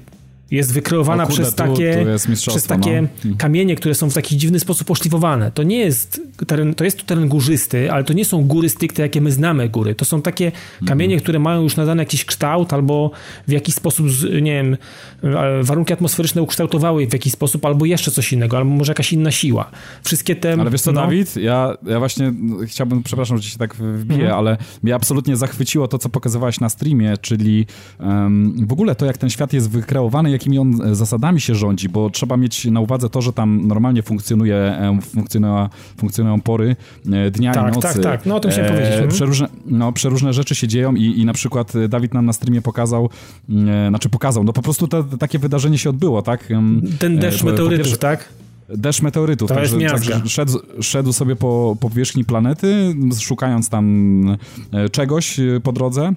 jest 0.52 0.74
wykreowana 0.74 1.24
O 1.24 1.28
kurde, 1.28 1.42
przez 1.42 1.56
tu- 1.56 1.64
takie, 1.64 2.06
tu 2.24 2.30
mistrzostwo, 2.30 2.52
przez 2.52 2.64
takie 2.64 3.08
no. 3.26 3.36
kamienie, 3.38 3.76
które 3.76 3.96
są 3.96 4.10
w 4.10 4.14
taki 4.14 4.38
dziwny 4.38 4.60
sposób 4.60 4.88
poszlifowane. 4.88 5.52
To 5.52 5.64
nie 5.64 5.78
jest 5.80 6.22
teren, 6.48 6.74
to 6.76 6.84
jest 6.84 6.98
tu 7.00 7.06
teren 7.06 7.28
górzysty, 7.28 7.92
ale 7.92 8.04
to 8.04 8.14
nie 8.14 8.26
są 8.26 8.44
góry 8.48 8.70
stricte, 8.70 9.02
jakie 9.02 9.22
my 9.22 9.32
znamy 9.32 9.70
góry. 9.70 9.96
To 9.96 10.06
są 10.06 10.22
takie 10.22 10.46
Mhm. 10.46 10.88
kamienie, 10.88 11.18
które 11.18 11.40
mają 11.40 11.62
już 11.62 11.76
nadany 11.78 12.02
jakiś 12.02 12.26
kształt 12.26 12.74
albo 12.74 13.12
w 13.48 13.52
jakiś 13.52 13.76
sposób, 13.76 14.08
nie 14.42 14.52
wiem, 14.52 14.78
e, 15.24 15.64
warunki 15.64 15.94
atmosferyczne 15.94 16.42
ukształtowały 16.42 17.02
je 17.02 17.08
w 17.10 17.14
jakiś 17.14 17.34
sposób, 17.34 17.66
albo 17.66 17.86
jeszcze 17.86 18.12
coś 18.12 18.34
innego, 18.34 18.58
albo 18.58 18.70
może 18.72 18.92
jakaś 18.92 19.14
inna 19.14 19.32
siła. 19.32 19.72
Wszystkie 20.04 20.36
te... 20.36 20.54
Ale 20.54 20.72
wiesz 20.72 20.82
co, 20.82 20.92
no, 20.92 21.02
Dawid? 21.02 21.36
Ja, 21.38 21.78
ja 21.88 22.00
właśnie 22.00 22.34
no, 22.40 22.56
chciałbym, 22.68 23.04
przepraszam, 23.04 23.38
że 23.38 23.44
ci 23.44 23.50
się 23.50 23.58
tak 23.58 23.76
wbiję, 23.76 24.20
Mhm. 24.22 24.38
ale 24.40 24.58
mnie 24.84 24.96
absolutnie 24.96 25.36
zachwyciło 25.38 25.88
to, 25.88 25.98
co 25.98 26.10
pokazywałeś 26.10 26.60
na 26.60 26.70
streamie, 26.70 27.14
czyli 27.22 27.66
em, 28.00 28.66
w 28.68 28.72
ogóle 28.74 28.96
to, 28.96 29.06
jak 29.06 29.18
ten 29.18 29.30
świat 29.30 29.54
jest 29.54 29.70
wykreowany, 29.70 30.32
jakimi 30.36 30.60
on 30.60 30.82
e, 30.82 30.96
zasadami 30.96 31.42
się 31.42 31.56
rządzi, 31.56 31.90
bo 31.90 32.10
trzeba 32.10 32.38
mieć 32.38 32.66
na 32.66 32.80
uwadze 32.80 33.10
to, 33.10 33.22
że 33.22 33.34
tam 33.34 33.68
normalnie 33.68 34.04
funkcjonuje, 34.04 34.56
e, 34.56 35.00
funkcjonują, 35.02 35.70
funkcjonują 35.98 36.42
pory 36.42 36.76
e, 37.12 37.32
dnia 37.32 37.54
Tak, 37.54 37.74
i 37.74 37.76
nocy. 37.76 37.82
tak, 37.82 38.04
tak. 38.04 38.26
No, 38.26 38.36
o 38.36 38.40
tym 38.40 38.52
chciałem 38.52 38.70
powiedzieć. 38.72 38.94
Mhm. 38.94 39.10
Przeróżne, 39.12 39.48
no, 39.66 39.92
przeróżne 39.92 40.34
rzeczy 40.34 40.56
się 40.56 40.68
dzieją 40.68 40.96
i, 40.96 41.20
i 41.20 41.26
na 41.26 41.34
przykład 41.34 41.76
e, 41.76 41.88
Dawid 41.88 42.14
nam 42.14 42.26
na 42.26 42.34
streamie 42.34 42.62
pokazał, 42.62 43.10
e, 43.50 43.90
znaczy 43.90 44.10
pokazał, 44.10 44.44
no 44.44 44.54
po 44.54 44.62
prostu 44.62 44.88
te, 44.88 45.04
takie 45.20 45.40
wydarzenie 45.40 45.78
się 45.78 45.90
odbyło, 45.90 46.22
tak? 46.22 46.52
Em, 46.52 46.82
Ten 47.00 47.18
e, 47.18 47.22
deszcz 47.22 47.40
po 47.40 47.46
meteorytów, 47.46 47.98
tak? 47.98 48.30
Deszcz 48.70 49.02
meteorytów, 49.02 49.50
To 49.50 49.56
także, 49.56 49.80
także 49.80 50.22
szedł, 50.26 50.60
szedł 50.82 51.14
sobie 51.14 51.36
po, 51.36 51.78
po 51.80 51.90
powierzchni 51.90 52.26
planety, 52.26 52.96
szukając 53.20 53.70
tam 53.70 54.38
e, 54.74 54.90
czegoś 54.90 55.40
e, 55.40 55.60
po 55.64 55.72
drodze. 55.72 56.14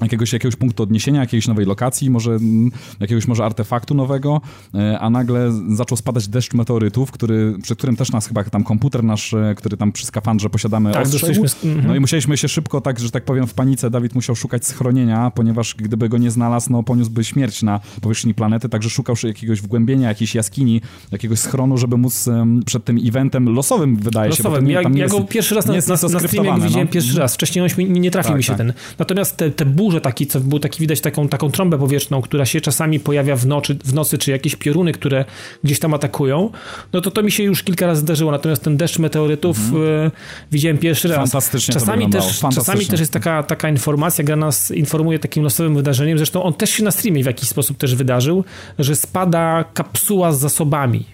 Jakiegoś, 0.00 0.32
jakiegoś 0.32 0.56
punktu 0.56 0.82
odniesienia, 0.82 1.20
jakiejś 1.20 1.48
nowej 1.48 1.66
lokacji, 1.66 2.10
może 2.10 2.30
mm, 2.30 2.70
jakiegoś 3.00 3.26
może 3.28 3.44
artefaktu 3.44 3.94
nowego, 3.94 4.40
e, 4.74 4.98
a 4.98 5.10
nagle 5.10 5.52
zaczął 5.68 5.96
spadać 5.98 6.28
deszcz 6.28 6.54
meteorytów, 6.54 7.10
który, 7.10 7.54
przy 7.62 7.76
którym 7.76 7.96
też 7.96 8.12
nas 8.12 8.26
chyba 8.26 8.44
tam 8.44 8.64
komputer 8.64 9.04
nasz, 9.04 9.34
e, 9.34 9.54
który 9.56 9.76
tam 9.76 9.92
przy 9.92 10.06
skafandrze 10.06 10.50
posiadamy, 10.50 10.92
Tak, 10.92 11.02
ostrzegł. 11.06 11.44
mhm. 11.64 11.86
No 11.86 11.94
i 11.96 12.00
musieliśmy 12.00 12.36
się 12.36 12.48
szybko, 12.48 12.80
tak, 12.80 13.00
że 13.00 13.10
tak 13.10 13.24
powiem, 13.24 13.46
w 13.46 13.54
panice 13.54 13.90
Dawid 13.90 14.14
musiał 14.14 14.36
szukać 14.36 14.66
schronienia, 14.66 15.30
ponieważ 15.34 15.74
gdyby 15.74 16.08
go 16.08 16.18
nie 16.18 16.30
znalazł, 16.30 16.72
no 16.72 16.82
poniósłby 16.82 17.24
śmierć 17.24 17.62
na 17.62 17.80
powierzchni 18.00 18.34
planety, 18.34 18.68
także 18.68 18.90
szukał 18.90 19.16
się 19.16 19.28
jakiegoś 19.28 19.60
wgłębienia, 19.60 20.08
jakiejś 20.08 20.34
jaskini, 20.34 20.80
jakiegoś 21.12 21.38
schronu, 21.38 21.78
żeby 21.78 21.96
móc 21.96 22.28
przed 22.66 22.84
tym 22.84 22.98
eventem 23.06 23.48
losowym, 23.48 23.96
wydaje 23.96 24.32
się, 24.32 24.42
Losowym. 24.42 24.60
to 24.60 24.66
nie, 24.66 24.74
Ja, 24.74 24.82
ja 24.82 24.88
jest, 24.88 25.14
go 25.14 25.20
pierwszy 25.24 25.54
raz 25.54 25.66
na, 25.66 25.72
na, 25.72 25.78
na 25.78 25.96
streamie 25.96 26.16
oskryptowane, 26.16 26.64
widziałem 26.66 26.86
no. 26.88 26.92
pierwszy 26.92 27.18
raz. 27.18 27.34
Wcześniej 27.34 27.64
on 27.64 27.70
mi 27.78 27.90
nie, 27.90 28.00
nie 28.00 28.10
trafił 28.10 28.28
Tak, 28.30 28.36
mi 28.36 28.42
się 28.44 28.48
tak. 28.48 28.58
ten. 28.58 28.72
Natomiast 28.98 29.36
te, 29.36 29.50
te 29.50 29.66
burze 29.84 30.00
taki, 30.00 30.26
co 30.26 30.40
był 30.40 30.58
taki 30.58 30.80
widać 30.80 31.00
taką, 31.00 31.28
taką 31.28 31.50
trąbę 31.50 31.78
powietrzną, 31.78 32.22
która 32.22 32.44
się 32.46 32.60
czasami 32.60 33.00
pojawia 33.00 33.36
w 33.36 33.46
nocy, 33.46 33.76
w 33.84 33.94
nocy, 33.94 34.18
czy 34.18 34.30
jakieś 34.30 34.56
pioruny, 34.56 34.92
które 34.92 35.24
gdzieś 35.64 35.78
tam 35.78 35.94
atakują, 35.94 36.50
no 36.92 37.00
to 37.00 37.10
to 37.10 37.22
mi 37.22 37.32
się 37.32 37.42
już 37.42 37.62
kilka 37.62 37.86
razy 37.86 38.00
zdarzyło. 38.00 38.30
Natomiast 38.30 38.62
ten 38.62 38.76
deszcz 38.76 38.98
meteorytów 38.98 39.58
e, 39.58 40.10
widziałem 40.52 40.78
pierwszy 40.78 41.08
raz. 41.08 41.16
Fantastycznie 41.16 41.74
Czasami 41.74 42.10
też, 42.10 42.22
fantastycznie. 42.22 42.50
czasami 42.50 42.86
też 42.86 43.00
jest 43.00 43.12
taka, 43.12 43.42
taka 43.42 43.68
informacja, 43.68 44.24
gra 44.24 44.36
nas 44.36 44.70
informuje 44.70 45.18
takim 45.18 45.42
losowym 45.42 45.76
wydarzeniem, 45.76 46.18
zresztą 46.18 46.42
on 46.42 46.54
też 46.54 46.70
się 46.70 46.84
na 46.84 46.90
streamie 46.90 47.22
w 47.22 47.26
jakiś 47.26 47.48
sposób 47.48 47.78
też 47.78 47.94
wydarzył, 47.94 48.44
że 48.78 48.96
spada 48.96 49.64
kapsuła 49.74 50.32
z 50.32 50.38
zasobami. 50.38 51.04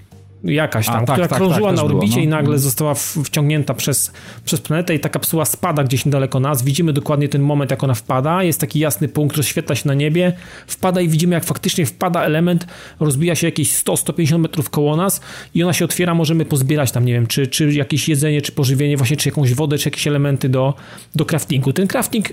Jakaś 0.44 0.88
A, 0.88 0.92
tam, 0.92 1.06
tak, 1.06 1.14
która 1.14 1.28
tak, 1.28 1.38
krążyła 1.38 1.68
tak, 1.68 1.76
na 1.76 1.82
też 1.82 1.88
było, 1.88 2.00
orbicie 2.00 2.16
no. 2.16 2.22
i 2.22 2.28
nagle 2.28 2.58
została 2.58 2.94
w, 2.94 2.98
wciągnięta 3.24 3.74
przez, 3.74 4.12
przez 4.44 4.60
planetę 4.60 4.94
i 4.94 5.00
ta 5.00 5.08
kapsuła 5.08 5.44
spada 5.44 5.84
gdzieś 5.84 6.04
niedaleko 6.04 6.40
nas. 6.40 6.62
Widzimy 6.62 6.92
dokładnie 6.92 7.28
ten 7.28 7.42
moment, 7.42 7.70
jak 7.70 7.84
ona 7.84 7.94
wpada. 7.94 8.42
Jest 8.42 8.60
taki 8.60 8.78
jasny 8.78 9.08
punkt, 9.08 9.36
rozświetla 9.36 9.74
się 9.74 9.88
na 9.88 9.94
niebie. 9.94 10.32
Wpada 10.66 11.00
i 11.00 11.08
widzimy, 11.08 11.34
jak 11.34 11.44
faktycznie 11.44 11.86
wpada 11.86 12.24
element, 12.24 12.66
rozbija 13.00 13.34
się 13.34 13.46
jakieś 13.46 13.74
100-150 13.74 14.38
metrów 14.38 14.70
koło 14.70 14.96
nas 14.96 15.20
i 15.54 15.62
ona 15.62 15.72
się 15.72 15.84
otwiera. 15.84 16.14
Możemy 16.14 16.44
pozbierać 16.44 16.92
tam, 16.92 17.04
nie 17.04 17.12
wiem, 17.12 17.26
czy, 17.26 17.46
czy 17.46 17.72
jakieś 17.72 18.08
jedzenie, 18.08 18.42
czy 18.42 18.52
pożywienie, 18.52 18.96
właśnie, 18.96 19.16
czy 19.16 19.28
jakąś 19.28 19.54
wodę, 19.54 19.78
czy 19.78 19.88
jakieś 19.88 20.06
elementy 20.06 20.48
do, 20.48 20.74
do 21.14 21.24
craftingu. 21.24 21.72
Ten 21.72 21.86
crafting 21.86 22.28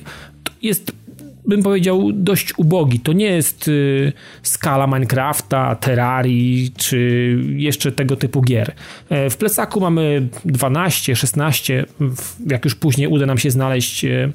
jest 0.62 0.92
bym 1.48 1.64
powiedział, 1.64 2.12
dość 2.14 2.54
ubogi. 2.58 3.00
To 3.00 3.14
nie 3.14 3.26
jest 3.26 3.68
y, 3.68 4.14
skala 4.44 4.88
Minecrafta, 4.88 5.76
Terrarii, 5.76 6.72
czy 6.78 7.38
jeszcze 7.56 7.92
tego 7.92 8.16
typu 8.16 8.42
gier. 8.42 8.72
E, 9.10 9.30
w 9.30 9.38
plecaku 9.38 9.80
mamy 9.80 10.28
12, 10.46 11.16
16, 11.16 11.86
w- 12.00 12.52
jak 12.52 12.66
już 12.66 12.76
później 12.76 13.08
uda 13.08 13.26
nam 13.26 13.38
się 13.38 13.52
znaleźć 13.52 14.06
mm, 14.06 14.34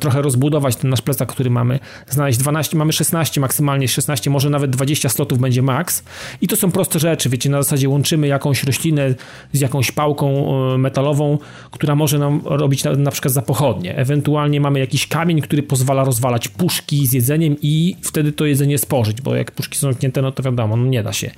trochę 0.00 0.22
rozbudować 0.22 0.76
ten 0.76 0.90
nasz 0.90 1.02
plecak, 1.02 1.28
który 1.28 1.50
mamy, 1.50 1.78
znaleźć 2.08 2.38
12, 2.38 2.76
mamy 2.76 2.92
16, 2.92 3.40
maksymalnie 3.40 3.88
16, 3.88 4.30
może 4.30 4.50
nawet 4.50 4.70
20 4.70 5.08
slotów 5.08 5.38
będzie 5.38 5.62
max 5.62 6.04
i 6.40 6.48
to 6.48 6.56
są 6.56 6.70
proste 6.70 6.98
rzeczy, 6.98 7.28
wiecie, 7.28 7.50
na 7.50 7.62
zasadzie 7.62 7.88
łączymy 7.88 8.26
jakąś 8.26 8.64
roślinę 8.64 9.14
z 9.52 9.60
jakąś 9.60 9.92
pałką 9.92 10.48
e, 10.74 10.78
metalową, 10.78 11.38
która 11.70 11.94
może 11.94 12.18
nam 12.18 12.40
robić 12.44 12.84
na, 12.84 12.92
na 12.92 13.10
przykład 13.10 13.34
za 13.34 13.42
pochodnie, 13.42 13.96
ewentualnie 13.96 14.60
mamy 14.60 14.78
jakiś 14.78 15.06
kamień, 15.06 15.40
który 15.40 15.62
pozwala 15.62 16.04
rozwalać 16.04 16.48
puszki 16.48 17.06
z 17.06 17.12
jedzeniem 17.12 17.56
i 17.62 17.96
wtedy 18.02 18.32
to 18.32 18.46
jedzenie 18.46 18.78
spożyć, 18.78 19.20
bo 19.20 19.34
jak 19.34 19.50
puszki 19.50 19.78
są 19.78 19.86
zamknięte, 19.86 20.22
no 20.22 20.32
to 20.32 20.42
wiadomo, 20.42 20.76
no 20.76 20.86
nie 20.86 21.02
da 21.02 21.12
się. 21.12 21.30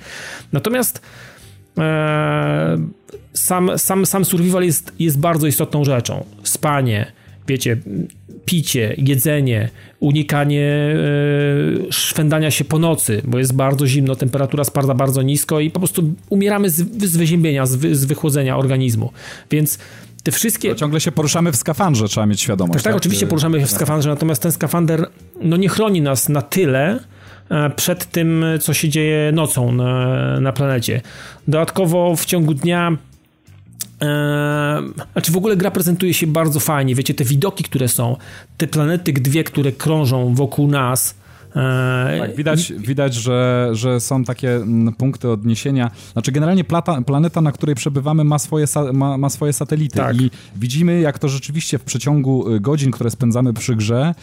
Natomiast 0.53 1.01
e, 1.77 2.77
sam, 3.33 3.77
sam, 3.77 4.05
sam 4.05 4.25
survival 4.25 4.63
jest, 4.63 4.93
jest 4.99 5.19
bardzo 5.19 5.47
istotną 5.47 5.83
rzeczą. 5.83 6.25
Spanie, 6.43 7.11
wiecie, 7.47 7.77
picie, 8.49 8.93
jedzenie, 8.97 9.69
unikanie 9.99 10.65
e, 11.87 11.91
szwendania 11.91 12.51
się 12.51 12.65
po 12.65 12.79
nocy, 12.79 13.21
bo 13.25 13.39
jest 13.39 13.55
bardzo 13.55 13.87
zimno, 13.87 14.15
temperatura 14.15 14.63
spada 14.63 14.93
bardzo 14.93 15.21
nisko 15.21 15.59
i 15.59 15.71
po 15.71 15.79
prostu 15.79 16.13
umieramy 16.29 16.69
z, 16.69 17.03
z 17.03 17.17
wyziębienia, 17.17 17.65
z, 17.65 17.75
wy, 17.75 17.95
z 17.95 18.05
wychłodzenia 18.05 18.57
organizmu. 18.57 19.11
Więc 19.51 19.79
te 20.23 20.31
wszystkie... 20.31 20.75
Ciągle 20.75 21.01
się 21.01 21.11
poruszamy 21.11 21.51
w 21.51 21.55
skafandrze, 21.55 22.07
trzeba 22.07 22.25
mieć 22.25 22.41
świadomość. 22.41 22.83
Tak, 22.83 22.83
tak, 22.83 22.95
oczywiście 22.95 23.27
poruszamy 23.27 23.59
się 23.59 23.65
w 23.65 23.71
skafandrze, 23.71 24.09
natomiast 24.09 24.41
ten 24.41 24.51
skafander 24.51 25.07
no, 25.41 25.57
nie 25.57 25.69
chroni 25.69 26.01
nas 26.01 26.29
na 26.29 26.41
tyle 26.41 26.99
e, 27.49 27.69
przed 27.69 28.05
tym, 28.05 28.45
co 28.61 28.73
się 28.73 28.89
dzieje 28.89 29.31
nocą 29.31 29.71
na, 29.71 30.39
na 30.39 30.53
planecie. 30.53 31.01
Dodatkowo 31.47 32.15
w 32.15 32.25
ciągu 32.25 32.53
dnia 32.53 32.97
znaczy 35.13 35.31
w 35.31 35.37
ogóle 35.37 35.57
gra 35.57 35.71
prezentuje 35.71 36.13
się 36.13 36.27
bardzo 36.27 36.59
fajnie, 36.59 36.95
wiecie, 36.95 37.13
te 37.13 37.23
widoki, 37.23 37.63
które 37.63 37.87
są, 37.87 38.17
te 38.57 38.67
planety 38.67 39.13
dwie, 39.13 39.43
które 39.43 39.71
krążą 39.71 40.33
wokół 40.35 40.67
nas, 40.67 41.15
Tak, 41.53 42.35
widać, 42.35 42.73
widać 42.77 43.13
że, 43.13 43.69
że 43.73 43.99
są 43.99 44.23
takie 44.23 44.55
mm, 44.55 44.93
punkty 44.93 45.29
odniesienia. 45.29 45.91
Znaczy, 46.13 46.31
generalnie 46.31 46.63
plata, 46.63 47.01
planeta, 47.01 47.41
na 47.41 47.51
której 47.51 47.75
przebywamy, 47.75 48.23
ma 48.23 48.39
swoje, 48.39 48.65
ma, 48.93 49.17
ma 49.17 49.29
swoje 49.29 49.53
satelity. 49.53 49.97
Tak. 49.97 50.21
I 50.21 50.31
widzimy, 50.55 50.99
jak 50.99 51.19
to 51.19 51.29
rzeczywiście 51.29 51.77
w 51.77 51.83
przeciągu 51.83 52.53
y, 52.53 52.59
godzin, 52.59 52.91
które 52.91 53.09
spędzamy 53.09 53.53
przy 53.53 53.75
grze, 53.75 54.15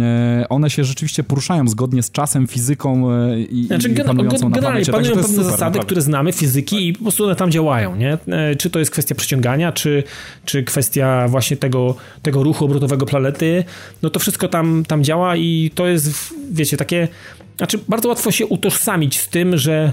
e, 0.00 0.46
one 0.48 0.70
się 0.70 0.84
rzeczywiście 0.84 1.22
poruszają 1.24 1.68
zgodnie 1.68 2.02
z 2.02 2.10
czasem, 2.10 2.46
fizyką 2.46 3.12
e, 3.12 3.40
i, 3.40 3.66
Znaczy, 3.66 3.88
i 3.88 3.94
panującą 3.94 4.48
na 4.48 4.56
planecie. 4.58 4.92
panują 4.92 5.10
pewne 5.14 5.28
super, 5.28 5.44
zasady, 5.44 5.60
naprawdę. 5.60 5.86
które 5.86 6.00
znamy, 6.00 6.32
fizyki 6.32 6.88
i 6.88 6.92
po 6.92 7.02
prostu 7.02 7.24
one 7.24 7.36
tam 7.36 7.50
działają, 7.50 7.96
nie? 7.96 8.18
E, 8.28 8.56
Czy 8.56 8.70
to 8.70 8.78
jest 8.78 8.90
kwestia 8.90 9.14
przyciągania, 9.14 9.72
czy, 9.72 10.02
czy 10.44 10.62
kwestia 10.62 11.28
właśnie 11.28 11.56
tego, 11.56 11.94
tego 12.22 12.42
ruchu 12.42 12.64
obrotowego 12.64 13.06
planety, 13.06 13.64
no 14.02 14.10
to 14.10 14.18
wszystko 14.20 14.48
tam, 14.48 14.84
tam 14.88 15.04
działa 15.04 15.36
i 15.36 15.70
to 15.74 15.86
jest, 15.86 16.12
w- 16.12 16.32
wiecie, 16.74 16.78
takie, 16.78 17.08
znaczy 17.56 17.78
bardzo 17.88 18.08
łatwo 18.08 18.30
się 18.30 18.46
utożsamić 18.46 19.20
z 19.20 19.28
tym, 19.28 19.58
że 19.58 19.92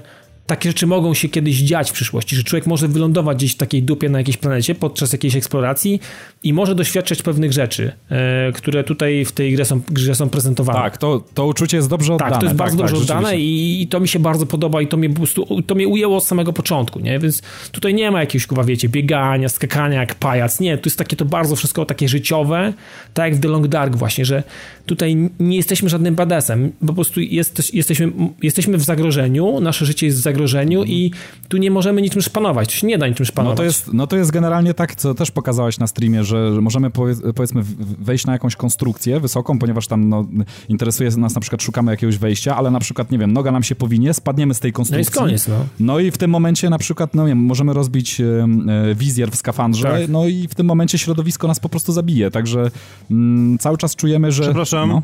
takie 0.52 0.70
rzeczy 0.70 0.88
mogą 0.88 1.14
się 1.14 1.30
kiedyś 1.30 1.58
dziać 1.58 1.90
w 1.90 1.94
przyszłości, 1.94 2.36
że 2.36 2.44
człowiek 2.44 2.68
może 2.68 2.88
wylądować 2.88 3.38
gdzieś 3.38 3.52
w 3.52 3.56
takiej 3.56 3.84
dupie 3.84 4.10
na 4.10 4.18
jakiejś 4.18 4.38
planecie 4.38 4.76
podczas 4.76 5.14
jakiejś 5.14 5.36
eksploracji 5.36 6.00
i 6.44 6.54
może 6.54 6.76
doświadczać 6.76 7.22
pewnych 7.22 7.54
rzeczy, 7.54 7.92
e, 8.10 8.52
które 8.52 8.84
tutaj 8.84 9.26
w 9.26 9.32
tej 9.32 9.54
grze 9.54 9.66
są, 9.66 9.82
grze 9.92 10.16
są 10.16 10.30
prezentowane. 10.30 10.80
Tak, 10.80 10.98
to, 10.98 11.24
to 11.34 11.46
uczucie 11.46 11.78
jest 11.78 11.90
dobrze 11.90 12.14
oddane. 12.14 12.32
Tak, 12.32 12.40
to 12.40 12.46
jest 12.46 12.58
bardzo 12.58 12.78
dobrze 12.78 12.96
tak, 12.96 13.02
oddane 13.04 13.38
i, 13.38 13.82
i 13.82 13.88
to 13.88 14.00
mi 14.00 14.08
się 14.08 14.20
bardzo 14.20 14.46
podoba 14.46 14.82
i 14.82 14.88
to 14.88 14.98
mnie 14.98 15.10
prostu, 15.10 15.62
to 15.62 15.76
mnie 15.76 15.88
ujęło 15.88 16.18
od 16.18 16.24
samego 16.24 16.54
początku, 16.54 17.00
nie? 17.00 17.20
Więc 17.20 17.42
tutaj 17.72 17.94
nie 17.94 18.12
ma 18.12 18.20
jakiegoś, 18.20 18.48
chyba 18.48 18.64
wiecie, 18.64 18.90
biegania, 18.90 19.50
skakania 19.50 20.00
jak 20.00 20.16
pajac, 20.16 20.60
nie, 20.60 20.78
tu 20.78 20.88
jest 20.88 20.98
takie 20.98 21.16
to 21.16 21.26
bardzo 21.26 21.56
wszystko 21.56 21.86
takie 21.86 22.08
życiowe, 22.08 22.74
tak 23.14 23.26
jak 23.26 23.36
w 23.36 23.42
The 23.42 23.48
Long 23.48 23.68
Dark 23.68 23.96
właśnie, 23.96 24.26
że 24.26 24.44
tutaj 24.86 25.30
nie 25.40 25.58
jesteśmy 25.58 25.90
żadnym 25.90 26.16
badesem, 26.16 26.72
po 26.88 26.94
prostu 26.94 27.22
jest, 27.22 27.74
jesteśmy, 27.74 28.12
jesteśmy 28.44 28.78
w 28.78 28.84
zagrożeniu, 28.84 29.62
nasze 29.62 29.86
życie 29.86 30.06
jest 30.06 30.18
w 30.18 30.22
zagrożeniu 30.22 30.41
i 30.86 31.12
tu 31.50 31.58
nie 31.58 31.72
możemy 31.72 32.02
niczym 32.02 32.22
szpanować, 32.22 32.70
tu 32.70 32.76
się 32.76 32.88
nie 32.88 32.98
da 32.98 33.08
niczym 33.08 33.26
szpanować. 33.26 33.58
No 33.58 33.58
to, 33.58 33.64
jest, 33.64 33.94
no 33.94 34.08
to 34.08 34.18
jest 34.18 34.32
generalnie 34.32 34.74
tak, 34.74 34.96
co 34.96 35.14
też 35.14 35.32
pokazałeś 35.32 35.80
na 35.80 35.88
streamie, 35.88 36.24
że 36.24 36.42
że 36.54 36.62
możemy 36.62 36.90
powiedz, 36.90 37.22
powiedzmy 37.36 37.62
wejść 38.00 38.26
na 38.26 38.34
jakąś 38.34 38.56
konstrukcję 38.56 39.20
wysoką, 39.20 39.60
ponieważ 39.60 39.88
tam 39.88 40.10
no, 40.10 40.26
interesuje 40.70 41.10
nas 41.10 41.36
na 41.36 41.42
przykład, 41.42 41.62
szukamy 41.62 41.92
jakiegoś 41.92 42.18
wejścia, 42.18 42.56
ale 42.58 42.72
na 42.72 42.80
przykład, 42.80 43.12
nie 43.12 43.18
wiem, 43.18 43.34
noga 43.34 43.52
nam 43.52 43.64
się 43.64 43.76
powinie, 43.76 44.14
spadniemy 44.14 44.54
z 44.54 44.60
tej 44.60 44.72
No 44.72 44.76
konstrukcji. 44.76 45.02
jest 45.02 45.16
koniec, 45.16 45.48
no. 45.48 45.56
No 45.80 46.00
i 46.00 46.12
w 46.12 46.18
tym 46.18 46.32
momencie 46.32 46.70
na 46.70 46.78
przykład, 46.78 47.16
no 47.16 47.24
nie 47.24 47.30
wiem, 47.30 47.38
możemy 47.38 47.74
rozbić 47.74 48.22
e, 48.22 48.48
wizjer 48.96 49.32
w 49.32 49.36
skafandrze, 49.36 49.88
Tak. 49.88 50.10
no 50.10 50.28
i 50.28 50.48
w 50.48 50.56
tym 50.56 50.66
momencie 50.66 50.98
środowisko 50.98 51.48
nas 51.48 51.60
po 51.60 51.70
prostu 51.70 51.92
zabije, 51.94 52.32
także 52.32 52.72
mm, 53.12 53.58
cały 53.58 53.78
czas 53.78 53.96
czujemy, 53.96 54.32
że... 54.32 54.44
Przepraszam. 54.44 54.90
No, 54.90 55.02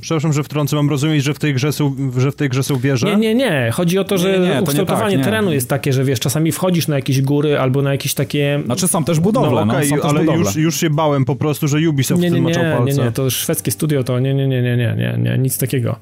Przepraszam, 0.00 0.32
że 0.32 0.42
wtrącę, 0.42 0.76
mam 0.76 0.90
rozumieć, 0.90 1.24
że 1.24 1.34
w 1.34 1.38
tej 1.38 1.54
grze 1.54 1.72
są, 1.72 1.96
że 2.18 2.32
w 2.32 2.36
tej 2.36 2.48
grze 2.48 2.62
są 2.62 2.76
wieże? 2.78 3.06
Nie, 3.06 3.16
nie, 3.16 3.34
nie. 3.34 3.70
Chodzi 3.72 3.98
o 3.98 4.04
to, 4.04 4.18
że 4.18 4.32
Nie, 4.32 4.38
nie, 4.38 4.48
to 4.48 4.54
nie 4.54 4.62
ukształtowanie 4.62 5.16
tak, 5.16 5.24
terenu 5.24 5.52
jest 5.52 5.68
takie, 5.68 5.92
że 5.92 6.04
wiesz, 6.04 6.20
czasami 6.20 6.52
wchodzisz 6.52 6.88
na 6.88 6.96
jakieś 6.96 7.22
góry 7.22 7.58
albo 7.58 7.82
na 7.82 7.92
jakieś 7.92 8.14
takie... 8.14 8.62
Znaczy 8.64 8.88
są 8.88 9.04
też 9.04 9.20
budowle, 9.20 9.64
no, 9.66 9.74
Okej, 9.74 9.88
są 9.88 9.96
też 9.96 10.04
ale 10.04 10.20
budowle. 10.20 10.40
już, 10.44 10.56
już 10.56 10.80
się 10.80 10.90
bałem 10.90 11.24
po 11.24 11.36
prostu, 11.36 11.68
że 11.68 11.78
Ubisoft 11.88 12.22
nie, 12.22 12.28
w 12.28 12.32
nie, 12.32 12.36
tym 12.36 12.44
nie, 12.44 12.50
maczał 12.50 12.64
nie, 12.64 12.76
palce. 12.76 13.04
nie, 13.04 13.12
to 13.12 13.30
szwedzkie 13.30 13.70
studio, 13.70 14.04
to 14.04 14.18
nie, 14.20 14.34
nie, 14.34 14.48
nie, 14.48 14.62
nie, 14.62 14.76
nie, 14.76 14.94
nie, 14.96 15.18
nie 15.18 15.38
nic 15.38 15.58
takiego. 15.58 15.96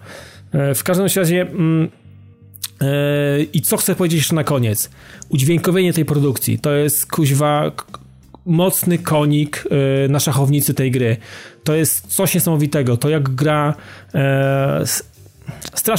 E, 0.52 0.74
W 0.74 0.85
każdym 0.85 1.06
razie 1.16 1.43
mm, 1.43 1.89
e, 2.81 2.86
i 3.52 3.60
co 3.60 3.77
chcę 3.77 3.94
powiedzieć 3.94 4.19
jeszcze 4.19 4.35
na 4.35 4.44
koniec. 4.44 4.90
Udźwiękowienie 5.28 5.93
tej 5.93 6.05
produkcji 6.05 6.59
to 6.59 6.73
jest 6.73 7.10
kuźwa 7.10 7.73
mocny 8.48 8.98
konik 8.98 9.64
e, 9.70 10.08
na 10.08 10.20
szachownicy 10.20 10.74
tej 10.74 10.90
gry. 10.90 11.16
To 11.64 11.74
jest 11.74 12.06
coś 12.06 12.34
niesamowitego. 12.34 12.96
To 12.96 13.08
jak 13.08 13.28
gra 13.28 13.74
e, 14.14 14.84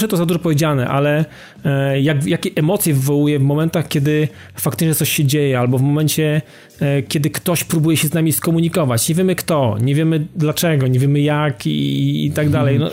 to 0.09 0.17
za 0.17 0.25
dużo 0.25 0.39
powiedziane, 0.39 0.87
ale 0.87 1.25
e, 1.65 2.01
jak, 2.01 2.25
jakie 2.25 2.49
emocje 2.55 2.93
wywołuje 2.93 3.39
w 3.39 3.43
momentach, 3.43 3.87
kiedy 3.87 4.27
faktycznie 4.55 4.95
coś 4.95 5.09
się 5.09 5.25
dzieje, 5.25 5.59
albo 5.59 5.77
w 5.77 5.81
momencie, 5.81 6.41
kiedy 7.07 7.29
ktoś 7.29 7.63
próbuje 7.63 7.97
się 7.97 8.07
z 8.07 8.13
nami 8.13 8.31
skomunikować. 8.31 9.09
Nie 9.09 9.15
wiemy 9.15 9.35
kto, 9.35 9.77
nie 9.81 9.95
wiemy 9.95 10.27
dlaczego, 10.35 10.87
nie 10.87 10.99
wiemy 10.99 11.21
jak 11.21 11.67
i, 11.67 12.25
i 12.25 12.31
tak 12.31 12.49
dalej. 12.49 12.79
No, 12.79 12.89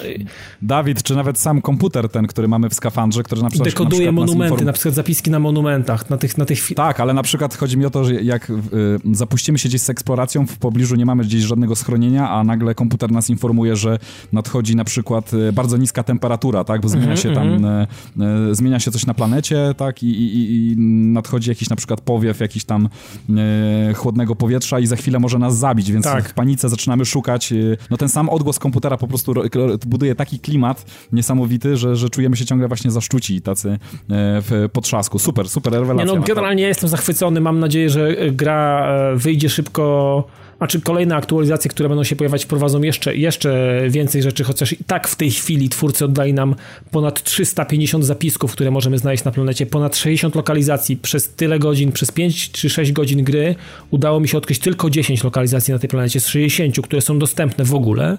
Dawid, 0.63 1.03
czy 1.03 1.17
nawet 1.17 1.39
sam 1.39 1.63
komputer 1.63 2.09
ten, 2.09 2.27
który 2.27 2.49
mamy 2.49 2.69
w 2.69 2.75
skafandrze, 2.75 3.23
który 3.23 3.43
na 3.43 3.51
przykład... 3.51 3.67
na 3.67 3.73
dekoduje 3.73 4.01
przykład 4.01 4.15
nas 4.15 4.27
monumenty, 4.27 4.63
inform- 4.63 4.67
na 4.67 4.73
przykład 4.73 4.95
zapiski 4.95 5.31
na 5.31 5.39
monumentach, 5.39 6.11
na 6.11 6.17
tych, 6.17 6.39
na 6.39 6.45
tych 6.45 6.75
Tak, 6.75 7.01
ale 7.01 7.15
na 7.15 7.23
przykład 7.23 7.55
chodzi 7.55 7.79
mi 7.79 7.87
o 7.87 7.91
to, 7.91 8.05
że 8.05 8.15
jak 8.15 8.51
y, 8.51 8.55
zapuścimy 9.13 9.59
się 9.59 9.69
gdzieś 9.69 9.81
z 9.81 9.91
eksploracją, 9.91 10.47
w 10.47 10.59
pobliżu 10.59 10.97
nie 10.97 11.07
mamy 11.07 11.25
gdzieś 11.25 11.43
żadnego 11.43 11.77
schronienia, 11.77 12.31
a 12.31 12.45
nagle 12.45 12.75
komputer 12.75 13.11
nas 13.11 13.31
informuje, 13.31 13.77
że 13.77 13.99
nadchodzi 14.33 14.77
na 14.77 14.85
przykład 14.85 15.31
bardzo 15.53 15.77
niska 15.77 16.03
temperatura, 16.03 16.65
tak, 16.65 16.81
bo 16.81 16.89
zmienia 16.89 17.17
się 17.17 17.35
tam, 17.35 17.65
y, 18.51 18.55
zmienia 18.55 18.81
się 18.81 18.91
coś 18.91 19.07
na 19.07 19.15
planecie, 19.15 19.75
tak, 19.77 20.03
i, 20.03 20.07
i, 20.07 20.73
i 20.73 20.77
nadchodzi 21.13 21.51
jakiś 21.51 21.71
na 21.71 21.77
przykład 21.77 22.01
powiew 22.01 22.41
jakiś 22.41 22.65
tam 22.65 22.89
y, 23.31 23.33
chłodnego 23.97 24.37
powietrza 24.37 24.79
i 24.81 24.87
za 24.87 24.97
chwilę 24.97 25.19
może 25.19 25.39
nas 25.39 25.59
zabić, 25.59 25.93
więc 25.93 26.05
Tak. 26.05 26.29
w 26.29 26.35
panice 26.35 26.69
zaczynamy 26.69 27.05
szukać, 27.05 27.53
y, 27.53 27.77
no 27.91 27.97
ten 27.97 28.09
sam 28.09 28.29
odgłos 28.29 28.59
komputera 28.59 28.97
po 28.97 29.09
prostu 29.09 29.35
ro- 29.35 29.43
ro- 29.55 29.79
buduje 29.87 30.15
taki 30.15 30.39
klimat 30.39 30.85
niesamowity, 31.13 31.77
że, 31.77 31.97
że 31.97 32.11
czujemy 32.11 32.37
się 32.37 32.45
ciągle 32.45 32.69
właśnie 32.69 32.91
zaszczuci 32.91 33.35
i 33.37 33.41
tacy 33.43 33.69
y, 33.69 33.79
w 34.11 34.69
potrzasku. 34.73 35.19
Super, 35.19 35.49
super 35.49 35.73
rewelacja. 35.73 36.13
Nie, 36.13 36.19
no, 36.21 36.27
generalnie 36.27 36.63
ja 36.63 36.69
jestem 36.69 36.89
zachwycony. 36.89 37.41
Mam 37.41 37.59
nadzieję, 37.61 37.91
że 37.91 38.09
e, 38.09 38.31
gra 38.31 38.87
e, 38.89 39.17
wyjdzie 39.17 39.49
szybko. 39.49 40.25
Znaczy 40.59 40.81
kolejne 40.81 41.17
aktualizacje, 41.17 41.71
które 41.71 41.89
będą 41.89 42.05
się 42.05 42.17
pojawiać, 42.17 42.45
wprowadzą 42.45 42.83
jeszcze, 42.83 43.17
jeszcze 43.17 43.81
więcej 43.89 44.23
rzeczy, 44.23 44.45
chociaż 44.45 44.73
i 44.73 44.85
tak 44.85 45.09
w 45.09 45.17
tej 45.17 45.31
chwili 45.31 45.69
twórcy 45.69 46.05
oddali 46.05 46.35
nam 46.35 46.55
ponad 46.91 47.23
350 47.23 48.05
zapisków, 48.05 48.53
które 48.53 48.71
możemy 48.71 48.99
znaleźć 48.99 49.25
na 49.25 49.31
planecie, 49.33 49.67
ponad 49.67 49.97
60 49.97 50.35
lokalizacji 50.35 50.97
przez 50.97 51.29
tyle 51.29 51.59
godzin, 51.59 51.93
przez 51.93 52.13
5 52.13 52.51
czy 52.51 52.71
6 52.71 52.93
godzin 52.93 53.25
gry 53.25 53.55
udało 53.91 54.21
mi 54.21 54.29
się 54.29 54.39
odkryć 54.39 54.59
tylko 54.59 54.91
10 54.91 55.25
lokalizacji 55.25 55.73
na 55.73 55.79
tej 55.79 55.89
planecie 55.89 56.21
z 56.21 56.27
60, 56.27 56.87
które 56.87 57.03
są 57.03 57.19
dostępne 57.19 57.65
w 57.65 57.75
ogóle. 57.75 58.19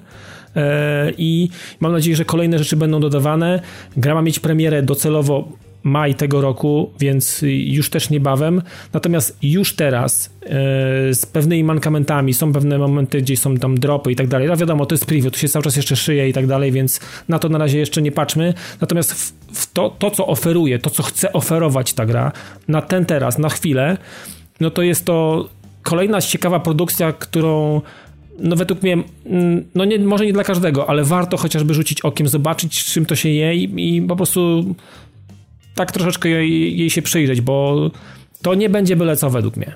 E, 0.56 1.12
I 1.18 1.50
mam 1.80 1.92
nadzieję, 1.92 2.16
że 2.16 2.26
kolejne 2.26 2.60
rzeczy 2.60 2.76
będą 2.76 3.00
dodawane. 3.00 3.62
Gra 3.98 4.14
ma 4.14 4.22
mieć 4.22 4.40
premierę 4.40 4.84
docelowo 4.84 5.52
maj 5.88 6.16
tego 6.16 6.42
roku, 6.42 6.92
więc 7.00 7.40
już 7.50 7.90
też 7.90 8.10
niebawem. 8.10 8.62
Natomiast 8.94 9.38
już 9.42 9.74
teraz 9.74 10.30
e, 10.44 10.50
z 11.14 11.26
pewnymi 11.26 11.64
mankamentami, 11.64 12.34
są 12.34 12.54
pewne 12.54 12.78
momenty, 12.78 13.22
gdzie 13.22 13.38
są 13.38 13.58
tam 13.58 13.80
dropy 13.80 14.12
i 14.12 14.16
tak 14.16 14.28
dalej. 14.28 14.48
No 14.48 14.58
wiadomo, 14.58 14.86
to 14.86 14.96
jest 14.96 15.06
preview, 15.06 15.34
to 15.34 15.40
się 15.40 15.50
cały 15.50 15.64
czas 15.64 15.76
jeszcze 15.76 15.96
szyje 15.96 16.30
i 16.30 16.34
tak 16.34 16.48
dalej, 16.48 16.72
więc 16.72 17.00
na 17.30 17.40
to 17.40 17.50
na 17.50 17.58
razie 17.58 17.80
jeszcze 17.80 18.02
nie 18.02 18.12
patrzmy. 18.12 18.54
Natomiast 18.82 19.14
w, 19.14 19.34
w 19.54 19.74
to, 19.74 19.96
to, 20.00 20.12
co 20.12 20.28
oferuje, 20.28 20.80
to, 20.80 20.90
co 20.90 21.04
chce 21.04 21.34
oferować 21.34 21.94
ta 21.94 22.06
gra 22.06 22.32
na 22.68 22.82
ten 22.82 23.06
teraz, 23.06 23.38
na 23.38 23.50
chwilę, 23.50 23.98
no 24.60 24.70
to 24.70 24.82
jest 24.82 25.06
to 25.06 25.50
kolejna 25.84 26.22
ciekawa 26.22 26.60
produkcja, 26.60 27.12
którą 27.12 27.82
no 28.40 28.56
według 28.56 28.84
mnie, 28.84 28.98
mm, 29.26 29.66
no 29.76 29.86
nie, 29.86 30.00
może 30.00 30.26
nie 30.26 30.34
dla 30.34 30.44
każdego, 30.44 30.90
ale 30.90 31.04
warto 31.04 31.38
chociażby 31.38 31.74
rzucić 31.74 32.02
okiem, 32.02 32.28
zobaczyć 32.28 32.86
czym 32.86 33.06
to 33.06 33.16
się 33.16 33.30
je 33.30 33.56
i 33.56 34.02
po 34.02 34.16
prostu 34.16 34.66
tak 35.78 35.92
troszeczkę 35.92 36.30
jej, 36.30 36.78
jej 36.78 36.90
się 36.90 37.02
przyjrzeć, 37.02 37.42
bo 37.42 37.90
to 38.42 38.56
nie 38.56 38.70
będzie 38.70 38.96
byle 38.96 39.18
co 39.18 39.30
według 39.30 39.58
mnie. 39.58 39.76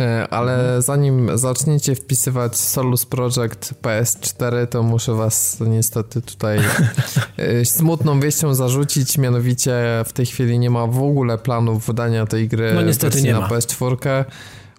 E, 0.00 0.28
Ale 0.30 0.82
zanim 0.82 1.38
zaczniecie 1.38 1.94
wpisywać 1.94 2.56
Solus 2.56 3.06
Project 3.06 3.74
PS4, 3.82 4.66
to 4.66 4.82
muszę 4.82 5.14
was 5.14 5.56
niestety 5.60 6.22
tutaj 6.22 6.58
e, 7.36 7.64
smutną 7.64 8.20
wieścią 8.20 8.54
zarzucić, 8.54 9.18
mianowicie 9.18 9.72
w 10.06 10.12
tej 10.12 10.26
chwili 10.26 10.58
nie 10.58 10.70
ma 10.70 10.86
w 10.86 11.02
ogóle 11.02 11.38
planów 11.38 11.86
wydania 11.86 12.26
tej 12.26 12.48
gry 12.48 12.72
No 12.74 12.82
niestety 12.82 13.22
nie 13.22 13.32
na 13.32 13.40
ma. 13.40 13.48
PS4. 13.48 14.24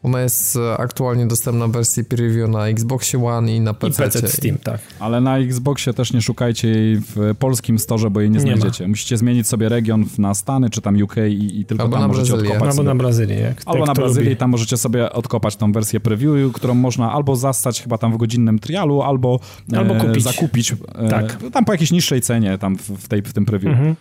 Ona 0.03 0.21
jest 0.21 0.55
e, 0.55 0.77
aktualnie 0.77 1.25
dostępna 1.27 1.67
w 1.67 1.71
wersji 1.71 2.03
preview 2.05 2.49
na 2.49 2.67
Xboxie 2.67 3.25
One 3.25 3.55
i 3.55 3.59
na 3.59 3.71
I 3.71 3.75
PC. 3.75 4.03
PC 4.03 4.27
Steam, 4.27 4.57
tak. 4.57 4.79
Ale 4.99 5.21
na 5.21 5.37
Xboxie 5.37 5.93
też 5.93 6.13
nie 6.13 6.21
szukajcie 6.21 6.67
jej 6.67 6.97
w 6.97 7.35
polskim 7.39 7.79
storze, 7.79 8.09
bo 8.09 8.21
jej 8.21 8.29
nie 8.29 8.35
Nie 8.39 8.41
znajdziecie. 8.41 8.87
Musicie 8.87 9.17
zmienić 9.17 9.47
sobie 9.47 9.69
region 9.69 10.05
w- 10.05 10.19
na 10.19 10.33
Stany, 10.33 10.69
czy 10.69 10.81
tam 10.81 11.01
UK 11.03 11.15
i, 11.29 11.59
i 11.59 11.65
tylko 11.65 11.83
Albo 11.83 11.97
tam 11.97 12.07
możecie 12.07 12.27
Brazylię. 12.31 12.51
odkopać 12.51 12.71
Albo 12.71 12.83
na 12.83 12.95
Brazylię. 12.95 13.35
Jak, 13.39 13.61
Albo 13.65 13.79
jak 13.79 13.87
na 13.87 13.93
Brazylii, 13.93 14.29
lubi. 14.29 14.37
tam 14.37 14.49
możecie 14.49 14.77
sobie 14.77 15.11
odkopać 15.13 15.55
tą 15.55 15.71
wersję 15.71 15.99
preview, 15.99 16.53
którą 16.53 16.73
można 16.73 17.11
albo 17.11 17.35
zastać 17.35 17.81
chyba 17.81 17.97
tam 17.97 18.13
w 18.13 18.17
godzinnym 18.17 18.59
trialu, 18.59 19.01
albo, 19.01 19.39
Albo 19.77 19.95
kupić. 19.95 20.23
zakupić. 20.23 20.71
e, 20.95 21.09
Tak. 21.09 21.37
Tam 21.53 21.65
po 21.65 21.71
jakiejś 21.71 21.91
niższej 21.91 22.21
cenie 22.21 22.57
tam 22.57 22.77
w, 22.77 22.81
w, 22.89 23.07
tej, 23.07 23.21
w 23.21 23.33
tym 23.33 23.45
preview. 23.45 23.71
Mhm. 23.73 23.95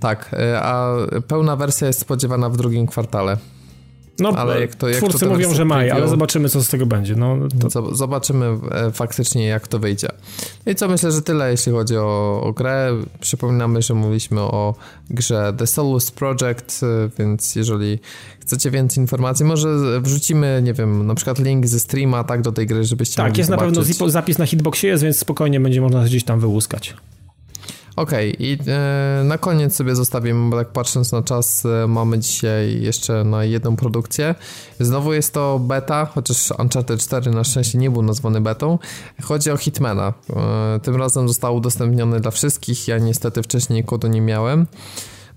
Tak, 0.00 0.30
e, 0.38 0.60
a 0.62 0.94
pełna 1.28 1.56
wersja 1.56 1.86
jest 1.86 2.00
spodziewana 2.00 2.48
w 2.50 2.56
drugim 2.56 2.86
kwartale. 2.86 3.36
No, 4.18 4.28
Ale 4.28 4.60
jak 4.60 4.74
to- 4.74 4.88
jak 4.88 4.96
twórcy 4.98 5.18
to 5.18 5.30
mówią, 5.30 5.54
że 5.54 5.64
maj, 5.64 5.90
ale 5.90 6.08
zobaczymy, 6.08 6.48
co 6.48 6.62
z 6.62 6.68
tego 6.68 6.86
będzie. 6.86 7.14
No, 7.16 7.36
to, 7.60 7.68
Zob- 7.68 7.94
Zobaczymy 7.94 8.46
e, 8.70 8.92
faktycznie, 8.92 9.46
jak 9.46 9.68
to 9.68 9.78
wyjdzie. 9.78 10.08
No 10.66 10.72
I 10.72 10.74
co 10.74 10.88
myślę, 10.88 11.12
że 11.12 11.22
tyle, 11.22 11.50
jeśli 11.50 11.72
chodzi 11.72 11.96
o, 11.96 12.40
o 12.44 12.52
grę. 12.52 12.90
Przypominamy, 13.20 13.82
że 13.82 13.94
mówiliśmy 13.94 14.40
o 14.40 14.74
grze 15.10 15.54
The 15.58 15.66
Solus 15.66 16.10
Project, 16.10 16.82
e, 16.82 16.86
więc 17.18 17.56
jeżeli 17.56 17.98
chcecie 18.40 18.70
więcej 18.70 19.02
informacji, 19.02 19.44
może 19.44 19.68
wrzucimy, 20.00 20.60
nie 20.64 20.72
wiem, 20.74 21.06
na 21.06 21.14
przykład 21.14 21.38
link 21.38 21.66
ze 21.66 21.80
streama, 21.80 22.24
tak, 22.24 22.42
do 22.42 22.52
tej 22.52 22.66
gry, 22.66 22.84
żebyście 22.84 23.16
tak, 23.16 23.38
jest 23.38 23.50
na 23.50 23.56
pewno 23.56 23.82
zobaczyć. 23.82 24.12
zapis 24.12 24.38
na 24.38 24.46
hitboxie 24.46 24.90
jest, 24.90 25.02
więc 25.02 25.16
spokojnie 25.18 25.60
będzie 25.60 25.80
można 25.80 26.04
gdzieś 26.04 26.24
tam 26.24 26.40
wyłuskać. 26.40 26.94
Okej, 27.98 28.36
i 28.38 28.58
e, 28.68 29.22
na 29.24 29.38
koniec 29.38 29.76
sobie 29.76 29.96
zostawimy, 29.96 30.50
bo 30.50 30.56
tak 30.56 30.68
patrząc 30.68 31.12
na 31.12 31.22
czas, 31.22 31.66
e, 31.66 31.86
mamy 31.86 32.18
dzisiaj 32.18 32.82
jeszcze 32.82 33.24
na 33.24 33.44
jedną 33.44 33.76
produkcję. 33.76 34.34
Znowu 34.80 35.12
jest 35.12 35.34
to 35.34 35.58
beta, 35.58 36.06
chociaż 36.06 36.50
Uncharted 36.58 37.00
4 37.00 37.30
na 37.30 37.44
szczęście 37.44 37.78
nie 37.78 37.90
był 37.90 38.02
nazwany 38.02 38.40
betą. 38.40 38.78
Chodzi 39.22 39.50
o 39.50 39.56
Hitmana. 39.56 40.12
E, 40.36 40.80
tym 40.82 40.96
razem 40.96 41.28
został 41.28 41.56
udostępniony 41.56 42.20
dla 42.20 42.30
wszystkich, 42.30 42.88
ja 42.88 42.98
niestety 42.98 43.42
wcześniej 43.42 43.84
kodu 43.84 44.08
nie 44.08 44.20
miałem. 44.20 44.66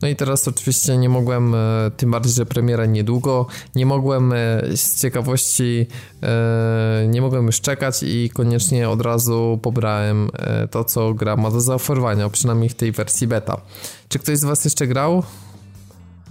No 0.01 0.07
i 0.07 0.15
teraz 0.15 0.47
oczywiście 0.47 0.97
nie 0.97 1.09
mogłem, 1.09 1.55
e, 1.55 1.91
tym 1.97 2.11
bardziej, 2.11 2.33
że 2.33 2.45
premiera 2.45 2.85
niedługo, 2.85 3.45
nie 3.75 3.85
mogłem 3.85 4.33
e, 4.33 4.37
z 4.75 5.01
ciekawości, 5.01 5.87
e, 6.23 7.07
nie 7.09 7.21
mogłem 7.21 7.45
już 7.45 7.61
czekać 7.61 8.03
i 8.03 8.29
koniecznie 8.33 8.89
od 8.89 9.01
razu 9.01 9.59
pobrałem 9.61 10.29
to, 10.71 10.83
co 10.83 11.13
gra 11.13 11.35
ma 11.35 11.51
do 11.51 11.61
zaoferowania, 11.61 12.29
przynajmniej 12.29 12.69
w 12.69 12.75
tej 12.75 12.91
wersji 12.91 13.27
beta. 13.27 13.61
Czy 14.09 14.19
ktoś 14.19 14.37
z 14.37 14.43
was 14.43 14.65
jeszcze 14.65 14.87
grał? 14.87 15.23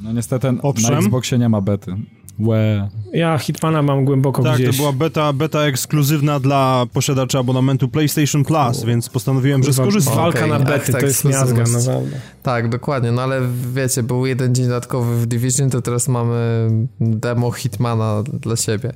No 0.01 0.13
niestety 0.13 0.49
Owszem. 0.63 0.93
na 0.93 0.99
Xboxie 0.99 1.39
nie 1.39 1.49
ma 1.49 1.61
bety. 1.61 1.97
Łe. 2.41 2.89
Ja 3.13 3.39
Hitmana 3.39 3.83
mam 3.83 4.05
głęboko 4.05 4.43
Tak, 4.43 4.55
gdzieś. 4.55 4.71
to 4.71 4.77
była 4.77 4.93
beta, 4.93 5.33
beta 5.33 5.61
ekskluzywna 5.61 6.41
dla 6.41 6.87
posiadaczy 6.93 7.39
abonamentu 7.39 7.89
PlayStation 7.89 8.45
Plus, 8.45 8.85
więc 8.85 9.09
postanowiłem, 9.09 9.63
że 9.63 9.73
skorzystam. 9.73 10.17
Walka 10.17 10.39
Okej, 10.39 10.51
na 10.51 10.59
bety, 10.61 10.93
tak, 10.93 11.01
to 11.01 11.07
jest 11.07 11.25
miazga, 11.25 11.61
ekskluzywność. 11.61 11.87
naprawdę. 11.87 12.21
Tak, 12.43 12.69
dokładnie, 12.69 13.13
no 13.13 13.23
ale 13.23 13.41
wiecie, 13.75 14.03
był 14.03 14.27
jeden 14.27 14.55
dzień 14.55 14.65
dodatkowy 14.67 15.21
w 15.21 15.27
Division, 15.27 15.71
to 15.71 15.83
teraz 15.83 16.09
mamy 16.09 16.69
demo 17.01 17.51
Hitmana 17.51 18.23
dla 18.23 18.57
siebie. 18.57 18.93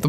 To, 0.00 0.08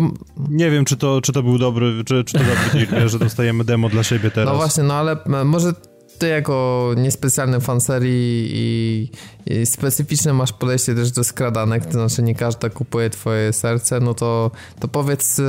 Nie 0.50 0.72
wiem, 0.72 0.86
czy 0.86 0.98
to, 0.98 1.22
czy 1.22 1.34
to 1.34 1.44
był 1.44 1.58
dobry, 1.58 2.04
czy, 2.06 2.24
czy 2.24 2.34
to 2.34 2.40
dobry 2.40 2.86
deal, 2.86 3.10
że 3.10 3.20
dostajemy 3.20 3.64
demo 3.64 3.90
dla 3.90 4.04
siebie 4.04 4.32
teraz. 4.32 4.50
No 4.54 4.56
właśnie, 4.56 4.84
no 4.84 4.94
ale 4.94 5.18
może 5.46 5.74
ty 6.18 6.28
jako 6.28 6.92
niespecjalny 6.98 7.60
fan 7.60 7.82
serii 7.82 8.50
i, 8.54 9.10
i 9.46 9.66
specyficzne 9.66 10.34
masz 10.34 10.54
podejście 10.54 10.96
też 10.96 11.12
do 11.12 11.24
skradanek, 11.24 11.86
to 11.86 11.92
znaczy 11.92 12.24
nie 12.24 12.36
każda 12.36 12.70
kupuje 12.70 13.10
twoje 13.10 13.54
serce, 13.54 14.00
no 14.00 14.14
to, 14.14 14.52
to 14.80 14.88
powiedz, 14.88 15.40
y, 15.40 15.44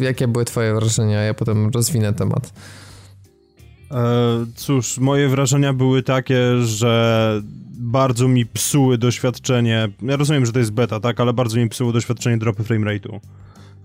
jakie 0.00 0.28
były 0.28 0.44
twoje 0.44 0.74
wrażenia, 0.74 1.22
ja 1.22 1.34
potem 1.34 1.70
rozwinę 1.70 2.12
temat. 2.12 2.52
E, 3.90 4.46
cóż, 4.56 4.98
moje 4.98 5.28
wrażenia 5.28 5.72
były 5.72 6.02
takie, 6.02 6.60
że 6.60 7.42
bardzo 7.72 8.28
mi 8.28 8.46
psuły 8.46 8.98
doświadczenie. 8.98 9.88
Ja 10.02 10.16
rozumiem, 10.16 10.46
że 10.46 10.52
to 10.52 10.58
jest 10.58 10.72
beta, 10.72 11.00
tak, 11.00 11.20
ale 11.20 11.32
bardzo 11.32 11.56
mi 11.56 11.68
psuło 11.68 11.92
doświadczenie 11.92 12.38
dropy 12.38 12.64
frame 12.64 12.86
rate'u, 12.86 13.20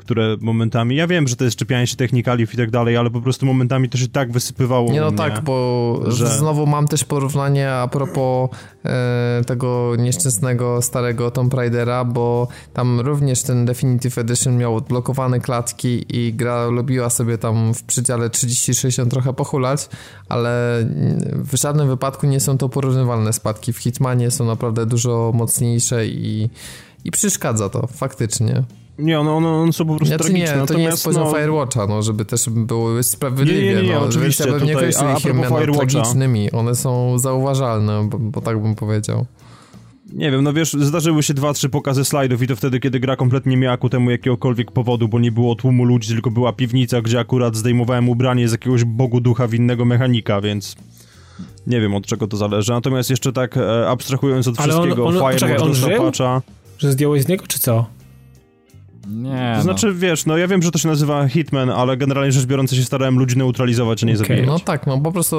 które 0.05 0.37
momentami, 0.41 0.95
ja 0.95 1.07
wiem, 1.07 1.27
że 1.27 1.35
to 1.35 1.45
jest 1.45 1.57
czepianie 1.57 1.87
się 1.87 1.95
technikaliów 1.95 2.53
i 2.53 2.57
tak 2.57 2.71
dalej, 2.71 2.97
ale 2.97 3.09
po 3.09 3.21
prostu 3.21 3.45
momentami 3.45 3.89
to 3.89 3.97
się 3.97 4.07
tak 4.07 4.31
wysypywało 4.31 4.91
Nie 4.91 5.01
no 5.01 5.07
mnie, 5.07 5.17
tak, 5.17 5.43
bo 5.43 5.99
że- 6.07 6.27
znowu 6.37 6.65
mam 6.67 6.87
też 6.87 7.03
porównanie 7.03 7.71
a 7.71 7.87
propos 7.87 8.49
e, 8.85 9.41
tego 9.47 9.95
nieszczęsnego 9.97 10.81
starego 10.81 11.31
Tomb 11.31 11.53
Raidera, 11.53 12.05
bo 12.05 12.47
tam 12.73 12.99
również 12.99 13.43
ten 13.43 13.65
Definitive 13.65 14.17
Edition 14.17 14.57
miał 14.57 14.75
odblokowane 14.75 15.39
klatki 15.39 16.05
i 16.09 16.33
gra 16.33 16.67
lubiła 16.67 17.09
sobie 17.09 17.37
tam 17.37 17.73
w 17.73 17.83
przedziale 17.83 18.29
30-60 18.29 19.07
trochę 19.07 19.33
pochulać, 19.33 19.89
ale 20.29 20.85
w 21.33 21.55
żadnym 21.55 21.87
wypadku 21.87 22.27
nie 22.27 22.39
są 22.39 22.57
to 22.57 22.69
porównywalne 22.69 23.33
spadki. 23.33 23.73
W 23.73 23.77
Hitmanie 23.77 24.31
są 24.31 24.45
naprawdę 24.45 24.85
dużo 24.85 25.31
mocniejsze 25.35 26.07
i, 26.07 26.49
i 27.05 27.11
przeszkadza 27.11 27.69
to 27.69 27.87
faktycznie. 27.87 28.63
Nie, 28.99 29.19
one, 29.19 29.31
one, 29.31 29.47
one 29.49 29.73
są 29.73 29.85
po 29.85 29.95
prostu 29.95 30.15
Znaczy 30.15 30.33
nie, 30.33 30.45
tragiczne. 30.45 30.67
to 30.67 30.73
nie 30.79 30.83
jest 30.83 31.03
poziom 31.05 31.23
no, 31.23 31.31
Firewatcha, 31.33 31.87
no, 31.87 32.01
żeby 32.01 32.25
też 32.25 32.49
było 32.49 33.03
sprawiedliwie. 33.03 33.61
Nie, 33.61 33.75
nie, 33.75 33.81
nie, 33.81 33.87
nie, 33.89 33.95
no, 33.95 34.01
oczywiście, 34.01 34.43
ja 34.43 34.51
bym 34.51 34.59
nie 34.63 34.73
tutaj, 34.73 34.75
określił 34.75 35.09
ich 35.09 35.21
propos 35.23 35.41
mianem 35.51 35.59
Firewatcha. 35.59 35.87
tragicznymi. 35.87 36.51
One 36.51 36.75
są 36.75 37.19
zauważalne, 37.19 38.07
bo, 38.09 38.19
bo 38.19 38.41
tak 38.41 38.61
bym 38.61 38.75
powiedział. 38.75 39.25
Nie 40.13 40.31
wiem, 40.31 40.43
no 40.43 40.53
wiesz, 40.53 40.73
zdarzyły 40.73 41.23
się 41.23 41.33
dwa, 41.33 41.53
trzy 41.53 41.69
pokazy 41.69 42.05
slajdów 42.05 42.41
i 42.41 42.47
to 42.47 42.55
wtedy, 42.55 42.79
kiedy 42.79 42.99
gra 42.99 43.15
kompletnie 43.15 43.49
nie 43.49 43.57
miała 43.57 43.77
ku 43.77 43.89
temu 43.89 44.11
jakiegokolwiek 44.11 44.71
powodu, 44.71 45.07
bo 45.07 45.19
nie 45.19 45.31
było 45.31 45.55
tłumu 45.55 45.83
ludzi, 45.85 46.13
tylko 46.13 46.31
była 46.31 46.53
piwnica, 46.53 47.01
gdzie 47.01 47.19
akurat 47.19 47.55
zdejmowałem 47.55 48.09
ubranie 48.09 48.49
z 48.49 48.51
jakiegoś 48.51 48.83
bogu 48.83 49.21
ducha 49.21 49.47
winnego 49.47 49.85
mechanika, 49.85 50.41
więc 50.41 50.75
nie 51.67 51.81
wiem 51.81 51.95
od 51.95 52.05
czego 52.05 52.27
to 52.27 52.37
zależy. 52.37 52.71
Natomiast 52.71 53.09
jeszcze 53.09 53.33
tak 53.33 53.57
e, 53.57 53.89
abstrahując 53.89 54.47
od 54.47 54.59
Ale 54.59 54.75
on- 54.75 54.81
wszystkiego, 54.81 55.05
on- 55.07 55.13
Firewatch 55.13 55.37
czekaj, 55.39 55.57
on 55.57 55.73
żył? 55.73 55.89
patcha. 55.97 56.41
Że 56.77 56.91
zdjąłeś 56.91 57.23
z 57.23 57.27
niego, 57.27 57.47
czy 57.47 57.59
co? 57.59 57.85
Nie, 59.07 59.53
To 59.57 59.61
znaczy, 59.63 59.93
wiesz, 59.93 60.25
no 60.25 60.37
ja 60.37 60.47
wiem, 60.47 60.61
że 60.61 60.71
to 60.71 60.77
się 60.79 60.87
nazywa 60.87 61.27
Hitman, 61.27 61.69
ale 61.69 61.97
generalnie 61.97 62.31
rzecz 62.31 62.45
biorąc 62.45 62.73
się 62.73 62.83
starałem 62.83 63.19
ludzi 63.19 63.37
neutralizować, 63.37 64.03
a 64.03 64.05
nie 64.05 64.13
Okej. 64.13 64.27
zabijać. 64.27 64.47
No 64.47 64.59
tak, 64.59 64.87
no 64.87 64.97
po 64.97 65.11
prostu, 65.11 65.37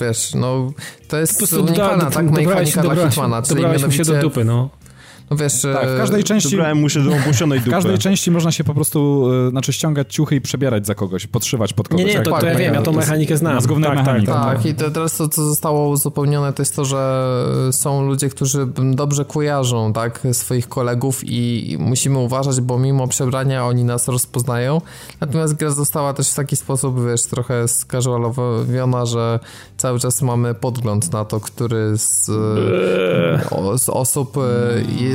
wiesz, 0.00 0.34
no 0.34 0.72
to 1.08 1.16
jest 1.18 1.52
unikalna 1.52 2.04
do- 2.04 2.10
tak 2.10 2.30
mechanika 2.30 2.82
dla 2.82 2.94
dobrałeś- 2.94 3.08
Hitmana, 3.14 3.42
czyli 3.42 3.54
dobrałeś 3.54 3.82
mu 3.84 3.90
się 3.92 3.98
mianowicie, 3.98 4.14
do 4.14 4.22
dupy, 4.22 4.44
no. 4.44 4.70
No 5.30 5.36
wiesz, 5.36 5.64
no, 5.64 5.72
tak, 5.74 5.88
w 5.88 5.94
e, 5.94 5.96
każdej 5.98 6.24
części... 6.24 6.50
Dobrałem 6.50 6.78
mu 6.78 6.88
się 6.88 7.04
do 7.04 7.10
opuszczonej 7.16 7.58
W 7.58 7.64
dupy. 7.64 7.76
każdej 7.76 7.98
części 7.98 8.30
można 8.30 8.52
się 8.52 8.64
po 8.64 8.74
prostu, 8.74 9.28
y, 9.46 9.50
znaczy 9.50 9.72
ściągać 9.72 10.14
ciuchy 10.14 10.36
i 10.36 10.40
przebierać 10.40 10.86
za 10.86 10.94
kogoś, 10.94 11.26
podszywać 11.26 11.72
pod 11.72 11.88
kogoś. 11.88 12.04
Nie, 12.04 12.10
nie, 12.10 12.14
jak- 12.14 12.24
to, 12.24 12.30
to 12.30 12.46
ja 12.46 12.52
tak, 12.52 12.58
wiem, 12.60 12.74
ja 12.74 12.82
tą 12.82 12.92
to 12.92 12.98
jest 12.98 13.08
mechanikę 13.08 13.36
znam. 13.36 13.54
mózgówna 13.54 13.86
tak, 13.86 13.96
mechanika. 13.96 14.32
Tak, 14.34 14.44
tak. 14.44 14.56
Tak, 14.56 14.66
i 14.66 14.74
to 14.74 14.90
teraz 14.90 15.16
to, 15.16 15.28
co 15.28 15.44
zostało 15.44 15.88
uzupełnione, 15.88 16.52
to 16.52 16.62
jest 16.62 16.76
to, 16.76 16.84
że 16.84 17.32
są 17.72 18.02
ludzie, 18.06 18.28
którzy 18.28 18.66
dobrze 18.94 19.24
kojarzą 19.24 19.92
tak, 19.92 20.20
swoich 20.32 20.68
kolegów 20.68 21.20
i 21.24 21.76
musimy 21.80 22.18
uważać, 22.18 22.60
bo 22.60 22.78
mimo 22.78 23.08
przebrania 23.08 23.66
oni 23.66 23.84
nas 23.84 24.08
rozpoznają. 24.08 24.80
Natomiast 25.20 25.54
gra 25.54 25.70
została 25.70 26.14
też 26.14 26.30
w 26.30 26.34
taki 26.34 26.56
sposób, 26.56 27.06
wiesz, 27.06 27.22
trochę 27.22 27.68
skażualowiona, 27.68 29.06
że 29.06 29.38
cały 29.76 29.98
czas 29.98 30.22
mamy 30.22 30.54
podgląd 30.54 31.12
na 31.12 31.24
to, 31.24 31.40
który 31.40 31.92
z, 31.98 32.30
o, 33.50 33.78
z 33.78 33.88
osób 33.88 34.36
e, 34.36 34.40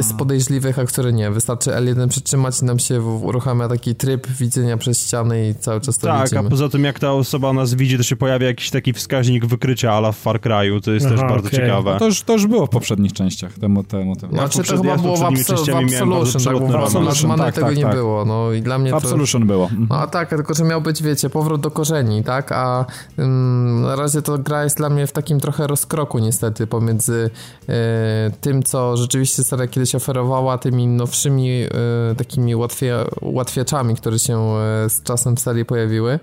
jest 0.06 0.18
podejrzliwych, 0.18 0.80
a 0.80 0.86
który 0.86 1.14
nie. 1.14 1.32
Wystarczy 1.32 1.72
L1 1.72 2.08
przytrzymać 2.08 2.62
i 2.62 2.66
nam 2.66 2.80
się 2.80 3.02
uruchamia 3.02 3.68
taki 3.68 3.96
tryb 3.96 4.28
widzenia 4.28 4.78
przez 4.78 5.00
ściany 5.08 5.50
i 5.50 5.56
cały 5.56 5.82
czas 5.82 5.98
to 5.98 6.08
Tak, 6.08 6.24
widzimy. 6.24 6.48
a 6.48 6.50
poza 6.50 6.70
tym 6.70 6.84
jak 6.84 7.00
ta 7.00 7.12
osoba 7.14 7.54
nas 7.54 7.74
widzi, 7.74 7.98
to 7.98 8.04
się 8.04 8.16
pojawia 8.16 8.48
jakiś 8.48 8.70
taki 8.70 8.94
wskaźnik 8.94 9.46
wykrycia 9.46 9.94
ala 9.94 10.12
w 10.12 10.18
Far 10.18 10.40
Cry'u, 10.40 10.82
to 10.82 10.92
jest 10.92 11.06
Aha, 11.06 11.16
też 11.16 11.30
bardzo 11.30 11.48
okej. 11.48 11.60
ciekawe. 11.60 11.92
No 11.94 12.00
to, 12.00 12.06
już, 12.06 12.22
to 12.24 12.34
już 12.34 12.48
było 12.48 12.66
w 12.66 12.70
poprzednich 12.70 13.14
częściach, 13.14 13.54
temu, 13.60 13.84
temu, 13.84 14.16
temu. 14.16 14.34
Znaczy 14.34 14.58
to 14.58 14.64
poprzednio- 14.64 14.78
chyba 14.82 14.90
ja 14.92 14.98
było 14.98 15.16
w, 15.16 15.20
poprzednimi 15.20 15.44
Absol- 15.44 15.54
w 15.54 15.56
częściami 15.58 15.92
miałem 15.92 16.10
bardzo 16.10 16.38
Absolution, 16.38 16.54
tak, 16.54 16.62
bo 16.62 16.68
w 16.68 16.76
Absolution 16.76 17.08
Absolution, 17.08 17.38
tak, 17.46 17.56
tego 17.56 17.68
tak, 17.68 17.78
nie 17.78 17.84
tak. 17.84 17.96
było, 17.96 18.26
no 18.26 18.52
i 18.52 18.62
dla 18.62 18.78
mnie 18.78 18.90
W 18.90 18.92
to... 18.92 18.98
Absolution 18.98 19.48
było. 19.48 19.64
Mhm. 19.64 19.88
No 19.90 19.98
a 20.00 20.08
tak, 20.08 20.30
tylko 20.30 20.54
że 20.54 20.64
miał 20.64 20.82
być, 20.82 21.04
wiecie, 21.04 21.30
powrót 21.30 21.62
do 21.62 21.72
korzeni, 21.72 22.24
tak, 22.24 22.52
a 22.52 22.86
ym, 23.20 23.82
na 23.82 23.96
razie 23.96 24.22
to 24.22 24.38
gra 24.38 24.64
jest 24.64 24.78
dla 24.78 24.90
mnie 24.90 25.08
w 25.08 25.12
takim 25.12 25.40
trochę 25.40 25.68
rozkroku 25.68 26.20
niestety 26.20 26.68
pomiędzy 26.68 27.30
e, 27.70 28.32
tym, 28.42 28.64
co 28.64 28.98
rzeczywiście 28.98 29.44
seria 29.44 29.68
kiedyś 29.68 29.95
oferowała, 29.96 30.58
tymi 30.58 30.88
nowszymi 30.88 31.64
e, 31.64 31.70
takimi 32.18 32.56
ułatwia, 32.56 33.06
ułatwiaczami, 33.22 33.96
które 33.96 34.20
się 34.20 34.40
e, 34.40 34.90
z 34.90 35.04
czasem 35.04 35.36
w 35.36 35.40
serii 35.40 35.66
pojawiły. 35.66 36.20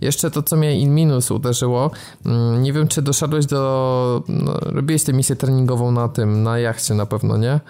Jeszcze 0.00 0.30
to, 0.30 0.42
co 0.42 0.56
mnie 0.56 0.80
in 0.80 0.94
minus 0.94 1.30
uderzyło, 1.30 1.90
mm, 2.26 2.62
nie 2.62 2.72
wiem, 2.72 2.88
czy 2.88 3.02
doszedłeś 3.02 3.46
do... 3.46 4.22
No, 4.28 4.52
robiłeś 4.60 5.04
tę 5.04 5.12
misję 5.12 5.36
treningową 5.36 5.92
na 5.92 6.08
tym, 6.08 6.42
na 6.42 6.58
jachcie 6.58 6.94
na 6.94 7.06
pewno, 7.06 7.36
nie? 7.36 7.60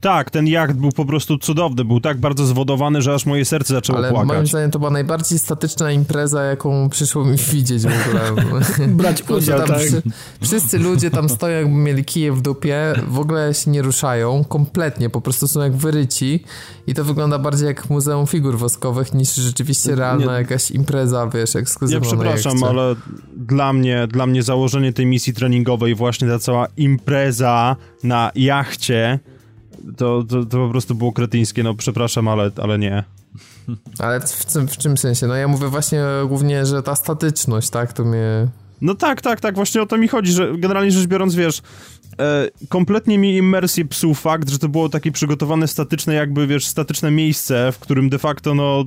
Tak, 0.00 0.30
ten 0.30 0.46
jacht 0.46 0.74
był 0.76 0.92
po 0.92 1.04
prostu 1.04 1.38
cudowny, 1.38 1.84
był 1.84 2.00
tak 2.00 2.18
bardzo 2.18 2.46
zwodowany, 2.46 3.02
że 3.02 3.14
aż 3.14 3.26
moje 3.26 3.44
serce 3.44 3.74
zaczęło 3.74 3.98
Ale 3.98 4.12
moim 4.12 4.26
płakać. 4.28 4.48
zdaniem 4.48 4.70
to 4.70 4.78
była 4.78 4.90
najbardziej 4.90 5.38
statyczna 5.38 5.92
impreza, 5.92 6.42
jaką 6.42 6.88
przyszło 6.88 7.24
mi 7.24 7.36
widzieć 7.36 7.82
w 7.82 7.86
ogóle. 7.86 8.52
Brać 8.88 9.22
udział, 9.30 9.66
tak. 9.66 9.78
wszy- 9.80 10.02
wszyscy 10.42 10.78
ludzie 10.78 11.10
tam 11.10 11.28
stoją, 11.28 11.58
jakby 11.58 11.74
mieli 11.74 12.04
kije 12.04 12.32
w 12.32 12.40
dupie, 12.42 12.92
w 13.08 13.18
ogóle 13.18 13.54
się 13.54 13.70
nie 13.70 13.82
ruszają, 13.82 14.44
kompletnie, 14.44 15.10
po 15.10 15.20
prostu 15.20 15.48
są 15.48 15.60
jak 15.60 15.72
wyryci 15.76 16.44
i 16.86 16.94
to 16.94 17.04
wygląda 17.04 17.38
bardziej 17.38 17.66
jak 17.66 17.90
muzeum 17.90 18.26
figur 18.26 18.58
woskowych 18.58 19.14
niż 19.14 19.34
rzeczywiście 19.34 19.94
realna 19.94 20.32
Nie. 20.32 20.38
jakaś 20.38 20.70
impreza, 20.70 21.26
wiesz, 21.26 21.54
Ja 21.54 21.60
ekskluzywna 21.60 22.00
na 22.00 22.06
przepraszam, 22.06 22.64
ale 22.64 22.94
dla 23.36 23.72
mnie, 23.72 24.06
dla 24.10 24.26
mnie 24.26 24.42
założenie 24.42 24.92
tej 24.92 25.06
misji 25.06 25.32
treningowej, 25.34 25.94
właśnie 25.94 26.28
ta 26.28 26.38
cała 26.38 26.66
impreza 26.76 27.76
na 28.04 28.30
jachcie, 28.34 29.18
to, 29.96 30.24
to, 30.28 30.44
to 30.44 30.58
po 30.58 30.68
prostu 30.68 30.94
było 30.94 31.12
kretyńskie, 31.12 31.62
no 31.62 31.74
przepraszam, 31.74 32.28
ale, 32.28 32.50
ale 32.62 32.78
nie. 32.78 33.04
Ale 33.98 34.20
w, 34.20 34.46
czym- 34.46 34.68
w 34.68 34.78
czym 34.78 34.96
sensie? 34.96 35.26
No 35.26 35.34
ja 35.34 35.48
mówię 35.48 35.68
właśnie 35.68 36.04
głównie, 36.28 36.66
że 36.66 36.82
ta 36.82 36.96
statyczność, 36.96 37.70
tak, 37.70 37.92
to 37.92 38.04
mnie... 38.04 38.48
No 38.80 38.94
tak, 38.94 39.20
tak, 39.20 39.40
tak, 39.40 39.54
właśnie 39.54 39.82
o 39.82 39.86
to 39.86 39.98
mi 39.98 40.08
chodzi, 40.08 40.32
że 40.32 40.58
generalnie 40.58 40.90
rzecz 40.90 41.06
biorąc, 41.06 41.34
wiesz, 41.34 41.62
e, 42.18 42.48
kompletnie 42.68 43.18
mi 43.18 43.36
immersję 43.36 43.84
psuł 43.84 44.14
fakt, 44.14 44.50
że 44.50 44.58
to 44.58 44.68
było 44.68 44.88
takie 44.88 45.12
przygotowane 45.12 45.68
statyczne, 45.68 46.14
jakby, 46.14 46.46
wiesz, 46.46 46.66
statyczne 46.66 47.10
miejsce, 47.10 47.72
w 47.72 47.78
którym 47.78 48.08
de 48.10 48.18
facto, 48.18 48.54
no, 48.54 48.84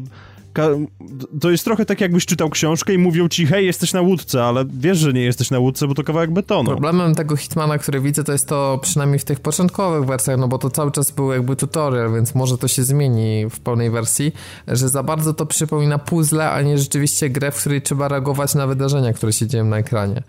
to 1.42 1.52
jest 1.52 1.66
trochę 1.66 1.86
tak, 1.86 2.02
jakbyś 2.02 2.26
czytał 2.26 2.50
książkę 2.50 2.94
i 2.94 2.98
mówią 2.98 3.28
ci, 3.28 3.46
hej, 3.46 3.66
jesteś 3.66 3.94
na 3.94 4.02
łódce, 4.02 4.44
ale 4.44 4.66
wiesz, 4.74 4.98
że 4.98 5.14
nie 5.14 5.22
jesteś 5.22 5.52
na 5.52 5.60
łódce, 5.60 5.88
bo 5.88 5.94
to 5.94 6.04
kawałek 6.04 6.32
betonu. 6.32 6.70
Problemem 6.70 7.16
tego 7.16 7.36
Hitmana, 7.36 7.78
który 7.78 8.02
widzę, 8.02 8.24
to 8.24 8.32
jest 8.32 8.48
to 8.48 8.80
przynajmniej 8.82 9.20
w 9.20 9.26
tych 9.26 9.40
początkowych 9.40 10.06
wersjach, 10.06 10.38
no 10.38 10.48
bo 10.48 10.58
to 10.58 10.70
cały 10.70 10.92
czas 10.92 11.12
był 11.12 11.32
jakby 11.32 11.56
tutorial, 11.56 12.14
więc 12.14 12.36
może 12.36 12.58
to 12.58 12.68
się 12.68 12.84
zmieni 12.84 13.50
w 13.50 13.60
pełnej 13.60 13.92
wersji, 13.92 14.34
że 14.68 14.90
za 14.90 15.04
bardzo 15.04 15.34
to 15.34 15.46
przypomina 15.46 15.98
puzzle, 15.98 16.52
a 16.52 16.62
nie 16.62 16.78
rzeczywiście 16.78 17.30
grę, 17.30 17.52
w 17.52 17.60
której 17.60 17.82
trzeba 17.82 18.08
reagować 18.08 18.56
na 18.56 18.68
wydarzenia, 18.68 19.14
które 19.14 19.34
się 19.34 19.48
dzieją 19.48 19.66
na 19.66 19.78
ekranie. 19.78 20.24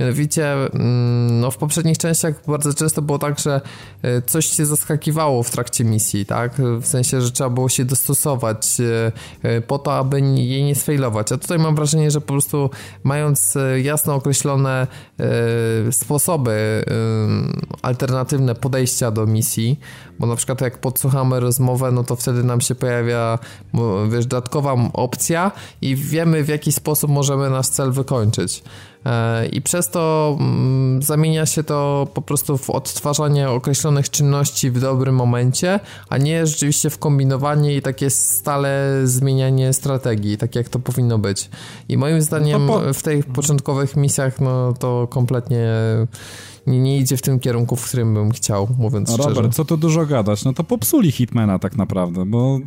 Mianowicie, 0.00 0.52
mm, 0.52 1.40
no 1.40 1.50
w 1.50 1.56
poprzednich 1.56 1.98
częściach 1.98 2.34
bardzo 2.46 2.74
często 2.74 3.02
było 3.02 3.18
tak, 3.18 3.38
że 3.38 3.60
e, 4.02 4.22
coś 4.22 4.46
się 4.46 4.66
zaskakiwało 4.66 5.42
w 5.42 5.50
trakcie 5.50 5.84
misji, 5.84 6.26
tak? 6.26 6.52
W 6.80 6.86
sensie, 6.86 7.20
że 7.20 7.30
trzeba 7.30 7.50
było 7.50 7.68
się 7.68 7.84
dostosować 7.84 8.80
e, 8.80 9.12
e, 9.42 9.60
po 9.72 9.78
to, 9.78 9.94
aby 9.94 10.20
jej 10.20 10.64
nie 10.64 10.74
sfailować. 10.74 11.32
A 11.32 11.38
tutaj 11.38 11.58
mam 11.58 11.74
wrażenie, 11.74 12.10
że 12.10 12.20
po 12.20 12.26
prostu 12.26 12.70
mając 13.04 13.56
e, 13.56 13.80
jasno 13.80 14.14
określone 14.14 14.86
e, 15.86 15.92
sposoby 15.92 16.50
e, 16.52 16.84
alternatywne 17.82 18.54
podejścia 18.54 19.10
do 19.10 19.26
misji, 19.26 19.80
bo 20.18 20.26
na 20.26 20.36
przykład 20.36 20.60
jak 20.60 20.78
podsłuchamy 20.78 21.40
rozmowę, 21.40 21.92
no 21.92 22.04
to 22.04 22.16
wtedy 22.16 22.44
nam 22.44 22.60
się 22.60 22.74
pojawia 22.74 23.38
wiesz, 24.10 24.26
dodatkowa 24.26 24.76
opcja 24.92 25.52
i 25.82 25.96
wiemy 25.96 26.44
w 26.44 26.48
jaki 26.48 26.72
sposób 26.72 27.10
możemy 27.10 27.50
nasz 27.50 27.68
cel 27.68 27.92
wykończyć. 27.92 28.62
I 29.52 29.62
przez 29.62 29.90
to 29.90 30.36
mm, 30.40 31.02
zamienia 31.02 31.46
się 31.46 31.64
to 31.64 32.08
po 32.14 32.22
prostu 32.22 32.58
w 32.58 32.70
odtwarzanie 32.70 33.50
określonych 33.50 34.10
czynności 34.10 34.70
w 34.70 34.80
dobrym 34.80 35.14
momencie, 35.14 35.80
a 36.08 36.18
nie 36.18 36.46
rzeczywiście 36.46 36.90
w 36.90 36.98
kombinowanie 36.98 37.76
i 37.76 37.82
takie 37.82 38.10
stale 38.10 39.00
zmienianie 39.04 39.72
strategii, 39.72 40.38
tak 40.38 40.54
jak 40.54 40.68
to 40.68 40.78
powinno 40.78 41.18
być. 41.18 41.50
I 41.88 41.98
moim 41.98 42.22
zdaniem 42.22 42.66
No 42.66 42.72
po- 42.72 42.94
w 42.94 43.02
tych 43.02 43.26
początkowych 43.26 43.96
misjach 43.96 44.40
no 44.40 44.72
to 44.72 45.06
kompletnie 45.10 45.68
nie, 46.66 46.98
idzie 46.98 47.16
w 47.16 47.22
tym 47.22 47.40
kierunku, 47.40 47.76
w 47.76 47.88
którym 47.88 48.14
bym 48.14 48.30
chciał, 48.30 48.68
mówiąc 48.78 49.08
No, 49.08 49.14
szczerze. 49.14 49.34
Robert, 49.34 49.54
co 49.54 49.64
tu 49.64 49.76
dużo 49.76 50.06
gadać? 50.06 50.44
No 50.44 50.52
to 50.52 50.64
popsuli 50.64 51.12
Hitmana 51.12 51.58
tak 51.58 51.76
naprawdę, 51.76 52.26
bo... 52.26 52.58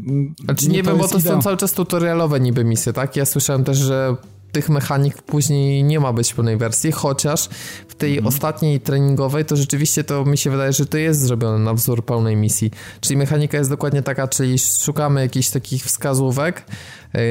Znaczy 0.46 0.70
nie, 0.70 0.84
wiem, 0.84 0.98
bo 0.98 1.08
to 1.08 1.22
są 1.22 1.42
cały 1.42 1.58
czas 1.58 1.74
tutorialowe 1.74 2.40
niby 2.40 2.64
misje, 2.64 2.94
tak? 2.94 3.16
Ja 3.16 3.26
słyszałem 3.26 3.64
też, 3.64 3.78
że 3.78 4.16
tych 4.56 4.70
mechanik 4.70 5.22
później 5.22 5.84
nie 5.84 6.00
ma 6.00 6.14
być 6.14 6.32
w 6.32 6.36
pełnej 6.36 6.58
wersji, 6.58 6.92
chociaż 6.92 7.50
w 7.88 7.96
tej 7.96 8.12
Mhm. 8.12 8.28
ostatniej 8.28 8.80
treningowej 8.82 9.46
to 9.46 9.56
rzeczywiście 9.56 10.04
to 10.04 10.26
mi 10.26 10.38
się 10.38 10.50
wydaje, 10.50 10.74
że 10.74 10.86
to 10.86 10.98
jest 10.98 11.20
zrobione 11.20 11.60
na 11.60 11.74
wzór 11.74 12.06
pełnej 12.06 12.36
misji. 12.36 12.72
Czyli 13.02 13.18
mechanika 13.18 13.58
jest 13.58 13.70
dokładnie 13.70 14.02
taka, 14.02 14.28
czyli 14.28 14.60
szukamy 14.60 15.22
jakichś 15.22 15.50
takich 15.50 15.84
wskazówek, 15.84 16.66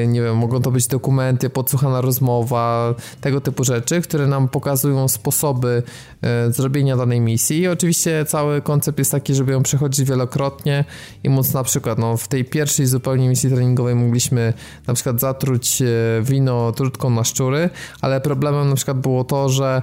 nie 0.07 0.21
wiem, 0.21 0.37
mogą 0.37 0.61
to 0.61 0.71
być 0.71 0.87
dokumenty, 0.87 1.49
podsłuchana 1.49 2.01
rozmowa, 2.01 2.95
tego 3.21 3.41
typu 3.41 3.63
rzeczy, 3.63 4.01
które 4.01 4.27
nam 4.27 4.47
pokazują 4.47 5.07
sposoby 5.07 5.83
e, 6.21 6.51
zrobienia 6.51 6.97
danej 6.97 7.21
misji. 7.21 7.59
I 7.59 7.67
oczywiście 7.67 8.25
cały 8.27 8.61
koncept 8.61 8.99
jest 8.99 9.11
taki, 9.11 9.35
żeby 9.35 9.51
ją 9.51 9.63
przechodzić 9.63 10.09
wielokrotnie 10.09 10.85
i 11.23 11.29
móc 11.29 11.53
na 11.53 11.63
przykład, 11.63 11.97
no 11.99 12.17
w 12.17 12.27
tej 12.27 12.45
pierwszej 12.45 12.85
zupełnie 12.85 13.29
misji 13.29 13.49
treningowej 13.49 13.95
mogliśmy 13.95 14.53
na 14.87 14.93
przykład 14.93 15.19
zatruć 15.19 15.81
e, 15.81 15.85
wino 16.21 16.71
trutką 16.71 17.09
na 17.09 17.23
szczury, 17.23 17.69
ale 18.01 18.21
problemem 18.21 18.69
na 18.69 18.75
przykład 18.75 18.99
było 18.99 19.23
to, 19.23 19.49
że 19.49 19.81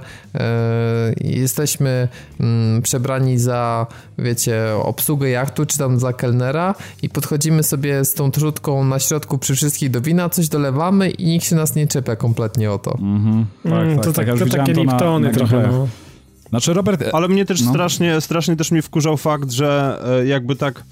jesteśmy 1.21 2.07
mm, 2.39 2.81
przebrani 2.81 3.39
za, 3.39 3.87
wiecie, 4.17 4.63
obsługę 4.83 5.29
jachtu, 5.29 5.65
czy 5.65 5.77
tam 5.77 5.99
za 5.99 6.13
kelnera 6.13 6.75
i 7.01 7.09
podchodzimy 7.09 7.63
sobie 7.63 8.05
z 8.05 8.13
tą 8.13 8.31
trutką 8.31 8.83
na 8.83 8.99
środku 8.99 9.37
przy 9.37 9.55
wszystkich 9.55 9.89
do 9.93 10.01
wina, 10.01 10.29
coś 10.29 10.47
dolewamy 10.47 11.09
i 11.09 11.25
nikt 11.25 11.45
się 11.45 11.55
nas 11.55 11.75
nie 11.75 11.87
czepia 11.87 12.15
kompletnie 12.15 12.71
o 12.71 12.77
to. 12.77 12.91
Mhm. 12.91 13.45
Tak, 13.63 13.73
mm, 13.73 13.95
tak, 13.95 14.05
to, 14.05 14.13
tak, 14.13 14.27
to, 14.27 14.37
to 14.37 14.57
takie 14.57 14.73
Liptony 14.73 15.31
trochę. 15.31 15.69
No. 15.71 15.87
Znaczy 16.49 16.73
Robert... 16.73 17.03
Ale 17.13 17.27
mnie 17.27 17.45
też 17.45 17.61
no. 17.61 17.69
strasznie, 17.69 18.21
strasznie 18.21 18.55
też 18.55 18.71
mnie 18.71 18.81
wkurzał 18.81 19.17
fakt, 19.17 19.51
że 19.51 19.99
e, 20.21 20.25
jakby 20.25 20.55
tak 20.55 20.83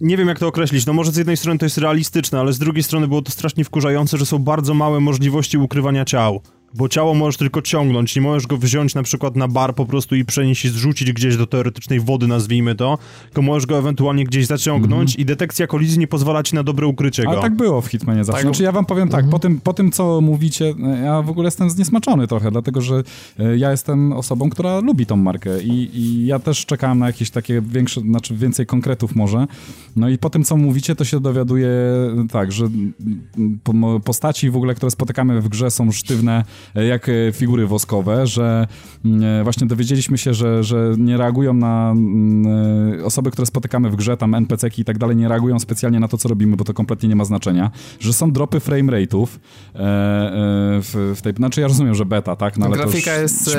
nie 0.00 0.16
wiem 0.16 0.28
jak 0.28 0.38
to 0.38 0.46
określić, 0.46 0.86
no 0.86 0.92
może 0.92 1.12
z 1.12 1.16
jednej 1.16 1.36
strony 1.36 1.58
to 1.58 1.66
jest 1.66 1.78
realistyczne, 1.78 2.40
ale 2.40 2.52
z 2.52 2.58
drugiej 2.58 2.82
strony 2.82 3.08
było 3.08 3.22
to 3.22 3.32
strasznie 3.32 3.64
wkurzające, 3.64 4.18
że 4.18 4.26
są 4.26 4.38
bardzo 4.38 4.74
małe 4.74 5.00
możliwości 5.00 5.58
ukrywania 5.58 6.04
ciał 6.04 6.40
bo 6.74 6.88
ciało 6.88 7.14
możesz 7.14 7.36
tylko 7.36 7.62
ciągnąć, 7.62 8.16
nie 8.16 8.22
możesz 8.22 8.46
go 8.46 8.56
wziąć 8.56 8.94
na 8.94 9.02
przykład 9.02 9.36
na 9.36 9.48
bar 9.48 9.74
po 9.74 9.86
prostu 9.86 10.16
i 10.16 10.24
przenieść 10.24 10.64
i 10.64 10.68
zrzucić 10.68 11.12
gdzieś 11.12 11.36
do 11.36 11.46
teoretycznej 11.46 12.00
wody, 12.00 12.26
nazwijmy 12.26 12.74
to, 12.74 12.98
tylko 13.24 13.42
możesz 13.42 13.66
go 13.66 13.78
ewentualnie 13.78 14.24
gdzieś 14.24 14.46
zaciągnąć 14.46 15.10
mm 15.10 15.16
-hmm. 15.16 15.20
i 15.20 15.24
detekcja 15.24 15.66
kolizji 15.66 15.98
nie 15.98 16.06
pozwala 16.06 16.42
ci 16.42 16.54
na 16.54 16.62
dobre 16.62 16.86
ukrycie 16.86 17.22
go. 17.22 17.30
Ale 17.30 17.40
tak 17.40 17.56
było 17.56 17.80
w 17.80 17.86
Hitmanie 17.86 18.24
zawsze. 18.24 18.42
Tak. 18.42 18.46
Znaczy 18.46 18.62
ja 18.62 18.72
wam 18.72 18.86
powiem 18.86 19.08
tak, 19.08 19.20
mm 19.20 19.28
-hmm. 19.28 19.32
po, 19.32 19.38
tym, 19.38 19.60
po 19.60 19.72
tym 19.72 19.92
co 19.92 20.20
mówicie, 20.20 20.74
ja 21.04 21.22
w 21.22 21.30
ogóle 21.30 21.46
jestem 21.46 21.70
zniesmaczony 21.70 22.26
trochę, 22.26 22.50
dlatego 22.50 22.80
że 22.80 23.02
e, 23.38 23.56
ja 23.56 23.70
jestem 23.70 24.12
osobą, 24.12 24.50
która 24.50 24.80
lubi 24.80 25.06
tą 25.06 25.16
markę 25.16 25.62
i, 25.62 25.98
i 25.98 26.26
ja 26.26 26.38
też 26.38 26.66
czekałem 26.66 26.98
na 26.98 27.06
jakieś 27.06 27.30
takie 27.30 27.60
większe, 27.60 28.00
znaczy 28.00 28.36
więcej 28.36 28.66
konkretów 28.66 29.16
może, 29.16 29.46
no 29.96 30.08
i 30.08 30.18
po 30.18 30.30
tym 30.30 30.44
co 30.44 30.56
mówicie, 30.56 30.96
to 30.96 31.04
się 31.04 31.20
dowiaduję 31.20 31.70
tak, 32.30 32.52
że 32.52 32.68
postaci 34.04 34.50
w 34.50 34.56
ogóle, 34.56 34.74
które 34.74 34.90
spotykamy 34.90 35.40
w 35.40 35.48
grze 35.48 35.70
są 35.70 35.92
sztywne 35.92 36.44
jak 36.74 37.08
e, 37.08 37.12
figury 37.32 37.66
woskowe, 37.66 38.26
że 38.26 38.66
mm, 39.04 39.40
e, 39.40 39.44
właśnie 39.44 39.66
dowiedzieliśmy 39.66 40.18
się, 40.18 40.34
że, 40.34 40.64
że 40.64 40.94
nie 40.98 41.16
reagują 41.16 41.54
na 41.54 41.90
mm, 41.90 43.04
osoby, 43.04 43.30
które 43.30 43.46
spotykamy 43.46 43.90
w 43.90 43.96
grze, 43.96 44.16
tam 44.16 44.34
NPC-ki 44.34 44.82
i 44.82 44.84
tak 44.84 44.98
dalej, 44.98 45.16
nie 45.16 45.28
reagują 45.28 45.58
specjalnie 45.58 46.00
na 46.00 46.08
to, 46.08 46.18
co 46.18 46.28
robimy, 46.28 46.56
bo 46.56 46.64
to 46.64 46.74
kompletnie 46.74 47.08
nie 47.08 47.16
ma 47.16 47.24
znaczenia, 47.24 47.70
że 48.00 48.12
są 48.12 48.32
dropy 48.32 48.60
frame 48.60 48.92
rate'ów 48.92 49.26
w, 49.74 51.14
w 51.16 51.22
tej, 51.22 51.34
znaczy 51.34 51.60
ja 51.60 51.68
rozumiem, 51.68 51.94
że 51.94 52.04
beta, 52.06 52.36
tak? 52.36 52.58
No, 52.58 52.66
ale 52.66 52.76
Grafika 52.76 53.12
już... 53.14 53.22
jest 53.22 53.58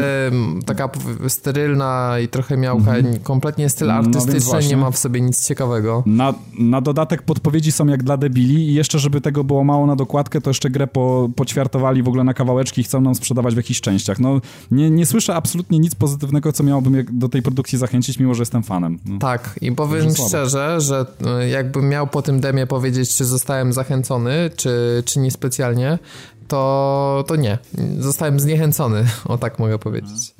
taka 0.65 0.89
sterylna 1.27 2.15
i 2.23 2.27
trochę 2.27 2.57
miałka, 2.57 2.95
mhm. 2.95 3.19
kompletnie 3.19 3.69
styl 3.69 3.87
no 3.87 3.93
artystyczny, 3.93 4.53
no 4.53 4.67
nie 4.69 4.77
ma 4.77 4.91
w 4.91 4.97
sobie 4.97 5.21
nic 5.21 5.47
ciekawego. 5.47 6.03
Na, 6.05 6.33
na 6.59 6.81
dodatek 6.81 7.21
podpowiedzi 7.21 7.71
są 7.71 7.87
jak 7.87 8.03
dla 8.03 8.17
debili 8.17 8.69
i 8.69 8.73
jeszcze, 8.73 8.99
żeby 8.99 9.21
tego 9.21 9.43
było 9.43 9.63
mało 9.63 9.85
na 9.85 9.95
dokładkę, 9.95 10.41
to 10.41 10.49
jeszcze 10.49 10.69
grę 10.69 10.87
po, 10.87 11.29
poćwiartowali 11.35 12.03
w 12.03 12.07
ogóle 12.07 12.23
na 12.23 12.33
kawałeczki 12.33 12.83
chcą 12.87 13.01
nam 13.01 13.15
sprzedawać 13.15 13.53
w 13.53 13.57
jakichś 13.57 13.81
częściach. 13.81 14.19
No, 14.19 14.41
nie, 14.71 14.89
nie 14.89 15.05
słyszę 15.05 15.35
absolutnie 15.35 15.79
nic 15.79 15.95
pozytywnego, 15.95 16.53
co 16.53 16.63
miałoby 16.63 17.05
do 17.11 17.29
tej 17.29 17.41
produkcji 17.41 17.77
zachęcić, 17.77 18.19
mimo 18.19 18.33
że 18.33 18.41
jestem 18.41 18.63
fanem. 18.63 18.99
No. 19.05 19.19
Tak, 19.19 19.59
i 19.61 19.71
powiem 19.71 20.15
szczerze, 20.27 20.81
że 20.81 21.05
e, 21.25 21.49
jakbym 21.49 21.89
miał 21.89 22.07
po 22.07 22.21
tym 22.21 22.39
demie 22.39 22.67
powiedzieć, 22.67 23.15
czy 23.15 23.25
zostałem 23.25 23.73
zachęcony, 23.73 24.49
czy, 24.55 25.03
czy 25.05 25.19
niespecjalnie, 25.19 25.99
to, 26.47 27.23
to 27.27 27.35
nie. 27.35 27.57
Zostałem 27.99 28.39
zniechęcony, 28.39 29.05
o 29.25 29.37
tak 29.37 29.59
mogę 29.59 29.79
powiedzieć. 29.79 30.35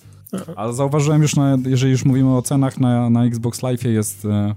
A 0.56 0.72
zauważyłem 0.72 1.22
już, 1.22 1.36
na, 1.36 1.58
jeżeli 1.66 1.92
już 1.92 2.06
mówimy 2.06 2.38
o 2.38 2.42
cenach, 2.42 2.80
na, 2.80 3.10
na 3.10 3.26
Xbox 3.26 3.64
Live 3.64 3.84
jest... 3.84 4.26
E, 4.26 4.56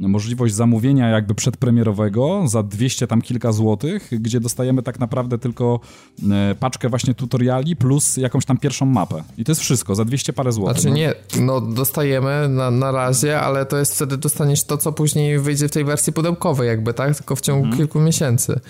możliwość 0.00 0.54
zamówienia 0.54 1.08
jakby 1.08 1.34
przedpremierowego 1.34 2.42
za 2.46 2.62
200 2.62 3.06
tam 3.06 3.22
kilka 3.22 3.52
złotych, 3.52 4.08
gdzie 4.12 4.40
dostajemy 4.40 4.82
tak 4.82 5.00
naprawdę 5.00 5.38
tylko 5.38 5.80
e, 6.30 6.54
paczkę 6.54 6.88
właśnie 6.88 7.14
tutoriali 7.14 7.76
plus 7.76 8.16
jakąś 8.16 8.44
tam 8.44 8.58
pierwszą 8.58 8.86
mapę. 8.86 9.22
I 9.38 9.44
to 9.44 9.52
jest 9.52 9.60
wszystko, 9.60 9.94
za 9.94 10.04
200 10.04 10.32
parę 10.32 10.52
złotych. 10.52 10.82
Znaczy 10.82 10.88
no. 10.88 10.96
nie, 10.96 11.14
no 11.40 11.60
dostajemy 11.60 12.48
na, 12.48 12.70
na 12.70 12.92
razie, 12.92 13.40
ale 13.40 13.66
to 13.66 13.78
jest 13.78 13.94
wtedy 13.94 14.16
dostaniesz 14.16 14.64
to, 14.64 14.78
co 14.78 14.92
później 14.92 15.38
wyjdzie 15.38 15.68
w 15.68 15.70
tej 15.70 15.84
wersji 15.84 16.12
pudełkowej 16.12 16.68
jakby, 16.68 16.94
tak? 16.94 17.16
Tylko 17.16 17.36
w 17.36 17.40
ciągu 17.40 17.62
hmm. 17.62 17.78
kilku 17.78 18.00
miesięcy. 18.00 18.60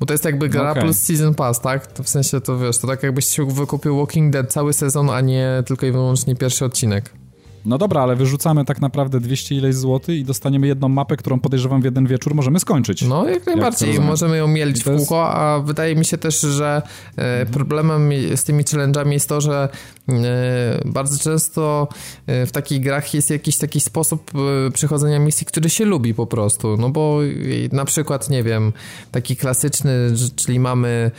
Bo 0.00 0.06
to 0.06 0.14
jest 0.14 0.24
jakby 0.24 0.48
gra 0.48 0.70
okay. 0.70 0.82
plus 0.82 0.96
Season 0.96 1.34
Pass, 1.34 1.60
tak? 1.60 1.86
To 1.86 2.02
w 2.02 2.08
sensie 2.08 2.40
to 2.40 2.58
wiesz, 2.58 2.78
to 2.78 2.86
tak 2.86 3.02
jakbyś 3.02 3.26
się 3.26 3.46
wykupił 3.46 3.96
Walking 3.96 4.32
Dead 4.32 4.52
cały 4.52 4.72
sezon, 4.72 5.10
a 5.10 5.20
nie 5.20 5.62
tylko 5.66 5.86
i 5.86 5.92
wyłącznie 5.92 6.36
pierwszy 6.36 6.64
odcinek. 6.64 7.21
No 7.64 7.78
dobra, 7.78 8.02
ale 8.02 8.16
wyrzucamy 8.16 8.64
tak 8.64 8.80
naprawdę 8.80 9.20
200 9.20 9.54
ileś 9.54 9.74
złotych 9.74 10.18
i 10.18 10.24
dostaniemy 10.24 10.66
jedną 10.66 10.88
mapę, 10.88 11.16
którą 11.16 11.40
podejrzewam 11.40 11.82
w 11.82 11.84
jeden 11.84 12.06
wieczór 12.06 12.34
możemy 12.34 12.60
skończyć. 12.60 13.02
No 13.02 13.28
jak 13.28 13.46
najbardziej, 13.46 13.94
jak 13.94 14.04
możemy 14.04 14.36
ją 14.36 14.48
mielić 14.48 14.80
w 14.80 14.84
kółko, 14.84 15.28
a 15.28 15.60
wydaje 15.60 15.96
mi 15.96 16.04
się 16.04 16.18
też, 16.18 16.40
że 16.40 16.82
e, 17.16 17.46
problemem 17.46 18.10
z 18.36 18.44
tymi 18.44 18.64
challenge'ami 18.64 19.12
jest 19.12 19.28
to, 19.28 19.40
że 19.40 19.68
e, 20.08 20.14
bardzo 20.84 21.18
często 21.18 21.88
e, 22.26 22.46
w 22.46 22.52
takich 22.52 22.80
grach 22.80 23.14
jest 23.14 23.30
jakiś 23.30 23.56
taki 23.56 23.80
sposób 23.80 24.30
przechodzenia 24.74 25.18
misji, 25.18 25.46
który 25.46 25.70
się 25.70 25.84
lubi 25.84 26.14
po 26.14 26.26
prostu, 26.26 26.76
no 26.76 26.90
bo 26.90 27.18
na 27.72 27.84
przykład, 27.84 28.30
nie 28.30 28.42
wiem, 28.42 28.72
taki 29.10 29.36
klasyczny, 29.36 29.92
czyli 30.36 30.60
mamy 30.60 31.10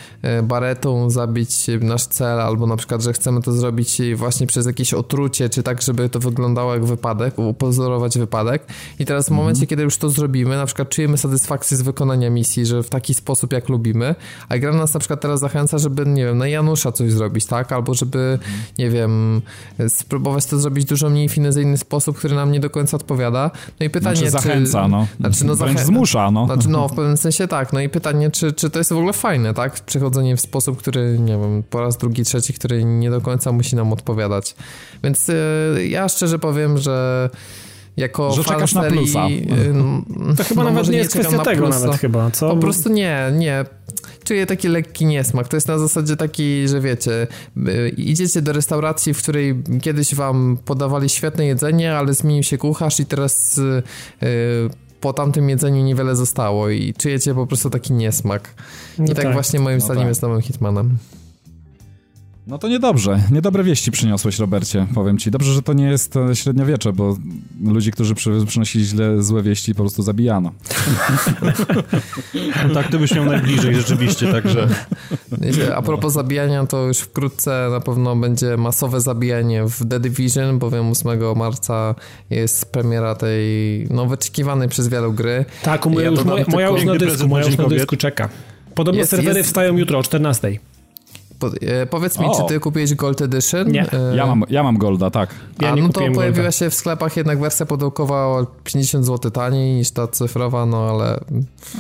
baretą 0.44 1.10
zabić 1.10 1.68
nasz 1.82 2.06
cel, 2.06 2.42
albo 2.42 2.68
na 2.68 2.78
przykład, 2.78 3.02
że 3.02 3.14
chcemy 3.14 3.42
to 3.42 3.52
zrobić 3.52 4.02
właśnie 4.16 4.48
przez 4.48 4.66
jakieś 4.66 4.94
otrucie, 4.94 5.50
czy 5.50 5.64
tak, 5.64 5.82
żeby 5.82 6.10
to 6.10 6.20
wyglądało 6.20 6.33
jak 6.74 6.86
wypadek, 6.86 7.40
upozorować 7.40 8.18
wypadek. 8.18 8.66
I 9.00 9.06
teraz 9.06 9.26
w 9.26 9.30
mhm. 9.30 9.44
momencie, 9.44 9.68
kiedy 9.68 9.84
już 9.84 9.98
to 9.98 10.10
zrobimy, 10.10 10.58
na 10.58 10.66
przykład 10.66 10.90
czujemy 10.90 11.18
satysfakcję 11.18 11.78
z 11.78 11.82
wykonania 11.82 12.30
misji, 12.30 12.66
że 12.66 12.84
w 12.84 12.90
taki 12.90 13.14
sposób, 13.14 13.54
jak 13.54 13.70
lubimy, 13.70 14.16
a 14.50 14.58
gra 14.58 14.74
nas 14.74 14.94
na 14.94 15.00
przykład 15.00 15.22
teraz 15.22 15.40
zachęca, 15.40 15.78
żeby, 15.78 16.06
nie 16.06 16.26
wiem, 16.26 16.38
na 16.38 16.48
Janusza 16.48 16.92
coś 16.92 17.12
zrobić, 17.12 17.46
tak? 17.46 17.72
Albo 17.72 17.94
żeby, 17.94 18.20
mhm. 18.20 18.64
nie 18.78 18.90
wiem, 18.90 19.42
spróbować 19.88 20.46
to 20.46 20.60
zrobić 20.60 20.86
dużo 20.86 21.10
mniej 21.10 21.30
finezyjny 21.30 21.78
sposób, 21.78 22.18
który 22.18 22.36
nam 22.36 22.52
nie 22.52 22.60
do 22.60 22.70
końca 22.70 22.98
odpowiada. 22.98 23.52
No 23.80 23.86
i 23.86 23.90
pytanie, 23.90 24.16
znaczy, 24.16 24.32
zachęca, 24.32 24.84
czy... 24.84 24.90
no. 24.90 25.08
Znaczy, 25.20 25.46
no 25.46 25.56
zachę... 25.56 25.86
zmusza, 25.86 26.32
no. 26.32 26.46
Znaczy, 26.46 26.70
no, 26.70 26.88
w 26.94 26.96
pewnym 26.96 27.18
sensie 27.18 27.48
tak. 27.48 27.74
No 27.74 27.80
i 27.80 27.90
pytanie, 27.90 28.32
czy, 28.32 28.54
czy 28.54 28.70
to 28.70 28.80
jest 28.80 28.94
w 28.94 28.98
ogóle 28.98 29.14
fajne, 29.14 29.54
tak? 29.54 29.74
Przechodzenie 29.80 30.38
w 30.38 30.42
sposób, 30.42 30.78
który, 30.78 31.20
nie 31.20 31.38
wiem, 31.38 31.64
po 31.70 31.82
raz 31.82 31.98
drugi, 31.98 32.24
trzeci, 32.24 32.54
który 32.54 32.84
nie 32.84 33.10
do 33.10 33.22
końca 33.22 33.52
musi 33.52 33.76
nam 33.76 33.94
odpowiadać. 33.94 34.56
Więc 35.04 35.28
yy, 35.28 35.88
ja 35.88 36.10
szczerze 36.10 36.23
powiem, 36.40 36.78
że 36.78 37.30
jako 37.98 38.32
że 38.32 38.44
fan 38.44 38.54
czekasz 38.54 38.74
serii, 38.74 38.90
na 38.90 38.92
plusa. 38.92 39.28
Y, 39.28 40.36
to 40.38 40.44
chyba 40.44 40.64
no 40.64 40.72
nawet 40.72 40.90
nie 40.90 40.98
jest 40.98 41.12
kwestia 41.12 41.40
tego 41.40 41.64
plusa. 41.64 41.80
nawet 41.80 42.00
chyba, 42.00 42.32
co? 42.32 42.50
Po 42.50 42.58
prostu 42.58 42.90
nie, 42.90 43.32
nie. 43.34 43.66
Czuję 44.24 44.46
taki 44.46 44.68
lekki 44.68 45.06
niesmak. 45.06 45.48
To 45.48 45.58
jest 45.58 45.68
na 45.68 45.80
zasadzie 45.80 46.16
taki, 46.16 46.68
że 46.68 46.82
wiecie, 46.82 47.28
y, 47.68 47.90
idziecie 47.90 48.42
do 48.42 48.54
restauracji, 48.54 49.14
w 49.14 49.18
której 49.18 49.64
kiedyś 49.82 50.16
wam 50.16 50.58
podawali 50.66 51.10
świetne 51.10 51.46
jedzenie, 51.46 51.96
ale 51.96 52.14
zmienił 52.14 52.44
się 52.44 52.58
kucharz 52.58 53.00
i 53.00 53.06
teraz 53.06 53.58
yy, 54.22 54.70
po 55.02 55.14
tamtym 55.14 55.50
jedzeniu 55.50 55.84
niewiele 55.84 56.16
zostało 56.16 56.70
i 56.70 56.94
czujecie 56.94 57.34
po 57.34 57.48
prostu 57.48 57.70
taki 57.70 57.94
niesmak. 57.94 58.54
I 59.00 59.02
no 59.02 59.08
tak, 59.08 59.24
tak, 59.24 59.34
właśnie 59.34 59.60
moim 59.60 59.78
no 59.78 59.86
zdaniem 59.86 60.04
tak. 60.04 60.10
jest 60.10 60.22
nowym 60.22 60.42
Hitmanem. 60.42 60.98
No 62.48 62.58
to 62.58 62.68
niedobrze. 62.68 63.20
Niedobre 63.32 63.64
wieści 63.64 63.92
przyniosłeś, 63.92 64.40
Robercie, 64.40 64.88
powiem 64.94 65.18
ci. 65.18 65.32
Dobrze, 65.32 65.54
że 65.54 65.62
to 65.62 65.74
nie 65.74 65.86
jest 65.86 66.16
e, 66.16 66.36
średniowiecze, 66.36 66.94
bo 66.94 67.18
ludzi, 67.64 67.92
którzy 67.92 68.16
przy, 68.16 68.32
przynosili 68.48 68.86
źle, 68.86 69.24
złe 69.24 69.44
wieści, 69.44 69.76
po 69.76 69.84
prostu 69.84 70.04
zabijano. 70.04 70.52
No 72.68 72.74
tak, 72.74 72.92
to 72.92 73.00
byś 73.00 73.16
miał 73.16 73.26
najbliżej 73.26 73.76
rzeczywiście, 73.76 74.28
także... 74.28 74.68
A 75.76 75.82
propos 75.82 76.14
zabijania, 76.14 76.66
to 76.66 76.88
już 76.88 76.98
wkrótce 76.98 77.68
na 77.72 77.80
pewno 77.80 78.16
będzie 78.16 78.58
masowe 78.58 79.02
zabijanie 79.02 79.64
w 79.64 79.90
The 79.90 80.00
Division, 80.00 80.60
bowiem 80.60 80.92
8 80.92 81.38
marca 81.38 81.96
jest 82.30 82.72
premiera 82.72 83.16
tej, 83.16 83.88
no, 83.90 84.06
wyczekiwanej 84.06 84.70
przez 84.70 84.88
wielu 84.88 85.14
gry. 85.14 85.46
Tak, 85.64 85.86
moja, 85.86 86.06
ja 86.06 86.12
już, 86.12 86.26
moja, 86.26 86.46
moja 86.48 86.68
już 86.68 86.86
na 86.86 86.96
dysku, 86.96 87.28
moja 87.28 87.46
już 87.46 87.58
na 87.58 87.68
dysku 87.68 87.98
czeka. 87.98 88.30
Podobno 88.76 89.00
jest, 89.00 89.12
serwery 89.12 89.38
jest... 89.38 89.50
wstają 89.50 89.78
jutro 89.78 90.00
o 90.00 90.04
14. 90.04 90.60
E, 91.62 91.86
powiedz 91.86 92.20
mi, 92.20 92.26
o. 92.26 92.36
czy 92.36 92.54
ty 92.54 92.60
kupiłeś 92.60 92.96
Gold 92.96 93.22
Edition? 93.22 93.72
Nie. 93.72 93.92
E... 93.92 94.16
Ja, 94.16 94.26
mam, 94.26 94.44
ja 94.50 94.64
mam 94.64 94.78
Golda, 94.78 95.10
tak. 95.10 95.30
Ja 95.62 95.72
A, 95.72 95.76
no 95.76 95.88
to 95.88 95.94
pojawiła 95.94 96.32
Golda. 96.32 96.52
się 96.52 96.70
w 96.70 96.74
sklepach 96.74 97.18
jednak 97.18 97.40
wersja 97.40 97.66
pudełkowa 97.66 98.26
o 98.26 98.46
50 98.64 99.06
zł 99.06 99.32
taniej 99.32 99.76
niż 99.76 99.92
ta 99.92 100.08
cyfrowa, 100.08 100.66
no 100.66 100.90
ale... 100.90 101.20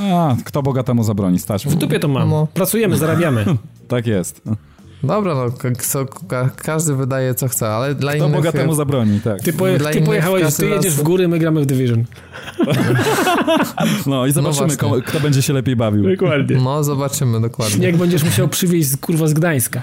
A, 0.01 0.35
kto 0.45 0.63
bogatemu 0.63 1.03
zabroni, 1.03 1.39
stać. 1.39 1.67
W 1.67 1.75
dupie 1.75 1.99
to 1.99 2.07
mam. 2.07 2.29
No. 2.29 2.47
Pracujemy, 2.53 2.97
zarabiamy. 2.97 3.45
tak 3.87 4.07
jest. 4.07 4.41
Dobra, 5.03 5.35
no 5.35 5.73
co, 5.79 6.05
ka- 6.05 6.49
każdy 6.55 6.95
wydaje 6.95 7.35
co 7.35 7.47
chce, 7.47 7.67
ale 7.69 7.95
dla 7.95 8.11
To 8.11 8.17
innych... 8.17 8.31
bogatemu 8.31 8.75
zabroni, 8.75 9.19
tak. 9.19 9.41
Ty, 9.41 9.53
poje, 9.53 9.79
ty 9.79 10.01
pojechałeś, 10.01 10.55
ty 10.55 10.69
jedziesz 10.69 10.93
w 10.95 11.03
góry, 11.03 11.27
my 11.27 11.39
gramy 11.39 11.61
w 11.61 11.65
Division. 11.65 12.03
No 14.05 14.25
i 14.25 14.31
zobaczymy, 14.31 14.67
właśnie. 14.67 14.77
komu, 14.77 15.01
kto 15.05 15.19
będzie 15.19 15.41
się 15.41 15.53
lepiej 15.53 15.75
bawił. 15.75 16.09
Dokładnie. 16.09 16.57
No, 16.57 16.83
zobaczymy 16.83 17.41
dokładnie. 17.41 17.75
Śnieg 17.75 17.97
będziesz 17.97 18.23
musiał 18.23 18.47
przywieźć 18.47 18.97
kurwa 18.97 19.27
z 19.27 19.33
Gdańska. 19.33 19.81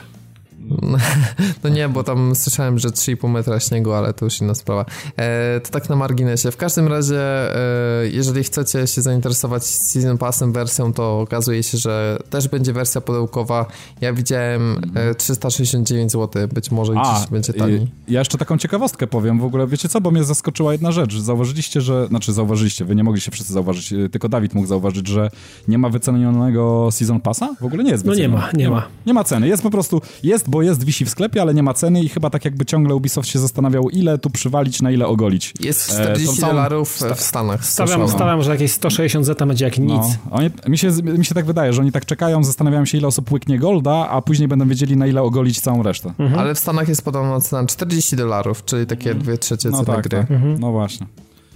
No 1.65 1.71
nie, 1.71 1.89
bo 1.89 2.05
tam 2.05 2.35
słyszałem, 2.37 2.79
że 2.79 2.89
3,5 2.89 3.29
metra 3.29 3.61
śniegu, 3.61 3.93
ale 3.93 4.13
to 4.13 4.25
już 4.25 4.41
inna 4.41 4.55
sprawa. 4.55 4.85
E, 5.17 5.61
to 5.61 5.71
tak 5.71 5.89
na 5.89 5.97
marginesie. 5.97 6.51
W 6.51 6.57
każdym 6.57 6.89
razie, 6.89 7.21
e, 7.23 8.09
jeżeli 8.09 8.45
chcecie 8.45 8.87
się 8.87 9.03
zainteresować 9.03 9.65
Season 9.65 10.19
Passem 10.19 10.53
wersją, 10.53 10.93
to 10.93 11.21
okazuje 11.21 11.63
się, 11.63 11.79
że 11.79 12.19
też 12.31 12.49
będzie 12.49 12.73
wersja 12.73 13.01
pudełkowa. 13.01 13.67
Ja 14.01 14.13
widziałem 14.13 14.81
e, 14.95 15.15
369 15.15 16.13
zł, 16.13 16.49
być 16.49 16.71
może 16.71 16.93
gdzieś 16.93 17.31
będzie 17.31 17.53
taniej. 17.53 17.87
ja 18.09 18.19
jeszcze 18.19 18.39
taką 18.39 18.59
ciekawostkę 18.59 19.07
powiem. 19.07 19.41
W 19.41 19.45
ogóle, 19.45 19.67
wiecie 19.67 19.89
co, 19.89 20.01
bo 20.01 20.11
mnie 20.11 20.25
zaskoczyła 20.25 20.73
jedna 20.73 20.93
rzecz. 20.93 21.17
Zauważyliście, 21.19 21.81
że... 21.81 22.07
Znaczy, 22.07 22.33
zauważyliście, 22.33 22.85
wy 22.85 22.95
nie 22.97 23.05
mogliście 23.05 23.31
wszyscy 23.31 23.53
zauważyć, 23.53 23.93
y, 23.93 24.09
tylko 24.09 24.29
Dawid 24.29 24.55
mógł 24.55 24.67
zauważyć, 24.67 25.09
że 25.09 25.31
nie 25.69 25.79
ma 25.79 25.89
wycenionego 25.89 26.89
Season 26.93 27.21
Passa? 27.21 27.55
W 27.61 27.65
ogóle 27.65 27.85
nie 27.85 27.91
jest 27.91 28.05
No 28.05 28.15
nie 28.15 28.29
wyceniony. 28.29 28.43
ma, 28.43 28.51
nie 28.59 28.71
ma. 28.71 28.87
Nie 29.07 29.15
ma 29.15 29.25
ceny. 29.25 29.49
Jest 29.49 29.63
po 29.63 29.71
prostu... 29.71 30.01
Jest, 30.23 30.51
bo 30.51 30.60
jest, 30.63 30.85
wisi 30.85 31.05
w 31.05 31.11
sklepie, 31.11 31.43
ale 31.43 31.55
nie 31.55 31.63
ma 31.63 31.75
ceny 31.75 32.03
i 32.03 32.09
chyba 32.09 32.31
tak 32.31 32.45
jakby 32.45 32.65
ciągle 32.67 32.95
Ubisoft 32.95 33.29
się 33.29 33.39
zastanawiał, 33.39 33.91
ile 33.91 34.19
tu 34.19 34.31
przywalić, 34.31 34.83
na 34.83 34.91
ile 34.91 35.07
ogolić. 35.07 35.55
Jest 35.61 35.91
E, 35.91 35.93
40 35.93 36.27
tą 36.27 36.41
całą- 36.41 36.53
dolarów 36.53 36.99
w 37.17 37.21
Stanach. 37.21 37.65
Stawiam, 37.65 38.09
stawiam, 38.09 38.43
że 38.43 38.51
jakieś 38.51 38.73
160 38.73 39.27
zeta 39.27 39.47
będzie 39.47 39.65
jak 39.65 39.79
nic. 39.79 39.89
No, 39.91 40.15
oni, 40.31 40.51
mi, 40.69 40.79
się, 40.79 40.91
mi 41.03 41.25
się 41.25 41.35
tak 41.35 41.45
wydaje, 41.45 41.73
że 41.73 41.81
oni 41.81 41.93
tak 41.93 42.07
czekają, 42.07 42.45
zastanawiają 42.45 42.85
się, 42.85 42.99
ile 42.99 43.07
osób 43.09 43.33
łyknie 43.33 43.59
Golda, 43.59 44.09
a 44.09 44.23
później 44.23 44.49
będą 44.49 44.69
wiedzieli, 44.69 44.97
na 44.97 45.07
ile 45.07 45.23
ogolić 45.23 45.61
całą 45.61 45.83
resztę. 45.83 46.13
Ale 46.39 46.55
w 46.55 46.59
Stanach 46.59 46.89
jest 46.89 47.03
podobna 47.05 47.41
cena 47.41 47.67
40 47.67 48.17
dolarów, 48.17 48.65
czyli 48.65 48.87
takie 48.87 49.15
dwie 49.15 49.39
trzecie 49.39 49.71
No 49.71 49.85
ceny 49.85 49.97
tak, 49.97 50.09
gry. 50.09 50.19
tak. 50.19 50.39
No 50.59 50.73
właśnie. 50.73 51.07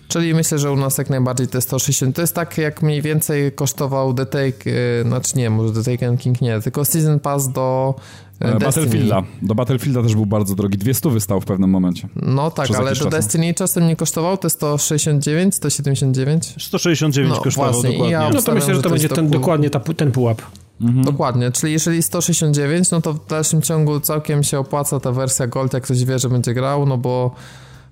Czyli 0.09 0.35
myślę, 0.35 0.59
że 0.59 0.72
u 0.72 0.76
nas 0.76 0.98
jak 0.98 1.10
najbardziej 1.10 1.48
te 1.48 1.60
160. 1.60 2.16
To 2.16 2.20
jest 2.20 2.35
tak, 2.35 2.59
jak 2.59 2.82
mniej 2.82 3.02
więcej 3.02 3.52
kosztował 3.52 4.14
The 4.14 4.26
Take, 4.26 4.70
yy, 4.70 5.02
znaczy 5.09 5.36
nie, 5.39 5.51
może 5.51 5.72
The 5.82 5.93
Taken 5.93 6.16
King 6.16 6.40
nie, 6.40 6.60
tylko 6.60 6.85
Season 6.85 7.20
Pass 7.20 7.48
do 7.48 7.94
e, 7.98 8.23
E, 8.23 8.23
Destiny. 8.40 8.59
Battlefielda. 8.65 9.23
Do 9.43 9.55
Battlefielda 9.55 10.02
też 10.02 10.15
był 10.15 10.27
bardzo 10.27 10.55
drogi. 10.55 10.78
200 10.78 11.11
wystał 11.11 11.40
w 11.40 11.44
pewnym 11.44 11.70
momencie. 11.70 12.09
No 12.16 12.51
tak, 12.51 12.70
ale 12.70 12.90
do 12.90 12.97
czas, 12.97 13.05
no. 13.05 13.11
Destiny 13.11 13.55
czasem 13.55 13.86
nie 13.86 13.97
kosztował, 13.97 14.39
to 14.39 14.51
169, 14.51 15.55
179? 15.55 16.55
169 16.59 17.35
No, 17.36 17.40
kosztował 17.40 17.73
właśnie, 17.73 17.90
dokładnie. 17.90 18.12
ja- 18.12 18.31
No 18.31 18.43
to 18.43 18.55
myślę, 18.55 18.74
że 18.74 18.82
to 18.82 18.89
to 18.89 18.90
będzie 18.90 19.09
ten, 19.09 19.28
dokładnie 19.31 19.70
ta, 19.70 19.81
ten 19.81 20.12
pułap. 20.12 20.43
Mhm. 20.81 21.05
Dokładnie, 21.05 21.51
czyli 21.52 21.73
jeżeli 21.73 22.02
169, 22.02 22.90
no 22.90 23.01
to 23.01 23.12
w 23.15 23.27
dalszym 23.27 23.62
ciągu 23.62 24.01
całkiem 24.01 24.43
się 24.43 24.59
opłaca 24.59 25.01
ta 25.01 25.12
wersja 25.12 25.47
Gold, 25.47 25.73
jak 25.73 25.82
ktoś 25.82 26.05
wie, 26.05 26.19
że 26.19 26.28
będzie 26.28 26.55
grał, 26.55 26.86
no 26.86 26.98
bo 26.98 27.35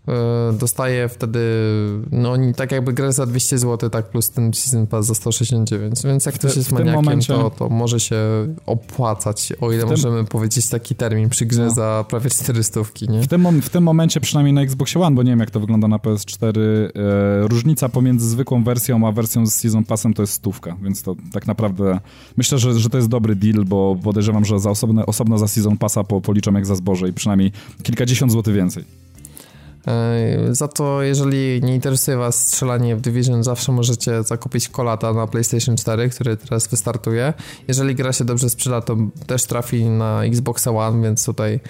e, 0.08 0.52
dostaje 0.60 1.08
wtedy, 1.08 1.40
no 2.12 2.34
tak 2.56 2.72
jakby 2.72 2.92
grę 2.92 3.12
za 3.12 3.26
200 3.26 3.58
zł, 3.58 3.90
tak 3.90 4.10
plus 4.10 4.30
ten 4.30 4.54
Season 4.54 4.86
Pass 4.86 5.06
za 5.06 5.14
169, 5.14 6.02
więc 6.04 6.26
jak 6.26 6.34
ktoś 6.34 6.56
jest 6.56 6.72
maniakiem, 6.72 6.94
momencie- 6.94 7.34
to, 7.34 7.50
to 7.50 7.68
może 7.68 8.00
się 8.00 8.16
opłacać, 8.66 9.52
o 9.60 9.72
ile 9.72 9.86
możemy 9.86 10.24
powiedzieć 10.24 10.68
taki 10.68 10.94
termin 10.94 11.28
przy 11.28 11.46
grze 11.46 11.64
No. 11.64 11.70
za 11.74 12.04
prawie 12.08 12.30
400, 12.30 12.80
nie? 13.08 13.22
W 13.22 13.26
tym, 13.28 13.62
w 13.62 13.70
tym 13.70 13.84
momencie, 13.84 14.20
przynajmniej 14.20 14.52
na 14.52 14.62
Xbox 14.62 14.96
One, 14.96 15.16
bo 15.16 15.22
nie 15.22 15.30
wiem 15.30 15.40
jak 15.40 15.50
to 15.50 15.60
wygląda 15.60 15.88
na 15.88 15.96
PS4, 15.98 16.58
e, 16.58 17.48
różnica 17.48 17.88
pomiędzy 17.88 18.28
zwykłą 18.28 18.64
wersją 18.64 19.08
a 19.08 19.12
wersją 19.12 19.46
z 19.46 19.54
Season 19.54 19.84
Passem 19.84 20.14
to 20.14 20.22
jest 20.22 20.32
stówka, 20.32 20.76
więc 20.82 21.02
to 21.02 21.16
tak 21.32 21.46
naprawdę 21.46 22.00
myślę, 22.36 22.58
że, 22.58 22.78
że 22.80 22.88
to 22.90 22.96
jest 22.98 23.08
dobry 23.08 23.34
deal, 23.36 23.64
bo 23.64 23.96
podejrzewam, 24.02 24.44
że 24.44 24.60
za 24.60 24.70
osobne, 24.70 25.06
osobno 25.06 25.38
za 25.38 25.48
Season 25.48 25.76
Passa 25.76 26.04
po, 26.04 26.20
policzą 26.20 26.52
jak 26.54 26.66
za 26.66 26.74
zboże 26.74 27.08
i 27.08 27.12
przynajmniej 27.12 27.52
kilkadziesiąt 27.82 28.32
złotych 28.32 28.54
więcej. 28.54 28.84
Za 30.50 30.68
to, 30.68 31.02
jeżeli 31.02 31.62
nie 31.62 31.74
interesuje 31.74 32.16
Was 32.16 32.46
strzelanie 32.46 32.96
w 32.96 33.00
Division, 33.00 33.42
zawsze 33.42 33.72
możecie 33.72 34.22
zakupić 34.22 34.68
kolata 34.68 35.12
na 35.12 35.26
PlayStation 35.26 35.76
4, 35.76 36.08
który 36.08 36.36
teraz 36.36 36.68
wystartuje. 36.68 37.32
Jeżeli 37.68 37.94
gra 37.94 38.12
się 38.12 38.24
dobrze 38.24 38.50
sprzeda, 38.50 38.80
to 38.80 38.96
też 39.26 39.44
trafi 39.44 39.84
na 39.84 40.24
Xbox 40.24 40.66
One, 40.66 41.02
więc 41.02 41.24
tutaj 41.24 41.60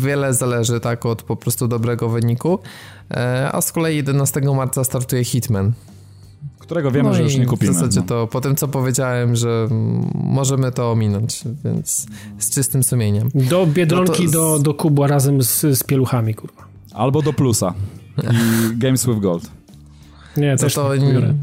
wiele 0.00 0.34
zależy 0.34 0.80
tak 0.80 1.06
od 1.06 1.22
po 1.22 1.36
prostu 1.36 1.68
dobrego 1.68 2.08
wyniku. 2.08 2.58
A 3.52 3.60
z 3.60 3.72
kolei 3.72 3.96
11 3.96 4.40
marca 4.40 4.84
startuje 4.84 5.24
Hitman. 5.24 5.72
Którego 6.66 6.90
wiemy, 6.90 7.08
no 7.08 7.14
że 7.14 7.22
już 7.22 7.36
nie 7.36 7.46
kupimy. 7.46 7.72
W 7.72 7.74
zasadzie 7.74 8.00
no. 8.00 8.06
to 8.06 8.26
po 8.26 8.40
tym, 8.40 8.56
co 8.56 8.68
powiedziałem, 8.68 9.36
że 9.36 9.68
możemy 10.14 10.72
to 10.72 10.90
ominąć, 10.92 11.44
więc 11.64 12.06
z 12.38 12.50
czystym 12.50 12.82
sumieniem. 12.82 13.30
Do 13.34 13.66
Biedronki, 13.66 14.22
No 14.22 14.28
z- 14.28 14.32
do, 14.32 14.58
do 14.58 14.74
kubła 14.74 15.06
razem 15.06 15.42
z, 15.42 15.60
z 15.60 15.82
pieluchami, 15.82 16.34
kurwa. 16.34 16.62
Albo 16.94 17.22
do 17.22 17.32
plusa. 17.32 17.74
I 18.22 18.78
Games 18.78 19.06
with 19.06 19.18
Gold. 19.18 19.50
Nie, 20.36 20.58
Za 20.58 20.70
to, 20.70 20.90
biorę. 20.90 21.34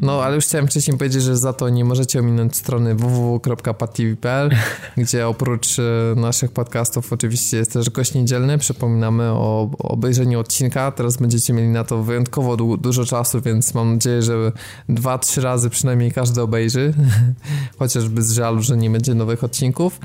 no 0.00 0.22
ale 0.22 0.34
już 0.34 0.44
chciałem 0.44 0.66
wcześniej 0.66 0.98
powiedzieć, 0.98 1.22
że 1.22 1.36
za 1.36 1.52
to 1.52 1.68
nie 1.68 1.84
możecie 1.84 2.20
ominąć 2.20 2.56
strony 2.56 2.94
www.patv.pl, 2.94 4.50
gdzie 4.96 5.28
oprócz 5.28 5.78
e, 5.78 5.82
naszych 6.16 6.52
podcastów 6.52 7.12
oczywiście 7.12 7.56
jest 7.56 7.72
też 7.72 7.90
gość 7.90 8.14
niedzielny. 8.14 8.58
Przypominamy 8.58 9.24
o 9.24 9.48
o 9.58 9.88
obejrzeniu 9.88 10.40
odcinka. 10.40 10.90
Teraz 10.92 11.16
będziecie 11.16 11.52
mieli 11.52 11.68
na 11.68 11.84
to 11.84 12.02
wyjątkowo 12.02 12.56
du- 12.56 12.76
dużo 12.76 13.04
czasu, 13.04 13.40
więc 13.40 13.74
mam 13.74 13.92
nadzieję, 13.94 14.22
że 14.22 14.52
dwa, 14.88 15.18
trzy 15.18 15.40
razy 15.40 15.70
przynajmniej 15.70 16.12
każdy 16.12 16.42
obejrzy. 16.42 16.94
Chociażby 17.78 18.22
z 18.22 18.32
żalu, 18.32 18.62
że 18.62 18.76
nie 18.76 18.90
będzie 18.90 19.14
nowych 19.14 19.44
odcinków. 19.44 20.00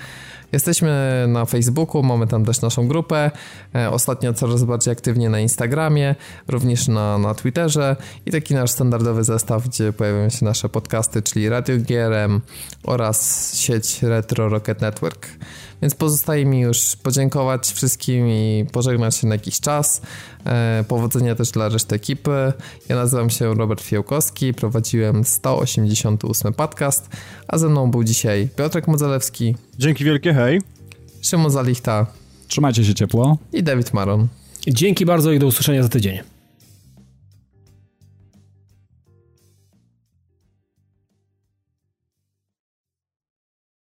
Jesteśmy 0.53 1.25
na 1.27 1.45
Facebooku, 1.45 2.03
mamy 2.03 2.27
tam 2.27 2.45
też 2.45 2.61
naszą 2.61 2.87
grupę. 2.87 3.31
E, 3.75 3.91
Ostatnio 3.91 4.33
coraz 4.33 4.63
bardziej 4.63 4.91
aktywnie 4.91 5.29
na 5.29 5.39
Instagramie, 5.39 6.15
również 6.47 6.87
na, 6.87 7.17
na 7.17 7.33
Twitterze 7.33 7.95
i 8.25 8.31
taki 8.31 8.53
nasz 8.53 8.71
standardowy 8.71 9.23
zestaw, 9.23 9.67
gdzie 9.67 9.93
pojawiają 9.93 10.29
się 10.29 10.45
nasze 10.45 10.69
podcasty, 10.69 11.21
czyli 11.21 11.49
Radio 11.49 11.75
GRM 11.77 12.41
oraz 12.83 13.49
sieć 13.57 14.03
Retro 14.03 14.49
Rocket 14.49 14.81
Network. 14.81 15.27
Więc 15.83 15.95
pozostaje 15.95 16.45
mi 16.45 16.59
już 16.59 16.95
podziękować 16.95 17.67
wszystkim 17.67 18.27
i 18.27 18.65
pożegnać 18.71 19.15
się 19.15 19.27
na 19.27 19.35
jakiś 19.35 19.59
czas. 19.59 20.01
E, 20.45 20.85
powodzenia 20.87 21.35
też 21.35 21.51
dla 21.51 21.69
reszty 21.69 21.95
ekipy. 21.95 22.53
Ja 22.89 22.95
nazywam 22.95 23.29
się 23.29 23.53
Robert 23.53 23.81
Fiołkowski, 23.81 24.53
prowadziłem 24.53 25.23
188 25.23 26.53
podcast, 26.53 27.09
a 27.47 27.57
ze 27.57 27.69
mną 27.69 27.91
był 27.91 28.03
dzisiaj 28.03 28.49
Piotrek 28.55 28.87
Modzelewski, 28.87 29.55
Dzięki 29.79 30.03
wielkie, 30.03 30.33
hej. 30.33 30.61
Szymon 31.21 31.51
Zalichta 31.51 32.07
Trzymajcie 32.47 32.85
się 32.85 32.93
ciepło. 32.93 33.37
i 33.53 33.63
Dawid 33.63 33.93
Maron. 33.93 34.27
Dzięki 34.67 35.05
bardzo 35.05 35.31
i 35.31 35.39
do 35.39 35.47
usłyszenia 35.47 35.83
za 35.83 35.89
tydzień. 35.89 36.32